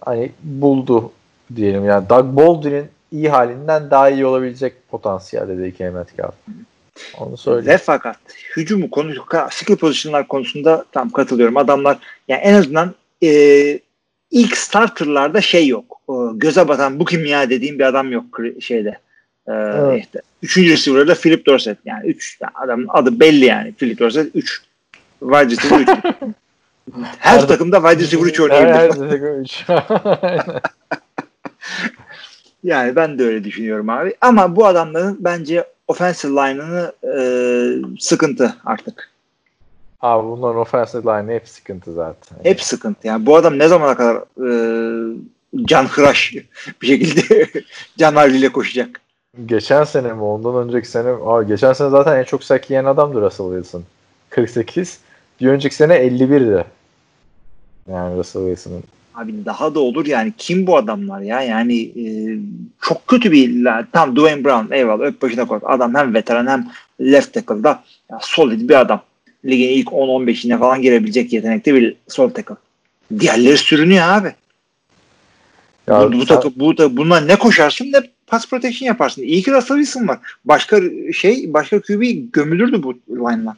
hani 0.00 0.32
buldu 0.42 1.12
diyelim. 1.56 1.84
Yani 1.84 2.08
Doug 2.08 2.36
Baldwin'in 2.36 2.86
iyi 3.12 3.28
halinden 3.28 3.90
daha 3.90 4.10
iyi 4.10 4.26
olabilecek 4.26 4.88
potansiyelde 4.90 5.72
DK 5.72 5.80
Metcalf. 5.80 6.34
Onu 7.18 7.36
söyleyeyim. 7.36 7.66
Ve 7.66 7.78
fakat 7.78 8.16
hücumu 8.56 8.90
konu, 8.90 9.12
skill 9.50 9.76
pozisyonlar 9.76 10.28
konusunda 10.28 10.84
tam 10.92 11.10
katılıyorum. 11.10 11.56
Adamlar 11.56 11.98
yani 12.28 12.40
en 12.40 12.54
azından 12.54 12.94
e, 13.22 13.30
ilk 14.30 14.56
starterlarda 14.56 15.40
şey 15.40 15.66
yok. 15.66 16.00
E, 16.10 16.12
göze 16.34 16.68
batan 16.68 17.00
bu 17.00 17.04
kim 17.04 17.24
ya 17.24 17.50
dediğim 17.50 17.78
bir 17.78 17.84
adam 17.84 18.12
yok 18.12 18.24
şeyde. 18.60 18.98
E, 19.48 19.52
evet. 19.52 20.04
işte, 20.04 20.22
üçüncü 20.42 20.70
receiver'da 20.70 21.14
Philip 21.14 21.46
Dorsett. 21.46 21.78
Yani 21.84 22.06
üç 22.06 22.38
adamın 22.54 22.86
adı 22.88 23.20
belli 23.20 23.44
yani. 23.44 23.72
Philip 23.72 23.98
Dorsett 23.98 24.36
üç. 24.36 24.62
Wide 25.20 25.50
receiver 25.50 25.80
üç. 25.80 25.88
Her 27.18 27.48
takımda 27.48 27.76
wide 27.76 28.02
receiver 28.02 28.26
3 28.26 28.40
oynayabilir. 28.40 29.66
yani 32.64 32.96
ben 32.96 33.18
de 33.18 33.24
öyle 33.24 33.44
düşünüyorum 33.44 33.90
abi. 33.90 34.14
Ama 34.20 34.56
bu 34.56 34.66
adamların 34.66 35.16
bence 35.20 35.64
offensive 35.88 36.32
line'ını 36.32 36.92
e, 37.02 37.20
sıkıntı 38.00 38.54
artık. 38.64 39.10
Abi 40.00 40.28
bunların 40.28 40.60
offensive 40.60 41.02
line 41.02 41.34
hep 41.34 41.48
sıkıntı 41.48 41.92
zaten. 41.92 42.38
Hep 42.42 42.62
sıkıntı. 42.62 43.06
Yani 43.06 43.26
bu 43.26 43.36
adam 43.36 43.58
ne 43.58 43.68
zamana 43.68 43.96
kadar 43.96 44.16
e, 44.16 44.50
can 45.64 45.84
hıraş 45.84 46.34
bir 46.82 46.86
şekilde 46.86 47.50
can 47.98 48.14
havliyle 48.14 48.48
koşacak. 48.48 49.00
Geçen 49.46 49.84
sene 49.84 50.12
mi? 50.12 50.22
Ondan 50.22 50.68
önceki 50.68 50.88
sene 50.88 51.08
abi 51.08 51.46
geçen 51.46 51.72
sene 51.72 51.90
zaten 51.90 52.18
en 52.18 52.24
çok 52.24 52.44
sack 52.44 52.70
yiyen 52.70 52.84
adamdı 52.84 53.20
Russell 53.20 53.46
Wilson. 53.46 53.84
48. 54.30 54.98
Bir 55.40 55.46
önceki 55.46 55.74
sene 55.74 55.94
51'di. 55.94 56.64
Yani 57.90 58.16
Russell 58.16 58.42
Wilson'ın. 58.42 58.82
Abi 59.14 59.44
daha 59.44 59.74
da 59.74 59.80
olur 59.80 60.06
yani. 60.06 60.32
Kim 60.38 60.66
bu 60.66 60.76
adamlar 60.76 61.20
ya? 61.20 61.42
Yani 61.42 61.80
e, 61.82 62.04
çok 62.82 63.06
kötü 63.06 63.32
bir 63.32 63.66
tam 63.92 64.16
Dwayne 64.16 64.44
Brown 64.44 64.72
eyvallah 64.74 65.04
öp 65.04 65.22
başına 65.22 65.44
koy. 65.44 65.60
Adam 65.62 65.94
hem 65.94 66.14
veteran 66.14 66.46
hem 66.46 66.68
left 67.00 67.32
tackle'da. 67.32 67.82
Ya, 68.10 68.18
solid 68.22 68.68
bir 68.68 68.80
adam. 68.80 69.00
Ligin 69.44 69.68
ilk 69.68 69.88
10-15'ine 69.88 70.58
falan 70.58 70.82
girebilecek 70.82 71.32
yetenekte 71.32 71.74
bir 71.74 71.96
sol 72.08 72.30
tackle. 72.30 72.54
Diğerleri 73.18 73.58
sürünüyor 73.58 74.08
abi. 74.08 74.34
Ya, 75.86 76.12
bu, 76.12 76.12
bu, 76.12 76.24
takı, 76.24 76.60
bu, 76.60 76.96
bunlar 76.96 77.28
ne 77.28 77.36
koşarsın? 77.36 77.92
Ne 77.92 78.00
pass 78.28 78.50
protection 78.50 78.86
yaparsın. 78.86 79.22
İyi 79.22 79.42
ki 79.42 79.52
Russell 79.52 79.76
Wilson 79.76 80.08
var. 80.08 80.18
Başka 80.44 80.80
şey, 81.12 81.54
başka 81.54 81.80
QB 81.80 82.02
gömülürdü 82.32 82.82
bu 82.82 82.94
line'la. 83.08 83.56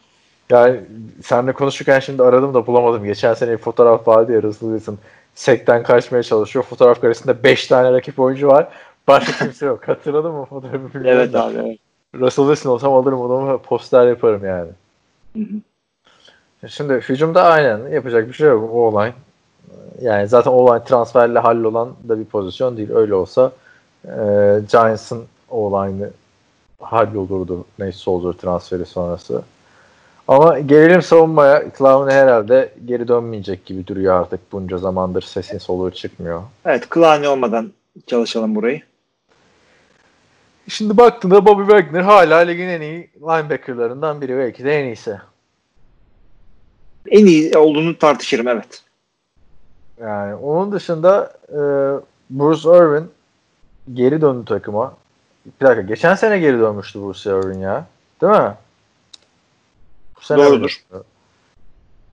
Yani 0.50 0.80
seninle 1.24 1.52
konuşurken 1.52 2.00
şimdi 2.00 2.22
aradım 2.22 2.54
da 2.54 2.66
bulamadım. 2.66 3.04
Geçen 3.04 3.34
sene 3.34 3.52
bir 3.52 3.56
fotoğraf 3.56 4.08
vardı 4.08 4.32
ya 4.32 4.42
Russell 4.42 4.68
Wilson 4.68 4.98
sekten 5.34 5.82
kaçmaya 5.82 6.22
çalışıyor. 6.22 6.64
Fotoğraf 6.64 7.00
karesinde 7.00 7.44
5 7.44 7.66
tane 7.66 7.92
rakip 7.92 8.18
oyuncu 8.18 8.48
var. 8.48 8.68
Başka 9.08 9.44
kimse 9.44 9.66
yok. 9.66 9.88
Hatırladın 9.88 10.32
mı 10.32 10.44
fotoğrafı? 10.44 10.88
Evet 11.04 11.34
abi. 11.34 11.56
Evet. 11.58 11.78
Russell 12.14 12.44
Wilson 12.44 12.70
olsam 12.70 12.92
alırım 12.92 13.20
onu 13.20 13.60
poster 13.62 14.06
yaparım 14.06 14.44
yani. 14.44 14.68
Hı 15.36 15.42
hı. 15.42 16.68
Şimdi 16.68 16.94
hücumda 16.94 17.42
aynen 17.42 17.88
yapacak 17.88 18.28
bir 18.28 18.32
şey 18.32 18.48
yok. 18.48 18.70
O 18.74 18.76
olay. 18.76 19.12
Yani 20.02 20.28
zaten 20.28 20.50
o 20.50 20.84
transferle 20.84 21.38
hallolan 21.38 21.94
da 22.08 22.18
bir 22.18 22.24
pozisyon 22.24 22.76
değil. 22.76 22.90
Öyle 22.90 23.14
olsa 23.14 23.52
e, 24.04 24.14
Giants'ın 24.72 25.24
olayını 25.48 26.10
hallolurdu. 26.80 27.64
Nate 27.78 27.92
Soldier 27.92 28.32
transferi 28.32 28.86
sonrası. 28.86 29.42
Ama 30.28 30.58
gelelim 30.58 31.02
savunmaya. 31.02 31.64
Clowney 31.78 32.14
herhalde 32.14 32.72
geri 32.84 33.08
dönmeyecek 33.08 33.66
gibi 33.66 33.86
duruyor 33.86 34.20
artık. 34.20 34.52
Bunca 34.52 34.78
zamandır 34.78 35.22
sesin 35.22 35.58
soluğu 35.58 35.90
çıkmıyor. 35.90 36.42
Evet 36.64 36.88
Clowney 36.94 37.28
olmadan 37.28 37.72
çalışalım 38.06 38.54
burayı. 38.54 38.82
Şimdi 40.68 40.96
baktığında 40.96 41.46
Bobby 41.46 41.62
Wagner 41.62 42.00
hala 42.00 42.38
ligin 42.38 42.68
en 42.68 42.80
iyi 42.80 43.10
linebackerlarından 43.20 44.20
biri. 44.20 44.38
Belki 44.38 44.64
de 44.64 44.80
en 44.80 44.84
iyisi. 44.84 45.18
En 47.06 47.26
iyi 47.26 47.58
olduğunu 47.58 47.98
tartışırım 47.98 48.48
evet. 48.48 48.82
Yani 50.00 50.34
onun 50.34 50.72
dışında 50.72 51.32
e, 51.48 51.60
Bruce 52.30 52.68
Irvin 52.68 53.10
geri 53.94 54.20
döndü 54.20 54.44
takıma. 54.44 54.96
Bir 55.60 55.66
dakika 55.66 55.82
geçen 55.82 56.14
sene 56.14 56.38
geri 56.38 56.58
dönmüştü 56.58 57.00
Bruce 57.00 57.30
Irvin 57.30 57.58
ya. 57.58 57.86
Değil 58.22 58.32
mi? 58.32 58.54
Bu 60.16 60.24
sene 60.24 60.38
Doğrudur. 60.38 60.84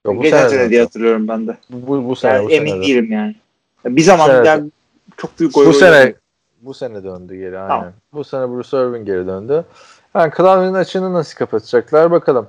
Yok, 0.04 0.16
bu 0.16 0.22
Geçen 0.22 0.48
sene, 0.48 0.70
diye 0.70 0.82
hatırlıyorum 0.82 1.28
ben 1.28 1.46
de. 1.46 1.56
Bu, 1.70 2.08
bu 2.08 2.16
sene. 2.16 2.32
Yani 2.32 2.46
bu 2.46 2.50
emin 2.50 2.70
sene 2.70 2.82
değilim 2.82 3.12
yani. 3.12 3.36
Bir 3.84 4.02
zaman 4.02 4.70
çok 5.16 5.38
büyük 5.38 5.54
gol 5.54 5.66
Bu 5.66 5.72
sene 5.72 6.14
bu 6.62 6.74
sene 6.74 7.04
döndü 7.04 7.36
geri 7.36 7.58
aynen. 7.58 7.68
Tamam. 7.68 7.92
Bu 8.12 8.24
sene 8.24 8.48
Bruce 8.48 8.76
Irvin 8.76 9.04
geri 9.04 9.26
döndü. 9.26 9.64
Yani 10.14 10.32
Clowney'nin 10.36 10.74
açığını 10.74 11.12
nasıl 11.12 11.38
kapatacaklar 11.38 12.10
bakalım. 12.10 12.48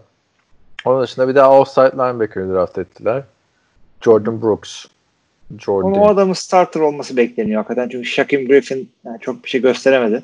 Onun 0.85 1.03
dışında 1.03 1.27
bir 1.27 1.35
daha 1.35 1.59
offside 1.59 1.91
linebacker 1.91 2.49
draft 2.49 2.77
ettiler. 2.77 3.23
Jordan 4.01 4.41
Brooks. 4.41 4.85
Jordan. 5.57 5.93
o 5.93 6.07
adamın 6.07 6.33
starter 6.33 6.81
olması 6.81 7.17
bekleniyor 7.17 7.63
hakikaten. 7.63 7.89
Çünkü 7.89 8.09
Shaquem 8.09 8.47
Griffin 8.47 8.89
yani 9.05 9.19
çok 9.19 9.43
bir 9.43 9.49
şey 9.49 9.61
gösteremedi. 9.61 10.23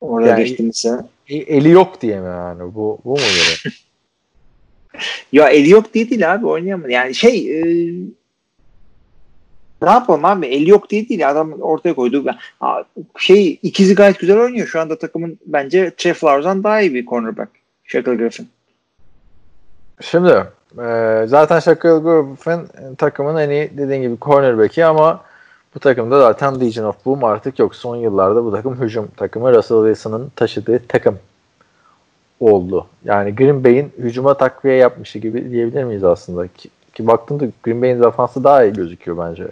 Orada 0.00 0.28
yani, 0.28 0.44
geçtiğimiz 0.44 0.76
sene. 0.76 1.00
E, 1.28 1.36
eli 1.36 1.70
yok 1.70 2.02
diye 2.02 2.20
mi 2.20 2.26
yani? 2.26 2.74
Bu, 2.74 2.98
bu 3.04 3.10
mu 3.10 3.16
göre? 3.16 3.74
ya 5.32 5.48
eli 5.48 5.70
yok 5.70 5.94
diye 5.94 6.10
değil 6.10 6.34
abi 6.34 6.46
oynayamadı. 6.46 6.90
Yani 6.90 7.14
şey 7.14 7.60
e, 7.60 7.64
ne 9.82 9.90
yapalım 9.90 10.24
abi 10.24 10.46
eli 10.46 10.70
yok 10.70 10.90
diye 10.90 11.08
değil 11.08 11.30
adam 11.30 11.52
ortaya 11.52 11.94
koydu. 11.94 12.24
Şey 13.18 13.58
ikizi 13.62 13.94
gayet 13.94 14.18
güzel 14.18 14.38
oynuyor. 14.38 14.66
Şu 14.66 14.80
anda 14.80 14.98
takımın 14.98 15.38
bence 15.46 15.92
Trey 15.96 16.12
Flowers'dan 16.12 16.64
daha 16.64 16.80
iyi 16.80 16.94
bir 16.94 17.06
cornerback. 17.06 17.50
Shaquille 17.84 18.16
Griffin. 18.16 18.48
Şimdi 20.00 20.44
e, 20.78 21.24
zaten 21.26 21.60
Shaquille 21.60 21.98
Griffin 21.98 22.68
takımın 22.96 23.36
en 23.36 23.50
iyi 23.50 23.70
dediğin 23.78 24.02
gibi 24.02 24.16
cornerback'i 24.20 24.84
ama 24.84 25.20
bu 25.74 25.80
takımda 25.80 26.20
zaten 26.20 26.60
Legion 26.60 26.84
of 26.84 27.06
Boom 27.06 27.24
artık 27.24 27.58
yok. 27.58 27.74
Son 27.74 27.96
yıllarda 27.96 28.44
bu 28.44 28.52
takım 28.52 28.80
hücum 28.80 29.08
takımı 29.16 29.54
Russell 29.54 29.78
Wilson'ın 29.78 30.32
taşıdığı 30.36 30.82
takım 30.88 31.18
oldu. 32.40 32.86
Yani 33.04 33.34
Green 33.34 33.64
Bay'in 33.64 33.92
hücuma 33.98 34.34
takviye 34.34 34.76
yapmışı 34.76 35.18
gibi 35.18 35.50
diyebilir 35.50 35.84
miyiz 35.84 36.04
aslında? 36.04 36.48
Ki, 36.48 36.68
ki 36.94 37.06
baktığımda 37.06 37.44
Green 37.62 37.82
Bay'in 37.82 38.02
defansı 38.02 38.44
daha 38.44 38.64
iyi 38.64 38.72
gözüküyor 38.72 39.18
bence. 39.18 39.44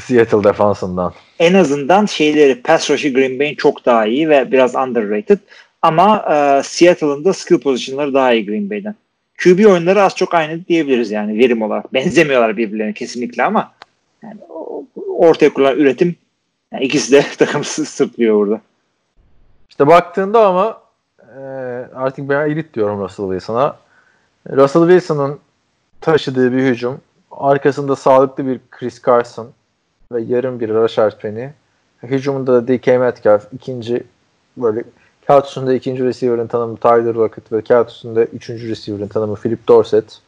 Seattle 0.00 0.44
defansından. 0.44 1.12
En 1.38 1.54
azından 1.54 2.06
şeyleri 2.06 2.62
pass 2.62 2.90
rush'ı 2.90 3.08
Green 3.08 3.38
Bay'in 3.38 3.54
çok 3.54 3.86
daha 3.86 4.06
iyi 4.06 4.28
ve 4.28 4.52
biraz 4.52 4.74
underrated. 4.74 5.38
Ama 5.82 6.24
e, 6.30 6.62
Seattle'ın 6.62 7.24
da 7.24 7.32
skill 7.32 7.60
pozisyonları 7.60 8.14
daha 8.14 8.32
iyi 8.32 8.46
Green 8.46 8.70
Bay'den. 8.70 8.94
QB 9.38 9.66
oyunları 9.66 10.02
az 10.02 10.16
çok 10.16 10.34
aynı 10.34 10.66
diyebiliriz 10.66 11.10
yani 11.10 11.38
verim 11.38 11.62
olarak. 11.62 11.94
Benzemiyorlar 11.94 12.56
birbirlerine 12.56 12.92
kesinlikle 12.92 13.42
ama 13.42 13.72
yani 14.22 14.40
ortaya 15.08 15.54
kurulan 15.54 15.78
üretim 15.78 16.16
yani 16.72 16.84
ikisi 16.84 17.12
de 17.12 17.24
takım 17.38 17.64
sırtlıyor 17.64 18.36
burada. 18.36 18.60
İşte 19.70 19.86
baktığında 19.86 20.46
ama 20.46 20.82
e, 21.36 21.40
artık 21.94 22.28
ben 22.28 22.50
elit 22.50 22.74
diyorum 22.74 23.00
Russell 23.00 23.26
Wilson'a. 23.26 23.76
Russell 24.50 24.82
Wilson'ın 24.82 25.38
taşıdığı 26.00 26.52
bir 26.52 26.62
hücum. 26.62 27.00
Arkasında 27.30 27.96
sağlıklı 27.96 28.46
bir 28.46 28.60
Chris 28.70 29.02
Carson 29.06 29.50
ve 30.12 30.22
yarım 30.22 30.60
bir 30.60 30.68
Rashard 30.68 31.20
Penny. 31.20 31.48
Hücumunda 32.02 32.54
da 32.54 32.68
DK 32.68 32.86
Metcalf 32.86 33.52
ikinci 33.52 34.04
böyle 34.56 34.84
kağıt 35.26 35.46
üstünde 35.46 35.76
ikinci 35.76 36.04
receiver'ın 36.04 36.46
tanımı 36.46 36.76
Tyler 36.76 37.14
Lockett 37.14 37.52
ve 37.52 37.62
kağıt 37.62 37.90
üstünde 37.90 38.24
üçüncü 38.24 38.68
receiver'ın 38.68 39.08
tanımı 39.08 39.34
Philip 39.34 39.68
Dorsett 39.68 40.18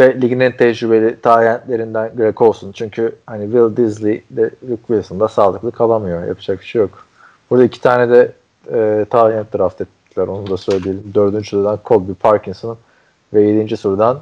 ve 0.00 0.20
ligin 0.20 0.40
en 0.40 0.56
tecrübeli 0.56 1.20
tayentlerinden 1.20 2.16
Greg 2.16 2.42
Olson. 2.42 2.72
Çünkü 2.72 3.16
hani 3.26 3.44
Will 3.44 3.76
Disley 3.76 4.24
de 4.30 4.50
Luke 4.70 4.86
Wilson 4.86 5.20
da 5.20 5.28
sağlıklı 5.28 5.72
kalamıyor. 5.72 6.24
Yapacak 6.24 6.60
bir 6.60 6.64
şey 6.64 6.80
yok. 6.80 7.06
Burada 7.50 7.64
iki 7.64 7.80
tane 7.80 8.10
de 8.10 8.32
e, 8.72 9.06
tayent 9.10 9.54
draft 9.54 9.80
ettiler. 9.80 10.26
Onu 10.26 10.50
da 10.50 10.56
söyleyelim. 10.56 11.12
Dördüncü 11.14 11.48
sıradan 11.48 11.78
Colby 11.84 12.12
Parkinson 12.12 12.78
ve 13.34 13.42
yedinci 13.42 13.76
sıradan 13.76 14.20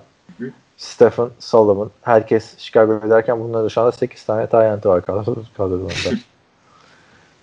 Stephen 0.76 1.28
Solomon. 1.38 1.90
Herkes 2.02 2.58
Chicago 2.58 3.06
ederken 3.06 3.40
bunların 3.40 3.82
anda 3.82 3.92
8 3.92 4.24
tane 4.24 4.46
tayenti 4.46 4.88
var 4.88 5.02
kadroda. 5.56 5.88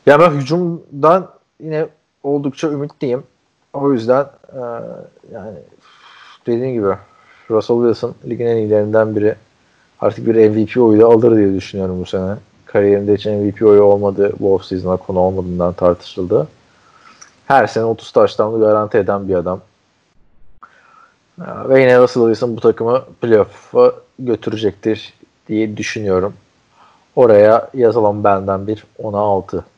yani 0.05 0.21
ben 0.21 0.31
hücumdan 0.31 1.29
yine 1.59 1.87
oldukça 2.25 2.67
ümitliyim. 2.67 3.23
O 3.73 3.93
yüzden 3.93 4.25
e, 4.53 4.61
yani 5.33 5.57
dediğim 6.47 6.73
gibi 6.73 6.95
Russell 7.49 7.77
Wilson 7.77 8.15
ligin 8.29 8.45
en 8.45 8.57
iyilerinden 8.57 9.15
biri. 9.15 9.35
Artık 10.01 10.27
bir 10.27 10.49
MVP 10.49 10.77
oyu 10.77 11.01
da 11.01 11.05
alır 11.05 11.37
diye 11.37 11.53
düşünüyorum 11.53 12.01
bu 12.01 12.05
sene. 12.05 12.35
Kariyerinde 12.65 13.15
hiç 13.15 13.25
MVP 13.25 13.61
oyu 13.61 13.83
olmadı. 13.83 14.33
Bu 14.39 14.53
offseason'a 14.55 14.97
konu 14.97 15.19
olmadığından 15.19 15.73
tartışıldı. 15.73 16.47
Her 17.45 17.67
sene 17.67 17.83
30 17.83 18.11
taştanlı 18.11 18.59
garanti 18.59 18.97
eden 18.97 19.27
bir 19.27 19.35
adam. 19.35 19.59
Ve 21.39 21.81
yine 21.81 21.99
Russell 21.99 22.23
Wilson 22.23 22.57
bu 22.57 22.61
takımı 22.61 23.03
playoff'a 23.21 23.93
götürecektir 24.19 25.13
diye 25.47 25.77
düşünüyorum. 25.77 26.33
Oraya 27.15 27.69
yazalım 27.73 28.23
benden 28.23 28.67
bir 28.67 28.85
10'a 29.03 29.19
6. 29.19 29.57
Ee, 29.57 29.74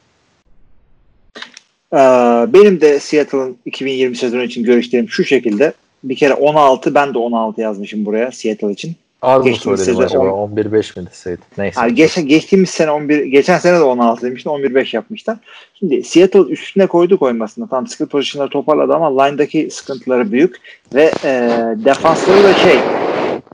benim 2.54 2.82
de 2.82 3.00
Seattle'ın 3.00 3.58
2020 3.66 4.16
sezonu 4.16 4.44
için 4.44 4.64
görüşlerim 4.64 5.10
şu 5.10 5.24
şekilde. 5.24 5.74
Bir 6.04 6.16
kere 6.16 6.34
16 6.34 6.96
ben 6.96 7.14
de 7.14 7.18
16 7.18 7.62
yazmışım 7.62 8.06
buraya 8.06 8.32
Seattle 8.32 8.72
için. 8.72 8.96
Az 9.22 9.46
mı 9.46 9.78
söyledim 9.78 10.00
acaba? 10.00 10.24
11-5 10.24 11.00
mi 11.00 11.08
deseydi? 11.08 11.42
Neyse. 11.58 11.82
Yani 11.82 11.96
geç, 11.96 12.16
geçtiğimiz 12.26 12.70
sene 12.70 12.92
11, 12.92 13.24
geçen 13.26 13.58
sene 13.58 13.78
de 13.78 13.84
16 13.84 14.22
demiştin. 14.22 14.50
11-5 14.50 14.96
yapmışlar. 14.96 15.38
Şimdi 15.74 16.04
Seattle 16.04 16.40
üstüne 16.40 16.88
koydu 16.88 17.20
koymasında. 17.20 17.68
Tam 17.68 17.88
skill 17.88 18.06
pozisyonları 18.06 18.50
toparladı 18.50 18.94
ama 18.94 19.24
line'daki 19.24 19.70
sıkıntıları 19.72 20.32
büyük 20.32 20.56
ve 20.94 21.12
e, 21.24 21.50
defansları 21.86 22.44
da 22.44 22.54
şey 22.54 22.76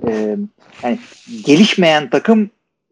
e, 0.07 0.38
yani 0.84 0.99
gelişmeyen 1.45 2.10
takım 2.10 2.49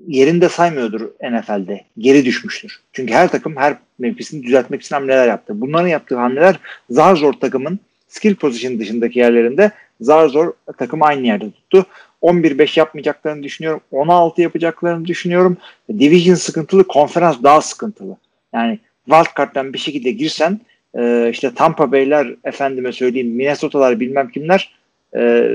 yerinde 0.07 0.49
saymıyordur 0.49 1.01
NFL'de. 1.01 1.81
Geri 1.97 2.25
düşmüştür. 2.25 2.79
Çünkü 2.93 3.13
her 3.13 3.27
takım 3.27 3.57
her 3.57 3.77
mevkisini 3.99 4.43
düzeltmek 4.43 4.81
için 4.81 4.95
hamleler 4.95 5.27
yaptı. 5.27 5.61
Bunların 5.61 5.87
yaptığı 5.87 6.17
hamleler 6.17 6.59
zar 6.89 7.15
zor 7.15 7.33
takımın 7.33 7.79
skill 8.07 8.35
position 8.35 8.79
dışındaki 8.79 9.19
yerlerinde 9.19 9.71
zar 10.01 10.27
zor 10.27 10.53
takım 10.77 11.03
aynı 11.03 11.27
yerde 11.27 11.51
tuttu. 11.51 11.85
11-5 12.21 12.79
yapmayacaklarını 12.79 13.43
düşünüyorum. 13.43 13.81
16 13.91 14.41
yapacaklarını 14.41 15.05
düşünüyorum. 15.05 15.57
Division 15.89 16.35
sıkıntılı, 16.35 16.87
konferans 16.87 17.43
daha 17.43 17.61
sıkıntılı. 17.61 18.17
Yani 18.53 18.79
wildcard'dan 19.05 19.73
bir 19.73 19.77
şekilde 19.77 20.11
girsen 20.11 20.59
e, 20.97 21.29
işte 21.31 21.51
Tampa 21.55 21.91
Bay'ler 21.91 22.35
efendime 22.43 22.91
söyleyeyim 22.91 23.35
Minnesota'lar 23.35 23.99
bilmem 23.99 24.29
kimler 24.29 24.73
e, 25.15 25.51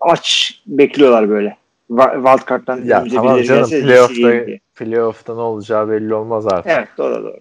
aç 0.00 0.54
bekliyorlar 0.66 1.28
böyle. 1.28 1.56
Wildcard'dan 1.88 2.84
ya 2.84 3.04
tamam 3.14 3.42
canım 3.42 3.70
playoff'ta, 3.70 4.58
playoff'ta 4.74 5.34
ne 5.34 5.40
olacağı 5.40 5.90
belli 5.90 6.14
olmaz 6.14 6.46
artık. 6.46 6.72
Evet 6.72 6.88
doğru 6.98 7.24
doğru. 7.24 7.38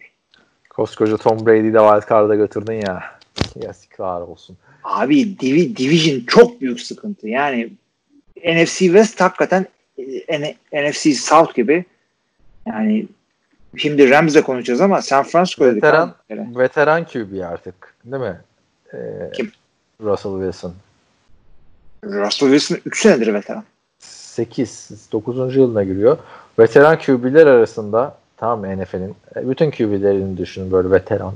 Koskoca 0.70 1.18
Tom 1.18 1.46
Brady'yi 1.46 1.74
de 1.74 1.78
wildcard'a 1.78 2.36
götürdün 2.36 2.74
ya. 2.74 3.04
Yazıklar 3.56 4.22
olsun. 4.22 4.58
Abi 4.84 5.40
divi, 5.40 5.78
Division 5.78 6.20
çok 6.28 6.62
büyük 6.62 6.82
sıkıntı. 6.82 7.28
Yani 7.28 7.70
NFC 8.46 8.78
West 8.78 9.22
hakikaten 9.22 9.66
e, 10.28 10.56
NFC 10.74 11.14
South 11.14 11.56
gibi 11.56 11.86
yani 12.68 13.08
şimdi 13.78 14.10
Rams'le 14.10 14.42
konuşacağız 14.42 14.82
ama 14.82 15.02
San 15.02 15.24
Francisco 15.24 15.66
dedik. 15.66 15.84
Veteran, 15.84 16.16
veteran 16.30 17.06
QB 17.06 17.42
artık 17.44 17.96
değil 18.06 18.24
mi? 18.24 18.42
Ee, 18.94 18.98
Kim? 19.36 19.52
Russell 20.02 20.32
Wilson. 20.32 20.74
Russell 22.04 22.50
Wilson 22.50 22.78
3 22.86 23.02
senedir 23.02 23.34
veteran. 23.34 23.64
8, 24.38 24.90
9. 25.12 25.56
yılına 25.56 25.84
giriyor. 25.84 26.18
Veteran 26.60 27.00
QB'ler 27.00 27.48
arasında 27.48 28.16
tamam 28.38 28.80
NFL'in 28.80 29.16
e, 29.36 29.50
bütün 29.50 29.72
QB'lerini 29.72 30.38
düşünün 30.38 30.72
böyle 30.72 30.92
veteran 30.92 31.34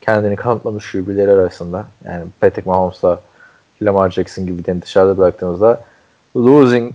kendini 0.00 0.36
kanıtlamış 0.36 0.92
QB'ler 0.92 1.28
arasında 1.28 1.86
yani 2.04 2.24
Patrick 2.40 2.70
Mahomes'la 2.70 3.20
Lamar 3.82 4.10
Jackson 4.10 4.46
gibi 4.46 4.82
dışarıda 4.82 5.18
bıraktığımızda 5.18 5.84
losing 6.36 6.92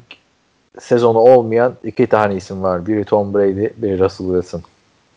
sezonu 0.79 1.17
olmayan 1.17 1.73
iki 1.83 2.07
tane 2.07 2.35
isim 2.35 2.63
var. 2.63 2.87
Biri 2.87 3.05
Tom 3.05 3.33
Brady, 3.33 3.67
biri 3.77 3.99
Russell 3.99 4.27
Wilson. 4.27 4.61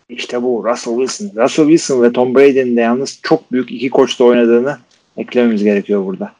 İşte 0.09 0.43
bu 0.43 0.65
Russell 0.65 0.99
Wilson. 0.99 1.43
Russell 1.43 1.67
Wilson 1.67 2.03
ve 2.03 2.13
Tom 2.13 2.35
Brady'nin 2.35 2.77
de 2.77 2.81
yalnız 2.81 3.19
çok 3.23 3.53
büyük 3.53 3.71
iki 3.71 3.91
koçta 3.91 4.25
oynadığını 4.25 4.79
eklememiz 5.17 5.65
gerekiyor 5.65 6.07
burada. 6.07 6.33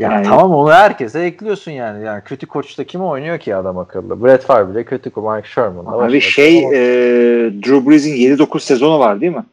Ya 0.00 0.12
yani, 0.12 0.26
tamam 0.26 0.54
onu 0.54 0.72
herkese 0.72 1.20
ekliyorsun 1.20 1.70
yani. 1.70 2.04
Yani 2.04 2.22
kötü 2.24 2.46
koçta 2.46 2.84
kim 2.84 3.00
oynuyor 3.02 3.38
ki 3.38 3.56
adam 3.56 3.78
akıllı? 3.78 4.24
Brett 4.24 4.42
Favre 4.42 4.70
bile 4.70 4.84
kötü 4.84 5.10
Mike 5.16 5.48
Sherman. 5.48 5.86
Abi 5.86 6.20
şey 6.20 6.58
e, 6.58 6.70
Drew 7.52 7.90
Brees'in 7.90 8.14
7-9 8.14 8.60
sezonu 8.60 8.98
var 8.98 9.20
değil 9.20 9.32
mi? 9.32 9.44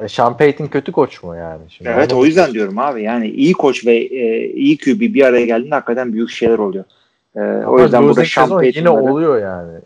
E, 0.00 0.08
Sean 0.08 0.36
Payton 0.36 0.66
kötü 0.66 0.92
koç 0.92 1.22
mu 1.22 1.36
yani? 1.36 1.60
Şimdi 1.68 1.90
evet 1.94 2.12
o 2.12 2.24
yüzden 2.24 2.52
diyorum 2.52 2.78
abi. 2.78 3.02
Yani 3.02 3.28
iyi 3.28 3.52
koç 3.52 3.86
ve 3.86 3.96
e, 3.96 4.46
iyi 4.52 4.78
QB 4.78 5.00
bir 5.00 5.24
araya 5.24 5.46
geldiğinde 5.46 5.74
hakikaten 5.74 6.12
büyük 6.12 6.30
şeyler 6.30 6.58
oluyor. 6.58 6.84
E, 7.36 7.40
o 7.66 7.80
yüzden 7.80 8.02
burada 8.02 8.24
Sean 8.24 8.48
Payton 8.48 8.80
yine 8.80 8.90
oluyor 8.90 9.42
yani 9.42 9.78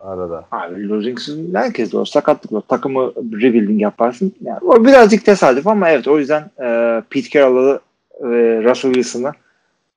arada. 0.00 0.44
Abi 0.50 0.88
losing 0.88 1.20
season 1.20 1.54
herkes 1.54 1.92
de 1.92 1.98
o 1.98 2.04
sakatlık 2.04 2.52
var. 2.52 2.62
Takımı 2.68 3.12
rebuilding 3.16 3.82
yaparsın. 3.82 4.32
Yani 4.42 4.58
o 4.62 4.84
birazcık 4.84 5.24
tesadüf 5.24 5.66
ama 5.66 5.90
evet 5.90 6.08
o 6.08 6.18
yüzden 6.18 6.50
e, 6.62 7.02
Pete 7.10 7.28
Carroll'ı 7.30 7.80
ve 8.20 8.64
Russell 8.64 8.92
Wilson'ı 8.92 9.32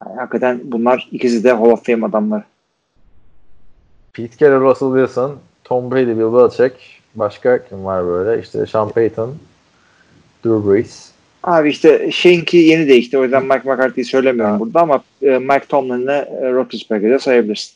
yani 0.06 0.20
hakikaten 0.20 0.62
bunlar 0.64 1.10
ikisi 1.12 1.44
de 1.44 1.52
Hall 1.52 1.72
of 1.72 1.86
Fame 1.86 2.06
adamları. 2.06 2.44
Pete 4.14 4.38
Carroll, 4.38 4.62
Russell 4.62 4.90
Wilson, 4.90 5.38
Tom 5.64 5.92
Brady, 5.92 6.18
Bill 6.18 6.34
Belichick, 6.34 6.76
Başka 7.16 7.66
kim 7.66 7.86
var 7.86 8.06
böyle? 8.06 8.42
İşte 8.42 8.66
Sean 8.66 8.90
Payton, 8.90 9.36
Drew 10.46 10.72
Brees. 10.72 11.12
Abi 11.44 11.70
işte 11.70 12.12
şeyinki 12.12 12.58
yeni 12.58 12.88
değişti. 12.88 13.18
O 13.18 13.24
yüzden 13.24 13.44
Mike 13.44 13.70
McCarthy'yi 13.70 14.06
söylemiyorum 14.06 14.54
ha. 14.54 14.60
burada 14.60 14.82
ama 14.82 15.04
e, 15.22 15.38
Mike 15.38 15.66
Tomlin'le 15.70 16.08
e, 16.08 16.52
Roethlisberger'ı 16.52 17.20
sayabilirsin. 17.20 17.74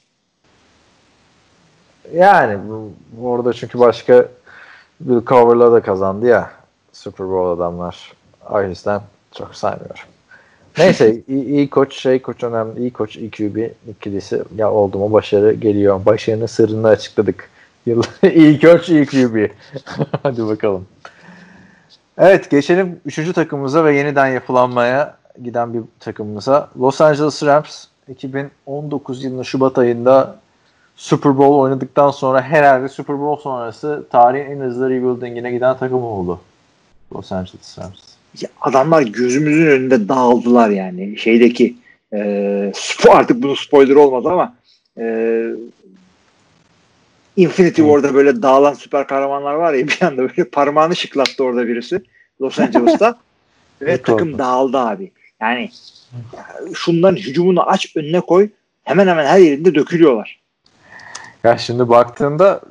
Yani 2.14 2.58
orada 3.22 3.54
çünkü 3.54 3.80
başka 3.80 4.26
Bill 5.00 5.26
Cover'la 5.26 5.72
da 5.72 5.82
kazandı 5.82 6.28
ya 6.28 6.52
Super 6.94 7.28
Bowl 7.28 7.62
adamlar. 7.62 8.14
O 8.50 8.64
yüzden 8.64 9.02
çok 9.38 9.56
saymıyorum. 9.56 10.06
Neyse 10.78 11.22
iyi, 11.28 11.46
iyi 11.46 11.70
koç, 11.70 12.00
şey 12.00 12.22
koç 12.22 12.44
önemli. 12.44 12.80
İyi 12.80 12.94
koç, 12.94 13.18
iyi 13.18 13.32
QB 13.32 13.58
ikilisi 13.90 14.44
ya 14.58 14.72
oldu 14.72 14.98
mu 14.98 15.14
başarı 15.14 15.54
geliyor. 15.54 16.06
Başarının 16.06 16.46
sırrını 16.46 16.88
açıkladık. 16.88 17.50
İyi 18.36 18.60
koç, 18.60 18.90
iyi 18.90 19.06
QB. 19.06 19.50
Hadi 20.24 20.48
bakalım. 20.48 20.86
Evet 22.18 22.52
geçelim 22.52 23.00
3. 23.06 23.34
takımımıza 23.34 23.86
ve 23.86 23.96
yeniden 23.96 24.28
yapılanmaya 24.28 25.18
giden 25.44 25.74
bir 25.74 25.82
takımımıza. 26.00 26.70
Los 26.80 27.02
Angeles 27.02 27.44
Rams 27.44 27.86
2019 28.08 29.24
yılının 29.24 29.44
Şubat 29.44 29.78
ayında 29.78 30.36
Super 30.96 31.38
Bowl 31.38 31.54
oynadıktan 31.54 32.12
sonra 32.12 32.42
herhalde 32.42 32.90
Super 32.90 33.20
Bowl 33.20 33.44
sonrası 33.44 34.06
tarihin 34.12 34.52
en 34.52 34.60
hızlı 34.60 34.90
rebuilding'ine 34.90 35.52
giden 35.52 35.78
takım 35.78 36.04
oldu. 36.04 36.40
Los 37.16 37.32
Angeles 37.32 37.80
Rams. 37.80 38.17
Adamlar 38.62 39.02
gözümüzün 39.02 39.68
önünde 39.68 40.10
dağıldılar 40.10 40.70
yani. 40.70 41.18
Şeydeki 41.18 41.76
e, 42.14 42.72
artık 43.10 43.44
bunu 43.44 43.56
spoiler 43.56 43.96
olmadı 43.96 44.30
ama 44.30 44.56
e, 44.98 45.46
Infinity 47.36 47.82
War'da 47.82 48.14
böyle 48.14 48.42
dağılan 48.42 48.74
süper 48.74 49.08
kahramanlar 49.08 49.54
var 49.54 49.74
ya 49.74 49.88
bir 49.88 50.02
anda 50.02 50.18
böyle 50.22 50.50
parmağını 50.50 50.96
şıklattı 50.96 51.44
orada 51.44 51.68
birisi 51.68 52.02
Los 52.42 52.60
Angeles'ta 52.60 53.20
ve 53.82 54.02
takım 54.02 54.38
dağıldı 54.38 54.78
abi. 54.78 55.12
Yani 55.42 55.70
şundan 56.74 57.16
hücumunu 57.16 57.70
aç 57.70 57.96
önüne 57.96 58.22
koy 58.22 58.50
hemen 58.84 59.08
hemen 59.08 59.26
her 59.26 59.40
yerinde 59.40 59.76
dökülüyorlar. 59.76 60.40
Ya 61.44 61.58
şimdi 61.58 61.90
baktığında 61.90 62.62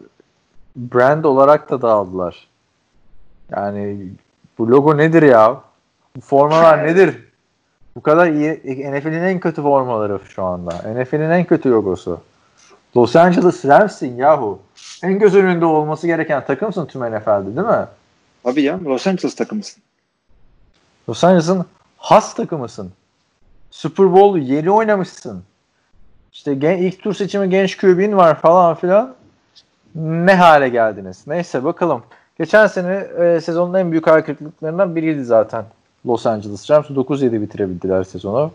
brand 0.77 1.25
olarak 1.25 1.71
da 1.71 1.83
dağıldılar. 1.83 2.47
Yani 3.51 4.09
Bu 4.59 4.71
logo 4.71 4.97
nedir 4.97 5.23
ya? 5.23 5.61
Bu 6.17 6.21
formalar 6.21 6.87
nedir? 6.87 7.27
Bu 7.97 8.03
kadar 8.03 8.27
iyi. 8.27 8.53
NFL'in 8.93 9.23
en 9.23 9.41
kötü 9.41 9.63
formaları 9.63 10.21
şu 10.29 10.45
anda. 10.45 10.71
NFL'in 10.71 11.31
en 11.31 11.45
kötü 11.45 11.71
logosu. 11.71 12.21
Los 12.97 13.17
Angeles 13.17 13.65
Rams'in 13.65 14.17
yahu. 14.17 14.59
En 15.03 15.19
göz 15.19 15.35
önünde 15.35 15.65
olması 15.65 16.07
gereken 16.07 16.45
takımsın 16.45 16.87
tüm 16.87 17.03
NFL'de 17.03 17.57
değil 17.57 17.67
mi? 17.67 17.87
Tabii 18.45 18.63
ya 18.63 18.81
Los 18.85 19.07
Angeles 19.07 19.35
takımısın. 19.35 19.83
Los 21.09 21.25
Angeles'ın 21.25 21.67
has 21.99 22.35
takımısın. 22.35 22.93
Super 23.71 24.13
Bowl 24.13 24.39
yeni 24.39 24.71
oynamışsın. 24.71 25.43
İşte 26.33 26.55
gen, 26.55 26.79
ilk 26.79 27.03
tur 27.03 27.15
seçimi 27.15 27.51
genç 27.51 27.77
QB'in 27.77 28.17
var 28.17 28.41
falan 28.41 28.75
filan. 28.75 29.15
Ne 29.95 30.35
hale 30.35 30.69
geldiniz? 30.69 31.25
Neyse 31.27 31.65
bakalım. 31.65 32.03
Geçen 32.39 32.67
sene 32.67 33.07
e, 33.19 33.41
sezonun 33.41 33.75
en 33.75 33.91
büyük 33.91 34.07
hareketliklerinden 34.07 34.97
biriydi 34.97 35.25
zaten. 35.25 35.65
Los 36.07 36.27
Angeles 36.27 36.71
Rams 36.71 36.87
9-7 36.87 37.43
bitirebildiler 37.43 38.05
sezonu. 38.05 38.53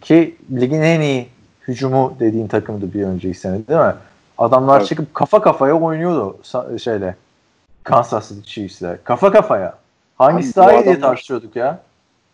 Ki 0.00 0.36
ligin 0.60 0.80
en 0.82 1.00
iyi 1.00 1.28
hücumu 1.68 2.16
dediğin 2.20 2.46
takımdı 2.48 2.94
bir 2.94 3.02
önceki 3.02 3.38
sene 3.38 3.66
değil 3.68 3.80
mi? 3.80 3.94
Adamlar 4.38 4.78
Evet. 4.78 4.88
çıkıp 4.88 5.14
kafa 5.14 5.42
kafaya 5.42 5.74
oynuyordu 5.74 6.36
şeyle. 6.78 7.16
Kansas 7.84 8.28
City 8.28 8.50
Chiefs'le. 8.50 9.04
Kafa 9.04 9.32
kafaya. 9.32 9.74
Hangisi 10.18 10.56
daha 10.56 10.72
iyi 10.72 10.84
diye 10.84 11.00
tartışıyorduk 11.00 11.56
ya. 11.56 11.78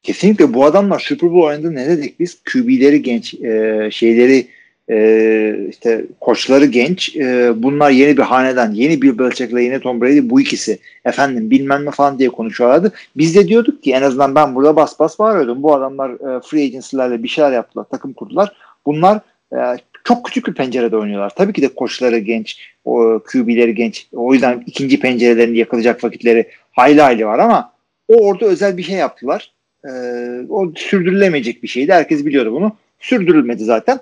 Kesinlikle 0.02 0.54
bu 0.54 0.64
adamlar 0.64 0.98
Super 0.98 1.30
Bowl 1.30 1.46
oynadı 1.46 1.74
ne 1.74 1.86
dedik 1.88 2.20
biz? 2.20 2.42
QB'leri 2.44 3.02
genç, 3.02 3.34
e, 3.34 3.88
şeyleri 3.92 4.48
e, 4.90 5.66
işte 5.70 6.04
koçları 6.20 6.66
genç. 6.66 7.16
E, 7.16 7.52
bunlar 7.62 7.90
yeni 7.90 8.16
bir 8.16 8.22
hanedan. 8.22 8.72
Yeni 8.72 9.02
Bill 9.02 9.18
Belichick'le 9.18 9.62
yeni 9.62 9.80
Tom 9.80 10.00
Brady 10.00 10.30
bu 10.30 10.40
ikisi. 10.40 10.78
Efendim 11.04 11.50
bilmem 11.50 11.84
ne 11.84 11.90
falan 11.90 12.18
diye 12.18 12.28
konuşuyorlardı. 12.28 12.92
Biz 13.16 13.34
de 13.34 13.48
diyorduk 13.48 13.82
ki 13.82 13.92
en 13.92 14.02
azından 14.02 14.34
ben 14.34 14.54
burada 14.54 14.76
bas 14.76 14.98
bas 14.98 15.18
bağırıyordum. 15.18 15.62
Bu 15.62 15.74
adamlar 15.74 16.10
e, 16.10 16.40
free 16.40 16.64
agency'lerle 16.64 17.22
bir 17.22 17.28
şeyler 17.28 17.52
yaptılar. 17.52 17.86
Takım 17.90 18.12
kurdular. 18.12 18.52
Bunlar 18.86 19.20
e, 19.52 19.58
çok 20.04 20.24
küçük 20.24 20.46
bir 20.46 20.54
pencerede 20.54 20.96
oynuyorlar. 20.96 21.30
Tabii 21.36 21.52
ki 21.52 21.62
de 21.62 21.68
koçları 21.68 22.18
genç, 22.18 22.58
o 22.84 23.20
QB'leri 23.32 23.74
genç. 23.74 24.06
O 24.12 24.32
yüzden 24.32 24.64
ikinci 24.66 25.00
pencerelerini 25.00 25.58
yakalayacak 25.58 26.04
vakitleri 26.04 26.48
hayli 26.72 27.00
hayli 27.00 27.26
var 27.26 27.38
ama 27.38 27.72
o 28.08 28.14
orada 28.14 28.46
özel 28.46 28.76
bir 28.76 28.82
şey 28.82 28.96
yaptılar. 28.96 29.52
Ee, 29.84 29.90
o 30.48 30.72
sürdürülemeyecek 30.76 31.62
bir 31.62 31.68
şeydi. 31.68 31.92
Herkes 31.92 32.26
biliyordu 32.26 32.52
bunu. 32.52 32.76
Sürdürülmedi 33.00 33.64
zaten. 33.64 34.00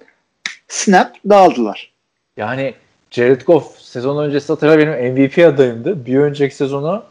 Snap 0.69 1.17
dağıldılar. 1.29 1.93
Yani 2.37 2.75
Jared 3.11 3.41
Goff 3.41 3.81
sezon 3.81 4.25
öncesi 4.25 4.53
hatırla 4.53 4.79
benim 4.79 5.13
MVP 5.13 5.39
adayımdı. 5.39 6.07
Bir 6.07 6.19
önceki 6.19 6.55
sezonu 6.55 7.03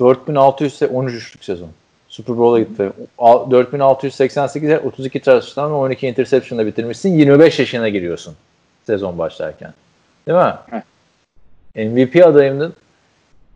4613'lük 0.00 1.44
sezon. 1.44 1.68
Super 2.08 2.38
Bowl'a 2.38 2.58
gitti. 2.58 2.92
Al- 3.18 3.50
4688'e 3.50 4.78
32 4.78 5.20
touchdown 5.20 5.70
ve 5.70 5.74
12 5.74 6.06
interception'la 6.06 6.66
bitirmişsin. 6.66 7.18
25 7.18 7.58
yaşına 7.58 7.88
giriyorsun 7.88 8.34
sezon 8.86 9.18
başlarken. 9.18 9.74
Değil 10.26 10.38
mi? 10.38 10.54
Evet. 10.72 10.84
MVP 11.92 12.26
adayımdın. 12.26 12.74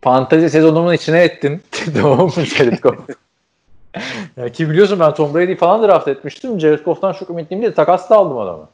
Fantezi 0.01 0.49
sezonumun 0.49 0.93
içine 0.93 1.23
ettin. 1.23 1.63
tamam 2.01 2.25
mı 2.25 2.45
Jared 2.45 2.79
Goff? 2.79 2.99
ya 4.37 4.49
ki 4.49 4.69
biliyorsun 4.69 4.99
ben 4.99 5.13
Tom 5.13 5.33
Brady 5.33 5.55
falan 5.55 5.87
draft 5.87 6.07
etmiştim. 6.07 6.59
Jared 6.59 6.85
Goff'tan 6.85 7.13
çok 7.13 7.29
ümitliyim 7.29 7.61
diye 7.61 7.73
takas 7.73 8.09
da 8.09 8.15
aldım 8.15 8.37
adamı. 8.37 8.67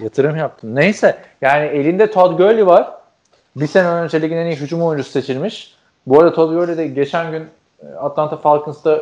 Yatırım 0.00 0.36
yaptım. 0.36 0.74
Neyse 0.74 1.18
yani 1.40 1.66
elinde 1.66 2.10
Todd 2.10 2.38
Gurley 2.38 2.66
var. 2.66 2.92
Bir 3.56 3.66
sene 3.66 3.88
önce 3.88 4.22
ligin 4.22 4.36
en 4.36 4.46
iyi 4.46 4.56
hücum 4.56 4.82
oyuncusu 4.82 5.10
seçilmiş. 5.10 5.74
Bu 6.06 6.20
arada 6.20 6.34
Todd 6.34 6.54
Gurley 6.54 6.76
de 6.76 6.86
geçen 6.86 7.30
gün 7.30 7.46
e, 7.82 7.94
Atlanta 7.94 8.36
Falcons'ta 8.36 9.00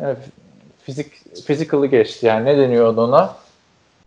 e, 0.00 0.16
fizik 0.82 1.12
physical'ı 1.46 1.86
geçti. 1.86 2.26
Yani 2.26 2.44
ne 2.44 2.58
deniyor 2.58 2.96
ona? 2.96 3.34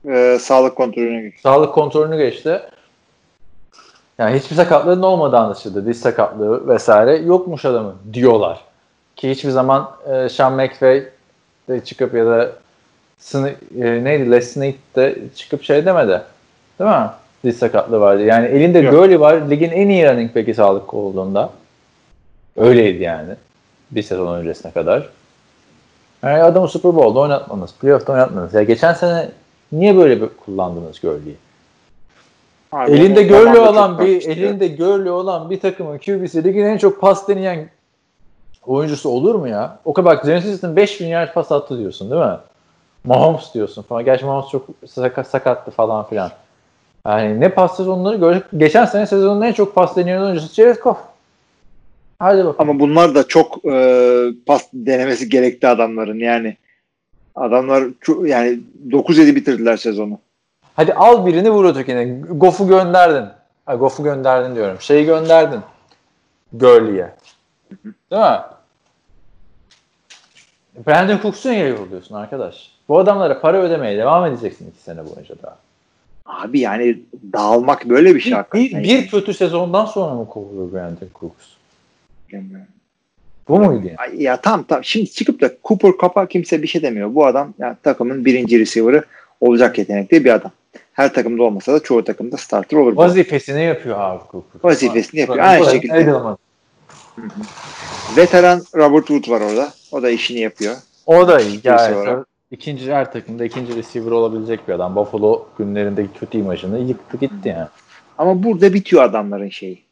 Ee, 0.08 0.38
sağlık 0.42 0.76
kontrolüne 0.76 1.22
geçti. 1.22 1.42
Sağlık 1.42 1.74
kontrolünü 1.74 2.18
geçti. 2.18 2.62
Yani 4.18 4.40
hiçbir 4.40 4.56
sakatlığının 4.56 5.04
olmadığı 5.04 5.38
anlaşıldı. 5.38 5.86
Diz 5.86 6.00
sakatlığı 6.00 6.68
vesaire 6.68 7.16
yokmuş 7.18 7.66
adamın 7.66 7.96
diyorlar. 8.14 8.62
Ki 9.16 9.32
hiçbir 9.32 9.50
zaman 9.50 9.92
e, 10.10 10.30
Sean 10.30 10.54
McVay 10.54 11.06
de 11.70 11.84
çıkıp 11.84 12.14
ya 12.14 12.26
da 12.26 12.52
Sne- 13.20 13.56
e, 13.82 14.04
neydi 14.04 14.32
Les 14.32 14.52
Snead 14.54 14.74
de 14.96 15.16
çıkıp 15.36 15.64
şey 15.64 15.86
demedi. 15.86 16.22
Değil 16.80 16.90
mi? 16.90 17.10
Diz 17.44 17.58
sakatlığı 17.60 18.00
vardı. 18.00 18.24
Yani 18.24 18.48
elinde 18.48 18.80
Yok. 18.80 18.94
Gurley 18.94 19.20
var. 19.20 19.50
Ligin 19.50 19.72
en 19.72 19.90
iyi 19.90 20.10
running 20.12 20.36
back'i 20.36 20.54
sağlık 20.54 20.94
olduğunda. 20.94 21.50
Öyleydi 22.58 23.04
yani. 23.04 23.34
Bir 23.92 24.02
sezon 24.02 24.36
öncesine 24.36 24.72
kadar. 24.72 25.10
Yani 26.24 26.44
adamı 26.44 26.68
Super 26.68 26.96
Bowl'da 26.96 27.20
oynatmanız, 27.20 27.74
playoff'ta 27.82 28.14
oynatmanız. 28.14 28.54
Ya 28.54 28.64
geçen 28.64 28.94
sene 28.94 29.30
niye 29.72 29.98
böyle 29.98 30.22
bir 30.22 30.30
kullandınız 30.46 31.02
Gurley'i? 31.02 31.36
Abi, 32.72 32.92
Elinde 32.92 33.24
görlü 33.24 33.60
olan 33.60 34.00
bir 34.00 34.06
tartıştı. 34.06 34.32
elinde 34.32 34.68
görlü 34.68 35.10
olan 35.12 35.50
bir 35.50 35.60
takımın 35.60 35.98
QB'si 35.98 36.44
ligin 36.44 36.64
en 36.66 36.78
çok 36.78 37.02
pas 37.02 37.28
deneyen 37.28 37.70
oyuncusu 38.66 39.10
olur 39.10 39.36
mu 39.36 39.48
ya? 39.48 39.80
O 39.86 39.94
kadar 39.94 40.06
bak 40.18 40.26
James 40.26 40.44
Winston 40.44 40.76
5000 40.76 41.08
yard 41.08 41.34
pas 41.34 41.52
attı 41.52 41.78
diyorsun 41.80 42.12
değil 42.12 42.22
mi? 42.22 42.38
Mahomes 43.08 43.54
diyorsun 43.54 43.82
falan. 43.82 44.06
Gerçi 44.06 44.26
Mahomes 44.26 44.52
çok 44.52 44.68
sakat, 44.88 45.28
sakattı 45.28 45.72
falan 45.72 46.08
filan. 46.08 46.32
Yani 47.08 47.40
ne 47.40 47.50
pas 47.50 47.78
sezonları 47.78 48.18
gördük. 48.18 48.46
Geçen 48.58 48.86
sene 48.86 49.08
sezonun 49.08 49.42
en 49.42 49.52
çok 49.52 49.76
pas 49.76 49.96
deneyen 49.96 50.22
oyuncusu 50.22 50.74
Goff. 50.84 50.98
Hadi 52.20 52.46
bakalım. 52.46 52.70
Ama 52.70 52.80
bunlar 52.80 53.16
da 53.16 53.28
çok 53.28 53.66
e, 53.66 54.30
pas 54.46 54.64
denemesi 54.74 55.30
gerekti 55.30 55.68
adamların 55.68 56.20
yani. 56.20 56.58
Adamlar 57.36 57.84
çok, 58.02 58.28
yani 58.28 58.60
9-7 58.90 59.36
bitirdiler 59.36 59.78
sezonu. 59.78 60.20
Hadi 60.76 60.94
al 60.94 61.26
birini 61.26 61.50
vur 61.50 61.66
ötekine. 61.66 62.20
Goff'u 62.32 62.68
gönderdin. 62.68 63.30
Ha, 63.66 63.76
Goff'u 63.76 64.04
gönderdin 64.04 64.56
diyorum. 64.56 64.78
Şeyi 64.82 65.06
gönderdin. 65.06 65.60
Gurley'e. 66.54 67.16
Değil 68.12 68.22
mi? 68.22 68.40
Brandon 70.88 71.20
Cooks'u 71.22 71.52
niye 71.52 71.68
yolluyorsun 71.68 72.16
arkadaş? 72.16 72.77
Bu 72.90 73.00
adamlara 73.00 73.40
para 73.42 73.58
ödemeye 73.58 73.98
devam 73.98 74.26
edeceksin 74.26 74.70
iki 74.70 74.84
sene 74.84 74.98
boyunca 75.06 75.36
daha. 75.44 75.58
Abi 76.26 76.60
yani 76.60 77.00
dağılmak 77.34 77.90
böyle 77.90 78.16
bir 78.16 78.20
şey 78.20 78.32
Bir, 78.32 78.38
hakikaten. 78.38 78.84
bir, 78.84 78.90
bir 78.90 79.08
kötü 79.08 79.34
sezondan 79.34 79.86
sonra 79.86 80.14
mı 80.16 80.30
kovuluyor 80.30 80.74
Brandon 80.74 81.08
Cooks? 81.20 81.46
Bu 83.48 83.60
muydu 83.60 83.88
yani? 84.00 84.24
Ya 84.24 84.42
tamam 84.42 84.66
tamam. 84.68 84.84
Şimdi 84.84 85.12
çıkıp 85.12 85.42
da 85.42 85.52
Cooper 85.64 85.92
Cup'a 86.02 86.28
kimse 86.28 86.62
bir 86.62 86.68
şey 86.68 86.82
demiyor. 86.82 87.16
Bu 87.16 87.26
adam 87.26 87.54
yani 87.60 87.76
takımın 87.84 88.26
birinci 88.26 88.60
receiver'ı 88.60 89.04
olacak 89.42 89.78
yetenekli 89.78 90.26
bir 90.26 90.34
adam. 90.34 90.52
Her 90.94 91.14
takımda 91.14 91.44
olmasa 91.44 91.74
da 91.74 91.80
çoğu 91.80 92.04
takımda 92.04 92.38
starter 92.38 92.78
olur. 92.78 92.96
bu. 92.96 92.98
Vazifesini 93.00 93.64
yapıyor 93.64 94.00
abi 94.00 94.22
Cooper. 94.32 94.70
Vazifesini 94.70 95.20
yapıyor. 95.20 95.38
Bu- 95.46 95.50
Aynı 95.50 95.66
bu- 95.66 95.70
şekilde. 95.70 95.98
Edelman. 95.98 96.38
Veteran 98.18 98.62
Robert 98.76 99.08
Wood 99.08 99.30
var 99.34 99.42
orada. 99.42 99.74
O 99.92 100.04
da 100.04 100.10
işini 100.10 100.40
yapıyor. 100.40 100.76
O 101.06 101.28
da 101.28 101.42
iyi. 101.42 101.62
Gayet. 101.62 102.08
İkinci 102.52 102.94
her 102.94 103.12
takımda 103.14 103.46
ikinci 103.46 103.76
receiver 103.76 104.12
olabilecek 104.12 104.68
bir 104.68 104.74
adam. 104.74 104.96
Buffalo 104.96 105.46
günlerindeki 105.58 106.20
kötü 106.20 106.38
imajını 106.38 106.80
yıktı 106.80 107.18
gitti 107.18 107.50
yani. 107.50 107.68
Ama 108.18 108.44
burada 108.44 108.74
bitiyor 108.74 109.04
adamların 109.04 109.50
şeyi. 109.50 109.84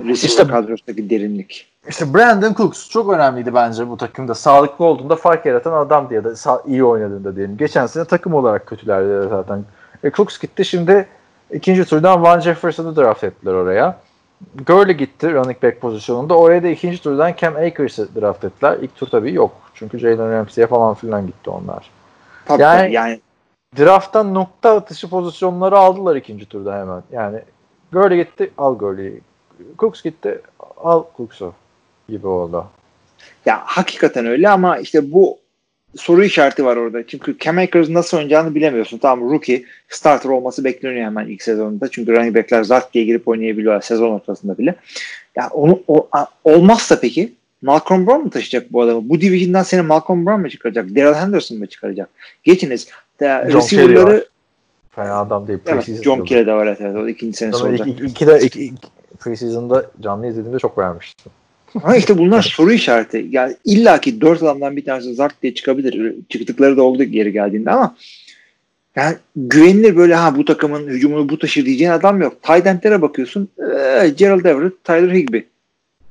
Receiver 0.00 0.14
İşte- 0.28 0.46
kadrosundaki 0.46 1.10
derinlik. 1.10 1.66
İşte 1.88 2.14
Brandon 2.14 2.54
Cooks 2.54 2.88
çok 2.90 3.12
önemliydi 3.12 3.54
bence 3.54 3.88
bu 3.88 3.96
takımda. 3.96 4.34
Sağlıklı 4.34 4.84
olduğunda 4.84 5.16
fark 5.16 5.46
yaratan 5.46 5.72
adam 5.72 6.10
diye 6.10 6.24
de 6.24 6.28
iyi 6.66 6.84
oynadığında 6.84 7.36
diyelim. 7.36 7.56
Geçen 7.56 7.86
sene 7.86 8.04
takım 8.04 8.34
olarak 8.34 8.66
kötülerdi 8.66 9.28
zaten. 9.28 9.64
E, 10.04 10.10
Cooks 10.10 10.38
gitti 10.38 10.64
şimdi 10.64 11.08
ikinci 11.52 11.84
turdan 11.84 12.22
Van 12.22 12.40
Jefferson'ı 12.40 12.96
draft 12.96 13.24
ettiler 13.24 13.52
oraya. 13.52 13.98
Gurley 14.66 14.96
gitti 14.96 15.32
running 15.32 15.62
back 15.62 15.80
pozisyonunda. 15.80 16.38
Oraya 16.38 16.62
da 16.62 16.68
ikinci 16.68 17.02
turdan 17.02 17.34
Cam 17.36 17.56
Akers'ı 17.56 18.08
draft 18.20 18.44
ettiler. 18.44 18.78
İlk 18.82 18.96
tur 18.96 19.06
tabii 19.06 19.34
yok. 19.34 19.52
Çünkü 19.74 19.98
Jalen 19.98 20.32
Ramsey'e 20.32 20.66
falan 20.66 20.94
filan 20.94 21.26
gitti 21.26 21.50
onlar. 21.50 21.90
Tabii 22.46 22.62
Yani- 22.62 22.92
yani, 22.92 23.20
Draft'tan 23.78 24.34
nokta 24.34 24.76
atışı 24.76 25.10
pozisyonları 25.10 25.78
aldılar 25.78 26.16
ikinci 26.16 26.46
turda 26.46 26.78
hemen. 26.78 27.02
Yani 27.12 27.40
Gurley 27.92 28.24
gitti 28.24 28.50
al 28.58 28.78
Gurley'i. 28.78 29.20
Cooks 29.78 30.02
gitti 30.02 30.40
al 30.76 31.04
Cooks'u 31.16 31.52
gibi 32.08 32.26
oldu. 32.26 32.66
ya 33.46 33.62
hakikaten 33.64 34.26
öyle 34.26 34.48
ama 34.48 34.78
işte 34.78 35.12
bu 35.12 35.38
soru 35.96 36.24
işareti 36.24 36.64
var 36.64 36.76
orada. 36.76 37.06
Çünkü 37.06 37.38
Cam 37.38 37.58
Akers 37.58 37.88
nasıl 37.88 38.16
oynayacağını 38.16 38.54
bilemiyorsun. 38.54 38.98
Tamam 38.98 39.30
rookie 39.30 39.64
starter 39.88 40.30
olması 40.30 40.64
bekleniyor 40.64 41.04
hemen 41.06 41.26
ilk 41.26 41.42
sezonunda. 41.42 41.88
Çünkü 41.90 42.12
running 42.12 42.36
backler 42.36 42.62
zart 42.62 42.94
diye 42.94 43.04
girip 43.04 43.28
oynayabiliyorlar 43.28 43.80
sezon 43.80 44.10
ortasında 44.10 44.58
bile. 44.58 44.74
Ya 45.36 45.48
onu 45.52 45.82
o, 45.88 46.08
a- 46.12 46.26
olmazsa 46.44 47.00
peki 47.00 47.32
Malcolm 47.62 48.06
Brown 48.06 48.20
mu 48.22 48.30
taşıyacak 48.30 48.72
bu 48.72 48.82
adamı? 48.82 49.08
Bu 49.08 49.20
division'dan 49.20 49.62
seni 49.62 49.82
Malcolm 49.82 50.26
Brown 50.26 50.40
mu 50.40 50.50
çıkaracak? 50.50 50.88
Daryl 50.88 51.14
Henderson 51.14 51.58
mı 51.58 51.66
çıkaracak? 51.66 52.08
Geçiniz. 52.44 52.88
De, 53.20 53.44
receiver'ları 53.44 54.28
Fena 54.90 55.20
adam 55.20 55.48
değil. 55.48 55.58
evet, 55.66 56.02
John. 56.04 56.24
Kelly 56.24 56.46
de 56.46 56.52
var 56.52 56.66
evet, 56.66 56.80
evet. 56.80 56.96
O 56.96 57.08
ikinci 57.08 57.46
Ama 57.46 57.58
olacak. 57.58 57.86
iki, 57.86 58.04
iki 58.04 58.24
iki, 58.24 58.64
iki, 58.64 58.76
preseason'da 59.20 59.90
canlı 60.00 60.26
izlediğimde 60.26 60.58
çok 60.58 60.78
beğenmiştim. 60.78 61.32
Ama 61.74 61.96
işte 61.96 62.18
bunlar 62.18 62.42
soru 62.42 62.72
işareti. 62.72 63.26
Yani 63.30 63.56
illaki 63.64 64.20
dört 64.20 64.42
adamdan 64.42 64.76
bir 64.76 64.84
tanesi 64.84 65.14
zart 65.14 65.42
diye 65.42 65.54
çıkabilir. 65.54 66.14
Çıktıkları 66.28 66.76
da 66.76 66.82
oldu 66.82 67.04
geri 67.04 67.32
geldiğinde 67.32 67.70
ama 67.70 67.96
yani 68.96 69.16
güvenilir 69.36 69.96
böyle 69.96 70.14
ha 70.14 70.36
bu 70.36 70.44
takımın 70.44 70.88
hücumunu 70.88 71.28
bu 71.28 71.38
taşır 71.38 71.64
diyeceğin 71.64 71.90
adam 71.90 72.22
yok. 72.22 72.42
Tight 72.42 72.84
bakıyorsun. 73.02 73.48
Ee, 73.58 74.08
Gerald 74.16 74.44
Everett, 74.44 74.84
Tyler 74.84 75.14
Higby. 75.14 75.38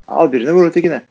Al 0.08 0.32
birini 0.32 0.54
vur 0.54 0.66
ötekine. 0.66 1.02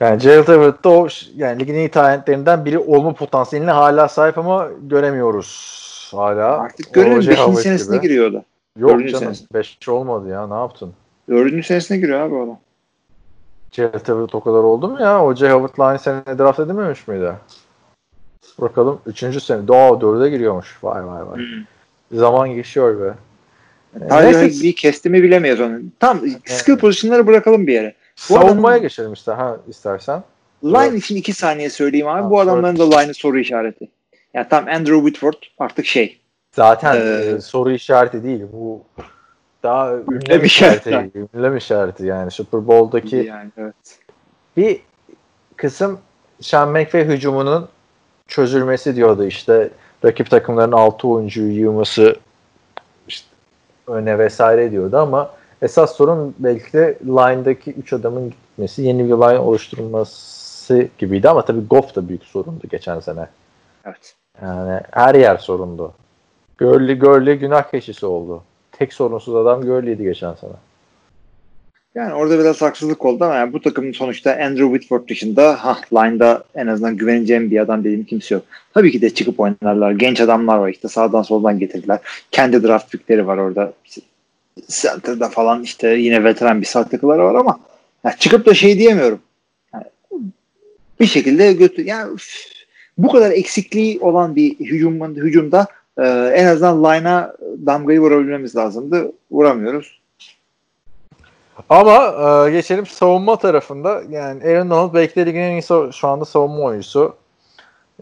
Yani 0.00 0.22
Gerald 0.22 0.48
Everett 0.48 0.84
de 0.84 0.88
o 0.88 1.08
yani 1.36 1.60
ligin 1.60 1.74
iyi 1.74 1.88
talentlerinden 1.88 2.64
biri 2.64 2.78
olma 2.78 3.12
potansiyeline 3.12 3.70
hala 3.70 4.08
sahip 4.08 4.38
ama 4.38 4.68
göremiyoruz 4.82 6.10
hala. 6.14 6.58
Artık 6.58 6.94
görelim 6.94 7.18
5. 7.18 7.62
senesine 7.62 7.96
gibi. 7.96 8.06
giriyor 8.06 8.30
o 8.30 8.32
da. 8.32 8.44
Yok 8.78 8.90
Dördüncü 8.90 9.12
canım 9.12 9.34
5 9.54 9.88
olmadı 9.88 10.28
ya 10.28 10.46
ne 10.46 10.54
yaptın? 10.54 10.92
4. 11.28 11.66
senesine 11.66 11.98
giriyor 11.98 12.20
abi 12.20 12.34
o 12.34 12.58
Gerald 13.72 14.08
Everett 14.08 14.34
o 14.34 14.40
kadar 14.40 14.58
oldu 14.58 14.88
mu 14.88 15.00
ya? 15.00 15.24
O 15.24 15.34
J. 15.34 15.50
Howard'la 15.50 15.84
aynı 15.84 15.98
sene 15.98 16.22
draft 16.38 16.60
edilmemiş 16.60 17.08
miydi? 17.08 17.32
Bakalım 18.58 19.00
3. 19.06 19.42
sene. 19.42 19.68
Doğa 19.68 19.88
4'e 19.88 20.30
giriyormuş. 20.30 20.78
Vay 20.82 21.06
vay 21.06 21.26
vay. 21.26 21.36
Hmm. 21.36 21.64
Zaman 22.18 22.54
geçiyor 22.54 23.00
be. 23.00 23.14
Tyler 24.08 24.48
bir 24.50 24.76
kestimi 24.76 25.22
bilemeyiz 25.22 25.60
onu. 25.60 25.78
Tam 26.00 26.20
skill 26.44 26.76
pozisyonları 26.76 27.26
bırakalım 27.26 27.66
bir 27.66 27.72
yere. 27.72 27.94
Bu 28.16 28.34
Savunmaya 28.34 28.52
adamın, 28.52 28.82
geçelim 28.82 29.12
işte 29.12 29.32
ha 29.32 29.56
istersen. 29.68 30.22
Line 30.64 30.86
evet. 30.86 31.04
için 31.04 31.16
iki 31.16 31.32
saniye 31.32 31.70
söyleyeyim 31.70 32.08
abi. 32.08 32.22
Ha, 32.22 32.30
bu 32.30 32.40
adamların 32.40 32.78
da 32.78 32.98
line'ı 32.98 33.14
soru 33.14 33.38
işareti. 33.38 33.88
Yani 34.34 34.46
tam 34.48 34.68
Andrew 34.68 34.96
Whitford 34.96 35.34
artık 35.58 35.86
şey. 35.86 36.20
Zaten 36.52 36.96
ee, 36.96 37.40
soru 37.40 37.72
işareti 37.72 38.24
değil. 38.24 38.42
Bu 38.52 38.84
daha 39.62 39.94
ünlem 39.94 40.44
işareti. 40.44 40.88
işareti 40.88 41.26
ünlem 41.34 41.56
işareti 41.56 42.06
yani 42.06 42.30
Super 42.30 42.66
Bowl'daki 42.66 43.16
yani, 43.16 43.50
evet. 43.56 43.98
bir 44.56 44.80
kısım 45.56 45.98
Sean 46.40 46.68
McVay 46.68 47.08
hücumunun 47.08 47.68
çözülmesi 48.28 48.96
diyordu 48.96 49.24
işte 49.24 49.70
rakip 50.04 50.30
takımların 50.30 50.72
6 50.72 51.08
oyuncuyu 51.08 51.52
yığması 51.52 52.16
işte 53.08 53.28
öne 53.86 54.18
vesaire 54.18 54.70
diyordu 54.70 54.96
ama 54.96 55.30
esas 55.62 55.96
sorun 55.96 56.34
belki 56.38 56.72
de 56.72 56.98
line'daki 57.04 57.72
3 57.72 57.92
adamın 57.92 58.30
gitmesi, 58.30 58.82
yeni 58.82 59.04
bir 59.04 59.10
line 59.12 59.38
oluşturulması 59.38 60.88
gibiydi 60.98 61.28
ama 61.28 61.44
tabii 61.44 61.66
Goff 61.66 61.96
da 61.96 62.08
büyük 62.08 62.24
sorundu 62.24 62.68
geçen 62.70 63.00
sene. 63.00 63.26
Evet. 63.84 64.14
Yani 64.42 64.80
her 64.90 65.14
yer 65.14 65.36
sorundu. 65.36 65.92
Gurley, 66.58 66.98
Gurley 66.98 67.38
günah 67.38 67.62
keçisi 67.70 68.06
oldu. 68.06 68.42
Tek 68.80 68.92
sorunsuz 68.92 69.34
adam 69.36 69.62
Gurley'di 69.62 70.02
geçen 70.02 70.34
sene. 70.34 70.50
Yani 71.94 72.14
orada 72.14 72.38
biraz 72.38 72.62
haksızlık 72.62 73.04
oldu 73.04 73.24
ama 73.24 73.34
yani 73.34 73.52
bu 73.52 73.60
takımın 73.60 73.92
sonuçta 73.92 74.30
Andrew 74.32 74.64
Whitford 74.64 75.08
dışında 75.08 75.64
ha 75.64 75.78
line'da 75.92 76.44
en 76.54 76.66
azından 76.66 76.96
güveneceğim 76.96 77.50
bir 77.50 77.60
adam 77.60 77.84
dediğim 77.84 78.04
kimse 78.04 78.34
yok. 78.34 78.44
Tabii 78.74 78.92
ki 78.92 79.02
de 79.02 79.10
çıkıp 79.10 79.40
oynarlar. 79.40 79.92
Genç 79.92 80.20
adamlar 80.20 80.58
var 80.58 80.68
işte 80.68 80.88
sağdan 80.88 81.22
soldan 81.22 81.58
getirdiler. 81.58 81.98
Kendi 82.30 82.62
draft 82.62 82.92
pickleri 82.92 83.26
var 83.26 83.38
orada. 83.38 83.72
Center'da 84.68 85.28
falan 85.28 85.62
işte 85.62 85.88
yine 85.88 86.24
veteran 86.24 86.60
bir 86.60 86.66
saklıkları 86.66 87.24
var 87.24 87.34
ama 87.34 87.60
yani 88.04 88.14
çıkıp 88.18 88.46
da 88.46 88.54
şey 88.54 88.78
diyemiyorum. 88.78 89.20
Yani 89.74 89.84
bir 91.00 91.06
şekilde 91.06 91.52
götür 91.52 91.86
yani 91.86 92.18
bu 92.98 93.12
kadar 93.12 93.30
eksikliği 93.30 94.00
olan 94.00 94.36
bir 94.36 94.60
hücumun 94.60 95.14
hücumda 95.14 95.66
e, 96.00 96.32
en 96.34 96.46
azından 96.46 96.78
line'a 96.84 97.36
damgayı 97.66 98.00
vurabilmemiz 98.00 98.56
lazımdı. 98.56 99.12
Vuramıyoruz. 99.30 100.00
Ama 101.68 101.96
e, 102.46 102.50
geçelim 102.50 102.86
savunma 102.86 103.36
tarafında. 103.36 104.02
Yani 104.10 104.44
Aaron 104.44 104.70
Donald 104.70 104.94
belki 104.94 105.26
ligin 105.26 105.40
en 105.40 105.52
iyi 105.52 105.92
şu 105.92 106.08
anda 106.08 106.24
savunma 106.24 106.64
oyuncusu. 106.64 107.14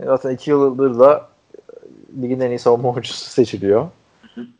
Zaten 0.04 0.30
iki 0.30 0.50
yıldır 0.50 0.98
da 0.98 1.28
ligin 2.22 2.40
en 2.40 2.50
iyi 2.50 2.58
savunma 2.58 2.88
oyuncusu 2.92 3.30
seçiliyor. 3.30 3.86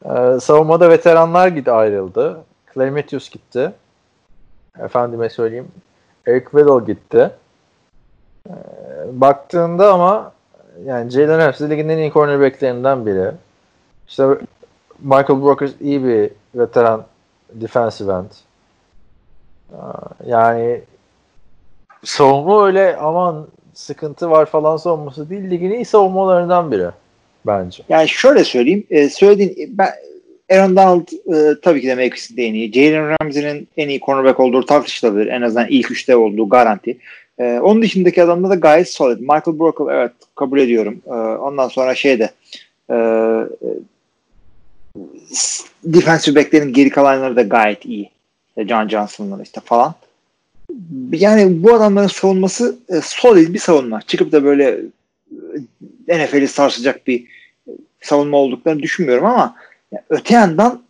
Ee, 0.05 0.41
savunmada 0.41 0.91
veteranlar 0.91 1.49
gitti 1.49 1.73
ayrıldı. 1.73 2.41
Clay 2.75 2.91
Matthews 2.91 3.31
gitti. 3.31 3.73
Efendime 4.79 5.31
söyleyeyim. 5.31 5.69
Eric 6.27 6.45
Weddle 6.45 6.93
gitti. 6.93 7.31
Ee, 8.49 8.53
baktığında 9.13 9.93
ama 9.93 10.33
yani 10.85 11.11
Jalen 11.11 11.47
Hurts 11.47 11.61
ligin 11.61 11.89
en 11.89 11.99
iyi 11.99 12.13
cornerbacklerinden 12.13 13.07
biri. 13.07 13.31
İşte 14.09 14.27
Michael 15.01 15.43
Brokers 15.43 15.73
iyi 15.81 16.05
bir 16.05 16.31
veteran 16.55 17.07
defensive 17.53 18.13
end. 18.13 18.31
Yani 20.27 20.81
savunma 22.05 22.67
öyle 22.67 22.97
aman 22.97 23.47
sıkıntı 23.75 24.31
var 24.31 24.47
falan 24.47 24.77
savunması 24.77 25.31
değil. 25.31 25.51
Ligin 25.51 25.71
iyi 25.71 25.85
savunmalarından 25.85 26.73
biri 26.73 26.89
bence. 27.47 27.83
Yani 27.89 28.09
şöyle 28.09 28.45
söyleyeyim. 28.45 28.85
E, 28.91 29.09
söylediğin 29.09 29.79
ben 29.79 29.91
Aaron 30.51 30.77
Donald 30.77 31.09
e, 31.35 31.61
tabii 31.61 31.81
ki 31.81 31.89
de 31.89 31.97
de 32.37 32.43
en 32.43 32.55
iyi. 32.55 32.73
Jalen 32.73 33.17
Ramsey'nin 33.21 33.69
en 33.77 33.89
iyi 33.89 34.01
cornerback 34.01 34.41
olduğu 34.41 34.67
tartışılabilir. 34.67 35.27
En 35.27 35.43
azından 35.43 35.67
ilk 35.69 35.91
üçte 35.91 36.17
olduğu 36.17 36.49
garanti. 36.49 36.99
E, 37.39 37.59
onun 37.59 37.83
dışındaki 37.83 38.23
adamda 38.23 38.51
da 38.51 38.55
gayet 38.55 38.89
solid. 38.89 39.21
Michael 39.21 39.59
Brockle 39.59 39.95
evet 39.95 40.13
kabul 40.35 40.59
ediyorum. 40.59 41.03
E, 41.07 41.11
ondan 41.11 41.69
sonra 41.69 41.95
şeyde 41.95 42.31
e, 42.91 42.95
e, 42.95 43.69
defensive 45.85 46.37
backlerin 46.37 46.73
geri 46.73 46.91
kalanları 46.91 47.37
da 47.37 47.43
gayet 47.43 47.85
iyi. 47.85 48.11
İşte 48.49 48.69
John 48.69 48.89
Johnson'lar 48.89 49.45
işte 49.45 49.61
falan. 49.65 49.95
Yani 51.13 51.63
bu 51.63 51.75
adamların 51.75 52.07
savunması 52.07 52.79
e, 52.89 53.01
solid 53.01 53.55
bir 53.55 53.59
savunma. 53.59 54.03
Çıkıp 54.03 54.33
da 54.33 54.45
böyle 54.45 54.81
e, 56.09 56.25
NFL'i 56.25 56.49
sarsacak 56.49 57.07
bir 57.07 57.25
savunma 58.01 58.37
olduklarını 58.37 58.83
düşünmüyorum 58.83 59.25
ama 59.25 59.55
yani 59.93 60.03
öte 60.11 60.35
yandan 60.35 60.83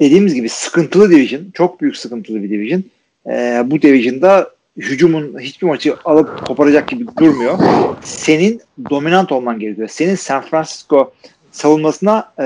dediğimiz 0.00 0.34
gibi 0.34 0.48
sıkıntılı 0.48 1.10
division. 1.10 1.50
Çok 1.54 1.80
büyük 1.80 1.96
sıkıntılı 1.96 2.42
bir 2.42 2.50
division. 2.50 2.84
E, 3.26 3.62
bu 3.66 3.82
division'da 3.82 4.50
hücumun 4.80 5.38
hiçbir 5.38 5.66
maçı 5.66 5.96
alıp 6.04 6.46
koparacak 6.46 6.88
gibi 6.88 7.04
durmuyor. 7.18 7.58
Senin 8.02 8.60
dominant 8.90 9.32
olman 9.32 9.58
gerekiyor. 9.58 9.88
Senin 9.88 10.14
San 10.14 10.42
Francisco 10.42 11.12
savunmasına 11.52 12.32
e, 12.38 12.44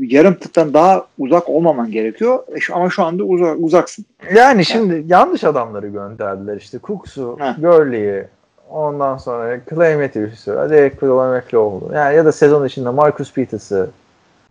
yarım 0.00 0.34
tıktan 0.34 0.74
daha 0.74 1.06
uzak 1.18 1.48
olmaman 1.48 1.90
gerekiyor. 1.90 2.38
E, 2.54 2.60
şu, 2.60 2.76
ama 2.76 2.90
şu 2.90 3.02
anda 3.04 3.24
uzak, 3.24 3.56
uzaksın. 3.58 4.04
Yani 4.34 4.64
şimdi 4.64 4.94
yani. 4.94 5.04
yanlış 5.08 5.44
adamları 5.44 5.88
gönderdiler. 5.88 6.56
İşte 6.56 6.78
Cooks'u, 6.82 7.38
Gurley'i, 7.58 8.24
ondan 8.70 9.16
sonra 9.16 9.60
Clay 9.70 9.96
Matthews'u, 9.96 10.74
Ekwil 10.74 11.28
emekli 11.28 11.58
oldu. 11.58 11.90
Yani 11.94 12.16
ya 12.16 12.24
da 12.24 12.32
sezon 12.32 12.66
içinde 12.66 12.90
Marcus 12.90 13.32
Peters'ı. 13.32 13.90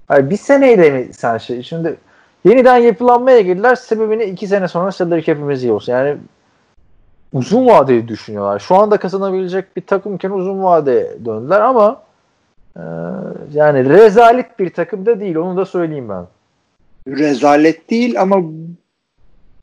Hayır, 0.08 0.30
bir 0.30 0.38
seneyle 0.38 0.90
mi 0.92 1.08
sen 1.14 1.38
şey? 1.38 1.64
Şimdi 1.64 1.96
yeniden 2.46 2.78
yapılanmaya 2.78 3.42
girdiler. 3.42 3.76
Sebebini 3.76 4.24
iki 4.24 4.48
sene 4.48 4.68
sonra 4.68 4.92
Cedric 4.92 5.32
hepimiz 5.32 5.64
iyi 5.64 5.72
olsun. 5.72 5.94
Yani 5.94 6.18
uzun 7.34 7.68
vadeyi 7.68 8.08
düşünüyorlar. 8.08 8.60
Şu 8.60 8.76
anda 8.76 8.98
kazanabilecek 8.98 9.76
bir 9.76 9.82
takımken 9.82 10.30
uzun 10.30 10.64
vadeye 10.64 11.26
döndüler 11.26 11.62
ama 11.62 12.02
e, 12.76 12.84
yani 13.54 13.90
rezalet 13.90 14.60
bir 14.60 14.70
takım 14.70 15.06
da 15.06 15.20
değil. 15.20 15.36
Onu 15.36 15.58
da 15.58 15.66
söyleyeyim 15.66 16.10
ben. 16.10 16.26
Rezalet 17.08 17.90
değil 17.90 18.22
ama 18.22 18.38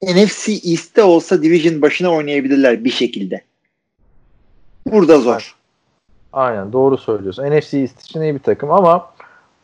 NFC 0.03 0.53
East'te 0.53 1.03
olsa 1.03 1.43
division 1.43 1.83
başına 1.83 2.11
oynayabilirler 2.11 2.85
bir 2.85 2.91
şekilde. 2.91 3.43
Burada 4.87 5.19
zor. 5.19 5.57
Aynen 6.33 6.73
doğru 6.73 6.99
söylüyorsun. 6.99 7.45
NFC 7.45 7.79
East 7.79 8.01
için 8.01 8.21
iyi 8.21 8.35
bir 8.35 8.39
takım 8.39 8.71
ama 8.71 9.11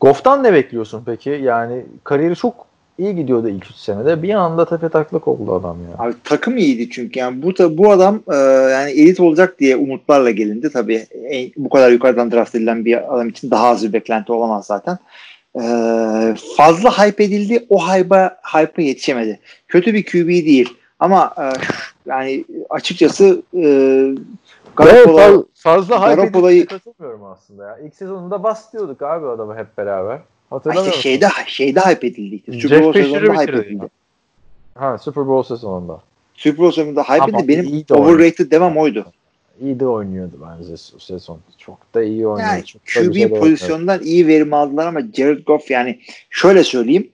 Goff'tan 0.01 0.43
ne 0.43 0.53
bekliyorsun 0.53 1.03
peki? 1.05 1.29
Yani 1.29 1.85
kariyeri 2.03 2.35
çok 2.35 2.65
iyi 2.97 3.15
gidiyordu 3.15 3.49
ilk 3.49 3.65
3 3.65 3.75
senede. 3.75 4.23
Bir 4.23 4.33
anda 4.33 4.65
tepe 4.65 4.89
taklak 4.89 5.27
oldu 5.27 5.55
adam 5.55 5.77
ya. 5.81 6.05
Abi 6.05 6.13
takım 6.23 6.57
iyiydi 6.57 6.89
çünkü 6.89 7.19
yani 7.19 7.41
bu 7.41 7.77
bu 7.77 7.91
adam 7.91 8.21
e, 8.31 8.35
yani 8.71 8.91
elit 8.91 9.19
olacak 9.19 9.59
diye 9.59 9.75
umutlarla 9.75 10.31
gelindi. 10.31 10.69
Tabii 10.69 11.05
en, 11.29 11.51
bu 11.57 11.69
kadar 11.69 11.91
yukarıdan 11.91 12.31
draft 12.31 12.55
edilen 12.55 12.85
bir 12.85 13.15
adam 13.15 13.29
için 13.29 13.51
daha 13.51 13.67
az 13.67 13.83
bir 13.83 13.93
beklenti 13.93 14.31
olamaz 14.31 14.65
zaten. 14.65 14.97
E, 15.55 15.61
fazla 16.57 17.05
hype 17.05 17.23
edildi. 17.23 17.65
O 17.69 17.87
hype'a 17.87 18.37
hype'a 18.53 18.81
yetişemedi. 18.81 19.39
Kötü 19.67 19.93
bir 19.93 20.05
QB 20.05 20.27
değil. 20.27 20.73
Ama 20.99 21.33
e, 21.37 21.45
yani 22.05 22.45
açıkçası 22.69 23.41
e, 23.53 23.65
Garoppolo, 24.75 25.45
fazla 25.53 26.11
hype 26.11 26.65
katılmıyorum 26.65 27.23
aslında 27.23 27.63
ya. 27.63 27.77
İlk 27.77 27.95
sezonunda 27.95 28.43
bas 28.43 28.73
diyorduk 28.73 29.01
abi 29.01 29.27
adamı 29.27 29.55
hep 29.55 29.77
beraber. 29.77 30.19
Hatırlamıyor 30.49 30.85
işte 30.85 31.01
şeyde, 31.01 31.27
şeyde 31.47 31.79
hype 31.79 32.07
edildi. 32.07 32.35
Işte. 32.35 32.61
Super 32.61 32.83
Bowl 32.83 32.99
sezonunda 32.99 33.41
hype 33.41 33.57
edildi. 33.57 33.87
Ha 34.75 34.97
Super 34.97 35.27
Bowl 35.27 35.53
sezonunda. 35.53 36.01
Super 36.35 36.57
Bowl 36.57 36.75
sezonunda 36.75 37.03
hype 37.03 37.37
edildi. 37.37 37.47
Benim 37.47 37.85
overrated 37.89 38.51
devam 38.51 38.77
oydu. 38.77 39.05
İyi 39.61 39.79
de 39.79 39.87
oynuyordu 39.87 40.33
bence 40.41 40.73
o 40.95 40.99
sezon. 40.99 41.39
Çok 41.57 41.93
da 41.93 42.03
iyi 42.03 42.27
oynuyordu. 42.27 42.51
Yani 42.51 42.65
Çok 42.65 42.81
QB 42.85 43.39
pozisyondan 43.39 44.03
iyi 44.03 44.27
verim 44.27 44.53
aldılar 44.53 44.87
ama 44.87 45.01
Jared 45.13 45.45
Goff 45.45 45.71
yani 45.71 45.99
şöyle 46.29 46.63
söyleyeyim 46.63 47.09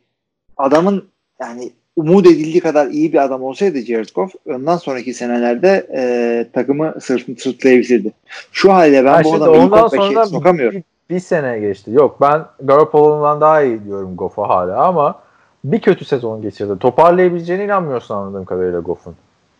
adamın 0.57 1.07
yani 1.41 1.71
umut 1.95 2.25
edildiği 2.25 2.59
kadar 2.59 2.87
iyi 2.87 3.13
bir 3.13 3.23
adam 3.23 3.43
olsaydı 3.43 3.79
Jared 3.79 4.09
Goff 4.15 4.33
ondan 4.45 4.77
sonraki 4.77 5.13
senelerde 5.13 5.87
e, 5.95 6.47
takımı 6.53 6.95
sırtını 7.01 7.35
sırtlayabilirdi. 7.35 8.11
Şu 8.51 8.73
halde 8.73 9.05
ben 9.05 9.13
Ha, 9.13 9.23
bu 9.23 9.33
adamı 9.33 9.51
ondan 9.51 9.87
sonra 9.87 10.25
sokamıyorum. 10.25 10.83
Bir, 11.11 11.19
sene 11.19 11.59
geçti. 11.59 11.91
Yok 11.91 12.21
ben 12.21 12.45
Garoppolo'dan 12.61 13.41
daha 13.41 13.61
iyi 13.61 13.85
diyorum 13.85 14.15
Goff'a 14.15 14.49
hala 14.49 14.85
ama 14.85 15.19
bir 15.63 15.81
kötü 15.81 16.05
sezon 16.05 16.41
geçirdi. 16.41 16.79
Toparlayabileceğine 16.79 17.65
inanmıyorsun 17.65 18.15
anladığım 18.15 18.45
kadarıyla 18.45 18.79
Goff'un. 18.79 19.15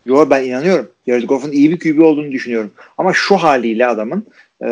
Yo 0.06 0.26
ben 0.30 0.44
inanıyorum. 0.44 0.88
Jared 1.06 1.22
Goff'un 1.28 1.52
iyi 1.52 1.70
bir 1.70 1.78
QB 1.78 2.02
olduğunu 2.02 2.32
düşünüyorum. 2.32 2.70
Ama 2.98 3.12
şu 3.12 3.36
haliyle 3.36 3.86
adamın 3.86 4.26
e, 4.64 4.68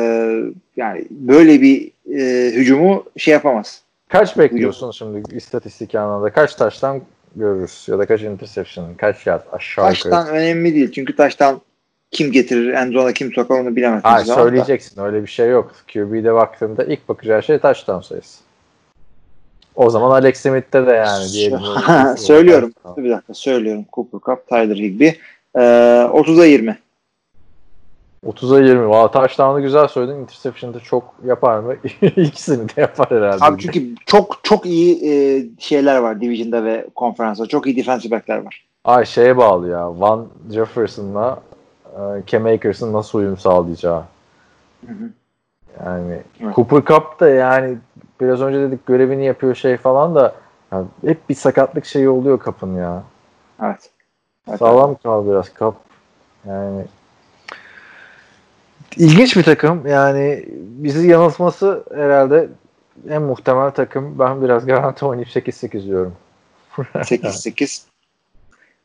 yani 0.76 1.04
böyle 1.10 1.60
bir 1.60 1.90
e, 2.18 2.50
hücumu 2.54 3.04
şey 3.16 3.34
yapamaz. 3.34 3.82
Kaç 4.08 4.38
bekliyorsun 4.38 4.90
şimdi 4.90 5.36
istatistik 5.36 5.94
anlamda? 5.94 6.32
Kaç 6.32 6.54
taştan 6.54 7.00
görürüz? 7.36 7.86
Ya 7.88 7.98
da 7.98 8.06
kaç 8.06 8.22
interception? 8.22 8.94
Kaç 8.94 9.26
yard 9.26 9.42
aşağı 9.52 9.84
yukarı? 9.84 10.02
Taştan 10.02 10.28
önemli 10.28 10.74
değil. 10.74 10.92
Çünkü 10.92 11.16
taştan 11.16 11.60
kim 12.10 12.32
getirir, 12.32 12.72
Enzo'na 12.72 13.12
kim 13.12 13.32
sokar 13.32 13.60
onu 13.60 13.76
bilemezsiniz. 13.76 14.14
Hayır 14.14 14.28
ama 14.28 14.36
da- 14.36 14.42
söyleyeceksin. 14.42 15.02
Öyle 15.02 15.22
bir 15.22 15.30
şey 15.30 15.48
yok. 15.48 15.72
QB'de 15.92 16.34
baktığında 16.34 16.84
ilk 16.84 17.08
bakacağı 17.08 17.42
şey 17.42 17.58
taştan 17.58 18.00
sayısı. 18.00 18.40
O 19.74 19.90
zaman 19.90 20.10
Alex 20.10 20.40
Smith'te 20.40 20.86
de 20.86 20.92
yani 20.92 21.32
diyelim. 21.32 21.60
söylüyorum. 22.16 22.72
Bir 22.96 23.10
dakika 23.10 23.34
söylüyorum. 23.34 23.84
Cooper 23.92 24.20
Cup, 24.20 24.48
Tyler 24.48 24.76
Higby. 24.76 25.08
Ee, 25.56 25.58
30'a 25.58 26.44
20. 26.44 26.78
30'a 28.26 28.60
20. 28.60 28.88
Valla 28.88 29.10
touchdown'ı 29.10 29.60
güzel 29.60 29.88
söyledin. 29.88 30.18
Interception'da 30.18 30.80
çok 30.80 31.14
yapar 31.24 31.58
mı? 31.58 31.76
İkisini 32.16 32.68
de 32.68 32.80
yapar 32.80 33.10
herhalde. 33.10 33.44
Abi 33.44 33.62
çünkü 33.62 33.94
çok 34.06 34.40
çok 34.42 34.66
iyi 34.66 35.04
e, 35.04 35.42
şeyler 35.58 35.96
var 35.96 36.20
Division'da 36.20 36.64
ve 36.64 36.86
konferansta. 36.94 37.46
Çok 37.46 37.66
iyi 37.66 37.76
defensive 37.76 38.10
back'ler 38.10 38.38
var. 38.38 38.66
Ay 38.84 39.04
şeye 39.04 39.36
bağlı 39.36 39.68
ya. 39.68 40.00
Van 40.00 40.28
Jefferson'la 40.52 41.42
Cam 42.26 42.46
Akers'ın 42.46 42.92
nasıl 42.92 43.18
uyum 43.18 43.36
sağlayacağı. 43.36 44.04
Hı 44.86 44.92
hı. 44.92 45.10
Yani 45.84 46.22
Evet. 46.40 46.54
Cooper 46.54 46.84
Cup 46.84 47.20
da 47.20 47.28
yani 47.28 47.78
biraz 48.20 48.40
önce 48.40 48.60
dedik 48.60 48.86
görevini 48.86 49.24
yapıyor 49.24 49.54
şey 49.54 49.76
falan 49.76 50.14
da 50.14 50.34
ya 50.72 50.84
hep 51.04 51.28
bir 51.28 51.34
sakatlık 51.34 51.84
şeyi 51.84 52.08
oluyor 52.08 52.38
kapın 52.38 52.74
ya. 52.74 53.02
Evet. 53.62 53.90
evet. 54.48 54.58
Sağlam 54.58 54.96
kal 55.02 55.26
biraz 55.26 55.54
kap. 55.54 55.74
Yani 56.46 56.84
ilginç 58.96 59.36
bir 59.36 59.42
takım. 59.42 59.86
Yani 59.86 60.44
bizi 60.56 61.08
yanıltması 61.08 61.84
herhalde 61.94 62.48
en 63.08 63.22
muhtemel 63.22 63.70
takım. 63.70 64.18
Ben 64.18 64.42
biraz 64.42 64.66
garanti 64.66 65.04
oynayıp 65.04 65.28
8-8 65.28 65.84
diyorum. 65.84 66.14
8-8. 66.76 67.89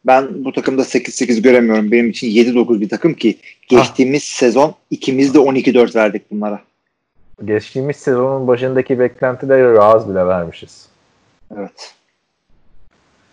Ben 0.08 0.46
bu 0.46 0.54
takımda 0.54 0.82
8-8 0.82 1.42
göremiyorum. 1.42 1.92
Benim 1.92 2.10
için 2.10 2.28
7-9 2.28 2.82
bir 2.82 2.90
takım 2.90 3.14
ki 3.14 3.38
geçtiğimiz 3.68 4.24
sezon 4.24 4.76
ikimiz 4.90 5.34
de 5.34 5.38
12-4 5.38 5.96
verdik 5.96 6.32
bunlara. 6.32 6.62
Geçtiğimiz 7.46 7.96
sezonun 7.96 8.48
başındaki 8.48 9.00
beklentileri 9.00 9.80
az 9.80 10.10
bile 10.10 10.28
vermişiz. 10.28 10.88
Evet. 11.58 11.94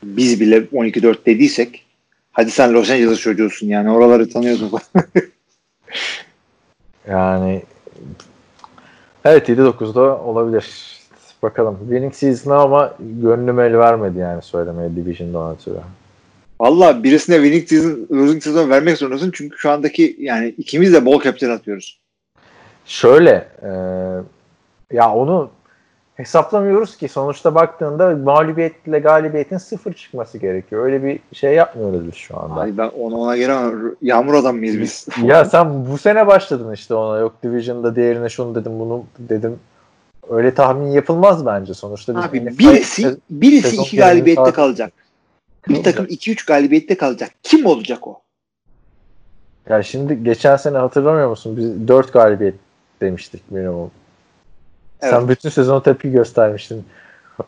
Biz 0.03 0.41
bile 0.41 0.57
12-4 0.57 1.27
dediysek 1.27 1.85
hadi 2.33 2.51
sen 2.51 2.75
Los 2.75 2.91
Angeles 2.91 3.21
çocuğusun 3.21 3.67
yani 3.67 3.91
oraları 3.91 4.31
tanıyorsun. 4.31 4.71
Yani 7.09 7.63
evet 9.25 9.49
7-9'da 9.49 10.19
olabilir. 10.19 10.99
Bakalım. 11.43 11.79
Winning 11.81 12.15
season'a 12.15 12.57
ama 12.57 12.95
gönlüm 13.01 13.61
el 13.61 13.79
vermedi 13.79 14.19
yani 14.19 14.43
söylemeye 14.43 14.97
Division'dan 14.97 15.55
ötürü. 15.55 15.79
Valla 16.63 17.05
birisine 17.05 17.37
winning 17.37 17.69
season, 17.69 18.07
losing 18.11 18.43
season 18.43 18.71
vermek 18.71 18.99
zorundasın 18.99 19.31
çünkü 19.35 19.59
şu 19.59 19.71
andaki 19.71 20.17
yani 20.19 20.49
ikimiz 20.49 20.93
de 20.93 21.05
bol 21.05 21.23
captain 21.23 21.51
atıyoruz. 21.51 22.01
Şöyle 22.87 23.49
e, 23.63 23.71
ya 24.97 25.13
onu 25.15 25.51
hesaplamıyoruz 26.15 26.97
ki 26.97 27.09
sonuçta 27.09 27.55
baktığında 27.55 28.17
mağlubiyetle 28.17 28.99
galibiyetin 28.99 29.59
sıfır 29.59 29.93
çıkması 29.93 30.39
gerekiyor. 30.39 30.85
Öyle 30.85 31.05
bir 31.05 31.19
şey 31.33 31.55
yapmıyoruz 31.55 32.07
biz 32.07 32.15
şu 32.15 32.41
anda. 32.41 32.61
Ay 32.61 32.79
ben 32.79 32.89
ona, 32.89 33.17
ona 33.17 33.37
giremem. 33.37 33.95
Yağmur 34.03 34.35
adam 34.35 34.57
mıyız 34.57 34.81
biz? 34.81 35.07
ya 35.25 35.45
sen 35.45 35.87
bu 35.91 35.99
sene 35.99 36.27
başladın 36.27 36.73
işte 36.73 36.95
ona 36.95 37.19
yok 37.19 37.35
Division'da 37.43 37.97
diğerine 37.97 38.29
şunu 38.29 38.55
dedim 38.55 38.81
bunu 38.81 39.05
dedim. 39.19 39.59
Öyle 40.31 40.55
tahmin 40.55 40.91
yapılmaz 40.91 41.47
bence 41.47 41.75
sonuçta. 41.75 42.17
Biz 42.17 42.25
Abi 42.25 42.59
birisi 42.59 43.17
birisi 43.31 43.77
iki 43.77 43.97
galibiyette 43.97 44.53
kalacak. 44.53 45.02
Bir 45.69 45.83
takım 45.83 46.07
2-3 46.07 46.47
galibiyette 46.47 46.97
kalacak. 46.97 47.31
Kim 47.43 47.67
olacak 47.67 48.09
o? 48.09 48.23
Ya 49.69 49.83
şimdi 49.83 50.25
geçen 50.25 50.57
sene 50.57 50.79
hatırlamıyor 50.79 51.29
musun? 51.31 51.57
Biz 51.57 51.89
4 51.89 52.13
galibiyet 52.13 52.55
demiştik 53.01 53.51
minimum. 53.51 53.91
Evet. 55.01 55.15
Sen 55.15 55.29
bütün 55.29 55.49
sezon 55.49 55.81
tepki 55.81 56.11
göstermiştin. 56.11 56.85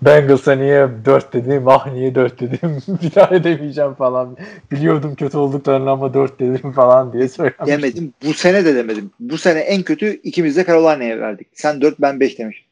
Bengals'a 0.03 0.55
niye 0.55 0.89
4 1.05 1.33
dedim, 1.33 1.69
ah 1.69 1.93
niye 1.93 2.15
4 2.15 2.41
dedim, 2.41 2.79
bir 3.03 3.15
daha 3.15 3.35
edemeyeceğim 3.35 3.95
falan. 3.95 4.37
Biliyordum 4.73 5.15
kötü 5.15 5.39
olduklarını 5.39 5.91
ama 5.91 6.15
4 6.15 6.41
dedim 6.41 6.73
falan 6.73 7.13
diye 7.13 7.29
söylemiştin. 7.29 7.67
Demedim. 7.67 8.13
Bu 8.25 8.35
sene 8.35 8.65
de 8.65 8.75
demedim. 8.75 9.11
Bu 9.21 9.39
sene 9.39 9.59
en 9.59 9.83
kötü 9.83 10.21
ikimiz 10.23 10.57
de 10.57 10.67
Carolina'ya 10.67 11.21
verdik. 11.21 11.49
Sen 11.53 11.81
4 11.81 12.01
ben 12.01 12.21
5 12.21 12.39
demiş. 12.39 12.67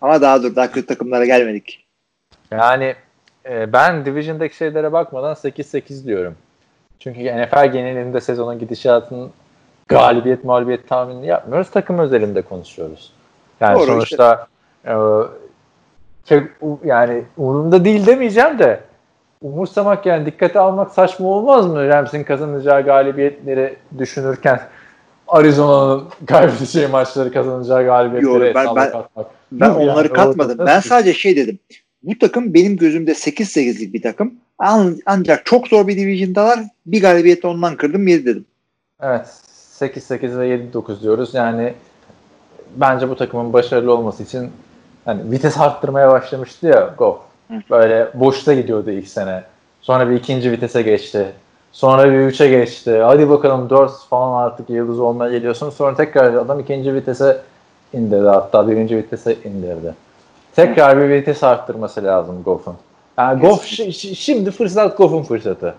Ama 0.00 0.20
daha 0.20 0.42
dur. 0.42 0.56
Daha 0.56 0.72
kötü 0.72 0.86
takımlara 0.86 1.26
gelmedik. 1.26 1.86
Yani 2.50 2.94
e, 3.48 3.72
ben 3.72 4.04
Division'daki 4.04 4.56
şeylere 4.56 4.92
bakmadan 4.92 5.34
8-8 5.34 6.04
diyorum. 6.04 6.34
Çünkü 6.98 7.20
NFL 7.20 7.66
genelinde 7.72 8.20
sezonun 8.20 8.58
gidişatının 8.58 9.30
galibiyet 9.88 10.44
mağlubiyet 10.44 10.88
tahminini 10.88 11.26
yapmıyoruz. 11.26 11.70
Takım 11.70 11.98
özelinde 11.98 12.42
konuşuyoruz. 12.42 13.12
Yani 13.60 13.78
Doğru, 13.78 13.86
sonuçta 13.86 14.46
e, 14.86 14.92
çok, 16.28 16.42
u- 16.60 16.80
yani 16.84 17.24
umurumda 17.36 17.84
değil 17.84 18.06
demeyeceğim 18.06 18.58
de 18.58 18.80
umursamak 19.42 20.06
yani 20.06 20.26
dikkate 20.26 20.58
almak 20.58 20.90
saçma 20.90 21.28
olmaz 21.28 21.66
mı? 21.66 21.88
Rams'in 21.88 22.24
kazanacağı 22.24 22.82
galibiyetleri 22.82 23.76
düşünürken 23.98 24.60
Arizona'nın 25.28 26.04
kaybedeceği 26.26 26.86
maçları 26.86 27.32
kazanacağı 27.32 27.84
galibiyetleri 27.84 28.48
Yo, 28.48 28.54
ben- 28.54 28.76
ben- 28.76 28.92
katmak. 28.92 29.26
Ben 29.52 29.66
Yani 29.66 29.76
onları 29.76 30.08
orada 30.08 30.12
katmadım. 30.12 30.66
Ben 30.66 30.80
sadece 30.80 31.14
şey 31.14 31.36
dedim. 31.36 31.58
Bu 32.02 32.18
takım 32.18 32.54
benim 32.54 32.76
gözümde 32.76 33.10
8-8'lik 33.10 33.94
bir 33.94 34.02
takım. 34.02 34.34
An- 34.58 34.98
Ancak 35.06 35.46
çok 35.46 35.68
zor 35.68 35.88
bir 35.88 35.96
division'dalar. 35.96 36.60
Bir 36.86 37.00
galibiyeti 37.02 37.46
ondan 37.46 37.76
kırdım 37.76 38.08
7 38.08 38.26
dedim. 38.26 38.44
Evet. 39.02 39.26
8-8 39.80 40.38
ve 40.38 40.48
7-9 40.48 41.02
diyoruz. 41.02 41.34
Yani 41.34 41.74
bence 42.76 43.08
bu 43.08 43.16
takımın 43.16 43.52
başarılı 43.52 43.94
olması 43.94 44.22
için 44.22 44.50
hani 45.04 45.30
vites 45.30 45.58
arttırmaya 45.58 46.10
başlamıştı 46.10 46.66
ya 46.66 46.94
Goff. 46.98 47.18
Böyle 47.70 48.08
boşta 48.14 48.54
gidiyordu 48.54 48.90
ilk 48.90 49.08
sene. 49.08 49.42
Sonra 49.80 50.10
bir 50.10 50.16
ikinci 50.16 50.52
vitese 50.52 50.82
geçti. 50.82 51.26
Sonra 51.72 52.12
bir 52.12 52.18
üçe 52.18 52.48
geçti. 52.48 52.98
Hadi 52.98 53.28
bakalım 53.28 53.70
4 53.70 53.92
falan 54.10 54.42
artık 54.42 54.70
yıldız 54.70 55.00
olmaya 55.00 55.32
geliyorsun. 55.32 55.70
Sonra 55.70 55.96
tekrar 55.96 56.34
adam 56.34 56.60
ikinci 56.60 56.94
vitese 56.94 57.40
indirdi. 57.92 58.26
Hatta 58.26 58.68
birinci 58.68 58.96
vitese 58.96 59.36
indirdi. 59.44 59.94
Tekrar 60.58 60.98
bir 61.00 61.08
vites 61.14 61.42
arttırması 61.42 62.04
lazım 62.04 62.42
Goff'un. 62.44 62.74
Yani 63.18 63.40
Goff 63.40 63.64
şi- 63.64 63.86
şi- 63.88 64.14
şimdi 64.14 64.50
fırsat 64.50 64.98
Goff'un 64.98 65.22
fırsatı. 65.22 65.74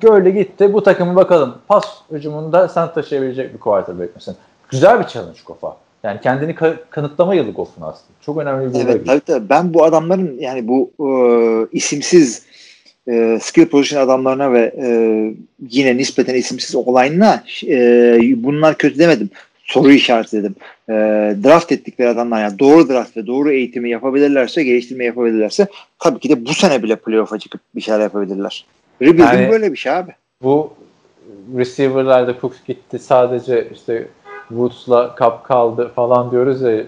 Gördü 0.00 0.30
gitti. 0.30 0.72
Bu 0.72 0.82
takımı 0.82 1.16
bakalım. 1.16 1.54
Pas 1.68 1.84
hücumunda 2.12 2.68
sen 2.68 2.92
taşıyabilecek 2.92 3.54
bir 3.54 3.58
quarterback 3.58 4.16
misin? 4.16 4.36
Güzel 4.68 5.00
bir 5.00 5.04
challenge 5.04 5.38
Goff'a. 5.46 5.76
Yani 6.02 6.20
kendini 6.20 6.52
ka- 6.52 6.76
kanıtlama 6.90 7.34
yılı 7.34 7.50
Goff'un 7.50 7.82
aslında. 7.82 8.12
Çok 8.20 8.38
önemli 8.38 8.74
bir 8.74 8.80
Evet 8.80 9.06
tabii 9.06 9.20
tabii. 9.20 9.48
Ben 9.48 9.74
bu 9.74 9.84
adamların 9.84 10.38
yani 10.38 10.68
bu 10.68 10.90
e, 11.00 11.08
isimsiz 11.72 12.42
e, 13.08 13.38
skill 13.42 13.66
position 13.66 14.02
adamlarına 14.02 14.52
ve 14.52 14.74
e, 14.82 14.86
yine 15.68 15.96
nispeten 15.96 16.34
isimsiz 16.34 16.74
olayına 16.74 17.42
e, 17.68 17.74
bunlar 18.36 18.78
kötü 18.78 18.98
demedim. 18.98 19.30
Soru 19.72 19.92
işareti 19.92 20.36
dedim. 20.36 20.54
E, 20.88 20.92
draft 21.44 21.72
ettikleri 21.72 22.08
adamlar 22.08 22.42
yani 22.42 22.58
doğru 22.58 22.88
draft 22.88 23.16
ve 23.16 23.26
doğru 23.26 23.52
eğitimi 23.52 23.90
yapabilirlerse, 23.90 24.64
geliştirme 24.64 25.04
yapabilirlerse 25.04 25.66
tabii 25.98 26.20
ki 26.20 26.28
de 26.28 26.46
bu 26.46 26.54
sene 26.54 26.82
bile 26.82 26.96
playoff'a 26.96 27.38
çıkıp 27.38 27.60
bir 27.74 27.80
şeyler 27.80 28.00
yapabilirler. 28.00 28.66
Rebuilding 29.02 29.34
Yani- 29.34 29.50
böyle 29.50 29.72
bir 29.72 29.76
şey 29.76 29.92
abi. 29.92 30.12
Bu 30.42 30.72
receiver'larda 31.56 32.34
Cooks 32.40 32.56
gitti 32.66 32.98
sadece 32.98 33.68
işte 33.74 34.08
Woods'la 34.48 35.14
Cup 35.18 35.44
kaldı 35.44 35.90
falan 35.94 36.30
diyoruz 36.30 36.62
ya 36.62 36.82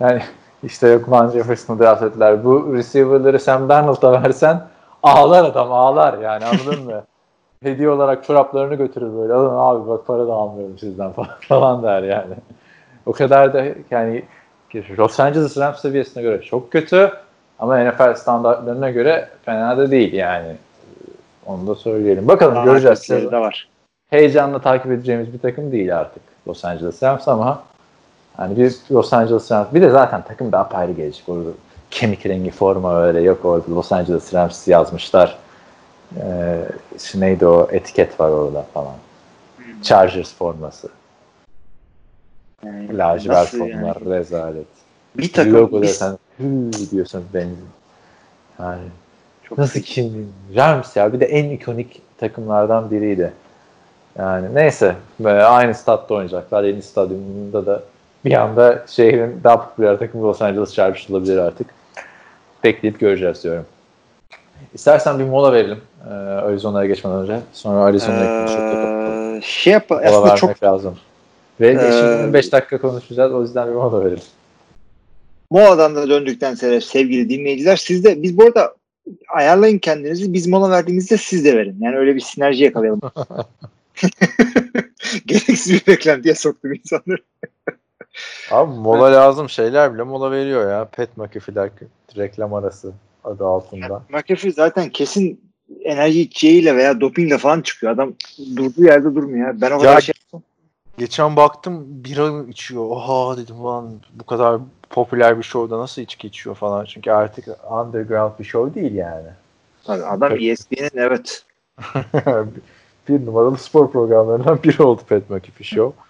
yani 0.00 0.22
işte 0.62 0.88
yok 0.88 1.10
Van 1.10 1.30
Jefferson'ı 1.30 1.78
draft 1.78 2.02
ettiler. 2.02 2.44
Bu 2.44 2.74
receiver'ları 2.74 3.40
Sam 3.40 3.68
Darnold'a 3.68 4.22
versen 4.22 4.62
ağlar 5.02 5.44
adam 5.44 5.72
ağlar 5.72 6.18
yani 6.18 6.44
anladın 6.44 6.84
mı? 6.84 7.04
Hediye 7.64 7.90
olarak 7.90 8.24
çoraplarını 8.24 8.74
götürür 8.74 9.16
böyle. 9.16 9.32
Alın 9.32 9.56
abi 9.56 9.88
bak 9.88 10.06
para 10.06 10.26
da 10.28 10.32
almıyorum 10.32 10.78
sizden 10.78 11.12
falan, 11.40 11.82
der 11.82 12.02
yani. 12.02 12.34
O 13.06 13.12
kadar 13.12 13.54
da 13.54 13.64
yani 13.90 14.22
Los 14.98 15.20
Angeles 15.20 15.58
Rams 15.58 15.80
seviyesine 15.80 16.22
göre 16.22 16.42
çok 16.42 16.72
kötü. 16.72 17.12
Ama 17.58 17.84
NFL 17.84 18.14
standartlarına 18.14 18.90
göre 18.90 19.28
fena 19.44 19.78
da 19.78 19.90
değil 19.90 20.12
yani. 20.12 20.56
Onu 21.46 21.66
da 21.66 21.74
söyleyelim. 21.74 22.28
Bakalım 22.28 22.54
Daha 22.54 22.64
göreceğiz. 22.64 23.08
de 23.08 23.38
var. 23.38 23.68
Heyecanla 24.10 24.58
takip 24.58 24.92
edeceğimiz 24.92 25.32
bir 25.32 25.38
takım 25.38 25.72
değil 25.72 25.98
artık 25.98 26.22
Los 26.48 26.64
Angeles 26.64 27.02
Rams 27.02 27.28
ama 27.28 27.62
hani 28.36 28.56
bir 28.56 28.74
Los 28.92 29.12
Angeles 29.12 29.52
Rams 29.52 29.66
bir 29.74 29.82
de 29.82 29.90
zaten 29.90 30.22
takım 30.22 30.52
da 30.52 30.58
apayrı 30.58 30.92
gelecek. 30.92 31.28
Orada 31.28 31.48
kemik 31.90 32.26
rengi 32.26 32.50
forma 32.50 33.02
öyle 33.02 33.20
yok 33.20 33.44
orada 33.44 33.74
Los 33.74 33.92
Angeles 33.92 34.34
Rams 34.34 34.68
yazmışlar. 34.68 35.38
İşte 36.96 37.20
neydi 37.20 37.46
o 37.46 37.68
etiket 37.72 38.20
var 38.20 38.30
orada 38.30 38.62
falan. 38.74 38.94
Chargers 39.82 40.34
forması. 40.34 40.88
Yani 42.64 42.98
Lacivert 42.98 43.48
formlar 43.48 43.96
yani? 44.00 44.10
rezalet. 44.10 44.66
Bir 45.16 45.32
takım 45.32 45.54
Logo 45.54 45.82
biz- 45.82 45.88
desen 45.88 46.18
hü 46.40 46.70
diyorsun 46.90 47.24
benzin. 47.34 47.68
Yani 48.60 48.82
çok 49.42 49.58
nasıl 49.58 49.80
kim? 49.80 50.32
Rams 50.56 50.96
ya 50.96 51.12
bir 51.12 51.20
de 51.20 51.26
en 51.26 51.50
ikonik 51.50 52.02
takımlardan 52.18 52.90
biriydi. 52.90 53.32
Yani 54.18 54.54
neyse 54.54 54.94
böyle 55.20 55.42
aynı 55.44 55.74
statta 55.74 56.14
oynayacaklar. 56.14 56.64
Yeni 56.64 56.82
stadyumunda 56.82 57.66
da 57.66 57.82
bir 58.24 58.32
anda 58.32 58.84
şehrin 58.86 59.40
daha 59.44 59.64
popüler 59.68 59.98
takımı 59.98 60.24
Los 60.24 60.42
Angeles 60.42 60.74
Chargers 60.74 61.10
olabilir 61.10 61.38
artık. 61.38 61.66
Bekleyip 62.64 63.00
göreceğiz 63.00 63.44
diyorum. 63.44 63.66
İstersen 64.74 65.18
bir 65.18 65.24
mola 65.24 65.52
verelim. 65.52 65.80
Ee, 66.08 66.12
Arizona'ya 66.12 66.86
geçmeden 66.86 67.18
önce. 67.18 67.40
Sonra 67.52 67.80
Arizona'ya. 67.80 69.36
Ee, 69.36 69.40
şey 69.42 69.72
yap 69.72 69.90
Mola 69.90 70.00
aslında 70.00 70.24
vermek 70.24 70.38
çok 70.38 70.62
lazım. 70.62 70.98
Ve 71.60 71.68
Ee, 71.68 71.92
şimdi 71.92 72.32
5 72.32 72.52
dakika 72.52 72.80
konuşacağız. 72.80 73.32
O 73.32 73.42
yüzden 73.42 73.68
bir 73.68 73.74
mola 73.74 74.04
verelim. 74.04 74.22
Moladan 75.50 75.96
da 75.96 76.08
döndükten 76.08 76.54
sonra 76.54 76.80
sevgili 76.80 77.28
dinleyiciler 77.28 77.76
siz 77.76 78.04
de 78.04 78.22
biz 78.22 78.38
bu 78.38 78.44
arada 78.44 78.74
ayarlayın 79.28 79.78
kendinizi. 79.78 80.32
Biz 80.32 80.46
mola 80.46 80.70
verdiğimizde 80.70 81.16
siz 81.16 81.44
de 81.44 81.56
verin. 81.56 81.76
Yani 81.80 81.96
öyle 81.96 82.14
bir 82.14 82.20
sinerji 82.20 82.64
yakalayalım. 82.64 83.00
Gereksiz 85.26 85.72
bir 85.72 85.92
beklentiye 85.92 86.34
soktum 86.34 86.72
insanları. 86.72 87.22
Abi 88.50 88.72
mola 88.72 89.12
lazım 89.12 89.48
şeyler 89.48 89.94
bile 89.94 90.02
mola 90.02 90.30
veriyor 90.30 90.70
ya. 90.70 90.84
Pet 90.84 91.16
McAfee'ler 91.16 91.70
reklam 92.16 92.54
arası 92.54 92.92
adı 93.24 93.46
altında. 93.46 94.02
McAfee 94.08 94.52
zaten 94.52 94.90
kesin 94.90 95.40
enerji 95.82 96.20
içeceğiyle 96.20 96.76
veya 96.76 97.00
dopingle 97.00 97.38
falan 97.38 97.60
çıkıyor. 97.60 97.92
Adam 97.92 98.12
durduğu 98.56 98.84
yerde 98.84 99.14
durmuyor. 99.14 99.46
Ya. 99.48 99.60
Ben 99.60 99.70
o 99.70 99.78
kadar 99.78 99.94
Ya- 99.94 100.00
şey 100.00 100.14
Geçen 100.98 101.36
baktım 101.36 101.84
bira 101.88 102.50
içiyor. 102.50 102.84
Oha 102.84 103.36
dedim 103.36 103.64
lan 103.64 103.90
bu 104.12 104.24
kadar 104.26 104.60
popüler 104.90 105.38
bir 105.38 105.42
şovda 105.42 105.78
nasıl 105.78 106.02
içki 106.02 106.26
içiyor 106.26 106.56
falan. 106.56 106.84
Çünkü 106.84 107.10
artık 107.10 107.48
underground 107.70 108.32
bir 108.38 108.44
show 108.44 108.80
değil 108.80 108.94
yani. 108.94 109.28
Tabii 109.84 110.04
adam. 110.04 110.32
ESPN'in 110.40 110.90
evet. 110.94 111.44
bir 113.08 113.26
numaralı 113.26 113.58
spor 113.58 113.90
programlarından 113.90 114.62
biri 114.64 114.82
oldu 114.82 115.02
Pat 115.08 115.30
McAfee 115.30 115.64
Show. 115.64 116.02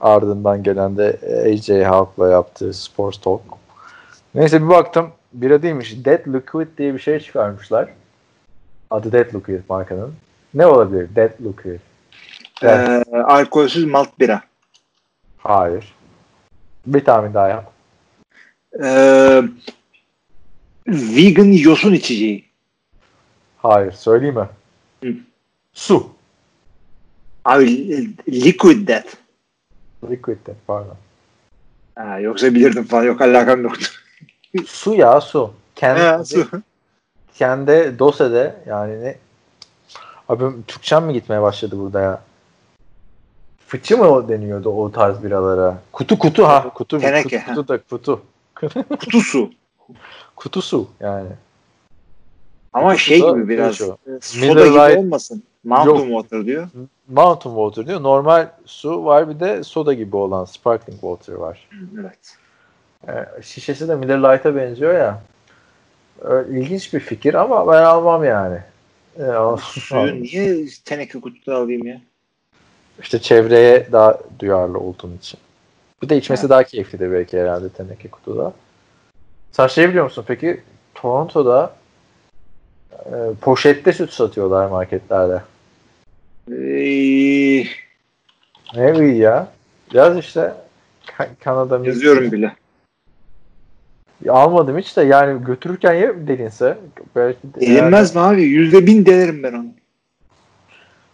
Ardından 0.00 0.62
gelen 0.62 0.96
de 0.96 1.18
AJ 1.46 1.84
Hawk'la 1.84 2.28
yaptığı 2.28 2.74
Sports 2.74 3.18
Talk. 3.18 3.40
Neyse 4.34 4.62
bir 4.62 4.68
baktım 4.68 5.10
bira 5.32 5.62
değilmiş. 5.62 6.04
Dead 6.04 6.34
Liquid 6.34 6.78
diye 6.78 6.94
bir 6.94 6.98
şey 6.98 7.20
çıkarmışlar. 7.20 7.88
Adı 8.90 9.12
Dead 9.12 9.34
Liquid 9.34 9.60
markanın. 9.68 10.14
Ne 10.54 10.66
olabilir? 10.66 11.08
Dead 11.16 11.32
Liquid. 11.44 11.80
Evet. 12.62 13.06
Ee, 13.12 13.16
alkolsüz 13.16 13.84
malt 13.84 14.18
bira. 14.18 14.42
Hayır. 15.38 15.94
Bir 16.86 17.04
tahmin 17.04 17.34
daha 17.34 17.48
yap. 17.48 17.72
Ee, 18.84 19.42
vegan 20.88 21.52
yosun 21.52 21.92
içeceği. 21.92 22.44
Hayır. 23.56 23.92
Söyleyeyim 23.92 24.34
mi? 24.34 24.48
Hı. 25.04 25.14
Su. 25.72 26.10
Abi 27.44 27.66
liquid 28.28 28.88
death. 28.88 29.14
Liquid 30.10 30.46
de 30.46 30.54
pardon. 30.66 30.96
Ha, 31.94 32.18
yoksa 32.18 32.54
bilirdim 32.54 32.84
falan. 32.84 33.02
Yok 33.02 33.20
alakam 33.20 33.62
yoktu. 33.62 33.86
Su 34.66 34.94
ya 34.94 35.20
su. 35.20 35.50
Kendi, 35.74 36.00
Ha, 36.00 36.24
su. 36.24 36.46
kendi 37.34 37.98
dosede 37.98 38.54
yani 38.66 39.02
ne 39.04 39.16
Abi 40.28 40.44
Türkçem 40.66 41.04
mi 41.04 41.12
gitmeye 41.12 41.42
başladı 41.42 41.78
burada 41.78 42.00
ya? 42.00 42.22
Fıçı 43.66 43.96
mı 43.98 44.04
o 44.08 44.28
deniyordu 44.28 44.68
o 44.68 44.92
tarz 44.92 45.22
biralara? 45.24 45.78
Kutu 45.92 46.18
kutu 46.18 46.46
ha. 46.48 46.70
Kutu 46.74 46.98
Teneke, 47.00 47.38
kutu, 47.40 47.54
kutu 47.54 47.68
da 47.68 47.78
kutu. 47.78 48.20
Kutu 49.00 49.20
su. 49.20 49.50
Kutu 50.36 50.62
su 50.62 50.88
yani. 51.00 51.28
Ama 52.72 52.96
şey 52.96 53.20
Kutu 53.20 53.32
da 53.34 53.38
gibi 53.38 53.48
biraz 53.48 53.76
şu. 53.76 53.84
soda 54.20 54.46
Miller 54.46 54.66
gibi 54.66 54.76
Lite- 54.76 54.98
olmasın. 54.98 55.42
Mountain 55.64 55.94
Yok. 56.10 56.22
water 56.28 56.46
diyor. 56.46 56.68
Mountain 57.08 57.54
water 57.54 57.86
diyor. 57.86 58.02
Normal 58.02 58.48
su 58.64 59.04
var 59.04 59.28
bir 59.28 59.40
de 59.40 59.64
soda 59.64 59.92
gibi 59.94 60.16
olan 60.16 60.44
sparkling 60.44 61.00
water 61.00 61.32
var. 61.34 61.68
Evet. 62.00 62.36
Ee, 63.08 63.42
şişesi 63.42 63.88
de 63.88 63.94
Miller 63.94 64.18
Lite'a 64.18 64.56
benziyor 64.56 64.94
ya. 64.94 65.20
Ee, 66.24 66.28
ilginç 66.50 66.94
bir 66.94 67.00
fikir 67.00 67.34
ama 67.34 67.72
ben 67.72 67.82
almam 67.82 68.24
yani. 68.24 68.58
Al- 69.34 69.56
Suyu 69.56 70.22
niye 70.22 70.66
teneke 70.84 71.20
kutuda 71.20 71.56
alayım 71.56 71.86
ya? 71.86 72.00
İşte 73.02 73.18
çevreye 73.18 73.86
daha 73.92 74.18
duyarlı 74.38 74.78
olduğun 74.78 75.16
için. 75.16 75.40
Bir 76.02 76.08
de 76.08 76.16
içmesi 76.16 76.48
daha 76.48 76.64
keyiflidir 76.64 77.12
belki 77.12 77.40
herhalde 77.40 77.68
teneke 77.68 78.08
kutuda. 78.10 78.52
Sen 79.52 79.66
şey 79.66 79.88
biliyor 79.88 80.04
musun 80.04 80.24
peki? 80.28 80.60
Toronto'da 80.94 81.74
e, 82.92 83.14
poşette 83.40 83.92
süt 83.92 84.12
satıyorlar 84.12 84.66
marketlerde. 84.66 85.42
Ee, 86.50 87.64
Ne 88.74 88.92
iyi 89.06 89.16
ya. 89.16 89.48
Yaz 89.92 90.18
işte 90.18 90.54
Ka- 91.06 91.28
Kanada 91.40 91.86
yazıyorum 91.86 92.32
bile. 92.32 92.56
Almadım 94.28 94.78
hiç 94.78 94.96
de 94.96 95.02
yani 95.02 95.44
götürürken 95.44 95.94
ya 95.94 96.26
delinse. 96.26 96.78
Belki 97.16 97.38
de 97.42 97.66
Elinmez 97.66 98.14
mi 98.14 98.20
abi? 98.20 98.42
Yüzde 98.42 98.86
bin 98.86 99.06
delerim 99.06 99.42
ben 99.42 99.52
onu. 99.52 99.66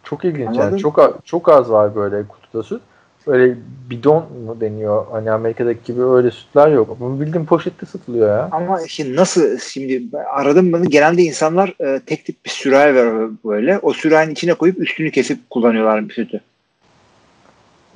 Çok 0.05 0.25
ilginç 0.25 0.49
Anladın? 0.49 0.71
yani. 0.71 0.79
Çok, 0.79 1.19
çok 1.25 1.49
az 1.49 1.71
var 1.71 1.95
böyle 1.95 2.23
kutuda 2.29 2.63
süt. 2.63 2.81
Böyle 3.27 3.55
bidon 3.91 4.27
mu 4.47 4.61
deniyor? 4.61 5.07
Hani 5.11 5.31
Amerika'daki 5.31 5.85
gibi 5.85 6.05
öyle 6.05 6.31
sütler 6.31 6.69
yok. 6.69 7.01
Bu 7.01 7.21
bildiğin 7.21 7.45
poşette 7.45 7.87
satılıyor 7.87 8.29
ya. 8.29 8.49
Ama 8.53 8.81
şimdi 8.89 9.17
nasıl 9.17 9.59
şimdi 9.59 10.17
aradım 10.19 10.73
bunu 10.73 10.85
genelde 10.85 11.23
insanlar 11.23 11.75
e, 11.81 12.01
tek 12.07 12.25
tip 12.25 12.45
bir 12.45 12.51
sürahi 12.51 12.95
var 12.95 13.31
böyle. 13.45 13.79
O 13.79 13.93
sürahinin 13.93 14.33
içine 14.33 14.55
koyup 14.55 14.81
üstünü 14.81 15.11
kesip 15.11 15.51
kullanıyorlar 15.51 16.09
bir 16.09 16.15
sütü. 16.15 16.41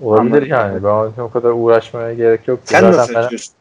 Olabilir 0.00 0.32
Anladım. 0.32 0.48
yani. 0.48 0.84
Ben 0.84 1.22
o 1.22 1.30
kadar 1.30 1.50
uğraşmaya 1.50 2.14
gerek 2.14 2.48
yok. 2.48 2.60
Sen 2.64 2.80
zaten 2.80 2.98
nasıl 2.98 3.14
ben, 3.14 3.24
içiyorsun? 3.24 3.54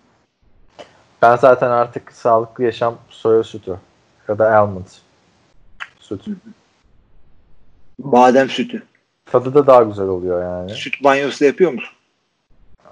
Ben 1.21 1.35
zaten 1.35 1.69
artık 1.69 2.11
sağlıklı 2.11 2.63
yaşam 2.63 2.97
soya 3.09 3.43
sütü 3.43 3.77
ya 4.27 4.39
da 4.39 4.57
almond 4.57 4.85
sütü. 5.99 6.35
Badem 7.99 8.49
sütü. 8.49 8.83
Tadı 9.25 9.53
da 9.53 9.67
daha 9.67 9.83
güzel 9.83 10.05
oluyor 10.05 10.43
yani. 10.43 10.71
Süt 10.75 11.03
banyosu 11.03 11.39
da 11.39 11.45
yapıyor 11.45 11.71
musun? 11.71 11.93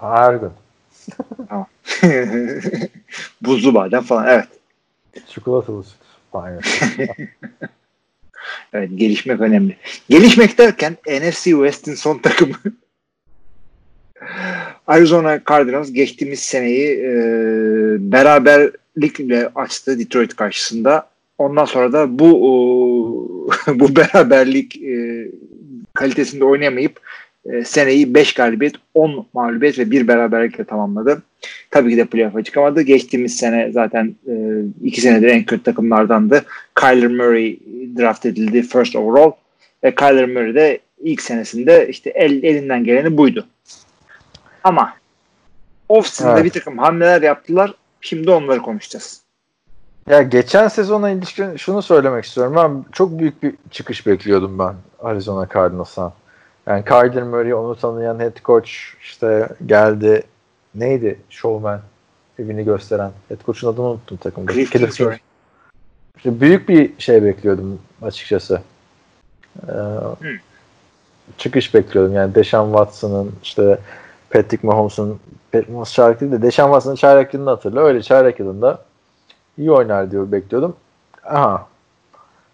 Her 0.00 0.34
gün. 0.34 0.52
Buzlu 3.42 3.74
badem 3.74 4.02
falan. 4.02 4.26
Evet. 4.26 4.48
Çikolatalı 5.28 5.84
süt. 5.84 6.00
Aynen. 6.32 6.60
Evet 8.72 8.90
gelişmek 8.94 9.40
önemli. 9.40 9.76
Gelişmek 10.08 10.58
derken 10.58 10.96
NFC 11.06 11.44
West'in 11.44 11.94
son 11.94 12.18
takımı 12.18 12.54
Arizona 14.86 15.40
Cardinals 15.48 15.92
geçtiğimiz 15.92 16.40
seneyi 16.40 16.88
e, 16.88 17.12
beraberlikle 18.12 19.48
açtı 19.54 19.98
Detroit 19.98 20.36
karşısında. 20.36 21.08
Ondan 21.38 21.64
sonra 21.64 21.92
da 21.92 22.18
bu 22.18 22.50
o, 22.50 22.52
bu 23.74 23.96
beraberlik 23.96 24.82
e, 24.82 25.28
kalitesinde 25.94 26.44
oynayamayıp 26.44 27.00
e, 27.44 27.64
seneyi 27.64 28.14
5 28.14 28.34
galibiyet, 28.34 28.74
10 28.94 29.26
mağlubiyet 29.34 29.78
ve 29.78 29.90
1 29.90 30.08
beraberlikle 30.08 30.64
tamamladı. 30.64 31.22
Tabii 31.70 31.90
ki 31.90 31.96
de 31.96 32.04
playoff'a 32.04 32.42
çıkamadı. 32.42 32.82
Geçtiğimiz 32.82 33.36
sene 33.36 33.72
zaten 33.72 34.14
2 34.82 35.00
senedir 35.00 35.28
en 35.28 35.44
kötü 35.44 35.62
takımlardandı. 35.62 36.44
Kyler 36.74 37.06
Murray 37.06 37.58
draft 37.98 38.26
edildi 38.26 38.62
first 38.62 38.96
overall 38.96 39.32
ve 39.84 39.94
Kyler 39.94 40.28
Murray 40.28 40.54
de 40.54 40.78
ilk 41.02 41.22
senesinde 41.22 41.88
işte 41.88 42.10
el, 42.10 42.42
elinden 42.42 42.84
geleni 42.84 43.16
buydu. 43.16 43.46
Ama 44.64 44.94
off-season'da 45.88 46.32
Evet. 46.32 46.44
bir 46.44 46.50
takım 46.50 46.78
hamleler 46.78 47.22
yaptılar. 47.22 47.74
Şimdi 48.00 48.30
onları 48.30 48.62
konuşacağız. 48.62 49.20
Ya 50.08 50.22
geçen 50.22 50.68
sezona 50.68 51.10
ilişkin 51.10 51.56
şunu 51.56 51.82
söylemek 51.82 52.24
istiyorum. 52.24 52.54
Ben 52.56 52.84
çok 52.92 53.18
büyük 53.18 53.42
bir 53.42 53.54
çıkış 53.70 54.06
bekliyordum 54.06 54.58
ben 54.58 54.74
Arizona 55.02 55.48
Cardinals'tan. 55.54 56.12
Yani 56.66 56.84
Kyler 56.84 57.22
Murray 57.22 57.54
onu 57.54 57.76
tanıyan 57.76 58.20
head 58.20 58.36
coach 58.44 58.70
işte 59.02 59.48
geldi. 59.66 60.22
Neydi? 60.74 61.18
Showman. 61.30 61.80
evini 62.38 62.64
gösteren. 62.64 63.10
Head 63.28 63.44
coach'un 63.46 63.72
adını 63.72 63.86
unuttum 63.86 64.16
takımda. 64.16 64.52
Cliff 64.52 64.70
Kingsbury. 64.70 65.16
İşte 66.16 66.40
büyük 66.40 66.68
bir 66.68 66.90
şey 66.98 67.24
bekliyordum 67.24 67.80
açıkçası. 68.02 68.62
Ee, 69.68 69.72
Çıkış 71.38 71.74
bekliyordum. 71.74 72.14
Yani 72.14 72.34
Deshaun 72.34 72.70
Watson'ın 72.70 73.32
işte 73.42 73.78
Patrick 74.30 74.66
Mahomes'un 74.66 75.20
Patrick 75.52 75.72
Mahomes 75.72 75.92
çaylak 75.92 76.20
değil 76.20 76.32
de 76.32 76.42
Deshaun 76.42 76.68
Watson'ın 76.68 76.94
çaylak 76.94 77.34
yılını 77.34 77.50
hatırla. 77.50 77.80
Öyle 77.80 78.02
çaylak 78.02 78.40
yılında 78.40 78.78
iyi 79.58 79.72
oynar 79.72 80.10
diyor 80.10 80.32
bekliyordum. 80.32 80.76
Aha. 81.24 81.66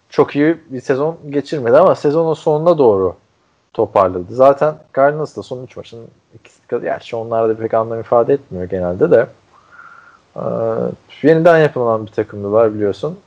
Çok 0.09 0.35
iyi 0.35 0.57
bir 0.69 0.81
sezon 0.81 1.17
geçirmedi 1.29 1.77
ama 1.77 1.95
sezonun 1.95 2.33
sonuna 2.33 2.77
doğru 2.77 3.15
toparladı. 3.73 4.35
Zaten 4.35 4.75
Cardinals 4.95 5.37
da 5.37 5.43
son 5.43 5.63
3 5.63 5.77
maçın 5.77 6.07
ikisi 6.35 6.67
kadar. 6.67 6.81
Gerçi 6.81 7.15
onlar 7.15 7.49
da 7.49 7.57
pek 7.57 7.73
anlam 7.73 7.99
ifade 7.99 8.33
etmiyor 8.33 8.65
genelde 8.65 9.11
de. 9.11 9.27
Ee, 10.35 10.41
yeniden 11.23 11.57
yapılan 11.57 12.05
bir 12.05 12.11
takımdılar 12.11 12.73
biliyorsun. 12.73 13.19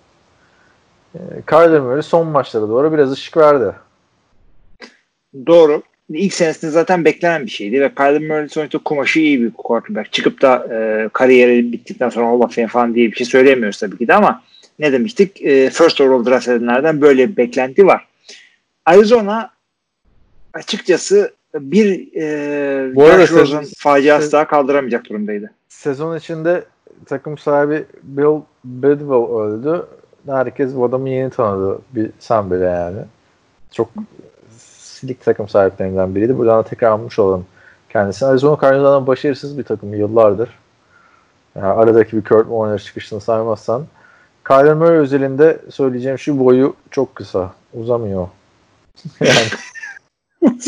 Ee, 1.15 1.19
Kyler 1.47 1.81
Murray 1.81 2.03
son 2.03 2.27
maçlara 2.27 2.69
doğru 2.69 2.93
biraz 2.93 3.13
ışık 3.13 3.37
verdi. 3.37 3.75
Doğru. 5.47 5.83
İlk 6.11 6.35
senesinde 6.35 6.71
zaten 6.71 7.05
beklenen 7.05 7.47
bir 7.47 7.51
şeydi 7.51 7.81
ve 7.81 7.95
Kyler 7.95 8.21
Murray 8.23 8.49
sonuçta 8.49 8.79
kumaşı 8.79 9.21
iyi 9.21 9.43
bir 9.43 9.51
quarterback. 9.51 10.13
Çıkıp 10.13 10.43
da 10.43 10.67
e, 10.75 11.09
kariyeri 11.13 11.73
bittikten 11.73 12.09
sonra 12.09 12.27
Hall 12.27 12.41
of 12.41 12.55
Fame 12.55 12.69
falan 12.69 12.95
diye 12.95 13.11
bir 13.13 13.17
şey 13.17 13.27
söyleyemiyoruz 13.27 13.79
tabii 13.79 13.99
ki 13.99 14.09
de 14.09 14.15
ama 14.15 14.43
ne 14.79 14.93
demiştik? 14.93 15.43
E, 15.43 15.71
first 15.71 16.01
overall 16.01 16.27
draft 16.27 16.49
edenlerden 16.49 17.01
böyle 17.01 17.29
bir 17.31 17.37
beklenti 17.37 17.87
var. 17.87 18.07
Arizona 18.87 19.51
açıkçası 20.55 21.33
bir 21.55 22.09
e, 22.17 22.95
Bu 22.95 23.05
arada 23.05 23.27
sezon- 23.27 23.65
faciası 23.79 24.25
sezon- 24.27 24.33
daha 24.33 24.47
kaldıramayacak 24.47 25.05
durumdaydı. 25.09 25.51
Sezon 25.69 26.17
içinde 26.17 26.65
takım 27.07 27.39
sahibi 27.39 27.85
Bill 28.03 28.41
Bidwell 28.65 29.37
öldü. 29.41 29.87
Herkes 30.27 30.75
bu 30.75 30.85
adamı 30.85 31.09
yeni 31.11 31.31
tanıdı. 31.31 31.79
Bir, 31.93 32.11
sen 32.19 32.51
bile 32.51 32.65
yani. 32.65 32.99
Çok 33.73 33.91
silik 35.01 35.25
takım 35.25 35.49
sahiplerinden 35.49 36.15
biriydi. 36.15 36.39
Buradan 36.39 36.59
da 36.59 36.63
tekrar 36.63 36.91
almış 36.91 37.19
olalım 37.19 37.47
kendisini. 37.89 38.29
Arizona 38.29 38.59
Cardinals'dan 38.63 39.07
başarısız 39.07 39.59
bir 39.59 39.63
takım 39.63 39.95
yıllardır. 39.95 40.49
Yani 41.57 41.67
aradaki 41.67 42.17
bir 42.17 42.25
Kurt 42.25 42.47
Warner 42.47 42.79
çıkışını 42.79 43.21
saymazsan. 43.21 43.87
Kyler 44.49 44.75
Murray 44.75 44.99
özelinde 44.99 45.59
söyleyeceğim 45.71 46.19
şu 46.19 46.39
boyu 46.39 46.75
çok 46.91 47.15
kısa. 47.15 47.53
Uzamıyor. 47.75 48.29
yani 49.21 49.37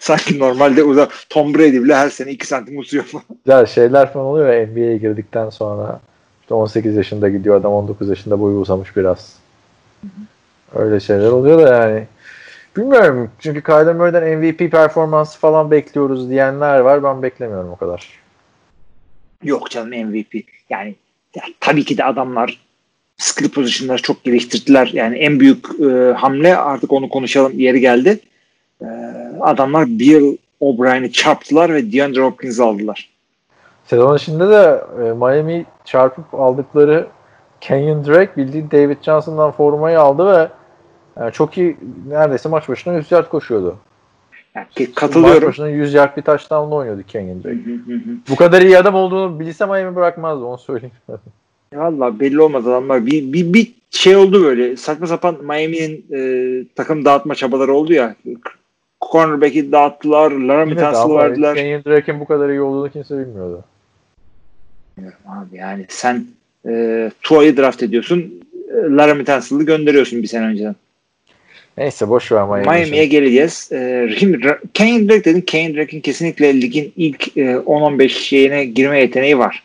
Sanki 0.00 0.38
normalde 0.38 0.82
uza 0.82 1.08
Tom 1.28 1.54
Brady 1.54 1.82
bile 1.82 1.94
her 1.94 2.10
sene 2.10 2.30
2 2.30 2.46
santim 2.46 2.78
uzuyor 2.78 3.04
falan. 3.04 3.24
güzel 3.44 3.66
şeyler 3.66 4.12
falan 4.12 4.26
oluyor 4.26 4.52
ya 4.52 4.66
NBA'ye 4.66 4.96
girdikten 4.96 5.50
sonra 5.50 6.00
işte 6.42 6.54
18 6.54 6.96
yaşında 6.96 7.28
gidiyor 7.28 7.56
adam 7.56 7.72
19 7.72 8.08
yaşında 8.08 8.40
boyu 8.40 8.58
uzamış 8.58 8.96
biraz. 8.96 9.36
Öyle 10.74 11.00
şeyler 11.00 11.30
oluyor 11.30 11.66
da 11.66 11.84
yani 11.84 12.06
bilmiyorum 12.76 13.30
çünkü 13.38 13.62
Kyler 13.62 13.94
Murray'den 13.94 14.38
MVP 14.38 14.70
performansı 14.70 15.38
falan 15.38 15.70
bekliyoruz 15.70 16.30
diyenler 16.30 16.78
var 16.78 17.02
ben 17.02 17.22
beklemiyorum 17.22 17.70
o 17.70 17.76
kadar. 17.76 18.10
Yok 19.42 19.70
canım 19.70 19.88
MVP. 19.88 20.34
Yani 20.70 20.94
ya, 21.34 21.42
tabii 21.60 21.84
ki 21.84 21.98
de 21.98 22.04
adamlar 22.04 22.60
skill 23.16 23.50
pozisyonları 23.50 24.02
çok 24.02 24.24
geliştirdiler. 24.24 24.90
Yani 24.92 25.18
en 25.18 25.40
büyük 25.40 25.66
e, 25.80 26.12
hamle 26.12 26.56
artık 26.56 26.92
onu 26.92 27.08
konuşalım 27.08 27.58
yeri 27.58 27.80
geldi. 27.80 28.20
E, 28.82 28.86
adamlar 29.40 29.86
Bill 29.86 30.36
O'Brien'i 30.60 31.12
çarptılar 31.12 31.74
ve 31.74 31.92
DeAndre 31.92 32.20
Hopkins'i 32.20 32.62
aldılar. 32.62 33.10
Sezon 33.84 34.16
içinde 34.16 34.48
de 34.48 34.84
e, 34.98 35.02
Miami 35.02 35.64
çarpıp 35.84 36.34
aldıkları 36.34 37.06
Kenyon 37.60 38.04
Drake 38.04 38.36
bildiğin 38.36 38.70
David 38.70 39.02
Johnson'dan 39.02 39.50
formayı 39.50 40.00
aldı 40.00 40.26
ve 40.26 40.48
yani 41.18 41.32
çok 41.32 41.58
iyi 41.58 41.76
neredeyse 42.08 42.48
maç 42.48 42.68
başına 42.68 42.96
100 42.96 43.12
yard 43.12 43.28
koşuyordu. 43.28 43.76
Yani 44.54 44.66
ki- 44.70 44.86
Maç 44.86 44.94
katılıyorum. 44.94 45.48
başına 45.48 45.68
100 45.68 45.94
yard 45.94 46.16
bir 46.16 46.22
touchdown'la 46.22 46.74
oynuyordu 46.74 47.02
Kenyon 47.08 47.44
Drake. 47.44 47.58
Bu 48.28 48.36
kadar 48.36 48.62
iyi 48.62 48.78
adam 48.78 48.94
olduğunu 48.94 49.40
bilse 49.40 49.66
Miami 49.66 49.96
bırakmazdı 49.96 50.44
onu 50.44 50.58
söyleyeyim. 50.58 50.94
Valla 51.74 52.20
belli 52.20 52.40
olmadı 52.40 52.70
adamlar. 52.70 53.06
Bir, 53.06 53.32
bir, 53.32 53.52
bir 53.52 53.74
şey 53.90 54.16
oldu 54.16 54.44
böyle. 54.44 54.76
Saçma 54.76 55.06
sapan 55.06 55.36
Miami'nin 55.44 56.04
e, 56.12 56.64
takım 56.74 57.04
dağıtma 57.04 57.34
çabaları 57.34 57.74
oldu 57.74 57.92
ya. 57.92 58.16
Cornerback'i 59.12 59.72
dağıttılar. 59.72 60.30
Laramie 60.30 60.84
ama 60.84 61.18
verdiler. 61.18 61.54
Kenyon 61.54 61.84
Drake'in 61.84 62.20
bu 62.20 62.24
kadar 62.24 62.48
iyi 62.48 62.60
olduğunu 62.60 62.90
kimse 62.90 63.18
bilmiyordu. 63.18 63.64
Abi 65.26 65.56
yani 65.56 65.86
sen 65.88 66.26
e, 66.68 67.10
Tua'yı 67.22 67.56
draft 67.56 67.82
ediyorsun. 67.82 68.40
E, 68.70 68.74
Laramie 68.74 69.24
Tunsil'ı 69.24 69.62
gönderiyorsun 69.62 70.22
bir 70.22 70.28
sene 70.28 70.46
önceden. 70.46 70.74
Neyse 71.78 72.08
boş 72.08 72.32
ver 72.32 72.44
Miami. 72.44 72.62
Miami'ye 72.62 73.06
geleceğiz. 73.06 73.72
E, 73.72 74.08
şimdi 74.18 74.56
Kenyon 74.74 75.08
Drake 75.08 75.24
dedin. 75.24 75.40
Kenyon 75.40 75.76
Drake'in 75.76 76.00
kesinlikle 76.00 76.60
ligin 76.60 76.92
ilk 76.96 77.36
e, 77.36 77.40
10-15 77.40 78.08
şeyine 78.08 78.64
girme 78.64 79.00
yeteneği 79.00 79.38
var. 79.38 79.62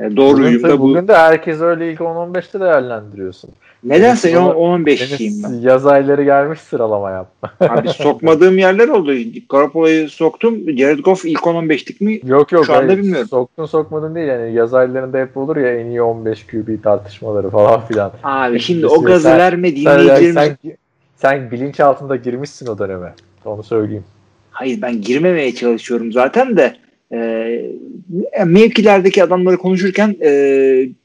E, 0.00 0.16
doğru 0.16 0.38
bugün, 0.38 0.62
tabii 0.62 0.78
bu. 0.78 0.82
bugün 0.82 1.08
de 1.08 1.14
herkes 1.16 1.60
öyle 1.60 1.92
ilk 1.92 2.00
10-15'te 2.00 2.60
değerlendiriyorsun. 2.60 3.50
Nedense 3.84 4.28
Senin- 4.30 4.40
10-15'liyim 4.40 5.42
ben. 5.44 5.68
Yaz 5.68 5.86
ayları 5.86 6.24
gelmiş 6.24 6.60
sıralama 6.60 7.10
yapma. 7.10 7.52
Abi 7.60 7.88
sokmadığım 7.96 8.58
yerler 8.58 8.88
oldu. 8.88 9.12
Garoppolo'yu 9.48 10.08
soktum. 10.10 10.78
Jared 10.78 10.98
Goff 10.98 11.24
ilk 11.24 11.40
10-15'lik 11.40 12.00
mi? 12.00 12.20
Yok 12.24 12.52
yok. 12.52 12.66
Şu 12.66 12.72
anda 12.74 12.86
hayır. 12.86 12.98
bilmiyorum. 12.98 13.28
Soktun 13.28 13.66
sokmadın 13.66 14.14
değil. 14.14 14.28
Yani 14.28 14.54
yaz 14.54 14.74
aylarında 14.74 15.18
hep 15.18 15.36
olur 15.36 15.56
ya 15.56 15.74
en 15.80 15.86
iyi 15.86 16.02
15 16.02 16.46
QB 16.46 16.82
tartışmaları 16.82 17.50
falan 17.50 17.86
filan. 17.86 18.12
Abi 18.24 18.60
şimdi 18.60 18.80
Sen- 18.88 18.96
o 18.96 19.02
gazı 19.02 19.28
verme 19.28 19.76
dinleyicilerimiz. 19.76 20.34
sen, 20.34 20.56
sen 20.62 20.76
bilinç 21.22 21.80
altında 21.80 22.16
girmişsin 22.16 22.66
o 22.66 22.78
döneme. 22.78 23.14
Onu 23.44 23.62
söyleyeyim. 23.62 24.04
Hayır 24.50 24.82
ben 24.82 25.00
girmemeye 25.00 25.54
çalışıyorum 25.54 26.12
zaten 26.12 26.56
de 26.56 26.76
e, 27.12 28.44
mevkilerdeki 28.44 29.24
adamları 29.24 29.56
konuşurken 29.56 30.16
e, 30.22 30.30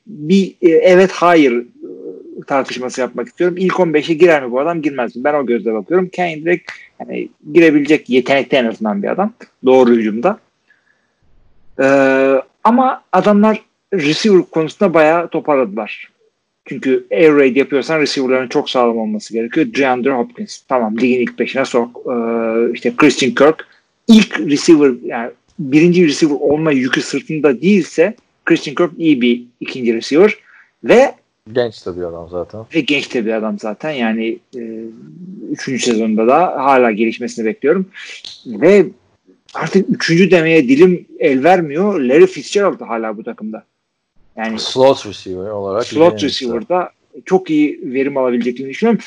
bir 0.07 0.55
e, 0.61 0.69
evet 0.69 1.11
hayır 1.11 1.53
e, 1.53 1.65
tartışması 2.47 3.01
yapmak 3.01 3.27
istiyorum. 3.27 3.57
İlk 3.59 3.73
15'e 3.73 4.13
girer 4.13 4.45
mi 4.45 4.51
bu 4.51 4.59
adam 4.59 4.81
girmez 4.81 5.15
mi? 5.15 5.23
Ben 5.23 5.33
o 5.33 5.45
gözle 5.45 5.73
bakıyorum. 5.73 6.09
Kane 6.15 6.41
direkt 6.41 6.71
yani 6.99 7.29
girebilecek 7.53 8.09
yetenekte 8.09 8.57
en 8.57 8.65
azından 8.65 9.03
bir 9.03 9.11
adam. 9.11 9.33
Doğru 9.65 9.91
hücumda. 9.91 10.39
E, 11.79 11.85
ama 12.63 13.03
adamlar 13.11 13.61
receiver 13.93 14.41
konusunda 14.51 14.93
bayağı 14.93 15.27
toparladılar. 15.27 16.14
Çünkü 16.65 17.05
air 17.11 17.31
raid 17.35 17.55
yapıyorsan 17.55 17.99
receiver'ların 18.01 18.47
çok 18.47 18.69
sağlam 18.69 18.97
olması 18.97 19.33
gerekiyor. 19.33 19.67
DeAndre 19.77 20.11
Hopkins. 20.11 20.61
Tamam 20.67 20.97
ligin 20.97 21.19
ilk 21.21 21.39
beşine 21.39 21.65
sok. 21.65 22.01
Ee, 22.05 22.73
işte 22.73 22.93
Christian 22.97 23.35
Kirk 23.35 23.67
ilk 24.07 24.39
receiver 24.39 24.93
yani 25.03 25.31
birinci 25.59 26.07
receiver 26.07 26.35
olma 26.39 26.71
yükü 26.71 27.01
sırtında 27.01 27.61
değilse 27.61 28.15
Christian 28.45 28.75
Kirk 28.75 28.91
iyi 28.99 29.21
bir 29.21 29.43
ikinci 29.59 29.93
receiver 29.93 30.37
ve 30.83 31.15
Genç 31.53 31.81
tabii 31.81 32.05
adam 32.05 32.29
zaten. 32.29 32.61
ve 32.75 32.79
genç 32.79 33.13
de 33.13 33.25
bir 33.25 33.31
adam 33.31 33.59
zaten 33.59 33.91
yani 33.91 34.39
e, 34.55 34.61
üçüncü 35.51 35.83
sezonda 35.83 36.27
da 36.27 36.39
hala 36.63 36.91
gelişmesini 36.91 37.45
bekliyorum 37.45 37.89
ve 38.45 38.85
artık 39.53 39.89
üçüncü 39.89 40.31
demeye 40.31 40.69
dilim 40.69 41.05
el 41.19 41.43
vermiyor 41.43 41.99
Larry 41.99 42.27
Fitzgerald 42.27 42.79
da 42.79 42.89
hala 42.89 43.17
bu 43.17 43.23
takımda 43.23 43.63
yani 44.37 44.59
Slot 44.59 45.05
receiver 45.05 45.49
olarak. 45.49 45.85
slot 45.85 46.23
receiver'da 46.23 46.89
çok 47.25 47.49
iyi 47.49 47.79
verim 47.83 48.17
alabileceklerini 48.17 48.69
düşünüyorum. 48.71 49.01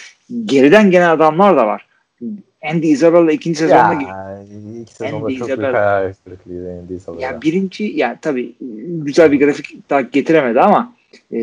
Geriden 0.45 0.91
gelen 0.91 1.11
adamlar 1.11 1.57
da 1.57 1.67
var. 1.67 1.87
Andy 2.73 2.91
Isabella 2.91 3.33
ikinci 3.33 3.59
sezonda 3.59 3.95
gibi. 3.95 4.05
Ya 4.05 4.39
ilk 4.81 4.89
sezonda 4.89 5.27
Andy 5.27 5.39
çok 5.39 5.49
Isabella. 5.49 5.63
büyük 5.63 5.77
hayal 5.77 6.13
kırıklığıydı 6.25 6.81
Andy 6.83 6.95
Isabella. 6.95 7.23
Ya 7.23 7.43
birinci 7.43 7.85
yani 7.85 8.17
tabii 8.23 8.55
güzel 8.89 9.33
bir 9.33 9.39
grafik 9.39 9.91
daha 9.91 10.01
getiremedi 10.01 10.61
ama 10.61 10.95
e, 11.33 11.39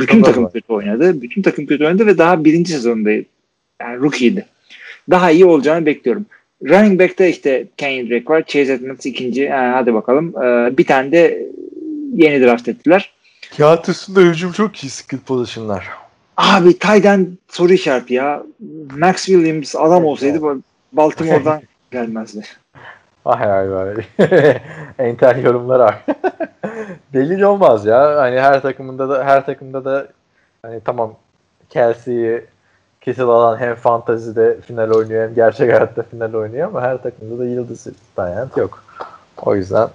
bütün 0.00 0.18
Çok 0.18 0.26
takım 0.26 0.50
kötü 0.50 0.72
oynadı. 0.72 1.22
Bütün 1.22 1.42
takım 1.42 1.66
kötü 1.66 1.84
oynadı 1.86 2.06
ve 2.06 2.18
daha 2.18 2.44
birinci 2.44 2.72
sezonda 2.72 3.10
yani 3.80 3.98
rookie'ydi. 4.00 4.46
Daha 5.10 5.30
iyi 5.30 5.44
olacağını 5.44 5.86
bekliyorum. 5.86 6.26
Running 6.68 7.00
back'te 7.00 7.30
işte 7.30 7.66
Kenyon 7.76 8.10
Drake 8.10 8.24
var. 8.26 8.42
Chase 8.42 8.72
Edmonds 8.72 9.06
ikinci. 9.06 9.48
Ha, 9.48 9.72
hadi 9.74 9.94
bakalım. 9.94 10.34
Ee, 10.42 10.78
bir 10.78 10.84
tane 10.86 11.12
de 11.12 11.46
yeni 12.14 12.40
draft 12.40 12.68
ettiler. 12.68 13.12
Kağıt 13.56 13.88
üstünde 13.88 14.20
hücum 14.20 14.52
çok 14.52 14.84
iyi 14.84 14.90
skill 14.90 15.18
pozisyonlar. 15.18 15.88
Abi 16.36 16.78
Tayden 16.78 17.38
soru 17.48 17.72
işareti 17.72 18.14
ya. 18.14 18.42
Max 18.96 19.24
Williams 19.24 19.76
adam 19.76 20.04
olsaydı 20.04 20.60
Baltimore'dan 20.92 21.62
gelmezdi. 21.90 22.42
Ah 23.24 23.40
ay 23.40 23.72
vay. 23.72 23.94
Entel 24.98 25.44
yorumlar 25.44 25.80
var. 25.80 26.04
Belli 27.14 27.46
olmaz 27.46 27.86
ya. 27.86 28.16
Hani 28.16 28.40
her 28.40 28.62
takımında 28.62 29.08
da 29.08 29.24
her 29.24 29.46
takımda 29.46 29.84
da 29.84 30.08
hani 30.62 30.80
tamam 30.84 31.14
Kelsey'yi 31.70 32.44
kesil 33.00 33.24
alan 33.24 33.58
hem 33.60 33.74
fantazide 33.74 34.60
final 34.60 34.90
oynuyor 34.90 35.28
hem 35.28 35.34
gerçek 35.34 35.72
hayatta 35.72 36.02
final 36.02 36.34
oynuyor 36.34 36.68
ama 36.68 36.82
her 36.82 37.02
takımda 37.02 37.38
da 37.38 37.44
yıldız 37.44 37.86
Bryant 38.18 38.56
yok. 38.56 38.84
O 39.36 39.56
yüzden 39.56 39.88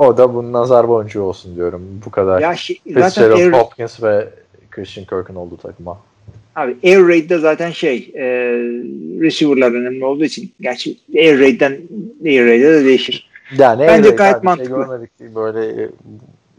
O 0.00 0.16
da 0.16 0.34
bunun 0.34 0.52
nazar 0.52 0.88
boncuğu 0.88 1.22
olsun 1.22 1.56
diyorum. 1.56 1.82
Bu 2.06 2.10
kadar. 2.10 2.40
Ya 2.40 2.56
şey, 2.56 2.80
zaten 2.94 3.30
Air, 3.30 3.52
Hopkins 3.52 4.02
ve 4.02 4.28
Christian 4.70 5.06
Kirk'ün 5.06 5.34
olduğu 5.34 5.56
takıma. 5.56 5.98
abi 6.56 6.76
Air 6.84 7.08
Raid'de 7.08 7.38
zaten 7.38 7.70
şey 7.70 8.12
e, 8.14 8.24
receiver'lar 9.20 9.72
önemli 9.72 10.04
olduğu 10.04 10.24
için 10.24 10.52
gerçi 10.60 10.96
Air 11.16 11.40
Raid'den 11.40 11.78
Air 12.24 12.46
Raid'e 12.46 12.72
de 12.72 12.84
değişir. 12.84 13.30
Yani 13.58 13.86
Bence 13.86 14.08
Air 14.08 14.16
gayet 14.16 14.36
abi, 14.36 14.44
mantıklı. 14.44 14.68
Şey 14.68 14.76
görmedik 14.76 15.10
böyle 15.34 15.88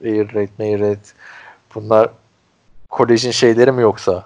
Air 0.03 0.33
Raid, 0.33 0.49
Air 0.59 0.79
Raid. 0.79 1.05
Bunlar 1.75 2.09
kolejin 2.89 3.31
şeyleri 3.31 3.71
mi 3.71 3.81
yoksa? 3.81 4.25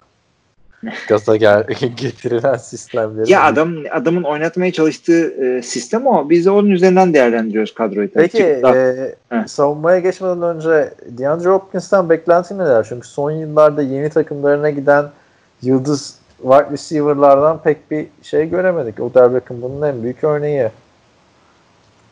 Gaza 1.07 1.35
gel 1.35 1.63
getirilen 1.97 2.55
sistemleri. 2.57 3.31
Ya 3.31 3.43
adam 3.43 3.75
adamın 3.91 4.23
oynatmaya 4.23 4.71
çalıştığı 4.71 5.45
e, 5.45 5.61
sistem 5.61 6.07
o. 6.07 6.29
Biz 6.29 6.45
de 6.45 6.51
onun 6.51 6.69
üzerinden 6.71 7.13
değerlendiriyoruz 7.13 7.73
kadroyu. 7.73 8.13
tabii. 8.13 8.23
Peki 8.23 8.37
Çıkıp 8.37 8.63
da- 8.63 8.77
e, 8.77 9.15
Heh. 9.29 9.47
savunmaya 9.47 9.99
geçmeden 9.99 10.41
önce 10.41 10.93
DeAndre 11.07 11.49
Hopkins'ten 11.49 12.09
beklenti 12.09 12.57
neler? 12.57 12.85
Çünkü 12.89 13.07
son 13.07 13.31
yıllarda 13.31 13.81
yeni 13.81 14.09
takımlarına 14.09 14.69
giden 14.69 15.05
yıldız 15.61 16.15
wide 16.41 16.67
receiver'lardan 16.71 17.61
pek 17.63 17.91
bir 17.91 18.07
şey 18.23 18.49
göremedik. 18.49 18.99
Odell 18.99 19.33
Beckham 19.33 19.61
bunun 19.61 19.81
en 19.87 20.03
büyük 20.03 20.23
örneği. 20.23 20.69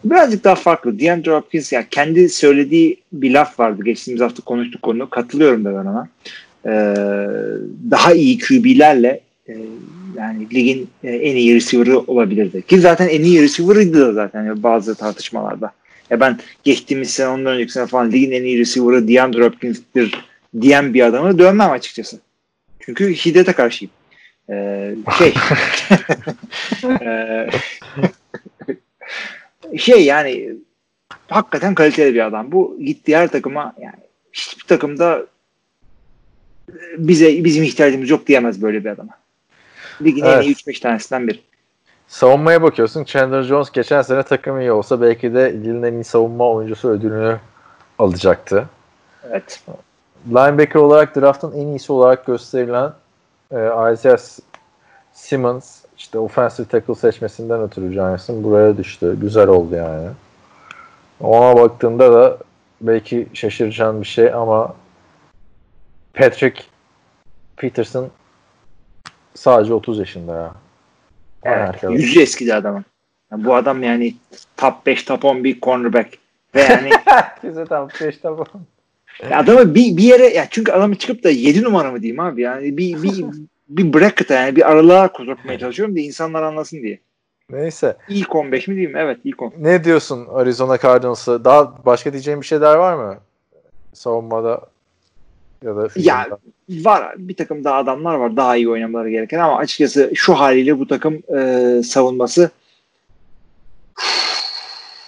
birazcık 0.05 0.43
daha 0.43 0.55
farklı. 0.55 0.99
DeAndre 0.99 1.31
Hopkins 1.35 1.73
ya 1.73 1.83
kendi 1.91 2.29
söylediği 2.29 3.01
bir 3.13 3.33
laf 3.33 3.59
vardı. 3.59 3.83
Geçtiğimiz 3.83 4.21
hafta 4.21 4.43
konuştuk 4.43 4.81
konu. 4.81 5.09
Katılıyorum 5.09 5.65
da 5.65 5.69
ben 5.71 5.89
ona. 5.89 6.07
Ee, 6.65 6.95
daha 7.91 8.13
iyi 8.13 8.39
QB'lerle 8.39 9.21
e, 9.47 9.53
yani 10.17 10.49
ligin 10.53 10.89
e, 11.03 11.09
en 11.09 11.35
iyi 11.35 11.55
receiver'ı 11.55 11.99
olabilirdi. 11.99 12.61
Ki 12.61 12.79
zaten 12.79 13.07
en 13.07 13.23
iyi 13.23 13.41
receiver'ıydı 13.41 14.07
da 14.07 14.13
zaten 14.13 14.43
yani 14.43 14.63
bazı 14.63 14.95
tartışmalarda. 14.95 15.71
Ya 16.09 16.19
ben 16.19 16.39
geçtiğimiz 16.63 17.09
sene 17.09 17.27
ondan 17.27 17.53
önceki 17.53 17.71
sene 17.71 17.87
falan 17.87 18.11
ligin 18.11 18.31
en 18.31 18.43
iyi 18.43 18.59
receiver'ı 18.59 19.07
DeAndre 19.07 19.43
Hopkins'tir 19.43 20.25
diyen 20.61 20.93
bir 20.93 21.01
adamı 21.01 21.39
dövmem 21.39 21.71
açıkçası. 21.71 22.19
Çünkü 22.79 23.15
şiddete 23.15 23.53
karşıyım. 23.53 23.91
Ee, 24.49 24.95
şey 25.17 25.33
Ee, 27.01 27.49
şey 29.77 30.05
yani 30.05 30.49
hakikaten 31.27 31.75
kaliteli 31.75 32.13
bir 32.13 32.25
adam. 32.25 32.51
Bu 32.51 32.77
gittiği 32.85 33.17
her 33.17 33.27
takıma 33.27 33.73
yani 33.81 33.95
hiçbir 34.33 34.63
takımda 34.63 35.25
bize 36.97 37.43
bizim 37.43 37.63
ihtiyacımız 37.63 38.09
yok 38.09 38.27
diyemez 38.27 38.61
böyle 38.61 38.85
bir 38.85 38.89
adama. 38.89 39.13
Ligin 40.01 40.23
en 40.23 40.29
Evet. 40.29 40.45
iyi 40.45 40.55
3-5 40.55 40.79
tanesinden 40.81 41.27
biri. 41.27 41.39
Savunmaya 42.07 42.61
bakıyorsun. 42.61 43.03
Chandler 43.03 43.43
Jones 43.43 43.71
geçen 43.71 44.01
sene 44.01 44.23
takım 44.23 44.59
iyi 44.59 44.71
olsa 44.71 45.01
belki 45.01 45.33
de 45.33 45.53
ligin 45.53 45.83
en 45.83 45.93
iyi 45.93 46.03
savunma 46.03 46.49
oyuncusu 46.49 46.89
ödülünü 46.89 47.37
alacaktı. 47.99 48.65
Evet. 49.29 49.63
Linebacker 50.27 50.79
olarak 50.79 51.15
draftın 51.15 51.51
en 51.51 51.67
iyisi 51.67 51.93
olarak 51.93 52.25
gösterilen 52.25 52.93
e, 53.51 53.69
Isaiah 53.93 54.17
Simmons 55.13 55.79
işte 55.97 56.19
offensive 56.19 56.67
tackle 56.67 56.95
seçmesinden 56.95 57.61
ötürü 57.61 57.91
Giants'ın 57.91 58.43
buraya 58.43 58.77
düştü. 58.77 59.17
Güzel 59.21 59.47
oldu 59.47 59.75
yani. 59.75 60.07
Ona 61.19 61.55
baktığımda 61.55 62.13
da 62.13 62.37
belki 62.81 63.27
şaşıracağın 63.33 64.01
bir 64.01 64.07
şey 64.07 64.33
ama 64.33 64.75
Patrick 66.13 66.63
Peterson 67.57 68.09
sadece 69.33 69.73
30 69.73 69.99
yaşında 69.99 70.35
ya. 70.35 70.53
Evet. 71.43 71.69
arkadaş. 71.69 71.99
Yüzü 71.99 72.21
eskidi 72.21 72.53
adamın. 72.53 72.85
Yani 73.31 73.45
bu 73.45 73.55
adam 73.55 73.83
yani 73.83 74.15
top 74.57 74.85
5 74.85 75.03
top 75.03 75.25
10 75.25 75.43
bir 75.43 75.61
cornerback. 75.61 76.17
Ve 76.55 76.61
yani 76.61 76.89
Herkese 77.05 77.65
tam 77.65 77.89
5 78.01 78.17
tamam. 78.17 78.47
ya 79.29 79.39
adamı 79.39 79.75
bir, 79.75 79.97
bir 79.97 80.03
yere 80.03 80.27
ya 80.27 80.47
çünkü 80.49 80.71
adamı 80.71 80.95
çıkıp 80.95 81.23
da 81.23 81.29
7 81.29 81.63
numara 81.63 81.91
mı 81.91 82.01
diyeyim 82.01 82.19
abi 82.19 82.41
yani 82.41 82.77
bir 82.77 83.03
bir 83.03 83.25
bir 83.69 83.93
bracket'a 83.93 84.33
yani 84.33 84.55
bir 84.55 84.71
aralığa 84.71 85.09
sokmaya 85.17 85.59
çalışıyorum 85.59 85.95
da 85.95 85.99
insanlar 85.99 86.43
anlasın 86.43 86.81
diye. 86.81 86.99
Neyse. 87.49 87.97
İlk 88.09 88.35
15 88.35 88.67
mi 88.67 88.75
diyeyim? 88.75 88.97
Evet 88.97 89.19
ilk 89.23 89.41
10. 89.41 89.53
Ne 89.57 89.83
diyorsun 89.83 90.27
Arizona 90.33 90.77
Cardinals'a? 90.77 91.45
Daha 91.45 91.85
başka 91.85 92.13
diyeceğim 92.13 92.41
bir 92.41 92.45
şeyler 92.45 92.75
var 92.75 92.93
mı? 92.93 93.17
Savunmada 93.93 94.61
ya 95.65 95.75
da 95.75 95.87
Ya 95.95 96.27
var 96.69 97.13
bir 97.17 97.35
takım 97.35 97.63
daha 97.63 97.75
adamlar 97.75 98.15
var 98.15 98.37
daha 98.37 98.55
iyi 98.55 98.69
oynamaları 98.69 99.09
gereken 99.09 99.39
ama 99.39 99.57
açıkçası 99.57 100.11
şu 100.15 100.33
haliyle 100.33 100.79
bu 100.79 100.87
takım 100.87 101.13
e, 101.37 101.81
savunması 101.83 102.51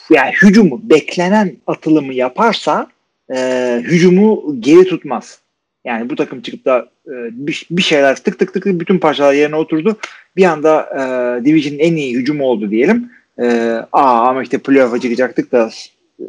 yani 0.10 0.32
hücumu 0.41 0.80
beklenen 0.84 1.56
atılımı 1.68 2.14
yaparsa 2.14 2.88
e, 3.36 3.82
hücumu 3.84 4.56
geri 4.60 4.86
tutmaz. 4.88 5.40
Yani 5.86 6.10
bu 6.10 6.15
takım 6.15 6.41
çıkıp 6.41 6.65
da 6.65 6.90
e, 7.07 7.14
bir, 7.32 7.68
bir 7.72 7.82
şeyler 7.82 8.15
tık 8.15 8.40
tık 8.40 8.53
tık 8.53 8.65
bütün 8.65 8.99
parçalar 8.99 9.34
yerine 9.34 9.56
oturdu. 9.56 9.98
Bir 10.36 10.45
anda 10.45 10.82
e, 10.94 11.45
Division'ın 11.45 11.80
en 11.80 11.95
iyi 11.95 12.15
hücumu 12.15 12.45
oldu 12.45 12.72
diyelim. 12.72 13.11
E, 13.40 13.45
aa 13.91 14.30
ama 14.30 14.44
işte 14.44 14.57
playoff'a 14.57 14.99
çıkacaktık 14.99 15.52
da 15.52 15.69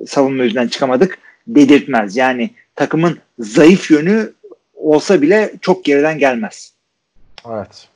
savunma 0.07 0.45
yüzünden 0.45 0.69
çıkamadık 0.69 1.19
dedirtmez. 1.47 2.17
Yani 2.17 2.51
takımın 2.75 3.19
zayıf 3.39 3.91
yönü 3.91 4.33
olsa 4.75 5.23
bile 5.23 5.53
çok 5.61 5.85
geriden 5.85 6.19
gelmez. 6.19 6.73
Evet. 7.51 7.89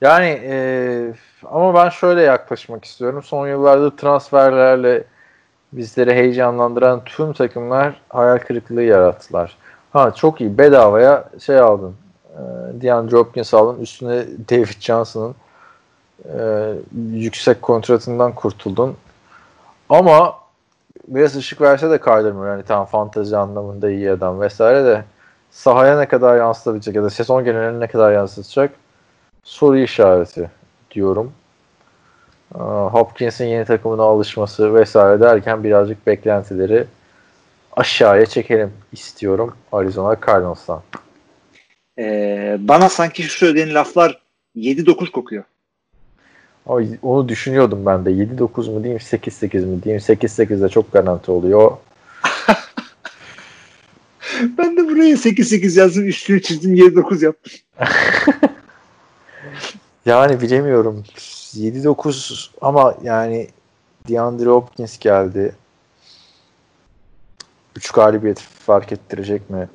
Yani 0.00 0.40
e, 0.44 1.12
ama 1.44 1.74
ben 1.74 1.88
şöyle 1.88 2.22
yaklaşmak 2.22 2.84
istiyorum. 2.84 3.22
Son 3.22 3.48
yıllarda 3.48 3.96
transferlerle 3.96 5.04
bizleri 5.72 6.14
heyecanlandıran 6.14 7.04
tüm 7.04 7.32
takımlar 7.32 8.00
hayal 8.08 8.38
kırıklığı 8.38 8.82
yarattılar. 8.82 9.56
Ha 9.92 10.14
çok 10.14 10.40
iyi 10.40 10.58
bedavaya 10.58 11.28
şey 11.44 11.58
aldın. 11.58 11.94
E, 12.30 12.40
DeAndre 12.82 13.16
Hopkins 13.16 13.54
aldın. 13.54 13.80
Üstüne 13.80 14.24
David 14.50 14.80
Johnson'ın 14.80 15.34
e, 16.24 16.72
yüksek 17.12 17.62
kontratından 17.62 18.34
kurtuldun. 18.34 18.96
Ama 19.88 20.34
biraz 21.08 21.36
ışık 21.36 21.60
verse 21.60 21.90
de 21.90 22.00
Kyler 22.00 22.32
Murray 22.32 22.50
yani 22.50 22.62
tamam 22.62 22.86
fantezi 22.86 23.36
anlamında 23.36 23.90
iyi 23.90 24.10
adam 24.10 24.40
vesaire 24.40 24.84
de 24.84 25.04
sahaya 25.50 25.98
ne 25.98 26.08
kadar 26.08 26.36
yansıtabilecek 26.36 26.94
ya 26.94 27.02
da 27.02 27.10
sezon 27.10 27.44
geneline 27.44 27.80
ne 27.80 27.86
kadar 27.86 28.12
yansıtacak 28.12 28.70
soru 29.44 29.78
işareti 29.78 30.50
diyorum. 30.90 31.32
Ee, 32.54 32.58
Hopkins'in 32.92 33.46
yeni 33.46 33.64
takımına 33.64 34.02
alışması 34.02 34.74
vesaire 34.74 35.20
derken 35.20 35.64
birazcık 35.64 36.06
beklentileri 36.06 36.84
aşağıya 37.76 38.26
çekelim 38.26 38.72
istiyorum 38.92 39.56
Arizona 39.72 40.16
Cardinals'tan. 40.26 40.82
Ee, 41.98 42.56
bana 42.60 42.88
sanki 42.88 43.22
şu 43.22 43.38
söylediğin 43.38 43.74
laflar 43.74 44.20
7-9 44.56 45.10
kokuyor. 45.10 45.44
Ama 46.66 46.82
onu 47.02 47.28
düşünüyordum 47.28 47.86
ben 47.86 48.04
de. 48.04 48.10
7-9 48.10 48.70
mu 48.70 48.82
diyeyim 48.84 49.00
8-8 49.00 49.66
mi 49.66 49.82
diyeyim. 49.82 50.02
8-8 50.02 50.62
de 50.62 50.68
çok 50.68 50.92
garanti 50.92 51.30
oluyor. 51.30 51.72
Ben 54.58 54.76
de 54.76 54.88
buraya 54.88 55.14
8-8 55.14 55.78
yazdım 55.78 56.08
üstünü 56.08 56.42
çizdim 56.42 56.74
7-9 56.74 57.24
yaptım. 57.24 57.52
Yani 60.06 60.40
bilemiyorum. 60.40 61.04
7-9 61.54 62.48
ama 62.60 62.94
yani 63.02 63.48
DeAndre 64.08 64.48
Hopkins 64.48 64.98
geldi. 64.98 65.54
3 67.76 67.90
galibiyet 67.90 68.40
fark 68.40 68.92
ettirecek 68.92 69.50
mi? 69.50 69.68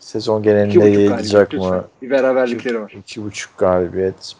Sezon 0.00 0.42
genelinde 0.42 0.78
2,5 0.78 0.94
yayılacak 0.94 1.52
mı? 1.52 1.84
Bir 2.02 2.10
beraberlikleri 2.10 2.80
var. 2.80 2.90
2,5 3.08 3.46
galibiyet. 3.58 4.36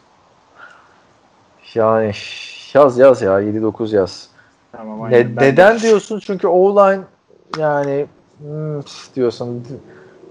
Yani 1.76 2.12
yaz 2.74 2.98
yaz 2.98 3.22
ya 3.22 3.40
7-9 3.40 3.96
yaz. 3.96 4.28
Tamam, 4.72 4.98
Ne, 4.98 5.04
aynen. 5.04 5.36
Ben 5.36 5.44
de- 5.44 5.52
neden 5.52 5.80
diyorsun? 5.80 6.20
Çünkü 6.26 6.46
O-line 6.46 7.02
yani 7.58 8.06
hmm, 8.38 8.80
diyorsun. 9.16 9.66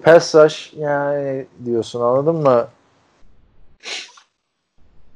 Pass 0.04 0.36
rush 0.36 0.74
yani 0.78 1.46
diyorsun 1.66 2.02
anladın 2.02 2.36
mı? 2.36 2.68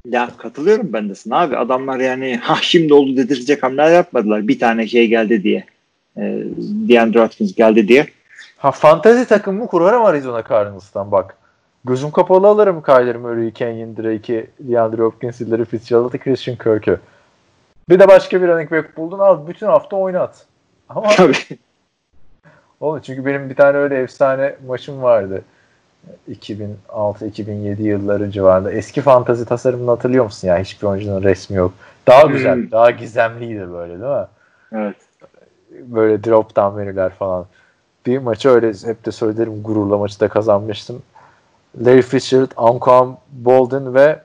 Ya 0.06 0.30
katılıyorum 0.38 0.92
ben 0.92 1.08
de 1.08 1.14
sana 1.14 1.40
abi. 1.40 1.56
Adamlar 1.56 2.00
yani 2.00 2.36
ha 2.42 2.58
şimdi 2.62 2.94
oldu 2.94 3.16
dedirtecek 3.16 3.62
hamleler 3.62 3.92
yapmadılar. 3.92 4.48
Bir 4.48 4.58
tane 4.58 4.88
şey 4.88 5.08
geldi 5.08 5.42
diye. 5.42 5.64
Ee, 6.16 6.42
DeAndre 6.88 7.22
Hopkins 7.22 7.54
geldi 7.54 7.88
diye. 7.88 8.06
Ha 8.56 8.70
fantezi 8.70 9.28
takımı 9.28 9.66
kurarım 9.66 10.04
Arizona 10.04 10.44
Cardinals'tan 10.48 11.12
bak. 11.12 11.36
Gözüm 11.84 12.10
kapalı 12.10 12.46
alırım 12.48 12.82
Kyler 12.82 13.16
Murray'i, 13.16 13.52
Kenyon 13.52 13.96
Drake'i, 13.96 14.46
DeAndre 14.60 15.02
Hopkins'i, 15.02 15.50
Larry 15.50 15.64
Fitzgerald'ı, 15.64 16.18
Christian 16.18 16.56
Kirk'ü. 16.56 17.00
Bir 17.88 17.98
de 18.00 18.08
başka 18.08 18.42
bir 18.42 18.48
running 18.48 18.70
back 18.72 18.96
buldun 18.96 19.18
al 19.18 19.46
bütün 19.46 19.66
hafta 19.66 19.96
oynat. 19.96 20.46
Ama 20.88 21.08
Tabii. 21.16 21.32
oğlum 22.80 23.00
çünkü 23.00 23.26
benim 23.26 23.50
bir 23.50 23.54
tane 23.54 23.76
öyle 23.78 23.98
efsane 24.02 24.56
maçım 24.66 25.02
vardı. 25.02 25.42
2006-2007 26.30 27.82
yılları 27.82 28.30
civarında. 28.30 28.72
Eski 28.72 29.00
fantazi 29.00 29.44
tasarımını 29.44 29.90
hatırlıyor 29.90 30.24
musun 30.24 30.48
ya? 30.48 30.58
Hiçbir 30.58 30.86
oyuncunun 30.86 31.22
resmi 31.22 31.56
yok. 31.56 31.72
Daha 32.06 32.22
güzel, 32.22 32.54
Hmm. 32.54 32.70
daha 32.70 32.90
gizemliydi 32.90 33.72
böyle 33.72 33.92
değil 34.00 34.12
mi? 34.12 34.26
Evet. 34.72 34.96
böyle 35.70 36.24
drop 36.24 36.56
down 36.56 36.76
menüler 36.78 37.10
falan. 37.14 37.46
Bir 38.06 38.18
maçı 38.18 38.48
öyle 38.48 38.72
hep 38.84 39.06
de 39.06 39.12
söylerim 39.12 39.62
gururla 39.62 39.98
maçı 39.98 40.20
da 40.20 40.28
kazanmıştım. 40.28 41.02
Larry 41.78 42.02
Fitzgerald, 42.02 42.50
Anquan 42.56 43.18
Bolden 43.32 43.94
ve 43.94 44.20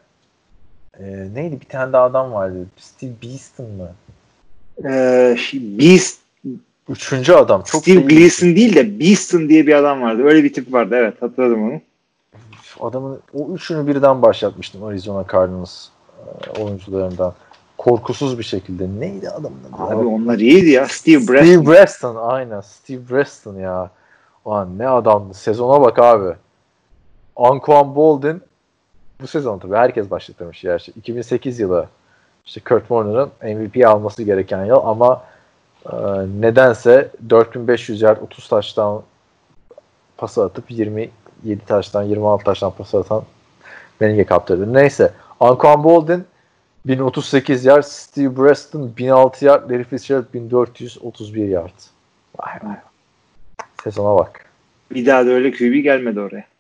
e, 1.00 1.04
neydi 1.34 1.62
bir 1.62 1.66
tane 1.66 1.94
daha 1.94 2.04
adam 2.04 2.32
vardı. 2.32 2.68
Steve 2.78 3.12
Beaston 3.24 3.66
mı? 3.66 3.92
Ee, 4.86 5.38
Beast, 5.54 6.20
Üçüncü 6.90 7.34
adam. 7.34 7.64
Çok 7.64 7.82
Steve. 7.82 8.02
Gleason 8.02 8.56
değil 8.56 8.76
de 8.76 9.00
Beaston 9.00 9.50
diye 9.50 9.68
bir 9.68 9.74
adam 9.74 10.02
vardı. 10.02 10.24
Öyle 10.24 10.44
bir 10.44 10.54
tip 10.54 10.74
vardı. 10.74 10.96
Evet 10.98 11.22
hatırladım 11.22 11.64
onu. 11.64 11.82
Adamın 12.80 13.20
o 13.34 13.54
üçünü 13.54 13.88
birden 13.88 14.22
başlatmıştım 14.22 14.84
Arizona 14.84 15.26
Cardinals 15.32 15.88
e, 16.18 16.62
oyuncularından. 16.62 17.34
Korkusuz 17.78 18.40
bir 18.40 18.44
şekilde. 18.44 18.88
Neydi 19.00 19.30
adamın 19.30 19.60
adı? 19.74 19.84
Abi 19.84 20.06
onlar 20.08 20.40
iyiydi 20.40 20.70
ya. 20.70 20.88
Steve 20.88 21.28
Braston. 21.28 21.46
Steve 21.46 21.64
Preston 21.64 22.16
aynen 22.16 22.62
Steve 22.62 23.04
Preston 23.04 23.56
ya. 23.56 23.90
Ulan 24.46 24.80
ne 24.80 24.88
adamdı. 24.88 25.34
Sezona 25.34 25.82
bak 25.82 26.00
abi. 26.00 26.36
Anquan 27.36 27.96
Bolden 27.96 28.42
bu 29.22 29.28
sezon 29.28 29.60
tabii 29.60 29.76
herkes 29.76 30.12
başlatmış 30.12 30.62
gerçi. 30.62 30.92
2008 30.92 31.60
yılı 31.60 31.88
işte 32.46 32.62
Kurt 32.62 32.82
Warner'ın 32.82 33.58
MVP 33.58 33.88
alması 33.88 34.24
gereken 34.24 34.66
yıl 34.66 34.82
ama 34.84 35.24
e, 35.86 35.96
nedense 36.42 37.10
4500 37.30 38.02
yard 38.02 38.22
30 38.22 38.48
taştan 38.48 39.02
pası 40.18 40.44
atıp 40.44 40.72
27 40.72 41.12
taştan 41.68 42.04
26 42.04 42.44
taştan 42.44 42.72
pası 42.72 42.98
atan 43.00 43.24
Manningh'e 44.02 44.26
kaptırdı. 44.26 44.74
Neyse 44.74 45.14
Anquan 45.40 45.84
Bolden 45.84 46.26
1038 46.86 47.66
yard, 47.66 47.84
Steve 47.84 48.36
Preston 48.36 48.92
1006 48.98 49.46
yard, 49.46 49.72
Larry 49.72 49.84
Fitzgerald 49.84 50.34
1431 50.34 51.48
yard. 51.48 51.74
Vay 52.40 52.54
vay. 52.64 52.76
Sezona 53.84 54.16
bak. 54.16 54.46
Bir 54.92 55.06
daha 55.06 55.26
da 55.26 55.30
öyle 55.30 55.52
QB 55.52 55.84
gelmedi 55.84 56.20
oraya. 56.20 56.55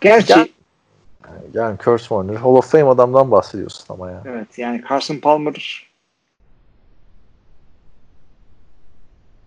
Gerçi 0.00 0.26
Gel- 0.34 0.48
Yani 1.54 1.78
Kurt 1.78 2.00
Warner, 2.00 2.34
Hall 2.34 2.54
of 2.54 2.70
Fame 2.72 2.88
adamdan 2.88 3.30
bahsediyorsun 3.30 3.94
ama 3.94 4.10
ya. 4.10 4.22
evet 4.26 4.58
yani 4.58 4.82
Carson 4.88 5.16
Palmer 5.16 5.88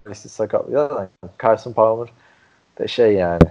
Neyse 0.06 0.30
sakat. 0.30 0.70
Ya 0.70 1.10
Carson 1.44 1.74
Palmer 1.74 2.10
de 2.80 2.88
şey 2.88 3.14
yani. 3.14 3.42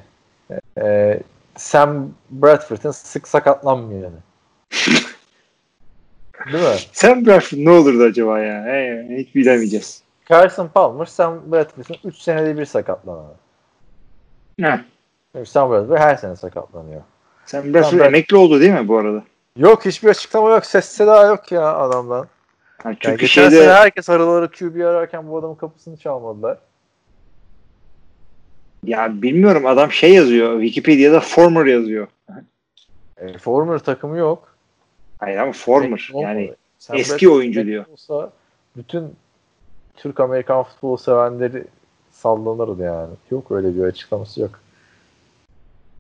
E, 0.83 1.21
Sam 1.57 2.11
Bradford'ın 2.31 2.91
sık 2.91 3.29
sakatlanmıyor 3.29 4.03
yani. 4.03 4.17
Değil 6.53 6.65
mi? 6.65 6.81
Sam 6.93 7.27
Bradford 7.27 7.59
ne 7.59 7.71
olurdu 7.71 8.03
acaba 8.03 8.39
ya? 8.41 8.65
He, 8.65 9.07
hiç 9.19 9.35
bilemeyeceğiz. 9.35 10.03
Carson 10.29 10.69
Palmer, 10.69 11.07
Sam 11.07 11.53
Bradford'ın 11.53 11.97
3 12.09 12.17
senede 12.17 12.59
bir 12.59 12.65
sakatlanan. 12.65 13.35
Heh. 14.61 14.79
Sam 15.45 15.71
Bradford 15.71 15.99
her 15.99 16.17
sene 16.17 16.37
sakatlanıyor. 16.37 17.03
Sam 17.47 17.65
Bradford 17.65 17.91
Sam 17.91 17.99
Brad- 17.99 18.07
emekli 18.07 18.37
oldu 18.37 18.61
değil 18.61 18.73
mi 18.73 18.89
bu 18.89 18.97
arada? 18.99 19.23
Yok 19.57 19.85
hiçbir 19.85 20.09
açıklama 20.09 20.51
yok. 20.51 20.67
Ses 20.67 20.85
seda 20.85 21.27
yok 21.27 21.53
ya 21.53 21.75
adamdan. 21.75 22.27
Yani 22.85 22.97
çünkü 23.01 23.17
geçen 23.21 23.43
şeyde 23.51 23.63
sene 23.63 23.73
herkes 23.73 24.09
araları 24.11 24.51
QB 24.51 24.81
ararken 24.81 25.29
bu 25.31 25.39
adamın 25.39 25.55
kapısını 25.55 25.97
çalmadılar. 25.97 26.59
ya 28.85 29.23
bilmiyorum 29.23 29.67
adam 29.67 29.93
şey 29.93 30.15
yazıyor. 30.15 30.61
Wikipedia'da 30.63 31.21
former 31.21 31.67
yazıyor. 31.67 32.07
E, 33.17 33.39
former 33.39 33.79
takımı 33.79 34.19
yok. 34.19 34.55
Hayır 35.19 35.37
ama 35.39 35.53
former 35.53 36.11
Olmadı. 36.13 36.25
yani 36.29 36.55
Sen 36.79 36.95
eski 36.95 37.13
Bradford 37.27 37.37
oyuncu 37.39 37.67
diyor. 37.67 37.85
Olsa 37.93 38.31
bütün 38.77 39.15
Türk 39.97 40.21
Amerikan 40.21 40.63
futbol 40.63 40.97
sevenleri 40.97 41.65
sallanırdı 42.11 42.83
yani. 42.83 43.15
Yok 43.31 43.51
öyle 43.51 43.75
bir 43.77 43.83
açıklaması 43.85 44.41
yok. 44.41 44.61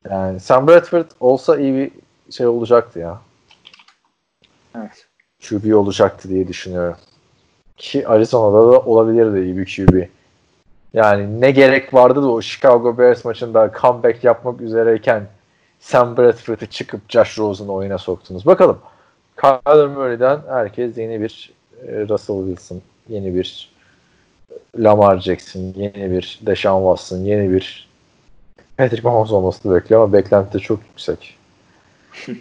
Yani 0.09 0.41
Sam 0.41 0.69
Bradford 0.69 1.11
olsa 1.21 1.59
iyi 1.59 1.75
bir 1.75 1.91
şey 2.33 2.47
olacaktı 2.47 2.99
ya. 2.99 3.21
evet. 4.77 5.07
QB 5.49 5.75
olacaktı 5.75 6.29
diye 6.29 6.49
düşünüyorum. 6.49 6.97
Ki 7.77 8.09
Arizona'da 8.09 8.73
da 8.73 8.81
olabilirdi 8.81 9.41
iyi 9.41 9.57
bir 9.57 9.77
QB. 9.77 10.07
Yani 10.95 11.41
ne 11.41 11.51
gerek 11.51 11.95
vardı 11.95 12.23
da 12.23 12.31
o 12.31 12.43
Chicago 12.43 12.99
Bears 12.99 13.25
maçında 13.25 13.73
comeback 13.81 14.25
yapmak 14.25 14.61
üzereyken 14.61 15.27
Sam 15.81 16.17
Bradford'ı 16.17 16.67
çıkıp 16.67 17.01
Josh 17.09 17.39
Rosen'ı 17.39 17.73
oyuna 17.73 17.99
soktunuz. 17.99 18.47
Bakalım. 18.47 18.79
Kyler 19.41 19.87
Murray'den 19.87 20.41
herkes 20.49 20.99
yeni 20.99 21.21
bir 21.21 21.53
e, 21.87 22.09
Russell 22.09 22.47
Wilson, 22.47 22.83
yeni 23.09 23.35
bir 23.35 23.71
Lamar 24.79 25.21
Jackson, 25.21 25.61
yeni 25.77 26.11
bir 26.11 26.41
Deshaun 26.47 26.97
Watson, 26.97 27.25
yeni 27.25 27.53
bir 27.53 27.90
Patrick 28.81 29.09
Mahomes 29.09 29.33
olmasını 29.33 29.75
bekliyor 29.75 30.03
ama 30.03 30.13
beklenti 30.13 30.59
çok 30.59 30.81
yüksek. 30.89 31.39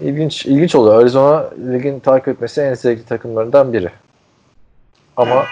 İlginç, 0.00 0.46
ilginç 0.46 0.74
oluyor. 0.74 1.02
Arizona 1.02 1.50
ligin 1.72 2.00
takip 2.00 2.28
etmesi 2.28 2.60
en 2.60 2.74
zevkli 2.74 3.04
takımlarından 3.04 3.72
biri. 3.72 3.90
Ama 5.16 5.46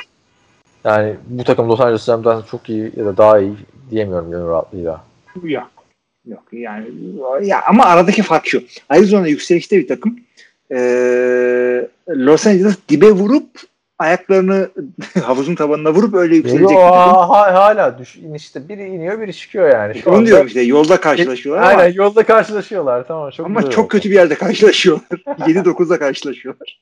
yani 0.85 1.15
bu 1.27 1.45
takım 1.45 1.69
Los 1.69 1.81
Angeles 1.81 2.47
çok 2.51 2.69
iyi 2.69 2.93
ya 2.97 3.05
da 3.05 3.17
daha 3.17 3.39
iyi 3.39 3.55
diyemiyorum 3.91 4.31
gönül 4.31 4.49
rahatlığıyla. 4.49 5.05
Yok. 5.43 5.71
Yok 6.27 6.43
yani 6.53 6.87
ya 7.43 7.63
ama 7.67 7.85
aradaki 7.85 8.23
fark 8.23 8.47
şu. 8.47 8.63
Arizona 8.89 9.27
yükselişte 9.27 9.77
bir 9.79 9.89
takım. 9.89 10.21
Ee, 10.73 11.89
Los 12.09 12.47
Angeles 12.47 12.77
dibe 12.89 13.11
vurup 13.11 13.51
ayaklarını 14.03 14.69
havuzun 15.25 15.55
tabanına 15.55 15.91
vurup 15.95 16.15
öyle 16.15 16.37
yükselecek 16.37 16.71
Yo, 16.71 16.79
hala 16.79 17.99
düş, 17.99 18.17
inişte 18.17 18.69
biri 18.69 18.87
iniyor 18.87 19.21
biri 19.21 19.35
çıkıyor 19.35 19.69
yani. 19.71 19.99
Şu 19.99 20.11
Onu 20.11 20.17
anda- 20.17 20.27
diyorum 20.27 20.47
işte 20.47 20.61
yolda 20.61 21.01
karşılaşıyorlar 21.01 21.63
ama, 21.63 21.83
Aynen 21.83 21.95
yolda 21.95 22.23
karşılaşıyorlar 22.27 23.07
tamam 23.09 23.31
çok 23.31 23.47
ama 23.47 23.71
çok 23.71 23.79
oldu. 23.85 23.89
kötü 23.89 24.11
bir 24.11 24.15
yerde 24.15 24.35
karşılaşıyorlar. 24.35 25.07
7-9'da 25.27 25.99
karşılaşıyorlar. 25.99 26.81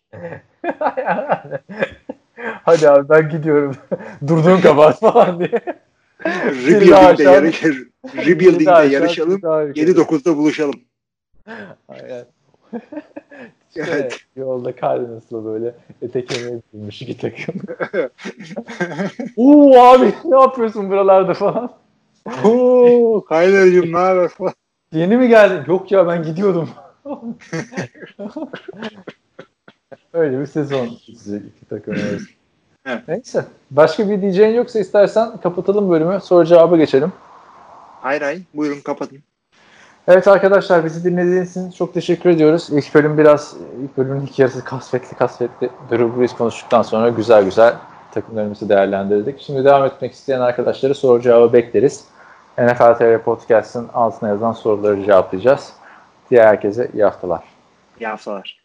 Hadi 2.65 2.89
abi 2.91 3.09
ben 3.09 3.29
gidiyorum. 3.31 3.77
Durduğun 4.27 4.61
kabahat 4.61 5.01
falan 5.01 5.39
diye. 5.39 5.51
Rebuilding'de, 6.67 7.23
yarış, 7.23 7.63
rebuilding'de 8.27 8.95
yarışalım. 8.95 9.41
7-9'da 9.41 10.37
buluşalım. 10.37 10.81
Aynen. 11.89 12.25
Evet. 13.77 14.21
Yolda 14.37 14.77
Cardinals'la 14.77 15.45
böyle 15.45 15.75
ete 16.03 16.25
kemiğe 16.25 16.61
binmiş 16.73 17.03
iki 17.03 17.19
takım. 17.19 17.55
Oo 19.37 19.79
abi 19.81 20.13
ne 20.25 20.41
yapıyorsun 20.41 20.91
buralarda 20.91 21.35
falan. 21.35 21.71
Oo, 22.45 23.25
Kyler'cim 23.29 23.93
ne 23.93 23.97
haber 23.97 24.29
falan. 24.29 24.53
Yeni 24.93 25.17
mi 25.17 25.29
geldin? 25.29 25.73
Yok 25.73 25.93
ya 25.93 26.07
ben 26.07 26.23
gidiyordum. 26.23 26.71
Öyle 30.13 30.41
bir 30.41 30.47
sezon 30.47 30.87
iki 30.87 31.69
takım. 31.71 31.95
Evet. 31.95 32.21
Neyse. 33.09 33.45
Başka 33.71 34.11
bir 34.11 34.23
diyeceğin 34.23 34.55
yoksa 34.55 34.79
istersen 34.79 35.37
kapatalım 35.37 35.91
bölümü. 35.91 36.21
Soru 36.21 36.47
cevaba 36.47 36.77
geçelim. 36.77 37.13
Hayır 38.01 38.23
hayır 38.23 38.43
buyurun 38.55 38.81
kapatın. 38.81 39.19
Evet 40.13 40.29
arkadaşlar 40.29 40.85
bizi 40.85 41.05
dinlediğiniz 41.05 41.51
için 41.51 41.71
çok 41.71 41.95
teşekkür 41.95 42.31
ediyoruz. 42.31 42.69
İlk 42.71 42.95
bölüm 42.95 43.19
biraz, 43.19 43.57
ilk 43.83 43.97
bölümün 43.97 44.21
ilk 44.21 44.39
yarısı 44.39 44.65
kasvetli 44.65 45.17
kasvetli. 45.17 45.71
Drew 45.91 46.21
Brees 46.21 46.35
konuştuktan 46.35 46.83
sonra 46.83 47.09
güzel 47.09 47.45
güzel 47.45 47.75
takımlarımızı 48.15 48.69
değerlendirdik. 48.69 49.41
Şimdi 49.41 49.65
devam 49.65 49.85
etmek 49.85 50.13
isteyen 50.13 50.41
arkadaşları 50.41 50.95
soru 50.95 51.23
cevabı 51.23 51.53
bekleriz. 51.53 52.05
NFL 52.59 52.95
TV 52.99 53.19
Podcast'ın 53.19 53.89
altına 53.95 54.29
yazan 54.29 54.53
soruları 54.53 55.05
cevaplayacağız. 55.05 55.73
Diğer 56.31 56.47
herkese 56.47 56.91
iyi 56.95 57.05
haftalar. 57.05 57.43
İyi 58.01 58.07
haftalar. 58.07 58.60